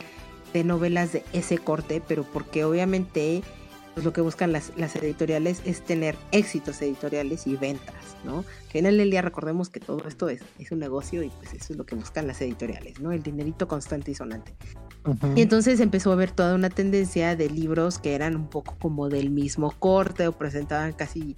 de 0.55 0.65
novelas 0.65 1.13
de 1.13 1.25
ese 1.33 1.59
corte, 1.59 2.03
pero 2.07 2.25
porque 2.25 2.65
obviamente 2.65 3.43
pues 3.95 4.05
lo 4.05 4.13
que 4.13 4.21
buscan 4.21 4.53
las, 4.53 4.73
editoriales 4.97 5.63
es 5.65 5.83
tener 5.83 6.17
éxitos 6.33 6.83
editoriales 6.83 7.47
y 7.47 7.57
ventas, 7.57 7.95
¿no? 8.25 8.45
Que 8.69 8.81
en 8.81 8.87
el 8.87 9.11
día 9.11 9.23
recordemos 9.23 9.69
que 9.69 9.79
todo 9.79 10.07
esto 10.07 10.29
es, 10.29 10.43
es 10.59 10.73
un 10.73 10.81
negocio 10.81 11.23
y 11.23 11.31
pues 11.31 11.55
eso 11.55 11.73
es 11.73 11.79
lo 11.79 11.87
que 11.87 11.95
buscan 11.95 12.27
las 12.27 12.41
editoriales, 12.43 13.01
¿no? 13.01 13.13
El 13.13 13.23
dinerito 13.23 13.69
constante 13.69 14.11
y 14.11 14.15
sonante. 14.15 14.53
Y 15.37 15.43
entonces 15.43 15.81
empezó 15.81 16.11
a 16.11 16.15
haber 16.15 16.31
toda 16.31 16.55
una 16.55 16.71
tendencia 16.71 17.37
de 17.37 17.49
libros 17.51 17.99
que 17.99 18.15
eran 18.15 18.35
un 18.35 18.49
poco 18.49 18.77
como 18.81 19.09
del 19.09 19.31
mismo 19.31 19.71
corte 19.79 20.27
o 20.27 20.33
presentaban 20.33 20.93
casi, 20.93 21.37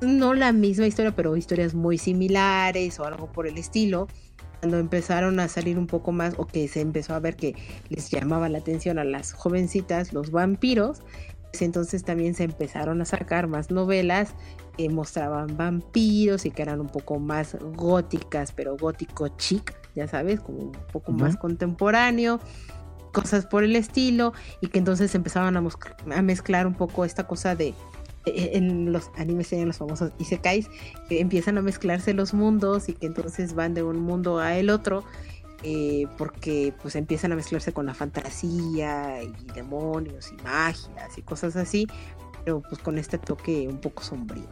no 0.00 0.34
la 0.34 0.52
misma 0.52 0.86
historia, 0.86 1.14
pero 1.14 1.36
historias 1.36 1.74
muy 1.74 1.98
similares 1.98 2.98
o 2.98 3.04
algo 3.04 3.30
por 3.30 3.46
el 3.46 3.58
estilo 3.58 4.08
cuando 4.62 4.78
empezaron 4.78 5.40
a 5.40 5.48
salir 5.48 5.76
un 5.76 5.88
poco 5.88 6.12
más 6.12 6.34
o 6.36 6.46
que 6.46 6.68
se 6.68 6.80
empezó 6.80 7.14
a 7.14 7.18
ver 7.18 7.34
que 7.34 7.56
les 7.88 8.10
llamaba 8.10 8.48
la 8.48 8.58
atención 8.58 9.00
a 9.00 9.04
las 9.04 9.32
jovencitas 9.32 10.12
los 10.12 10.30
vampiros, 10.30 11.02
entonces 11.60 12.04
también 12.04 12.34
se 12.34 12.44
empezaron 12.44 13.00
a 13.02 13.04
sacar 13.04 13.46
más 13.46 13.70
novelas 13.70 14.34
que 14.76 14.88
mostraban 14.88 15.56
vampiros 15.56 16.46
y 16.46 16.50
que 16.50 16.62
eran 16.62 16.80
un 16.80 16.88
poco 16.88 17.18
más 17.18 17.56
góticas, 17.74 18.52
pero 18.52 18.76
gótico 18.76 19.28
chic, 19.28 19.74
ya 19.94 20.08
sabes, 20.08 20.40
como 20.40 20.58
un 20.58 20.72
poco 20.92 21.12
más 21.12 21.36
contemporáneo, 21.36 22.40
cosas 23.12 23.46
por 23.46 23.64
el 23.64 23.76
estilo, 23.76 24.32
y 24.60 24.68
que 24.68 24.78
entonces 24.78 25.14
empezaban 25.14 25.56
a, 25.56 26.22
mezclar 26.22 26.66
un 26.66 26.74
poco 26.74 27.04
esta 27.04 27.26
cosa 27.26 27.54
de 27.54 27.74
e, 28.24 28.56
en 28.56 28.92
los 28.92 29.10
animes 29.16 29.48
tienen 29.48 29.68
los 29.68 29.76
famosos 29.76 30.12
isekais 30.18 30.70
que 31.08 31.20
empiezan 31.20 31.58
a 31.58 31.62
mezclarse 31.62 32.14
los 32.14 32.32
mundos 32.32 32.88
y 32.88 32.94
que 32.94 33.06
entonces 33.06 33.54
van 33.54 33.74
de 33.74 33.82
un 33.82 34.00
mundo 34.00 34.38
a 34.38 34.56
el 34.56 34.70
otro 34.70 35.04
eh, 35.62 36.06
porque 36.18 36.74
pues 36.82 36.96
empiezan 36.96 37.32
a 37.32 37.36
mezclarse 37.36 37.72
con 37.72 37.86
la 37.86 37.94
fantasía 37.94 39.22
y 39.22 39.32
demonios 39.54 40.32
y 40.32 40.42
magias 40.42 41.16
y 41.16 41.22
cosas 41.22 41.56
así, 41.56 41.86
pero 42.44 42.60
pues 42.62 42.80
con 42.80 42.98
este 42.98 43.18
toque 43.18 43.68
un 43.68 43.78
poco 43.78 44.02
sombrío. 44.02 44.48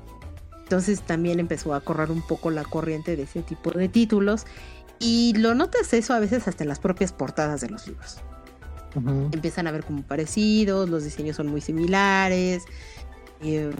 Entonces 0.62 1.02
también 1.02 1.40
empezó 1.40 1.74
a 1.74 1.80
correr 1.80 2.12
un 2.12 2.22
poco 2.22 2.50
la 2.50 2.64
corriente 2.64 3.16
de 3.16 3.24
ese 3.24 3.42
tipo 3.42 3.72
de 3.72 3.88
títulos 3.88 4.46
y 5.00 5.32
lo 5.36 5.54
notas 5.54 5.92
eso 5.94 6.14
a 6.14 6.20
veces 6.20 6.46
hasta 6.46 6.62
en 6.62 6.68
las 6.68 6.78
propias 6.78 7.12
portadas 7.12 7.60
de 7.60 7.70
los 7.70 7.88
libros. 7.88 8.18
Empiezan 9.32 9.66
a 9.66 9.72
ver 9.72 9.84
como 9.84 10.02
parecidos, 10.02 10.88
los 10.88 11.04
diseños 11.04 11.36
son 11.36 11.46
muy 11.46 11.60
similares, 11.60 12.64
eh, 13.40 13.70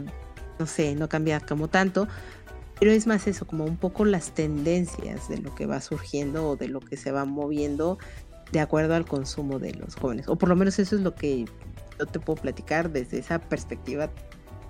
no 0.58 0.66
sé, 0.66 0.94
no 0.94 1.08
cambia 1.08 1.40
como 1.40 1.68
tanto, 1.68 2.08
pero 2.80 2.92
es 2.92 3.06
más 3.06 3.26
eso, 3.26 3.46
como 3.46 3.64
un 3.64 3.76
poco 3.76 4.06
las 4.06 4.32
tendencias 4.32 5.28
de 5.28 5.36
lo 5.38 5.54
que 5.54 5.66
va 5.66 5.82
surgiendo 5.82 6.48
o 6.48 6.56
de 6.56 6.66
lo 6.66 6.80
que 6.80 6.96
se 6.96 7.12
va 7.12 7.26
moviendo 7.26 7.98
de 8.52 8.60
acuerdo 8.60 8.94
al 8.94 9.04
consumo 9.04 9.58
de 9.58 9.74
los 9.74 9.96
jóvenes. 9.96 10.28
O 10.28 10.36
por 10.36 10.48
lo 10.48 10.56
menos 10.56 10.78
eso 10.78 10.96
es 10.96 11.02
lo 11.02 11.14
que 11.14 11.44
yo 11.98 12.06
te 12.06 12.18
puedo 12.18 12.40
platicar 12.40 12.90
desde 12.90 13.18
esa 13.18 13.38
perspectiva, 13.38 14.10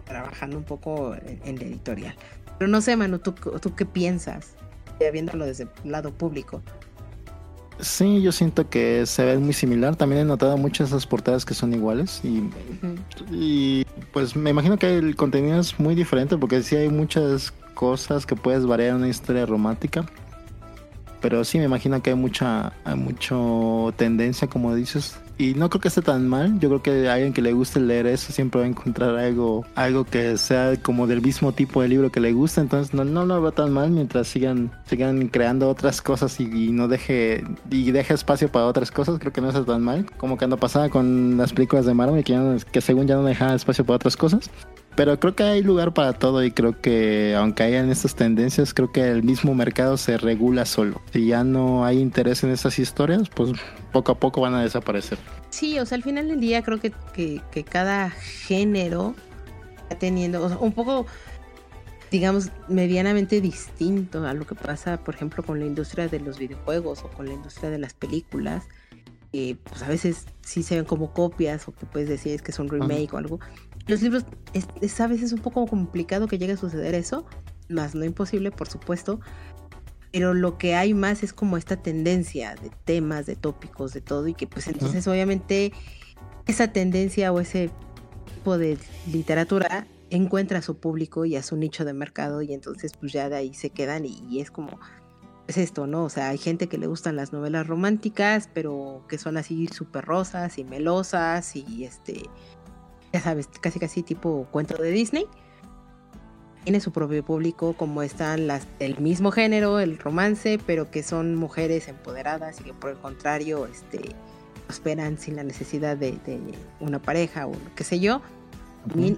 trabajando 0.05 0.59
un 0.59 0.65
poco 0.65 1.15
en, 1.15 1.57
la 1.57 1.65
editorial. 1.65 2.16
Pero 2.59 2.69
no 2.69 2.81
sé, 2.81 2.97
Manu, 2.97 3.20
¿tú, 3.20 3.35
qué 3.77 3.87
piensas? 3.87 4.55
ya 4.99 5.11
viéndolo 5.11 5.47
desde 5.47 5.69
el 5.85 5.93
lado 5.93 6.12
público. 6.12 6.61
Sí, 7.78 8.20
yo 8.20 8.32
siento 8.32 8.69
que 8.69 9.07
se 9.07 9.24
ve 9.24 9.39
muy 9.39 9.55
similar. 9.55 9.97
También 9.97 10.23
he 10.23 10.24
notado 10.24 10.59
muchas 10.59 10.89
esas 10.89 11.07
portadas 11.07 11.47
que 11.47 11.55
son 11.55 11.73
iguales 11.73 12.20
y, 12.23 12.51
y 13.31 13.87
pues 14.12 14.37
me 14.37 14.51
imagino 14.51 14.77
que 14.77 14.99
el 14.99 15.16
contenido 15.16 15.61
es 15.61 15.81
muy 15.81 15.95
diferente 15.95 16.37
porque 16.37 16.62
sí 16.62 16.77
hay 16.77 16.91
muchas 16.91 17.55
cosas 17.74 18.26
que 18.26 18.36
puedes 18.36 18.66
variar 18.66 18.90
en 18.90 18.97
una 18.97 19.09
historia 19.09 19.47
romántica. 19.47 20.05
Pero 21.20 21.44
sí 21.44 21.59
me 21.59 21.64
imagino 21.64 22.02
que 22.02 22.10
hay 22.10 22.16
mucha 22.16 22.72
hay 22.84 22.97
mucho 22.97 23.92
tendencia 23.97 24.48
como 24.48 24.74
dices 24.74 25.18
y 25.40 25.55
no 25.55 25.70
creo 25.70 25.80
que 25.80 25.88
esté 25.88 26.02
tan 26.02 26.28
mal. 26.28 26.60
Yo 26.60 26.68
creo 26.68 26.82
que 26.82 27.09
a 27.09 27.14
alguien 27.14 27.32
que 27.32 27.40
le 27.40 27.55
guste 27.55 27.80
leer 27.80 28.06
eso 28.06 28.30
siempre 28.30 28.60
va 28.60 28.66
a 28.66 28.68
encontrar 28.68 29.16
algo, 29.16 29.64
algo 29.74 30.05
que 30.05 30.36
sea 30.36 30.76
como 30.82 31.06
del 31.06 31.22
mismo 31.22 31.52
tipo 31.52 31.80
de 31.80 31.88
libro 31.88 32.12
que 32.12 32.20
le 32.20 32.34
gusta. 32.34 32.60
Entonces 32.60 32.92
no, 32.92 33.06
no 33.06 33.24
lo 33.24 33.40
va 33.40 33.51
tan 33.51 33.72
mal 33.72 33.90
mientras 33.90 34.28
sigan, 34.28 34.70
sigan 34.84 35.28
creando 35.28 35.70
otras 35.70 36.02
cosas 36.02 36.38
y, 36.40 36.72
no 36.72 36.88
deje, 36.88 37.42
y 37.70 37.90
deje 37.90 38.12
espacio 38.12 38.52
para 38.52 38.66
otras 38.66 38.90
cosas. 38.90 39.18
Creo 39.18 39.32
que 39.32 39.40
no 39.40 39.48
está 39.48 39.64
tan 39.64 39.80
mal. 39.80 40.05
Como 40.18 40.36
cuando 40.36 40.59
pasaba 40.59 40.90
con 40.90 41.38
las 41.38 41.55
películas 41.55 41.86
de 41.86 41.94
Marvel, 41.94 42.22
que, 42.22 42.59
que 42.70 42.80
según 42.82 43.06
ya 43.06 43.14
no 43.14 43.24
dejaba 43.24 43.55
espacio 43.55 43.86
para 43.86 43.97
otras 43.97 44.18
cosas. 44.18 44.51
Pero 44.96 45.18
creo 45.20 45.34
que 45.34 45.44
hay 45.44 45.62
lugar 45.62 45.94
para 45.94 46.12
todo 46.12 46.44
y 46.44 46.50
creo 46.50 46.80
que 46.80 47.34
aunque 47.36 47.62
hayan 47.62 47.90
estas 47.90 48.14
tendencias, 48.14 48.74
creo 48.74 48.90
que 48.90 49.08
el 49.08 49.22
mismo 49.22 49.54
mercado 49.54 49.96
se 49.96 50.18
regula 50.18 50.66
solo. 50.66 51.00
Si 51.12 51.26
ya 51.26 51.44
no 51.44 51.84
hay 51.84 51.98
interés 51.98 52.42
en 52.42 52.50
esas 52.50 52.78
historias, 52.78 53.28
pues 53.28 53.52
poco 53.92 54.12
a 54.12 54.14
poco 54.18 54.40
van 54.40 54.54
a 54.54 54.62
desaparecer. 54.62 55.18
Sí, 55.50 55.78
o 55.78 55.86
sea, 55.86 55.96
al 55.96 56.02
final 56.02 56.28
del 56.28 56.40
día 56.40 56.62
creo 56.62 56.80
que, 56.80 56.92
que, 57.12 57.64
cada 57.64 58.10
género 58.10 59.14
está 59.82 59.98
teniendo, 59.98 60.44
o 60.44 60.48
sea, 60.48 60.58
un 60.58 60.72
poco, 60.72 61.06
digamos, 62.10 62.50
medianamente 62.68 63.40
distinto 63.40 64.26
a 64.26 64.34
lo 64.34 64.46
que 64.46 64.54
pasa, 64.54 64.98
por 64.98 65.14
ejemplo, 65.14 65.42
con 65.44 65.60
la 65.60 65.66
industria 65.66 66.08
de 66.08 66.20
los 66.20 66.38
videojuegos 66.38 67.04
o 67.04 67.08
con 67.08 67.26
la 67.26 67.32
industria 67.32 67.70
de 67.70 67.78
las 67.78 67.94
películas. 67.94 68.64
que 69.32 69.56
pues 69.62 69.82
a 69.82 69.88
veces 69.88 70.26
sí 70.42 70.64
se 70.64 70.74
ven 70.74 70.84
como 70.84 71.12
copias 71.12 71.68
o 71.68 71.72
que 71.72 71.86
puedes 71.86 72.08
decir 72.08 72.34
es 72.34 72.42
que 72.42 72.50
es 72.50 72.58
un 72.58 72.68
remake 72.68 73.14
o 73.14 73.16
algo 73.16 73.38
los 73.90 74.02
libros 74.02 74.24
es, 74.54 75.00
a 75.00 75.06
veces 75.06 75.32
un 75.32 75.40
poco 75.40 75.66
complicado 75.66 76.28
que 76.28 76.38
llegue 76.38 76.54
a 76.54 76.56
suceder 76.56 76.94
eso, 76.94 77.26
más 77.68 77.94
no 77.94 78.04
imposible, 78.04 78.50
por 78.50 78.68
supuesto, 78.68 79.20
pero 80.12 80.32
lo 80.32 80.58
que 80.58 80.74
hay 80.74 80.94
más 80.94 81.22
es 81.22 81.32
como 81.32 81.56
esta 81.56 81.76
tendencia 81.76 82.54
de 82.54 82.70
temas, 82.84 83.26
de 83.26 83.36
tópicos, 83.36 83.92
de 83.92 84.00
todo, 84.00 84.26
y 84.28 84.34
que 84.34 84.46
pues 84.46 84.68
entonces 84.68 85.06
obviamente 85.06 85.72
esa 86.46 86.72
tendencia 86.72 87.32
o 87.32 87.40
ese 87.40 87.70
tipo 88.34 88.58
de 88.58 88.78
literatura 89.10 89.86
encuentra 90.10 90.58
a 90.58 90.62
su 90.62 90.78
público 90.78 91.24
y 91.24 91.36
a 91.36 91.42
su 91.42 91.56
nicho 91.56 91.84
de 91.84 91.92
mercado 91.92 92.42
y 92.42 92.52
entonces 92.52 92.92
pues 92.98 93.12
ya 93.12 93.28
de 93.28 93.36
ahí 93.36 93.54
se 93.54 93.70
quedan 93.70 94.04
y, 94.04 94.40
es 94.40 94.50
como 94.50 94.80
es 95.46 95.58
esto, 95.58 95.88
¿no? 95.88 96.04
O 96.04 96.08
sea, 96.08 96.28
hay 96.28 96.38
gente 96.38 96.68
que 96.68 96.78
le 96.78 96.86
gustan 96.86 97.16
las 97.16 97.32
novelas 97.32 97.66
románticas, 97.66 98.48
pero 98.52 99.04
que 99.08 99.18
son 99.18 99.36
así 99.36 99.66
súper 99.66 100.04
rosas 100.04 100.58
y 100.58 100.64
melosas 100.64 101.56
y 101.56 101.84
este 101.84 102.22
ya 103.12 103.20
sabes, 103.20 103.49
casi 103.61 103.78
casi 103.78 104.03
tipo 104.03 104.47
cuento 104.51 104.81
de 104.81 104.91
Disney. 104.91 105.27
Tiene 106.65 106.81
su 106.81 106.93
propio 106.93 107.24
público, 107.24 107.73
como 107.73 108.03
están 108.03 108.47
las 108.47 108.66
del 108.78 108.99
mismo 108.99 109.31
género, 109.31 109.81
el 109.81 109.99
romance, 109.99 110.59
pero 110.66 110.91
que 110.91 111.03
son 111.03 111.35
mujeres 111.35 111.89
empoderadas 111.89 112.61
y 112.61 112.65
que 112.65 112.74
por 112.74 112.91
el 112.91 112.97
contrario, 112.99 113.66
este, 113.66 114.15
esperan 114.69 115.19
sin 115.19 115.37
la 115.37 115.43
necesidad 115.43 115.97
de, 115.97 116.19
una 116.78 117.01
pareja 117.01 117.47
o 117.47 117.53
qué 117.74 117.85
sé 117.85 117.99
yo. 117.99 118.20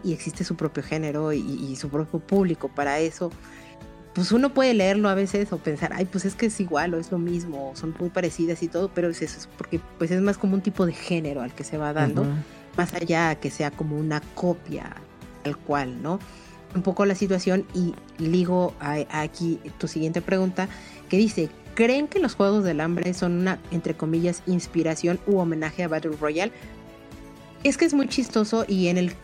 y 0.04 0.12
existe 0.12 0.44
su 0.44 0.56
propio 0.56 0.82
género 0.82 1.32
y, 1.32 1.76
su 1.76 1.88
propio 1.88 2.20
público 2.20 2.68
para 2.68 3.00
eso. 3.00 3.30
Pues 4.14 4.30
uno 4.30 4.52
puede 4.52 4.74
leerlo 4.74 5.08
a 5.08 5.14
veces 5.14 5.52
o 5.54 5.58
pensar, 5.58 5.92
ay, 5.94 6.04
pues 6.04 6.26
es 6.26 6.34
que 6.34 6.46
es 6.46 6.60
igual 6.60 6.92
o 6.92 6.98
es 6.98 7.10
lo 7.10 7.18
mismo, 7.18 7.72
son 7.74 7.94
muy 7.98 8.10
parecidas 8.10 8.62
y 8.62 8.68
todo, 8.68 8.90
pero 8.94 9.08
es 9.08 9.22
eso, 9.22 9.48
porque 9.56 9.80
pues 9.96 10.10
es 10.10 10.20
más 10.20 10.36
como 10.36 10.54
un 10.54 10.60
tipo 10.60 10.84
de 10.84 10.92
género 10.92 11.40
al 11.40 11.54
que 11.54 11.64
se 11.64 11.78
va 11.78 11.94
dando 11.94 12.26
más 12.76 12.94
allá 12.94 13.34
que 13.36 13.50
sea 13.50 13.70
como 13.70 13.96
una 13.98 14.20
copia 14.34 14.96
tal 15.42 15.56
cual, 15.56 16.02
¿no? 16.02 16.18
Un 16.74 16.82
poco 16.82 17.04
la 17.04 17.14
situación 17.14 17.66
y 17.74 17.94
ligo 18.18 18.74
aquí 18.80 19.60
tu 19.78 19.88
siguiente 19.88 20.22
pregunta 20.22 20.68
que 21.08 21.18
dice, 21.18 21.50
¿creen 21.74 22.08
que 22.08 22.18
los 22.18 22.34
Juegos 22.34 22.64
del 22.64 22.80
Hambre 22.80 23.12
son 23.12 23.40
una, 23.40 23.58
entre 23.70 23.94
comillas, 23.94 24.42
inspiración 24.46 25.20
u 25.26 25.38
homenaje 25.38 25.82
a 25.82 25.88
Battle 25.88 26.16
Royale? 26.18 26.52
Es 27.62 27.76
que 27.76 27.84
es 27.84 27.94
muy 27.94 28.08
chistoso 28.08 28.64
y 28.66 28.88
en 28.88 28.98
el, 28.98 29.14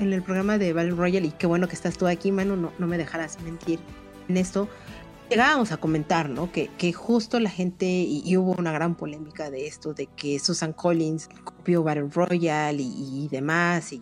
en 0.00 0.12
el 0.12 0.22
programa 0.22 0.58
de 0.58 0.72
Battle 0.72 0.92
Royale, 0.92 1.26
y 1.26 1.30
qué 1.32 1.46
bueno 1.46 1.68
que 1.68 1.74
estás 1.74 1.98
tú 1.98 2.06
aquí, 2.06 2.32
Manu, 2.32 2.56
no, 2.56 2.72
no 2.78 2.86
me 2.86 2.98
dejarás 2.98 3.40
mentir 3.42 3.78
en 4.28 4.36
esto, 4.38 4.68
llegábamos 5.34 5.72
a 5.72 5.78
comentar, 5.78 6.30
¿no? 6.30 6.52
Que, 6.52 6.70
que 6.78 6.92
justo 6.92 7.40
la 7.40 7.50
gente, 7.50 7.86
y, 7.86 8.36
hubo 8.36 8.54
una 8.56 8.70
gran 8.70 8.94
polémica 8.94 9.50
de 9.50 9.66
esto, 9.66 9.92
de 9.92 10.06
que 10.06 10.38
Susan 10.38 10.72
Collins 10.72 11.28
copió 11.42 11.82
Battle 11.82 12.08
Royale 12.12 12.80
y, 12.80 13.26
demás, 13.32 13.92
y, 13.92 14.00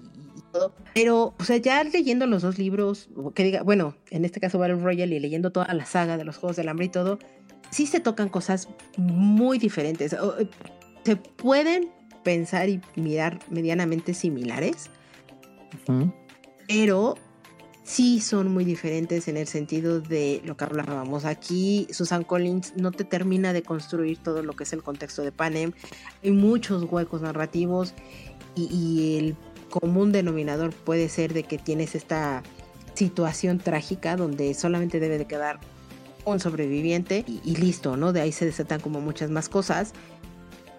todo. 0.52 0.74
Pero, 0.94 1.34
o 1.38 1.44
sea, 1.44 1.56
ya 1.56 1.82
leyendo 1.84 2.26
los 2.26 2.42
dos 2.42 2.58
libros, 2.58 3.08
que 3.34 3.44
diga, 3.44 3.62
bueno, 3.62 3.96
en 4.10 4.26
este 4.26 4.40
caso 4.40 4.58
Battle 4.58 4.76
Royale 4.76 5.16
y 5.16 5.20
leyendo 5.20 5.50
toda 5.52 5.72
la 5.72 5.86
saga 5.86 6.18
de 6.18 6.24
los 6.24 6.36
Juegos 6.36 6.56
del 6.56 6.68
Hambre 6.68 6.86
y 6.86 6.90
todo, 6.90 7.18
sí 7.70 7.86
se 7.86 8.00
tocan 8.00 8.28
cosas 8.28 8.68
muy 8.98 9.58
diferentes. 9.58 10.12
Eh, 10.12 10.18
se 11.04 11.16
pueden 11.16 11.90
pensar 12.22 12.68
y 12.68 12.82
mirar 12.94 13.38
medianamente 13.48 14.12
similares, 14.12 14.90
pero 16.68 17.14
sí 17.84 18.20
son 18.20 18.48
muy 18.48 18.64
diferentes 18.64 19.28
en 19.28 19.36
el 19.36 19.46
sentido 19.46 20.00
de 20.00 20.40
lo 20.44 20.56
que 20.56 20.64
hablábamos 20.64 21.24
aquí. 21.24 21.86
Susan 21.90 22.24
Collins 22.24 22.74
no 22.76 22.92
te 22.92 23.04
termina 23.04 23.52
de 23.52 23.62
construir 23.62 24.18
todo 24.18 24.42
lo 24.42 24.52
que 24.54 24.64
es 24.64 24.72
el 24.72 24.82
contexto 24.82 25.22
de 25.22 25.32
Panem. 25.32 25.72
Hay 26.22 26.30
muchos 26.30 26.84
huecos 26.84 27.22
narrativos 27.22 27.94
y, 28.54 29.18
el 29.18 29.36
común 29.70 30.12
denominador 30.12 30.74
puede 30.74 31.08
ser 31.08 31.32
de 31.32 31.44
que 31.44 31.56
tienes 31.56 31.94
esta 31.94 32.42
situación 32.92 33.58
trágica 33.58 34.16
donde 34.16 34.52
solamente 34.52 35.00
debe 35.00 35.16
de 35.16 35.24
quedar 35.26 35.60
un 36.26 36.38
sobreviviente 36.38 37.24
y, 37.26 37.56
listo, 37.56 37.96
¿no? 37.96 38.12
De 38.12 38.20
ahí 38.20 38.32
se 38.32 38.44
desatan 38.44 38.80
como 38.80 39.00
muchas 39.00 39.30
más 39.30 39.48
cosas. 39.48 39.92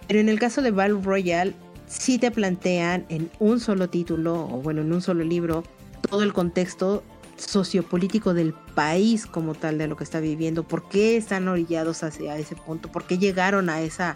Pero 0.08 0.20
en 0.20 0.30
el 0.30 0.40
caso 0.40 0.62
de 0.62 0.70
Battle 0.70 1.02
Royale, 1.02 1.54
sí 1.88 2.20
te 2.20 2.30
plantean 2.30 3.06
en 3.10 3.32
un 3.40 3.60
solo 3.60 3.90
título, 3.90 4.46
o 4.46 4.62
bueno, 4.62 4.82
en 4.82 4.94
un 4.94 5.02
solo 5.02 5.24
libro, 5.24 5.64
todo 6.10 6.24
el 6.24 6.34
contexto 6.34 7.04
sociopolítico 7.38 8.34
del 8.34 8.54
país 8.54 9.26
como 9.26 9.56
tal 9.56 9.78
de 9.78 9.88
lo 9.88 9.98
que 9.98 10.04
está 10.04 10.20
viviendo, 10.20 10.64
por 10.64 10.88
qué 10.90 11.18
están 11.18 11.48
orillados 11.48 12.04
hacia 12.04 12.38
ese 12.38 12.56
punto, 12.56 12.92
por 12.92 13.06
qué 13.06 13.18
llegaron 13.18 13.70
a 13.70 13.82
esa, 13.82 14.16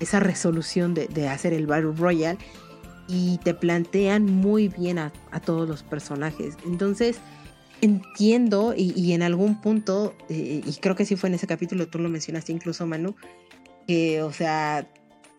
esa 0.00 0.20
resolución 0.20 0.94
de, 0.94 1.28
hacer 1.28 1.52
el 1.52 1.66
Battle 1.66 1.92
Royale 1.96 2.38
y 3.08 3.38
te 3.38 3.54
plantean 3.54 4.24
muy 4.24 4.68
bien 4.68 4.98
a, 4.98 5.12
todos 5.44 5.68
los 5.68 5.82
personajes. 5.82 6.56
Entonces, 6.64 7.18
entiendo 7.80 8.74
y, 8.76 9.12
en 9.12 9.22
algún 9.22 9.60
punto, 9.60 10.14
eh, 10.28 10.62
y 10.64 10.72
creo 10.74 10.96
que 10.96 11.04
sí 11.04 11.14
fue 11.14 11.28
en 11.28 11.34
ese 11.34 11.46
capítulo, 11.46 11.86
tú 11.86 11.98
lo 11.98 12.08
mencionaste 12.08 12.52
incluso 12.52 12.86
Manu, 12.86 13.14
que, 13.86 14.22
o 14.22 14.32
sea, 14.32 14.88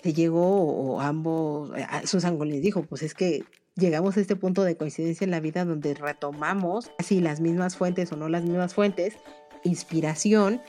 te 0.02 0.14
llegó 0.14 0.64
o 0.64 1.02
ambos, 1.02 1.72
Susan 2.06 2.38
Collins 2.38 2.62
dijo, 2.62 2.84
pues 2.84 3.04
es 3.04 3.14
que 3.14 3.44
llegamos 3.78 4.18
a 4.18 4.22
este 4.22 4.36
punto 4.36 4.64
de 4.64 4.76
coincidencia 4.76 5.24
en 5.24 5.32
la 5.32 5.40
vida 5.40 5.64
donde 5.64 5.94
retomamos 5.94 6.92
así 6.98 7.22
las 7.22 7.40
mismas 7.40 7.78
fuentes 7.78 8.12
o 8.12 8.18
no 8.18 8.28
las 8.28 8.44
mismas 8.44 8.74
fuentes, 8.74 9.16
inspiración, 9.64 10.62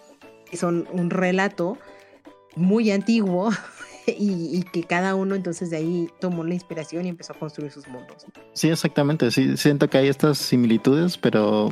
son 0.53 0.87
un 0.93 1.11
relato 1.11 1.79
muy 2.55 2.91
antiguo 2.91 3.51
y, 4.07 4.63
que 4.73 4.85
cada 4.85 5.15
uno 5.15 5.35
entonces 5.35 5.71
de 5.71 5.79
ahí 5.79 6.09
tomó 6.21 6.45
la 6.45 6.55
inspiración 6.55 7.07
y 7.07 7.09
empezó 7.09 7.33
a 7.33 7.39
construir 7.39 7.73
sus 7.73 7.87
mundos. 7.89 8.27
Sí, 8.53 8.69
exactamente, 8.69 9.31
sí, 9.31 9.57
siento 9.57 9.89
que 9.89 9.99
hay 9.99 10.09
estas 10.09 10.39
similitudes, 10.39 11.17
pero 11.19 11.71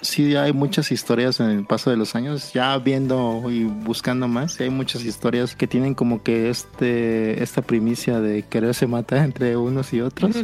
sí 0.00 0.36
hay 0.36 0.52
muchas 0.52 0.92
historias 0.92 1.40
en 1.40 1.50
el 1.50 1.64
paso 1.64 1.90
de 1.90 1.96
los 1.96 2.14
años, 2.14 2.52
ya 2.52 2.76
viendo 2.78 3.42
y 3.50 3.64
buscando 3.64 4.28
más, 4.28 4.60
hay 4.60 4.70
muchas 4.70 5.04
historias 5.04 5.56
que 5.56 5.66
tienen 5.66 5.94
como 5.94 6.22
que 6.22 6.50
este 6.50 7.42
esta 7.42 7.62
primicia 7.62 8.20
de 8.20 8.42
quererse 8.42 8.86
matar 8.86 9.18
entre 9.24 9.56
unos 9.56 9.92
y 9.92 10.00
otros 10.00 10.36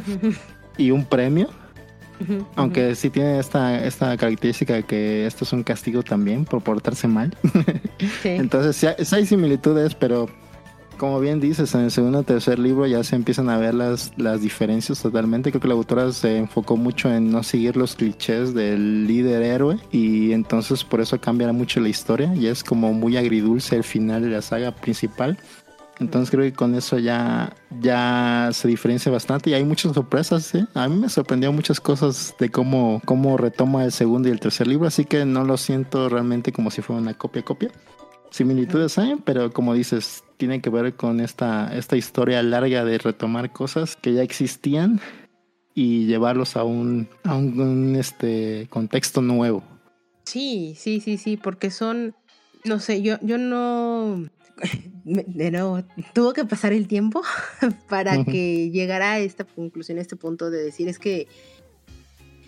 y 0.76 0.90
un 0.90 1.04
premio. 1.04 1.48
Aunque 2.54 2.94
sí 2.94 3.10
tiene 3.10 3.40
esta, 3.40 3.84
esta 3.84 4.16
característica 4.16 4.74
de 4.74 4.84
que 4.84 5.26
esto 5.26 5.44
es 5.44 5.52
un 5.52 5.64
castigo 5.64 6.04
también 6.04 6.44
por 6.44 6.62
portarse 6.62 7.08
mal. 7.08 7.36
Entonces 8.24 8.76
sí 8.76 9.14
hay 9.16 9.26
similitudes, 9.26 9.96
pero 9.96 10.28
como 11.02 11.18
bien 11.18 11.40
dices, 11.40 11.74
en 11.74 11.80
el 11.80 11.90
segundo 11.90 12.20
o 12.20 12.22
tercer 12.22 12.60
libro 12.60 12.86
ya 12.86 13.02
se 13.02 13.16
empiezan 13.16 13.50
a 13.50 13.58
ver 13.58 13.74
las, 13.74 14.12
las 14.16 14.40
diferencias 14.40 15.02
totalmente. 15.02 15.50
Creo 15.50 15.60
que 15.60 15.66
la 15.66 15.74
autora 15.74 16.12
se 16.12 16.36
enfocó 16.36 16.76
mucho 16.76 17.12
en 17.12 17.28
no 17.28 17.42
seguir 17.42 17.76
los 17.76 17.96
clichés 17.96 18.54
del 18.54 19.08
líder 19.08 19.42
héroe 19.42 19.80
y 19.90 20.30
entonces 20.30 20.84
por 20.84 21.00
eso 21.00 21.20
cambia 21.20 21.52
mucho 21.52 21.80
la 21.80 21.88
historia 21.88 22.32
y 22.36 22.46
es 22.46 22.62
como 22.62 22.92
muy 22.92 23.16
agridulce 23.16 23.74
el 23.74 23.82
final 23.82 24.22
de 24.22 24.28
la 24.28 24.42
saga 24.42 24.70
principal. 24.70 25.36
Entonces 25.98 26.30
creo 26.30 26.44
que 26.44 26.52
con 26.52 26.76
eso 26.76 27.00
ya, 27.00 27.52
ya 27.80 28.50
se 28.52 28.68
diferencia 28.68 29.10
bastante 29.10 29.50
y 29.50 29.54
hay 29.54 29.64
muchas 29.64 29.94
sorpresas. 29.94 30.54
¿eh? 30.54 30.68
A 30.72 30.86
mí 30.86 31.00
me 31.00 31.08
sorprendió 31.08 31.50
muchas 31.50 31.80
cosas 31.80 32.32
de 32.38 32.48
cómo, 32.48 33.02
cómo 33.04 33.36
retoma 33.36 33.84
el 33.84 33.90
segundo 33.90 34.28
y 34.28 34.30
el 34.30 34.38
tercer 34.38 34.68
libro, 34.68 34.86
así 34.86 35.04
que 35.04 35.24
no 35.24 35.42
lo 35.42 35.56
siento 35.56 36.08
realmente 36.08 36.52
como 36.52 36.70
si 36.70 36.80
fuera 36.80 37.02
una 37.02 37.14
copia-copia. 37.14 37.72
Similitudes 38.32 38.96
hay, 38.96 39.16
pero 39.24 39.52
como 39.52 39.74
dices, 39.74 40.24
tiene 40.38 40.62
que 40.62 40.70
ver 40.70 40.94
con 40.94 41.20
esta, 41.20 41.76
esta 41.76 41.96
historia 41.96 42.42
larga 42.42 42.82
de 42.82 42.96
retomar 42.96 43.52
cosas 43.52 43.94
que 43.94 44.14
ya 44.14 44.22
existían 44.22 45.00
y 45.74 46.06
llevarlos 46.06 46.56
a 46.56 46.64
un, 46.64 47.08
a 47.24 47.36
un, 47.36 47.94
este, 47.94 48.66
contexto 48.70 49.20
nuevo. 49.20 49.62
Sí, 50.24 50.74
sí, 50.78 51.00
sí, 51.00 51.18
sí, 51.18 51.36
porque 51.36 51.70
son, 51.70 52.14
no 52.64 52.80
sé, 52.80 53.02
yo, 53.02 53.18
yo 53.20 53.36
no, 53.36 54.24
de 55.04 55.50
nuevo, 55.50 55.82
tuvo 56.14 56.32
que 56.32 56.46
pasar 56.46 56.72
el 56.72 56.88
tiempo 56.88 57.22
para 57.90 58.24
que 58.24 58.70
llegara 58.70 59.12
a 59.12 59.18
esta 59.18 59.44
conclusión, 59.44 59.98
a 59.98 60.00
este 60.00 60.16
punto 60.16 60.50
de 60.50 60.62
decir 60.62 60.88
es 60.88 60.98
que 60.98 61.28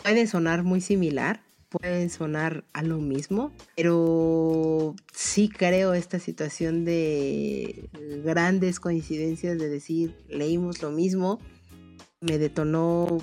puede 0.03 0.27
sonar 0.27 0.63
muy 0.63 0.81
similar, 0.81 1.43
puede 1.79 2.09
sonar 2.09 2.65
a 2.73 2.83
lo 2.83 2.99
mismo, 2.99 3.53
pero 3.77 4.95
sí 5.13 5.49
creo 5.49 5.95
esta 5.95 6.19
situación 6.19 6.85
de 6.85 7.89
grandes 8.25 8.79
coincidencias 8.79 9.59
de 9.59 9.69
decir 9.69 10.17
leímos 10.29 10.83
lo 10.83 10.91
mismo, 10.91 11.41
me 12.21 12.39
detonó 12.39 13.19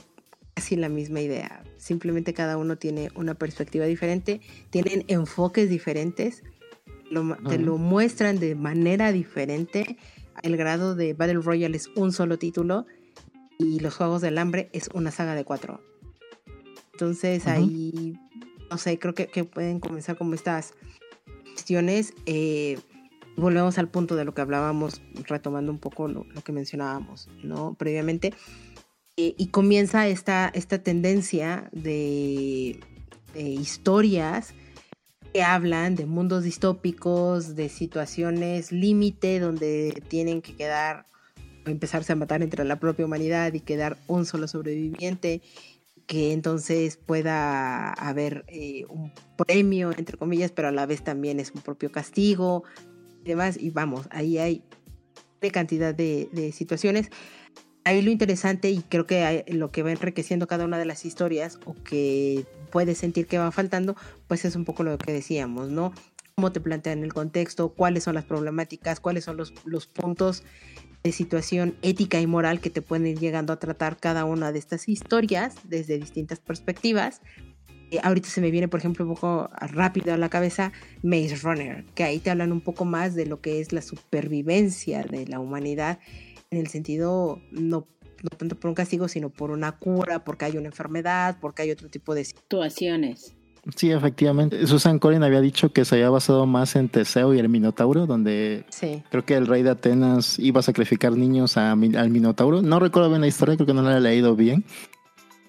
casi 0.53 0.75
la 0.75 0.89
misma 0.89 1.21
idea. 1.21 1.63
Simplemente 1.77 2.33
cada 2.33 2.57
uno 2.57 2.77
tiene 2.77 3.09
una 3.15 3.35
perspectiva 3.35 3.85
diferente, 3.85 4.41
tienen 4.69 5.05
enfoques 5.07 5.69
diferentes, 5.69 6.43
te 7.49 7.57
lo 7.57 7.77
muestran 7.77 8.39
de 8.39 8.55
manera 8.55 9.11
diferente. 9.11 9.97
El 10.43 10.57
grado 10.57 10.95
de 10.95 11.13
Battle 11.13 11.41
Royale 11.41 11.77
es 11.77 11.87
un 11.95 12.11
solo 12.11 12.37
título 12.37 12.85
y 13.57 13.79
los 13.79 13.95
Juegos 13.95 14.21
del 14.21 14.37
Hambre 14.37 14.69
es 14.73 14.89
una 14.93 15.11
saga 15.11 15.35
de 15.35 15.45
cuatro. 15.45 15.90
Entonces 17.01 17.47
ahí, 17.47 18.13
no 18.69 18.77
sé, 18.77 18.99
creo 18.99 19.15
que, 19.15 19.43
pueden 19.43 19.79
comenzar 19.79 20.19
como 20.19 20.35
estas 20.35 20.75
cuestiones. 21.51 22.13
Eh, 22.27 22.77
volvemos 23.35 23.79
al 23.79 23.87
punto 23.87 24.15
de 24.15 24.23
lo 24.23 24.35
que 24.35 24.41
hablábamos, 24.41 25.01
retomando 25.27 25.71
un 25.71 25.79
poco 25.79 26.07
lo, 26.07 26.27
que 26.45 26.51
mencionábamos, 26.51 27.27
¿no? 27.43 27.73
Previamente. 27.73 28.35
Eh, 29.17 29.33
y 29.35 29.47
comienza 29.47 30.07
esta, 30.07 30.51
esta 30.53 30.83
tendencia 30.83 31.69
de, 31.71 32.79
de 33.33 33.41
historias 33.49 34.53
que 35.33 35.41
hablan 35.41 35.95
de 35.95 36.05
mundos 36.05 36.43
distópicos, 36.43 37.55
de 37.55 37.69
situaciones 37.69 38.71
límite 38.71 39.39
donde 39.39 40.03
tienen 40.07 40.43
que 40.43 40.55
quedar 40.55 41.07
o 41.65 41.69
empezarse 41.71 42.13
a 42.13 42.15
matar 42.15 42.43
entre 42.43 42.63
la 42.63 42.79
propia 42.79 43.05
humanidad 43.05 43.53
y 43.53 43.59
quedar 43.59 43.97
un 44.05 44.27
solo 44.27 44.47
sobreviviente, 44.47 45.41
que 46.07 46.33
entonces 46.33 46.97
pueda 46.97 47.93
haber 47.93 48.43
eh, 48.47 48.85
un 48.89 49.13
premio, 49.37 49.91
entre 49.97 50.17
comillas, 50.17 50.51
pero 50.51 50.67
a 50.67 50.71
la 50.71 50.85
vez 50.85 51.03
también 51.03 51.39
es 51.39 51.51
un 51.51 51.61
propio 51.61 51.91
castigo 51.91 52.63
y 53.23 53.29
demás. 53.29 53.57
Y 53.57 53.69
vamos, 53.69 54.07
ahí 54.11 54.37
hay 54.37 54.63
una 55.41 55.51
cantidad 55.51 55.93
de, 55.93 56.29
de 56.31 56.51
situaciones 56.51 57.09
ahí 57.83 58.01
lo 58.01 58.11
interesante 58.11 58.69
y 58.69 58.81
creo 58.81 59.05
que 59.05 59.45
lo 59.47 59.71
que 59.71 59.83
va 59.83 59.91
enriqueciendo 59.91 60.47
cada 60.47 60.65
una 60.65 60.77
de 60.77 60.85
las 60.85 61.05
historias 61.05 61.59
o 61.65 61.73
que 61.83 62.45
puedes 62.71 62.97
sentir 62.97 63.27
que 63.27 63.37
va 63.37 63.51
faltando, 63.51 63.95
pues 64.27 64.45
es 64.45 64.55
un 64.55 64.65
poco 64.65 64.83
lo 64.83 64.97
que 64.97 65.11
decíamos, 65.11 65.69
¿no? 65.69 65.93
Cómo 66.35 66.51
te 66.51 66.59
plantean 66.59 67.03
el 67.03 67.13
contexto, 67.13 67.69
cuáles 67.69 68.03
son 68.03 68.15
las 68.15 68.25
problemáticas, 68.25 68.99
cuáles 68.99 69.23
son 69.23 69.37
los, 69.37 69.53
los 69.65 69.87
puntos 69.87 70.43
de 71.03 71.11
situación 71.11 71.75
ética 71.81 72.19
y 72.19 72.27
moral 72.27 72.59
que 72.59 72.69
te 72.69 72.81
pueden 72.81 73.07
ir 73.07 73.19
llegando 73.19 73.53
a 73.53 73.59
tratar 73.59 73.97
cada 73.97 74.25
una 74.25 74.51
de 74.51 74.59
estas 74.59 74.87
historias 74.87 75.55
desde 75.63 75.97
distintas 75.97 76.39
perspectivas. 76.39 77.21
Eh, 77.91 77.99
ahorita 78.03 78.29
se 78.29 78.39
me 78.39 78.51
viene, 78.51 78.67
por 78.67 78.79
ejemplo, 78.79 79.05
un 79.05 79.15
poco 79.15 79.49
rápido 79.59 80.13
a 80.13 80.17
la 80.17 80.29
cabeza 80.29 80.71
Maze 81.03 81.35
Runner, 81.41 81.85
que 81.95 82.03
ahí 82.03 82.19
te 82.19 82.29
hablan 82.29 82.51
un 82.51 82.61
poco 82.61 82.85
más 82.85 83.15
de 83.15 83.25
lo 83.25 83.41
que 83.41 83.59
es 83.59 83.73
la 83.73 83.81
supervivencia 83.81 85.03
de 85.03 85.27
la 85.27 85.39
humanidad 85.39 85.99
en 86.51 86.59
el 86.59 86.67
sentido 86.67 87.41
no, 87.51 87.87
no 88.23 88.37
tanto 88.37 88.59
por 88.59 88.69
un 88.69 88.75
castigo, 88.75 89.07
sino 89.07 89.29
por 89.29 89.51
una 89.51 89.77
cura, 89.77 90.23
porque 90.23 90.45
hay 90.45 90.57
una 90.57 90.67
enfermedad, 90.67 91.37
porque 91.41 91.63
hay 91.63 91.71
otro 91.71 91.89
tipo 91.89 92.13
de 92.13 92.25
situaciones. 92.25 93.35
Sí, 93.75 93.91
efectivamente. 93.91 94.65
Susan 94.65 94.97
Collin 94.97 95.23
había 95.23 95.39
dicho 95.39 95.71
que 95.71 95.85
se 95.85 95.95
había 95.95 96.09
basado 96.09 96.45
más 96.47 96.75
en 96.75 96.89
Teseo 96.89 97.33
y 97.33 97.39
el 97.39 97.47
Minotauro, 97.47 98.07
donde 98.07 98.65
creo 99.09 99.25
que 99.25 99.35
el 99.35 99.45
rey 99.45 99.61
de 99.61 99.69
Atenas 99.69 100.39
iba 100.39 100.61
a 100.61 100.63
sacrificar 100.63 101.11
niños 101.11 101.57
al 101.57 101.77
Minotauro. 102.09 102.61
No 102.61 102.79
recuerdo 102.79 103.09
bien 103.09 103.21
la 103.21 103.27
historia, 103.27 103.55
creo 103.55 103.67
que 103.67 103.73
no 103.73 103.83
la 103.83 103.97
he 103.97 104.01
leído 104.01 104.35
bien. 104.35 104.65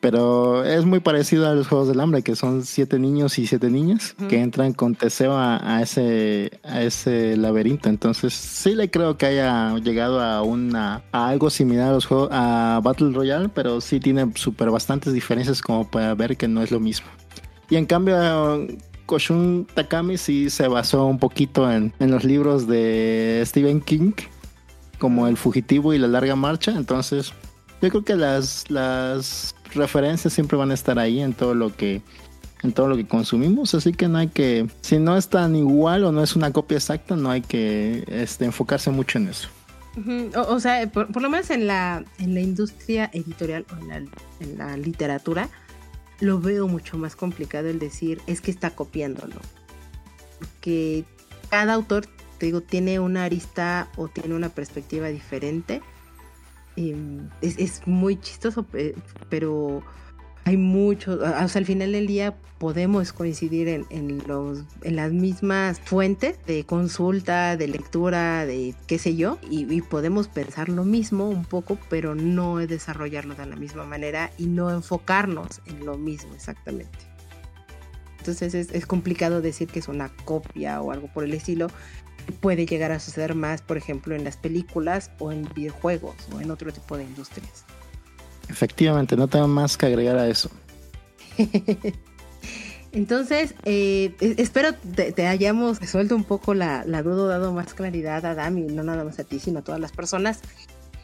Pero 0.03 0.65
es 0.65 0.85
muy 0.85 0.99
parecido 0.99 1.49
a 1.49 1.55
los 1.55 1.69
Juegos 1.69 1.87
del 1.87 2.01
Hambre, 2.01 2.23
que 2.23 2.35
son 2.35 2.65
siete 2.65 2.99
niños 2.99 3.39
y 3.39 3.47
siete 3.47 3.71
niñas 3.71 4.17
que 4.29 4.41
entran 4.41 4.73
con 4.73 4.97
Teseo 4.97 5.37
a, 5.39 5.81
ese, 5.81 6.59
a 6.65 6.83
ese 6.83 7.37
laberinto. 7.37 7.89
Entonces 7.89 8.35
sí 8.35 8.75
le 8.75 8.91
creo 8.91 9.17
que 9.17 9.27
haya 9.27 9.77
llegado 9.79 10.21
a, 10.21 10.43
una, 10.43 11.05
a 11.13 11.29
algo 11.29 11.51
similar 11.51 11.91
a 11.91 11.93
los 11.93 12.07
juegos, 12.07 12.31
a 12.33 12.81
Battle 12.83 13.13
Royale, 13.13 13.49
pero 13.49 13.81
sí 13.81 14.01
tiene 14.01 14.29
súper 14.35 14.71
bastantes 14.71 15.13
diferencias 15.13 15.63
como 15.63 15.89
para 15.89 16.13
ver 16.17 16.37
que 16.37 16.49
no 16.49 16.63
es 16.63 16.73
lo 16.73 16.81
mismo. 16.81 17.07
Y 17.73 17.77
en 17.77 17.87
cambio, 17.87 18.67
Koshun 19.07 19.67
Takami 19.73 20.19
sí 20.19 20.51
se 20.51 20.69
basó 20.69 21.07
un 21.07 21.19
poquito 21.19 21.73
en, 21.73 21.95
en 22.01 22.11
los 22.11 22.23
libros 22.23 22.67
de 22.67 23.43
Stephen 23.47 23.81
King, 23.81 24.13
como 24.99 25.27
El 25.27 25.39
Fugitivo 25.39 25.95
y 25.95 25.99
La 25.99 26.07
Larga 26.07 26.37
Marcha. 26.37 26.73
Entonces 26.73 27.33
yo 27.81 27.89
creo 27.89 28.05
que 28.05 28.15
las, 28.15 28.71
las 28.71 29.55
referencias 29.75 30.35
siempre 30.35 30.59
van 30.59 30.71
a 30.71 30.75
estar 30.75 30.99
ahí 30.99 31.21
en 31.21 31.33
todo 31.33 31.55
lo 31.55 31.75
que 31.75 32.03
en 32.63 32.73
todo 32.73 32.89
lo 32.89 32.97
que 32.97 33.07
consumimos, 33.07 33.75
así 33.75 33.93
que 33.93 34.07
no 34.07 34.19
hay 34.19 34.29
que, 34.29 34.69
si 34.83 34.99
no 34.99 35.17
es 35.17 35.29
tan 35.29 35.57
igual 35.57 36.05
o 36.05 36.13
no 36.13 36.23
es 36.23 36.37
una 36.37 36.53
copia 36.53 36.77
exacta, 36.77 37.17
no 37.17 37.31
hay 37.31 37.41
que 37.41 38.05
este, 38.07 38.45
enfocarse 38.45 38.91
mucho 38.91 39.17
en 39.17 39.29
eso. 39.29 39.49
o, 40.37 40.61
sea, 40.61 40.87
por, 40.91 41.23
lo 41.23 41.31
menos 41.31 41.49
en 41.49 41.67
la, 41.67 42.05
en 42.19 42.35
la 42.35 42.41
industria 42.41 43.11
editorial 43.15 43.65
o 43.73 43.81
en 43.81 43.89
la, 43.89 43.97
en 43.97 44.59
la 44.59 44.77
literatura, 44.77 45.49
lo 46.23 46.41
veo 46.41 46.69
mucho 46.69 46.97
más 46.97 47.17
complicado 47.17 47.69
el 47.69 47.79
decir 47.79 48.23
es 48.27 48.41
que 48.41 48.51
está 48.51 48.71
copiándolo. 48.71 49.37
Porque 50.39 51.05
cada 51.51 51.75
autor, 51.75 52.07
te 52.39 52.47
digo, 52.47 52.63
tiene 52.63 52.99
una 52.99 53.25
arista 53.25 53.89
o 53.97 54.09
tiene 54.09 54.35
una 54.35 54.49
perspectiva 54.49 55.09
diferente 55.09 55.83
Em, 56.77 57.29
es, 57.43 57.87
muy 57.87 58.19
chistoso, 58.19 58.67
pero 59.29 59.83
hay 60.45 60.57
mucho, 60.57 61.15
o 61.15 61.49
sea, 61.49 61.59
al 61.59 61.67
final 61.67 61.93
del 61.93 62.07
día 62.07 62.35
podemos 62.59 63.13
coincidir 63.13 63.69
en, 63.69 64.23
los, 64.27 64.65
las 64.83 65.13
mismas 65.13 65.81
fuentes 65.81 66.39
de 66.47 66.65
consulta, 66.65 67.57
de 67.57 67.69
lectura, 67.69 68.45
de 68.47 68.75
qué 68.87 68.99
sé 68.99 69.17
yo, 69.17 69.39
y, 69.51 69.81
podemos 69.83 70.29
pensar 70.29 70.69
lo 70.69 70.85
mismo 70.85 71.29
un 71.29 71.45
poco, 71.45 71.79
pero 71.89 72.15
no 72.15 72.59
desarrollarlo 72.59 73.35
de 73.35 73.47
la 73.47 73.57
misma 73.57 73.85
manera 73.85 74.31
y 74.39 74.47
no 74.47 74.71
enfocarnos 74.71 75.61
en 75.67 75.85
lo 75.85 75.97
mismo 75.97 76.35
exactamente. 76.35 76.99
Entonces 78.19 78.55
es, 78.55 78.71
es 78.71 78.87
complicado 78.87 79.41
decir 79.41 79.69
que 79.69 79.81
es 79.81 79.89
una 79.89 80.09
copia 80.25 80.81
o 80.81 80.93
algo 80.93 81.09
por 81.09 81.25
el 81.25 81.35
estilo, 81.35 81.69
puede 82.41 82.67
llegar 82.67 82.93
a 82.93 83.01
suceder 83.01 83.35
más, 83.35 83.63
por 83.63 83.77
ejemplo, 83.77 84.15
en 84.15 84.25
las 84.25 84.37
películas 84.37 85.11
o 85.19 85.33
en 85.33 85.49
videojuegos 85.55 86.15
o 86.33 86.41
en 86.41 86.51
otro 86.51 86.73
tipo 86.73 86.97
de 86.97 87.05
industrias. 87.05 87.65
Efectivamente, 88.53 89.17
no 89.17 89.29
tengo 89.29 89.49
más 89.49 89.79
que 89.79 89.87
agregar 89.87 90.19
a 90.19 90.29
eso. 90.29 90.51
Entonces, 92.93 93.55
eh, 93.65 94.15
espero 94.21 94.75
te, 94.75 95.27
hayamos 95.27 95.81
resuelto 95.81 96.15
un 96.15 96.25
poco 96.25 96.53
la, 96.53 96.85
la 96.85 97.03
duda, 97.03 97.39
dado 97.39 97.55
más 97.55 97.73
claridad 97.73 98.27
a 98.27 98.35
Dami, 98.35 98.65
no 98.65 98.83
nada 98.83 99.05
más 99.05 99.19
a 99.19 99.25
ti, 99.25 99.41
sino 99.41 99.61
a 99.61 99.63
todas 99.63 99.81
las 99.81 99.93
personas 99.93 100.43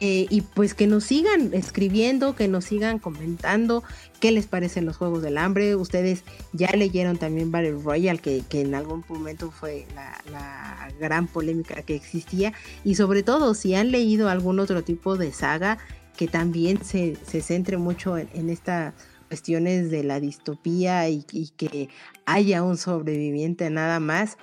eh, 0.01 0.27
y 0.31 0.43
pues 0.43 0.75
que 0.75 0.87
nos 0.87 1.05
sigan 1.05 1.53
escribiendo, 1.55 2.37
que 2.37 2.47
nos 2.47 2.67
sigan 2.67 3.01
comentando 3.01 3.83
qué 4.21 4.31
les 4.31 4.47
parecen 4.47 4.87
los 4.87 4.97
Juegos 4.97 5.23
del 5.23 5.39
Hambre. 5.39 5.75
Ustedes 5.75 6.23
ya 6.53 6.71
leyeron 6.71 7.17
también 7.17 7.51
Battle 7.51 7.79
Royale, 7.83 8.21
que, 8.21 8.43
que 8.49 8.61
en 8.61 8.77
algún 8.77 9.05
momento 9.09 9.51
fue 9.51 9.87
la, 9.95 10.89
gran 11.01 11.27
polémica 11.27 11.83
que 11.83 11.95
existía. 11.95 12.53
Y 12.85 12.95
sobre 12.95 13.23
todo, 13.23 13.55
si 13.55 13.75
han 13.75 13.91
leído 13.91 14.29
algún 14.29 14.61
otro 14.61 14.83
tipo 14.83 15.17
de 15.17 15.33
saga 15.33 15.79
que 16.19 16.27
también 16.27 16.85
se, 16.85 17.15
se 17.15 17.41
centre 17.41 17.77
mucho 17.77 18.19
en, 18.19 18.51
estas 18.51 18.93
cuestiones 19.29 19.89
de 19.89 20.03
la 20.03 20.19
distopía 20.19 21.09
y, 21.09 21.23
que 21.57 21.91
haya 22.27 22.65
un 22.65 22.77
sobreviviente 22.77 23.71
nada 23.71 24.01
más. 24.01 24.37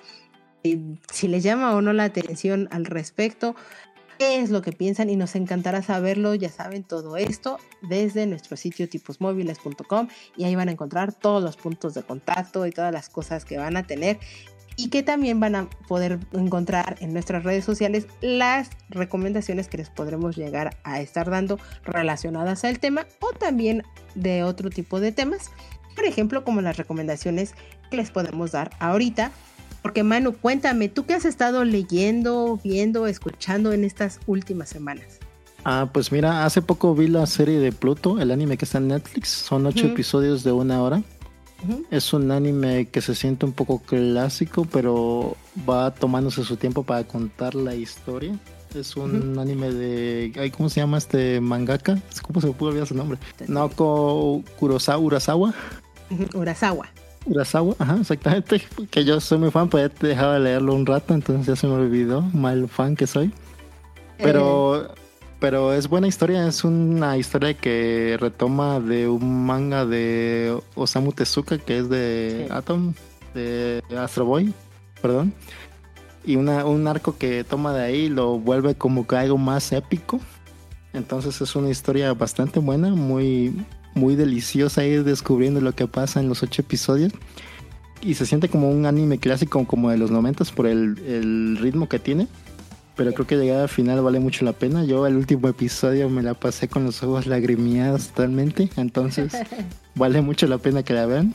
Eh, 0.64 0.80
si 1.12 1.28
les 1.28 1.44
llama 1.44 1.76
o 1.76 1.82
no 1.82 1.92
la 1.92 2.06
atención 2.06 2.70
al 2.72 2.86
respecto, 2.86 3.58
qué 4.18 4.40
es 4.40 4.52
lo 4.52 4.62
que 4.62 4.72
piensan 4.72 5.10
y 5.10 5.18
nos 5.18 5.36
encantará 5.36 5.82
saberlo, 5.82 6.34
ya 6.34 6.50
saben, 6.50 6.86
todo 6.86 7.18
esto 7.18 7.58
desde 7.82 8.26
nuestro 8.26 8.56
sitio 8.56 8.88
tiposmóviles.com 8.88 10.08
y 10.38 10.46
ahí 10.46 10.56
van 10.56 10.70
a 10.70 10.72
encontrar 10.72 11.12
todos 11.12 11.44
los 11.44 11.58
puntos 11.58 11.94
de 11.94 12.04
contacto 12.04 12.66
y 12.66 12.72
todas 12.72 12.94
las 12.94 13.10
cosas 13.10 13.44
que 13.44 13.58
van 13.58 13.76
a 13.76 13.84
tener 13.84 14.18
y 14.78 14.90
que 14.90 15.04
también 15.04 15.40
van 15.40 15.56
a 15.56 15.70
poder 15.88 16.20
encontrar 16.34 16.98
en 17.00 17.14
nuestras 17.14 17.44
redes 17.44 17.64
sociales 17.64 18.08
las 18.22 18.70
recomendaciones 18.90 19.68
que 19.68 19.78
les 19.78 19.90
podremos 19.90 20.36
llegar 20.36 20.78
a 20.84 21.00
estar 21.00 21.30
dando 21.30 21.60
relacionadas 21.84 22.66
al 22.66 22.80
tema 22.80 23.06
o 23.22 23.32
también 23.34 23.84
de 24.16 24.44
otro 24.44 24.70
tipo 24.70 25.00
de 25.00 25.12
temas. 25.12 25.52
Por 25.96 26.06
ejemplo, 26.06 26.44
como 26.44 26.62
las 26.62 26.78
recomendaciones 26.78 27.54
que 27.90 27.98
les 27.98 28.12
podemos 28.12 28.52
dar 28.52 28.72
ahorita. 28.80 29.32
Porque 29.82 30.04
Manu, 30.04 30.34
cuéntame, 30.34 30.90
¿tú 30.90 31.06
qué 31.06 31.14
has 31.14 31.26
estado 31.26 31.64
leyendo, 31.64 32.60
viendo, 32.64 33.06
escuchando 33.08 33.72
en 33.72 33.84
estas 33.84 34.20
últimas 34.26 34.68
semanas? 34.68 35.20
Ah, 35.64 35.90
pues 35.92 36.12
mira, 36.12 36.46
hace 36.46 36.62
poco 36.62 36.94
vi 36.96 37.08
la 37.08 37.26
serie 37.28 37.60
de 37.60 37.72
Pluto, 37.72 38.20
el 38.20 38.32
anime 38.32 38.58
que 38.58 38.66
está 38.66 38.80
en 38.80 38.90
Netflix. 38.90 39.30
Son 39.30 39.66
ocho 39.66 39.88
episodios 39.88 40.44
de 40.44 40.52
una 40.52 40.82
hora. 40.82 41.04
Es 41.90 42.14
un 42.14 42.32
anime 42.32 42.88
que 42.88 43.02
se 43.02 43.16
siente 43.16 43.46
un 43.46 43.54
poco 43.54 43.80
clásico, 43.80 44.68
pero 44.72 45.36
va 45.68 45.92
tomándose 45.92 46.44
su 46.44 46.58
tiempo 46.58 46.84
para 46.84 47.04
contar 47.06 47.56
la 47.56 47.76
historia. 47.76 48.38
Es 48.74 48.96
un 48.98 49.40
anime 49.40 49.72
de. 49.72 50.52
¿Cómo 50.56 50.70
se 50.70 50.82
llama 50.82 50.98
este 50.98 51.40
mangaka? 51.40 51.98
¿Cómo 52.22 52.42
se 52.42 52.48
me 52.48 52.54
pudo 52.54 52.70
olvidar 52.70 52.88
su 52.88 52.96
nombre? 52.96 53.18
Naoko 53.48 54.44
Kurosawa. 54.60 55.00
Urasawa. 55.00 55.54
Urasawa. 56.34 56.88
Urasawa, 57.26 57.76
ajá, 57.80 57.98
exactamente. 58.02 58.62
Que 58.92 59.06
yo 59.06 59.20
soy 59.22 59.38
muy 59.38 59.52
fan, 59.52 59.70
pues 59.70 59.86
ya 59.86 59.90
te 59.90 60.08
dejaba 60.08 60.36
de 60.36 60.42
leerlo 60.42 60.76
un 60.76 60.86
rato, 60.86 61.14
entonces 61.14 61.48
ya 61.48 61.56
se 61.56 61.68
me 61.68 61.74
olvidó. 61.74 62.22
Mal 62.22 62.68
fan 62.68 62.96
que 62.96 63.08
soy. 63.08 63.32
Pero. 64.18 64.84
Eh, 64.84 65.05
pero 65.46 65.74
es 65.74 65.88
buena 65.88 66.08
historia, 66.08 66.48
es 66.48 66.64
una 66.64 67.20
historia 67.20 67.54
que 67.54 68.18
retoma 68.20 68.80
de 68.80 69.08
un 69.08 69.46
manga 69.46 69.86
de 69.86 70.58
Osamu 70.74 71.12
Tezuka 71.12 71.60
que 71.60 71.78
es 71.78 71.88
de 71.88 72.48
Atom, 72.50 72.96
de 73.36 73.84
Astro 73.96 74.26
Boy, 74.26 74.56
perdón. 75.04 75.36
Y 76.26 76.36
una, 76.38 76.66
un 76.66 76.88
arco 76.88 77.20
que 77.20 77.44
toma 77.44 77.76
de 77.76 77.84
ahí 77.84 78.10
lo 78.10 78.40
vuelve 78.40 78.74
como 78.74 79.06
que 79.06 79.18
algo 79.18 79.38
más 79.38 79.72
épico. 79.72 80.20
Entonces 80.94 81.40
es 81.40 81.56
una 81.56 81.70
historia 81.70 82.12
bastante 82.16 82.60
buena, 82.60 82.90
muy, 82.90 83.54
muy 83.94 84.16
deliciosa 84.16 84.84
ir 84.84 85.04
descubriendo 85.04 85.62
lo 85.62 85.74
que 85.74 85.86
pasa 85.86 86.20
en 86.20 86.28
los 86.28 86.42
ocho 86.42 86.64
episodios. 86.64 87.14
Y 88.02 88.16
se 88.16 88.26
siente 88.26 88.50
como 88.50 88.72
un 88.72 88.88
anime 88.88 89.20
clásico 89.20 89.64
como 89.68 89.92
de 89.92 90.00
los 90.00 90.10
momentos 90.10 90.52
por 90.52 90.66
el, 90.66 90.98
el 91.06 91.60
ritmo 91.62 91.88
que 91.88 92.00
tiene 92.00 92.28
pero 92.96 93.14
creo 93.14 93.28
que 93.28 93.36
llegar 93.38 93.62
al 93.62 93.70
final 93.70 94.02
vale 94.02 94.20
mucho 94.20 94.46
la 94.46 94.54
pena. 94.54 94.84
Yo 94.86 95.06
el 95.08 95.16
último 95.16 95.48
episodio 95.48 96.10
me 96.10 96.24
la 96.24 96.34
pasé 96.34 96.68
con 96.68 96.86
los 96.86 97.04
ojos 97.04 97.28
lagrimiados 97.28 98.10
totalmente, 98.10 98.70
entonces 98.78 99.34
vale 99.96 100.22
mucho 100.22 100.48
la 100.48 100.58
pena 100.58 100.84
que 100.84 100.94
la 100.94 101.06
vean. 101.06 101.34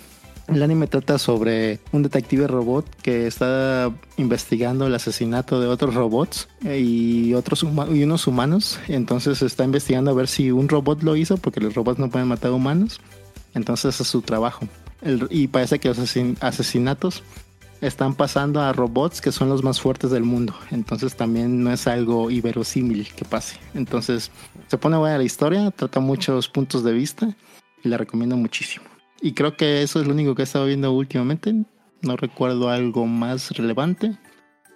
El 0.48 0.64
anime 0.64 0.88
trata 0.88 1.16
sobre 1.18 1.78
un 1.92 2.02
detective 2.02 2.48
robot 2.48 2.84
que 3.02 3.28
está 3.28 3.92
investigando 4.16 4.86
el 4.88 4.94
asesinato 4.94 5.60
de 5.60 5.68
otros 5.68 5.94
robots 5.94 6.48
eh, 6.64 6.80
y 6.80 7.34
otros 7.34 7.64
y 7.92 8.02
unos 8.02 8.26
humanos. 8.26 8.80
Entonces 8.88 9.42
está 9.42 9.64
investigando 9.64 10.10
a 10.10 10.14
ver 10.14 10.26
si 10.26 10.50
un 10.50 10.68
robot 10.68 11.04
lo 11.04 11.14
hizo, 11.14 11.36
porque 11.36 11.60
los 11.60 11.74
robots 11.74 12.00
no 12.00 12.10
pueden 12.10 12.26
matar 12.26 12.50
humanos. 12.50 13.00
Entonces 13.54 14.00
es 14.00 14.08
su 14.08 14.22
trabajo. 14.22 14.66
y 15.30 15.46
parece 15.46 15.78
que 15.78 15.88
los 15.88 15.98
asesinatos 16.40 17.22
están 17.80 18.14
pasando 18.14 18.60
a 18.60 18.72
robots 18.72 19.20
que 19.20 19.32
son 19.32 19.48
los 19.48 19.62
más 19.62 19.80
fuertes 19.80 20.10
del 20.10 20.24
mundo. 20.24 20.54
Entonces 20.70 21.16
también 21.16 21.62
no 21.62 21.72
es 21.72 21.86
algo 21.86 22.30
iberosímil 22.30 23.08
que 23.14 23.24
pase. 23.24 23.58
Entonces 23.74 24.30
se 24.66 24.78
pone 24.78 24.96
buena 24.96 25.18
la 25.18 25.24
historia, 25.24 25.70
trata 25.70 26.00
muchos 26.00 26.48
puntos 26.48 26.84
de 26.84 26.92
vista 26.92 27.34
y 27.82 27.88
la 27.88 27.96
recomiendo 27.96 28.36
muchísimo. 28.36 28.84
Y 29.22 29.32
creo 29.32 29.56
que 29.56 29.82
eso 29.82 30.00
es 30.00 30.06
lo 30.06 30.12
único 30.12 30.34
que 30.34 30.42
he 30.42 30.44
estado 30.44 30.66
viendo 30.66 30.92
últimamente. 30.92 31.54
No 32.02 32.16
recuerdo 32.16 32.70
algo 32.70 33.06
más 33.06 33.50
relevante, 33.50 34.16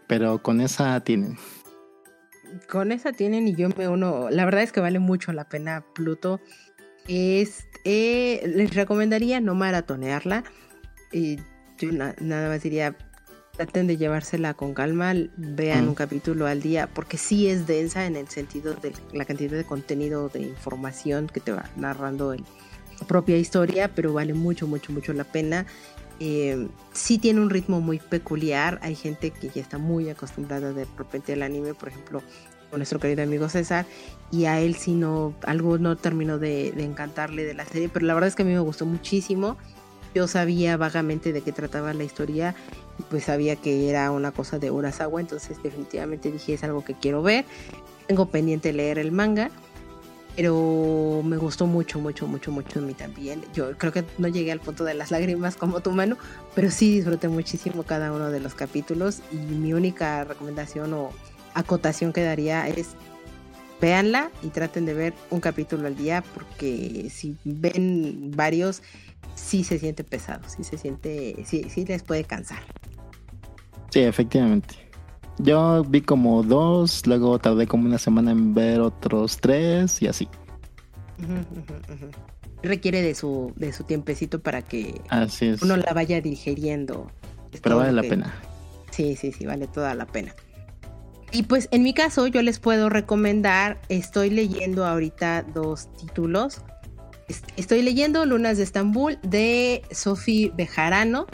pero 0.07 0.43
con 0.43 0.61
esa 0.61 1.01
tienen. 1.01 1.39
Con 2.69 2.93
esa 2.93 3.13
tienen 3.13 3.49
y 3.49 3.55
yo 3.55 3.69
me 3.71 3.89
uno. 3.89 4.29
La 4.31 4.45
verdad 4.45 4.63
es 4.63 4.73
que 4.73 4.81
vale 4.81 4.99
mucho 4.99 5.33
la 5.33 5.49
pena 5.49 5.85
Pluto. 5.95 6.41
Es, 7.09 7.67
eh, 7.85 8.43
les 8.55 8.75
recomendaría 8.75 9.41
no 9.41 9.55
maratonearla. 9.55 10.45
Y 11.11 11.39
yo 11.79 11.91
nada 11.93 12.49
más 12.49 12.63
diría, 12.63 12.97
traten 13.57 13.87
de 13.87 13.97
llevársela 13.97 14.55
con 14.55 14.75
calma, 14.75 15.15
vean 15.37 15.87
mm. 15.87 15.89
un 15.89 15.95
capítulo 15.95 16.47
al 16.47 16.61
día, 16.61 16.89
porque 16.93 17.17
sí 17.17 17.49
es 17.49 17.67
densa 17.67 18.07
en 18.07 18.17
el 18.17 18.29
sentido 18.29 18.75
de 18.75 18.93
la 19.13 19.25
cantidad 19.25 19.57
de 19.57 19.65
contenido, 19.65 20.29
de 20.29 20.41
información 20.41 21.29
que 21.29 21.41
te 21.41 21.53
va 21.53 21.71
narrando 21.77 22.35
la 22.35 23.07
propia 23.07 23.37
historia, 23.37 23.95
pero 23.95 24.13
vale 24.13 24.35
mucho, 24.35 24.67
mucho, 24.67 24.93
mucho 24.93 25.13
la 25.13 25.25
pena. 25.25 25.67
Eh, 26.21 26.69
sí 26.93 27.19
tiene 27.19 27.41
un 27.41 27.51
ritmo 27.51 27.81
muy 27.81 27.99
peculiar, 27.99 28.79
hay 28.83 28.95
gente 28.95 29.31
que 29.31 29.49
ya 29.49 29.63
está 29.63 29.79
muy 29.79 30.09
acostumbrada 30.09 30.73
de 30.73 30.87
repente 30.97 31.33
al 31.33 31.43
anime, 31.43 31.75
por 31.75 31.89
ejemplo, 31.89 32.23
con 32.71 32.79
nuestro 32.79 32.99
querido 32.99 33.23
amigo 33.23 33.49
César, 33.49 33.87
y 34.31 34.47
a 34.47 34.61
él 34.61 34.75
sí 34.75 34.95
no, 34.95 35.35
algo 35.45 35.79
no 35.79 35.97
terminó 35.97 36.39
de, 36.39 36.73
de 36.73 36.85
encantarle 36.85 37.45
de 37.45 37.55
la 37.55 37.65
serie, 37.65 37.89
pero 37.89 38.07
la 38.07 38.15
verdad 38.15 38.29
es 38.29 38.37
que 38.37 38.43
a 38.43 38.47
mí 38.47 38.53
me 38.53 38.61
gustó 38.61 38.87
muchísimo 38.87 39.59
yo 40.15 40.29
sabía 40.29 40.77
vagamente 40.77 41.33
de 41.33 41.43
qué 41.43 41.53
trataba 41.53 41.93
la 41.93 42.05
historia 42.05 42.55
y 42.99 43.03
pues 43.03 43.25
sabía 43.25 43.57
que 43.57 43.91
era 43.91 44.11
una 44.11 44.33
cosa 44.33 44.59
de 44.59 44.71
Urasawa, 44.71 45.21
entonces 45.21 45.63
definitivamente 45.63 46.31
dije 46.31 46.55
es 46.55 46.65
algo 46.65 46.85
que 46.85 46.95
quiero 46.95 47.23
ver. 47.23 47.45
Tengo 48.07 48.27
pendiente 48.27 48.73
leer 48.73 48.99
el 48.99 49.13
manga, 49.13 49.51
pero 50.37 51.23
me 51.25 51.37
gustó 51.37 51.67
mucho, 51.67 51.99
mucho, 51.99 52.27
mucho, 52.27 52.53
mucho 52.53 52.79
a 52.79 52.83
mí 52.83 52.95
también. 52.95 53.43
Yo 53.55 53.77
creo 53.77 53.93
que 53.93 54.05
no 54.19 54.29
llegué 54.29 54.53
al 54.53 54.61
punto 54.61 54.85
de 54.85 54.95
las 54.95 55.11
lágrimas 55.11 55.57
como 55.57 55.81
tu 55.81 55.91
mano, 55.91 56.17
pero 56.55 56.71
sí 56.71 56.95
disfruté 56.95 57.29
muchísimo 57.29 57.83
cada 57.83 58.13
uno 58.13 58.31
de 58.31 58.41
los 58.41 58.55
capítulos 58.55 59.21
y 59.33 59.37
mi 59.37 59.73
única 59.73 60.25
recomendación 60.25 60.93
o 60.93 61.11
acotación 61.55 62.13
que 62.13 62.23
daría 62.23 62.69
es 62.69 62.95
véanla 63.81 64.31
y 64.43 64.49
traten 64.49 64.87
de 64.87 64.95
ver 64.95 65.15
un 65.31 65.41
capítulo 65.41 65.87
al 65.87 65.97
día 65.97 66.23
porque 66.35 67.11
si 67.11 67.37
ven 67.45 68.33
varios 68.35 68.83
sí 69.35 69.65
se 69.65 69.79
siente 69.79 70.05
pesado, 70.05 70.49
sí 70.49 70.65
se 70.65 70.79
siente, 70.79 71.37
sí, 71.45 71.67
sí 71.69 71.85
les 71.85 72.03
puede 72.03 72.25
cansar. 72.25 72.61
Sí, 73.91 74.01
efectivamente. 74.01 74.75
Yo 75.39 75.85
vi 75.85 76.01
como 76.01 76.43
dos, 76.43 77.07
luego 77.07 77.39
tardé 77.39 77.67
como 77.67 77.87
una 77.87 77.99
semana 77.99 78.31
en 78.31 78.55
ver 78.55 78.81
otros 78.81 79.39
tres 79.39 80.01
y 80.01 80.07
así. 80.07 80.29
Requiere 82.63 83.03
de 83.03 83.15
su, 83.15 83.53
de 83.57 83.73
su 83.73 83.85
tiempecito 83.85 84.41
para 84.41 84.63
que 84.63 85.01
así 85.09 85.47
es. 85.47 85.63
uno 85.63 85.77
la 85.77 85.93
vaya 85.93 86.21
digeriendo. 86.21 87.11
Pero 87.63 87.77
vale 87.77 87.93
la 87.93 88.03
pena. 88.03 88.35
Sí, 88.91 89.17
sí, 89.17 89.33
sí, 89.33 89.45
vale 89.45 89.67
toda 89.67 89.95
la 89.95 90.07
pena. 90.07 90.35
Y 91.33 91.43
pues 91.45 91.69
en 91.73 91.83
mi 91.83 91.95
caso 91.95 92.29
yo 92.29 92.43
les 92.43 92.61
puedo 92.61 92.89
recomendar, 92.89 93.81
estoy 93.89 94.31
leyendo 94.31 94.87
ahorita 94.87 95.43
dos 95.53 95.93
títulos 95.97 96.63
Estoy 97.57 97.83
leyendo 97.83 98.27
Lunas 98.27 98.59
de 98.59 98.65
Estambul 98.65 99.19
de 99.23 99.83
Sofi 99.91 100.53
Bejarano. 100.55 101.27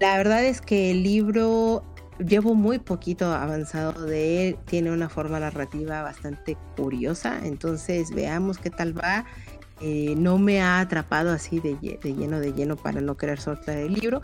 La 0.00 0.16
verdad 0.16 0.44
es 0.44 0.60
que 0.60 0.92
el 0.92 1.02
libro 1.02 1.84
llevo 2.18 2.54
muy 2.54 2.78
poquito 2.78 3.32
avanzado 3.32 4.06
de 4.06 4.48
él, 4.48 4.58
tiene 4.64 4.90
una 4.90 5.08
forma 5.08 5.40
narrativa 5.40 6.02
bastante 6.02 6.56
curiosa, 6.76 7.40
entonces 7.44 8.10
veamos 8.12 8.58
qué 8.58 8.70
tal 8.70 8.98
va. 8.98 9.24
Eh, 9.80 10.14
no 10.16 10.38
me 10.38 10.60
ha 10.60 10.80
atrapado 10.80 11.32
así 11.32 11.60
de, 11.60 11.76
lleno 12.02 12.40
de 12.40 12.52
lleno 12.52 12.76
para 12.76 13.00
no 13.00 13.16
querer 13.16 13.40
soltar 13.40 13.76
el 13.76 13.92
libro, 13.92 14.22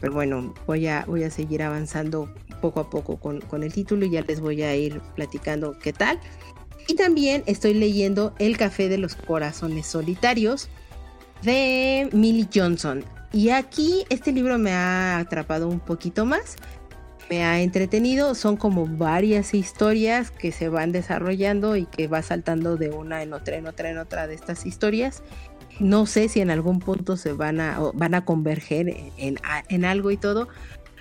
pero 0.00 0.12
bueno, 0.12 0.54
voy 0.66 0.86
a, 0.88 1.04
voy 1.06 1.24
a 1.24 1.30
seguir 1.30 1.62
avanzando 1.62 2.32
poco 2.60 2.80
a 2.80 2.90
poco 2.90 3.18
con, 3.18 3.40
con 3.40 3.62
el 3.62 3.72
título 3.72 4.04
y 4.06 4.10
ya 4.10 4.22
les 4.22 4.40
voy 4.40 4.62
a 4.62 4.76
ir 4.76 5.00
platicando 5.16 5.76
qué 5.78 5.92
tal. 5.92 6.20
Y 6.86 6.94
también 6.94 7.42
estoy 7.46 7.74
leyendo 7.74 8.34
El 8.38 8.56
Café 8.56 8.88
de 8.88 8.98
los 8.98 9.14
Corazones 9.14 9.86
Solitarios 9.86 10.68
de 11.42 12.08
Millie 12.12 12.48
Johnson. 12.52 13.04
Y 13.32 13.50
aquí 13.50 14.04
este 14.10 14.32
libro 14.32 14.58
me 14.58 14.72
ha 14.72 15.18
atrapado 15.18 15.68
un 15.68 15.80
poquito 15.80 16.26
más. 16.26 16.56
Me 17.30 17.44
ha 17.44 17.62
entretenido. 17.62 18.34
Son 18.34 18.56
como 18.56 18.86
varias 18.86 19.54
historias 19.54 20.30
que 20.30 20.52
se 20.52 20.68
van 20.68 20.92
desarrollando 20.92 21.76
y 21.76 21.86
que 21.86 22.08
va 22.08 22.22
saltando 22.22 22.76
de 22.76 22.90
una 22.90 23.22
en 23.22 23.32
otra, 23.32 23.56
en 23.56 23.66
otra, 23.66 23.90
en 23.90 23.98
otra 23.98 24.26
de 24.26 24.34
estas 24.34 24.66
historias. 24.66 25.22
No 25.80 26.04
sé 26.04 26.28
si 26.28 26.40
en 26.40 26.50
algún 26.50 26.80
punto 26.80 27.16
se 27.16 27.32
van 27.32 27.60
a, 27.60 28.24
converger 28.24 28.94
en 29.16 29.84
algo 29.86 30.10
y 30.10 30.18
todo, 30.18 30.48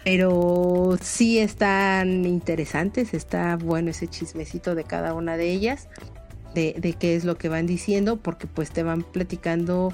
pero 0.03 0.97
sí 1.01 1.39
están 1.39 2.25
interesantes, 2.25 3.13
está 3.13 3.55
bueno 3.55 3.91
ese 3.91 4.07
chismecito 4.07 4.75
de 4.75 4.83
cada 4.83 5.13
una 5.13 5.37
de 5.37 5.51
ellas, 5.51 5.87
de, 6.55 6.95
qué 6.99 7.15
es 7.15 7.23
lo 7.23 7.37
que 7.37 7.49
van 7.49 7.67
diciendo, 7.67 8.17
porque 8.17 8.47
pues 8.47 8.71
te 8.71 8.83
van 8.83 9.03
platicando 9.03 9.93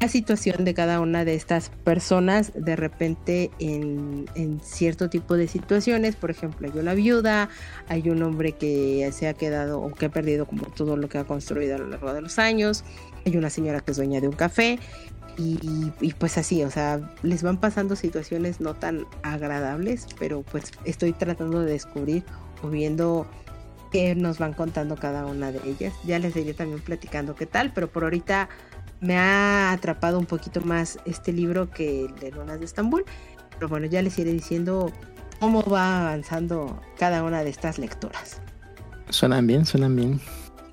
la 0.00 0.06
situación 0.06 0.64
de 0.64 0.74
cada 0.74 1.00
una 1.00 1.24
de 1.24 1.34
estas 1.34 1.70
personas 1.70 2.52
de 2.54 2.76
repente 2.76 3.50
en, 3.58 4.26
en, 4.36 4.60
cierto 4.60 5.10
tipo 5.10 5.36
de 5.36 5.48
situaciones. 5.48 6.14
Por 6.14 6.30
ejemplo, 6.30 6.70
hay 6.72 6.78
una 6.78 6.94
viuda, 6.94 7.48
hay 7.88 8.08
un 8.08 8.22
hombre 8.22 8.52
que 8.52 9.10
se 9.12 9.26
ha 9.26 9.34
quedado 9.34 9.80
o 9.80 9.92
que 9.92 10.06
ha 10.06 10.08
perdido 10.08 10.46
como 10.46 10.66
todo 10.66 10.96
lo 10.96 11.08
que 11.08 11.18
ha 11.18 11.24
construido 11.24 11.74
a 11.74 11.78
lo 11.78 11.88
largo 11.88 12.14
de 12.14 12.22
los 12.22 12.38
años, 12.38 12.84
hay 13.26 13.36
una 13.36 13.50
señora 13.50 13.80
que 13.80 13.90
es 13.90 13.96
dueña 13.96 14.20
de 14.20 14.28
un 14.28 14.36
café 14.36 14.78
y, 15.38 16.12
pues 16.18 16.36
así, 16.36 16.64
o 16.64 16.70
sea, 16.70 17.00
les 17.22 17.44
van 17.44 17.58
pasando 17.58 17.94
situaciones 17.94 18.60
no 18.60 18.74
tan 18.74 19.06
agradables, 19.22 20.06
pero 20.18 20.42
pues 20.42 20.72
estoy 20.84 21.12
tratando 21.12 21.60
de 21.60 21.70
descubrir 21.70 22.24
o 22.62 22.68
viendo 22.68 23.24
qué 23.92 24.16
nos 24.16 24.38
van 24.38 24.52
contando 24.52 24.96
cada 24.96 25.26
una 25.26 25.52
de 25.52 25.60
ellas. 25.68 25.94
Ya 26.04 26.18
les 26.18 26.34
iré 26.34 26.54
también 26.54 26.80
platicando 26.80 27.36
qué 27.36 27.46
tal, 27.46 27.72
pero 27.72 27.88
por 27.88 28.02
ahorita 28.02 28.48
me 29.00 29.16
ha 29.16 29.70
atrapado 29.70 30.18
un 30.18 30.26
poquito 30.26 30.60
más 30.62 30.98
este 31.04 31.32
libro 31.32 31.70
que 31.70 32.06
el 32.06 32.14
de 32.16 32.32
Lunas 32.32 32.58
de 32.58 32.64
Estambul. 32.64 33.04
Pero 33.54 33.68
bueno, 33.68 33.86
ya 33.86 34.02
les 34.02 34.18
iré 34.18 34.32
diciendo 34.32 34.90
cómo 35.38 35.62
va 35.62 36.00
avanzando 36.00 36.80
cada 36.98 37.22
una 37.22 37.44
de 37.44 37.50
estas 37.50 37.78
lecturas. 37.78 38.40
Suenan 39.10 39.46
bien, 39.46 39.64
suenan 39.64 39.94
bien. 39.94 40.20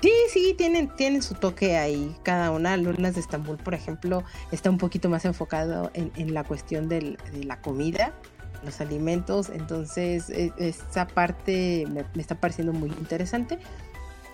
Sí, 0.01 0.11
sí, 0.29 0.55
tienen, 0.57 0.89
tienen 0.95 1.21
su 1.21 1.33
toque 1.35 1.77
ahí. 1.77 2.15
Cada 2.23 2.51
una, 2.51 2.77
Lunas 2.77 3.15
de 3.15 3.21
Estambul, 3.21 3.57
por 3.57 3.73
ejemplo, 3.73 4.23
está 4.51 4.69
un 4.69 4.77
poquito 4.77 5.09
más 5.09 5.25
enfocado 5.25 5.91
en, 5.93 6.33
la 6.33 6.43
cuestión 6.43 6.89
de 6.89 7.17
la 7.43 7.61
comida, 7.61 8.13
los 8.63 8.81
alimentos. 8.81 9.49
Entonces, 9.49 10.29
e, 10.29 10.51
esa 10.57 11.07
parte 11.07 11.87
me, 11.89 12.05
está 12.21 12.35
pareciendo 12.35 12.73
muy 12.73 12.89
interesante. 12.89 13.59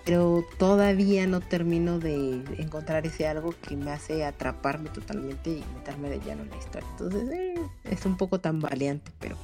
Pero 0.04 0.44
todavía 0.58 1.28
no 1.28 1.40
termino 1.40 2.00
de 2.00 2.42
encontrar 2.58 3.06
ese 3.06 3.28
algo 3.28 3.54
que 3.62 3.76
me 3.76 3.92
hace 3.92 4.24
atraparme 4.24 4.90
totalmente 4.90 5.50
y 5.50 5.64
meterme 5.76 6.10
de 6.10 6.18
lleno 6.18 6.42
en 6.42 6.50
la 6.50 6.56
historia. 6.56 6.88
Entonces, 6.90 7.30
eh, 7.30 7.54
es 7.84 8.04
un 8.04 8.16
poco 8.16 8.40
tan 8.40 8.58
valiente, 8.58 9.12
pero 9.20 9.36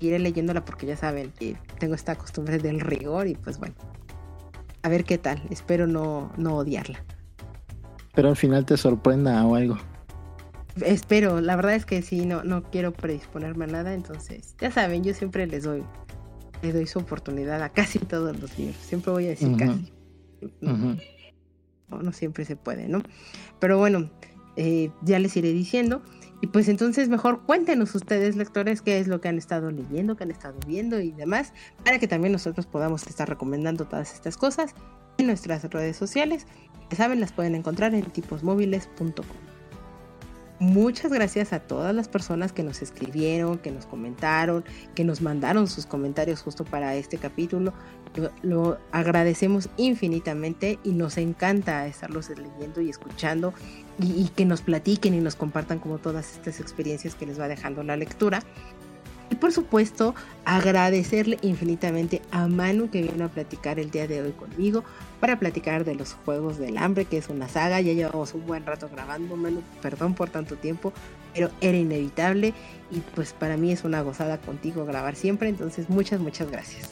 iré 0.00 0.18
leyéndola 0.18 0.64
porque 0.64 0.86
ya 0.86 0.96
saben, 0.96 1.30
que 1.38 1.56
tengo 1.78 1.94
esta 1.94 2.16
costumbre 2.16 2.58
del 2.58 2.80
rigor 2.80 3.28
y 3.28 3.34
pues 3.34 3.58
bueno, 3.60 3.76
a 4.82 4.88
ver 4.88 5.04
qué 5.04 5.18
tal. 5.18 5.42
Espero 5.50 5.86
no, 5.86 6.32
no 6.36 6.56
odiarla. 6.56 7.04
Pero 8.14 8.28
al 8.28 8.36
final 8.36 8.64
te 8.64 8.76
sorprenda 8.76 9.44
o 9.46 9.54
algo. 9.54 9.78
Espero, 10.84 11.40
la 11.40 11.56
verdad 11.56 11.74
es 11.74 11.84
que 11.84 12.02
sí, 12.02 12.26
no, 12.26 12.44
no 12.44 12.62
quiero 12.62 12.92
predisponerme 12.92 13.64
a 13.64 13.68
nada, 13.68 13.94
entonces, 13.94 14.54
ya 14.60 14.70
saben, 14.70 15.02
yo 15.02 15.14
siempre 15.14 15.46
les 15.46 15.64
doy, 15.64 15.82
les 16.62 16.74
doy 16.74 16.86
su 16.86 17.00
oportunidad 17.00 17.62
a 17.62 17.70
casi 17.70 17.98
todos 17.98 18.38
los 18.40 18.56
libros. 18.58 18.76
Siempre 18.76 19.12
voy 19.12 19.26
a 19.26 19.30
decir 19.30 19.56
casi. 19.56 19.92
no, 20.60 20.96
no, 22.02 22.12
siempre 22.12 22.44
se 22.44 22.56
puede, 22.56 22.88
¿no? 22.88 23.02
Pero 23.58 23.78
bueno, 23.78 24.10
eh, 24.56 24.90
ya 25.02 25.18
les 25.18 25.36
iré 25.36 25.52
diciendo. 25.52 26.02
Y 26.40 26.46
pues 26.46 26.68
entonces 26.68 27.08
mejor 27.08 27.42
cuéntenos 27.42 27.94
ustedes, 27.94 28.36
lectores, 28.36 28.80
qué 28.80 28.98
es 28.98 29.08
lo 29.08 29.20
que 29.20 29.28
han 29.28 29.36
estado 29.36 29.70
leyendo, 29.70 30.16
qué 30.16 30.24
han 30.24 30.30
estado 30.30 30.58
viendo 30.66 30.98
y 31.00 31.10
demás, 31.10 31.52
para 31.84 31.98
que 31.98 32.08
también 32.08 32.32
nosotros 32.32 32.66
podamos 32.66 33.06
estar 33.06 33.28
recomendando 33.28 33.84
todas 33.84 34.14
estas 34.14 34.36
cosas 34.36 34.74
en 35.18 35.26
nuestras 35.26 35.64
redes 35.64 35.96
sociales. 35.96 36.46
Ya 36.90 36.96
saben, 36.96 37.20
las 37.20 37.32
pueden 37.32 37.54
encontrar 37.54 37.94
en 37.94 38.04
tiposmóviles.com. 38.04 39.49
Muchas 40.60 41.10
gracias 41.10 41.54
a 41.54 41.60
todas 41.60 41.94
las 41.94 42.08
personas 42.08 42.52
que 42.52 42.62
nos 42.62 42.82
escribieron, 42.82 43.56
que 43.56 43.70
nos 43.70 43.86
comentaron, 43.86 44.62
que 44.94 45.04
nos 45.04 45.22
mandaron 45.22 45.66
sus 45.66 45.86
comentarios 45.86 46.42
justo 46.42 46.66
para 46.66 46.94
este 46.96 47.16
capítulo. 47.16 47.72
Lo, 48.42 48.78
agradecemos 48.92 49.70
infinitamente 49.78 50.78
y 50.84 50.92
nos 50.92 51.16
encanta 51.16 51.86
estarlos 51.86 52.28
leyendo 52.28 52.82
y 52.82 52.90
escuchando 52.90 53.54
y, 53.98 54.28
que 54.28 54.44
nos 54.44 54.60
platiquen 54.60 55.14
y 55.14 55.20
nos 55.20 55.34
compartan 55.34 55.78
como 55.78 55.96
todas 55.96 56.36
estas 56.36 56.60
experiencias 56.60 57.14
que 57.14 57.24
les 57.24 57.40
va 57.40 57.48
dejando 57.48 57.82
la 57.82 57.96
lectura. 57.96 58.42
Y 59.30 59.36
por 59.36 59.52
supuesto, 59.52 60.14
agradecerle 60.44 61.38
infinitamente 61.42 62.20
a 62.32 62.48
Manu 62.48 62.90
que 62.90 63.02
vino 63.02 63.24
a 63.24 63.28
platicar 63.28 63.78
el 63.78 63.90
día 63.90 64.08
de 64.08 64.20
hoy 64.22 64.32
conmigo 64.32 64.82
para 65.20 65.38
platicar 65.38 65.84
de 65.84 65.94
los 65.94 66.14
Juegos 66.14 66.58
del 66.58 66.76
Hambre, 66.76 67.04
que 67.04 67.18
es 67.18 67.28
una 67.28 67.48
saga. 67.48 67.80
Ya 67.80 67.92
llevamos 67.92 68.34
un 68.34 68.44
buen 68.44 68.66
rato 68.66 68.88
grabando, 68.92 69.36
Manu, 69.36 69.62
perdón 69.80 70.14
por 70.14 70.30
tanto 70.30 70.56
tiempo, 70.56 70.92
pero 71.32 71.50
era 71.60 71.78
inevitable 71.78 72.52
y 72.90 72.98
pues 73.14 73.32
para 73.32 73.56
mí 73.56 73.70
es 73.70 73.84
una 73.84 74.02
gozada 74.02 74.38
contigo 74.38 74.84
grabar 74.84 75.14
siempre. 75.14 75.48
Entonces, 75.48 75.88
muchas, 75.88 76.18
muchas 76.18 76.50
gracias. 76.50 76.88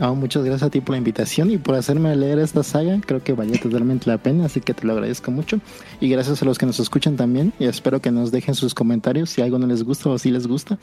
muchas 0.00 0.42
gracias 0.42 0.66
a 0.66 0.70
ti 0.70 0.80
por 0.80 0.94
la 0.94 0.98
invitación 0.98 1.52
y 1.52 1.58
por 1.58 1.76
hacerme 1.76 2.16
leer 2.16 2.40
esta 2.40 2.64
saga. 2.64 3.00
Creo 3.06 3.22
que 3.22 3.32
valía 3.32 3.60
totalmente 3.60 4.10
la 4.10 4.18
pena, 4.18 4.46
así 4.46 4.60
que 4.60 4.74
te 4.74 4.84
lo 4.84 4.94
agradezco 4.94 5.30
mucho. 5.30 5.60
Y 6.00 6.08
gracias 6.08 6.42
a 6.42 6.46
los 6.46 6.58
que 6.58 6.66
nos 6.66 6.80
escuchan 6.80 7.14
también. 7.14 7.52
Y 7.60 7.66
espero 7.66 8.00
que 8.00 8.10
nos 8.10 8.32
dejen 8.32 8.56
sus 8.56 8.74
comentarios 8.74 9.30
si 9.30 9.40
algo 9.40 9.60
no 9.60 9.68
les 9.68 9.84
gusta 9.84 10.08
o 10.08 10.18
si 10.18 10.32
les 10.32 10.48
gusta 10.48 10.80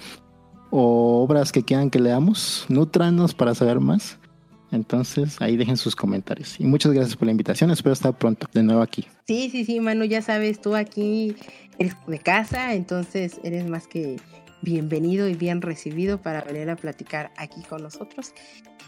o 0.76 1.22
obras 1.24 1.52
que 1.52 1.62
quieran 1.62 1.92
que 1.92 2.00
leamos, 2.00 2.66
nutranos 2.68 3.36
para 3.36 3.54
saber 3.54 3.80
más. 3.80 4.18
Entonces 4.72 5.40
ahí 5.40 5.56
dejen 5.56 5.78
sus 5.78 5.96
comentarios. 5.96 6.60
Y 6.60 6.64
muchas 6.64 6.94
gracias 6.94 7.16
por 7.16 7.28
la 7.28 7.32
invitación. 7.32 7.70
Espero 7.70 7.94
estar 7.94 8.18
pronto 8.18 8.48
de 8.52 8.64
nuevo 8.64 8.82
aquí. 8.82 9.06
Sí, 9.28 9.52
sí, 9.52 9.66
sí, 9.66 9.80
Manu, 9.80 10.06
ya 10.06 10.24
sabes, 10.24 10.60
tú 10.60 10.76
aquí 10.76 11.36
eres 11.78 11.96
de 12.08 12.18
casa, 12.18 12.74
entonces 12.74 13.40
eres 13.44 13.70
más 13.70 13.86
que 13.86 14.20
bienvenido 14.64 15.30
y 15.30 15.36
bien 15.36 15.62
recibido 15.62 16.20
para 16.20 16.42
venir 16.42 16.68
a 16.72 16.76
platicar 16.76 17.32
aquí 17.38 17.62
con 17.70 17.84
nosotros. 17.84 18.34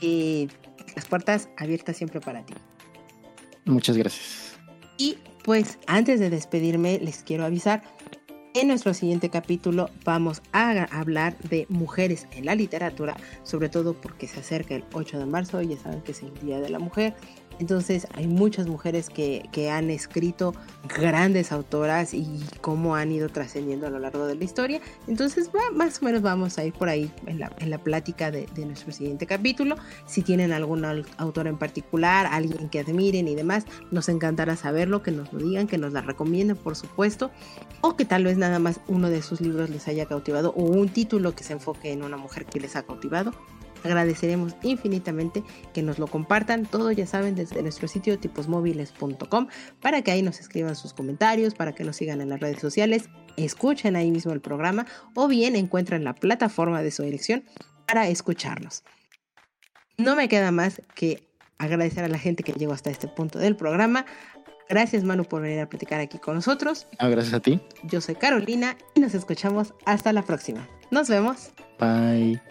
Eh, 0.01 0.47
las 0.95 1.05
puertas 1.05 1.49
abiertas 1.55 1.97
siempre 1.97 2.19
para 2.19 2.43
ti. 2.43 2.55
Muchas 3.65 3.95
gracias. 3.95 4.57
Y 4.97 5.19
pues 5.43 5.77
antes 5.85 6.19
de 6.19 6.31
despedirme, 6.31 6.97
les 6.99 7.17
quiero 7.17 7.45
avisar 7.45 7.83
en 8.55 8.69
nuestro 8.69 8.93
siguiente 8.93 9.29
capítulo 9.29 9.89
vamos 10.05 10.41
a 10.53 10.83
hablar 10.97 11.37
de 11.39 11.65
mujeres 11.67 12.25
en 12.31 12.45
la 12.45 12.55
literatura, 12.55 13.17
sobre 13.43 13.67
todo 13.67 13.93
porque 13.93 14.27
se 14.27 14.39
acerca 14.39 14.75
el 14.75 14.85
8 14.93 15.19
de 15.19 15.25
marzo, 15.25 15.61
ya 15.61 15.77
saben 15.77 16.01
que 16.01 16.13
es 16.13 16.23
el 16.23 16.33
Día 16.39 16.61
de 16.61 16.69
la 16.69 16.79
Mujer, 16.79 17.15
entonces 17.59 18.07
hay 18.13 18.27
muchas 18.27 18.67
mujeres 18.67 19.09
que, 19.09 19.47
que, 19.51 19.69
han 19.69 19.89
escrito 19.89 20.53
grandes 20.97 21.51
autoras 21.51 22.13
y 22.13 22.43
cómo 22.61 22.95
han 22.95 23.11
ido 23.11 23.29
trascendiendo 23.29 23.87
a 23.87 23.89
lo 23.89 23.99
largo 23.99 24.25
de 24.27 24.35
la 24.35 24.43
historia. 24.43 24.81
Entonces 25.07 25.49
más 25.73 26.01
o 26.01 26.05
menos 26.05 26.21
vamos 26.21 26.57
a 26.57 26.65
ir 26.65 26.73
por 26.73 26.89
ahí 26.89 27.11
en 27.25 27.39
la, 27.39 27.51
en 27.59 27.69
la 27.69 27.77
plática 27.77 28.31
de, 28.31 28.47
de, 28.53 28.65
nuestro 28.65 28.91
siguiente 28.91 29.25
capítulo. 29.25 29.75
Si 30.05 30.21
tienen 30.21 30.51
algún 30.51 30.85
autor 31.17 31.47
en 31.47 31.57
particular, 31.57 32.27
alguien 32.29 32.69
que 32.69 32.79
admiren 32.79 33.27
y 33.27 33.35
demás, 33.35 33.65
nos 33.91 34.09
encantará 34.09 34.55
saberlo, 34.55 35.01
que 35.01 35.11
nos 35.11 35.31
lo 35.33 35.39
digan, 35.39 35.67
que 35.67 35.77
nos 35.77 35.93
la 35.93 36.01
recomienden 36.01 36.57
por 36.57 36.75
supuesto, 36.75 37.31
o 37.81 37.95
que 37.95 38.05
tal 38.05 38.23
vez 38.23 38.37
nada 38.37 38.59
más 38.59 38.79
uno 38.87 39.09
de 39.09 39.21
sus 39.21 39.41
libros 39.41 39.69
les 39.69 39.87
haya 39.87 40.05
cautivado 40.05 40.53
o 40.55 40.63
un 40.63 40.89
título 40.89 41.35
que 41.35 41.43
se 41.43 41.53
enfoque 41.53 41.91
en 41.91 42.03
una 42.03 42.17
mujer 42.17 42.45
que 42.45 42.59
les 42.59 42.75
ha 42.75 42.83
cautivado 42.83 43.31
agradeceremos 43.85 44.55
infinitamente 44.63 45.43
que 45.73 45.81
nos 45.81 45.99
lo 45.99 46.07
compartan. 46.07 46.65
Todo 46.65 46.91
ya 46.91 47.05
saben 47.05 47.35
desde 47.35 47.61
nuestro 47.61 47.87
sitio 47.87 48.19
tiposmóviles.com 48.19 49.47
para 49.81 50.01
que 50.01 50.11
ahí 50.11 50.21
nos 50.21 50.39
escriban 50.39 50.75
sus 50.75 50.93
comentarios, 50.93 51.53
para 51.53 51.73
que 51.73 51.83
nos 51.83 51.95
sigan 51.95 52.21
en 52.21 52.29
las 52.29 52.39
redes 52.39 52.59
sociales, 52.59 53.09
escuchen 53.37 53.95
ahí 53.95 54.11
mismo 54.11 54.33
el 54.33 54.41
programa 54.41 54.85
o 55.13 55.27
bien 55.27 55.55
encuentren 55.55 56.03
la 56.03 56.15
plataforma 56.15 56.81
de 56.81 56.91
su 56.91 57.03
dirección 57.03 57.43
para 57.87 58.07
escucharnos. 58.07 58.83
No 59.97 60.15
me 60.15 60.27
queda 60.27 60.51
más 60.51 60.81
que 60.93 61.27
agradecer 61.57 62.03
a 62.03 62.07
la 62.07 62.19
gente 62.19 62.43
que 62.43 62.53
llegó 62.53 62.73
hasta 62.73 62.89
este 62.89 63.07
punto 63.07 63.39
del 63.39 63.55
programa. 63.55 64.05
Gracias 64.67 65.03
Manu 65.03 65.25
por 65.25 65.41
venir 65.41 65.59
a 65.59 65.69
platicar 65.69 65.99
aquí 65.99 66.17
con 66.17 66.35
nosotros. 66.35 66.87
Ah, 66.97 67.07
gracias 67.07 67.33
a 67.33 67.39
ti. 67.39 67.61
Yo 67.83 68.01
soy 68.01 68.15
Carolina 68.15 68.75
y 68.95 68.99
nos 68.99 69.13
escuchamos 69.13 69.73
hasta 69.85 70.11
la 70.11 70.23
próxima. 70.23 70.67
Nos 70.91 71.07
vemos. 71.07 71.51
Bye. 71.79 72.41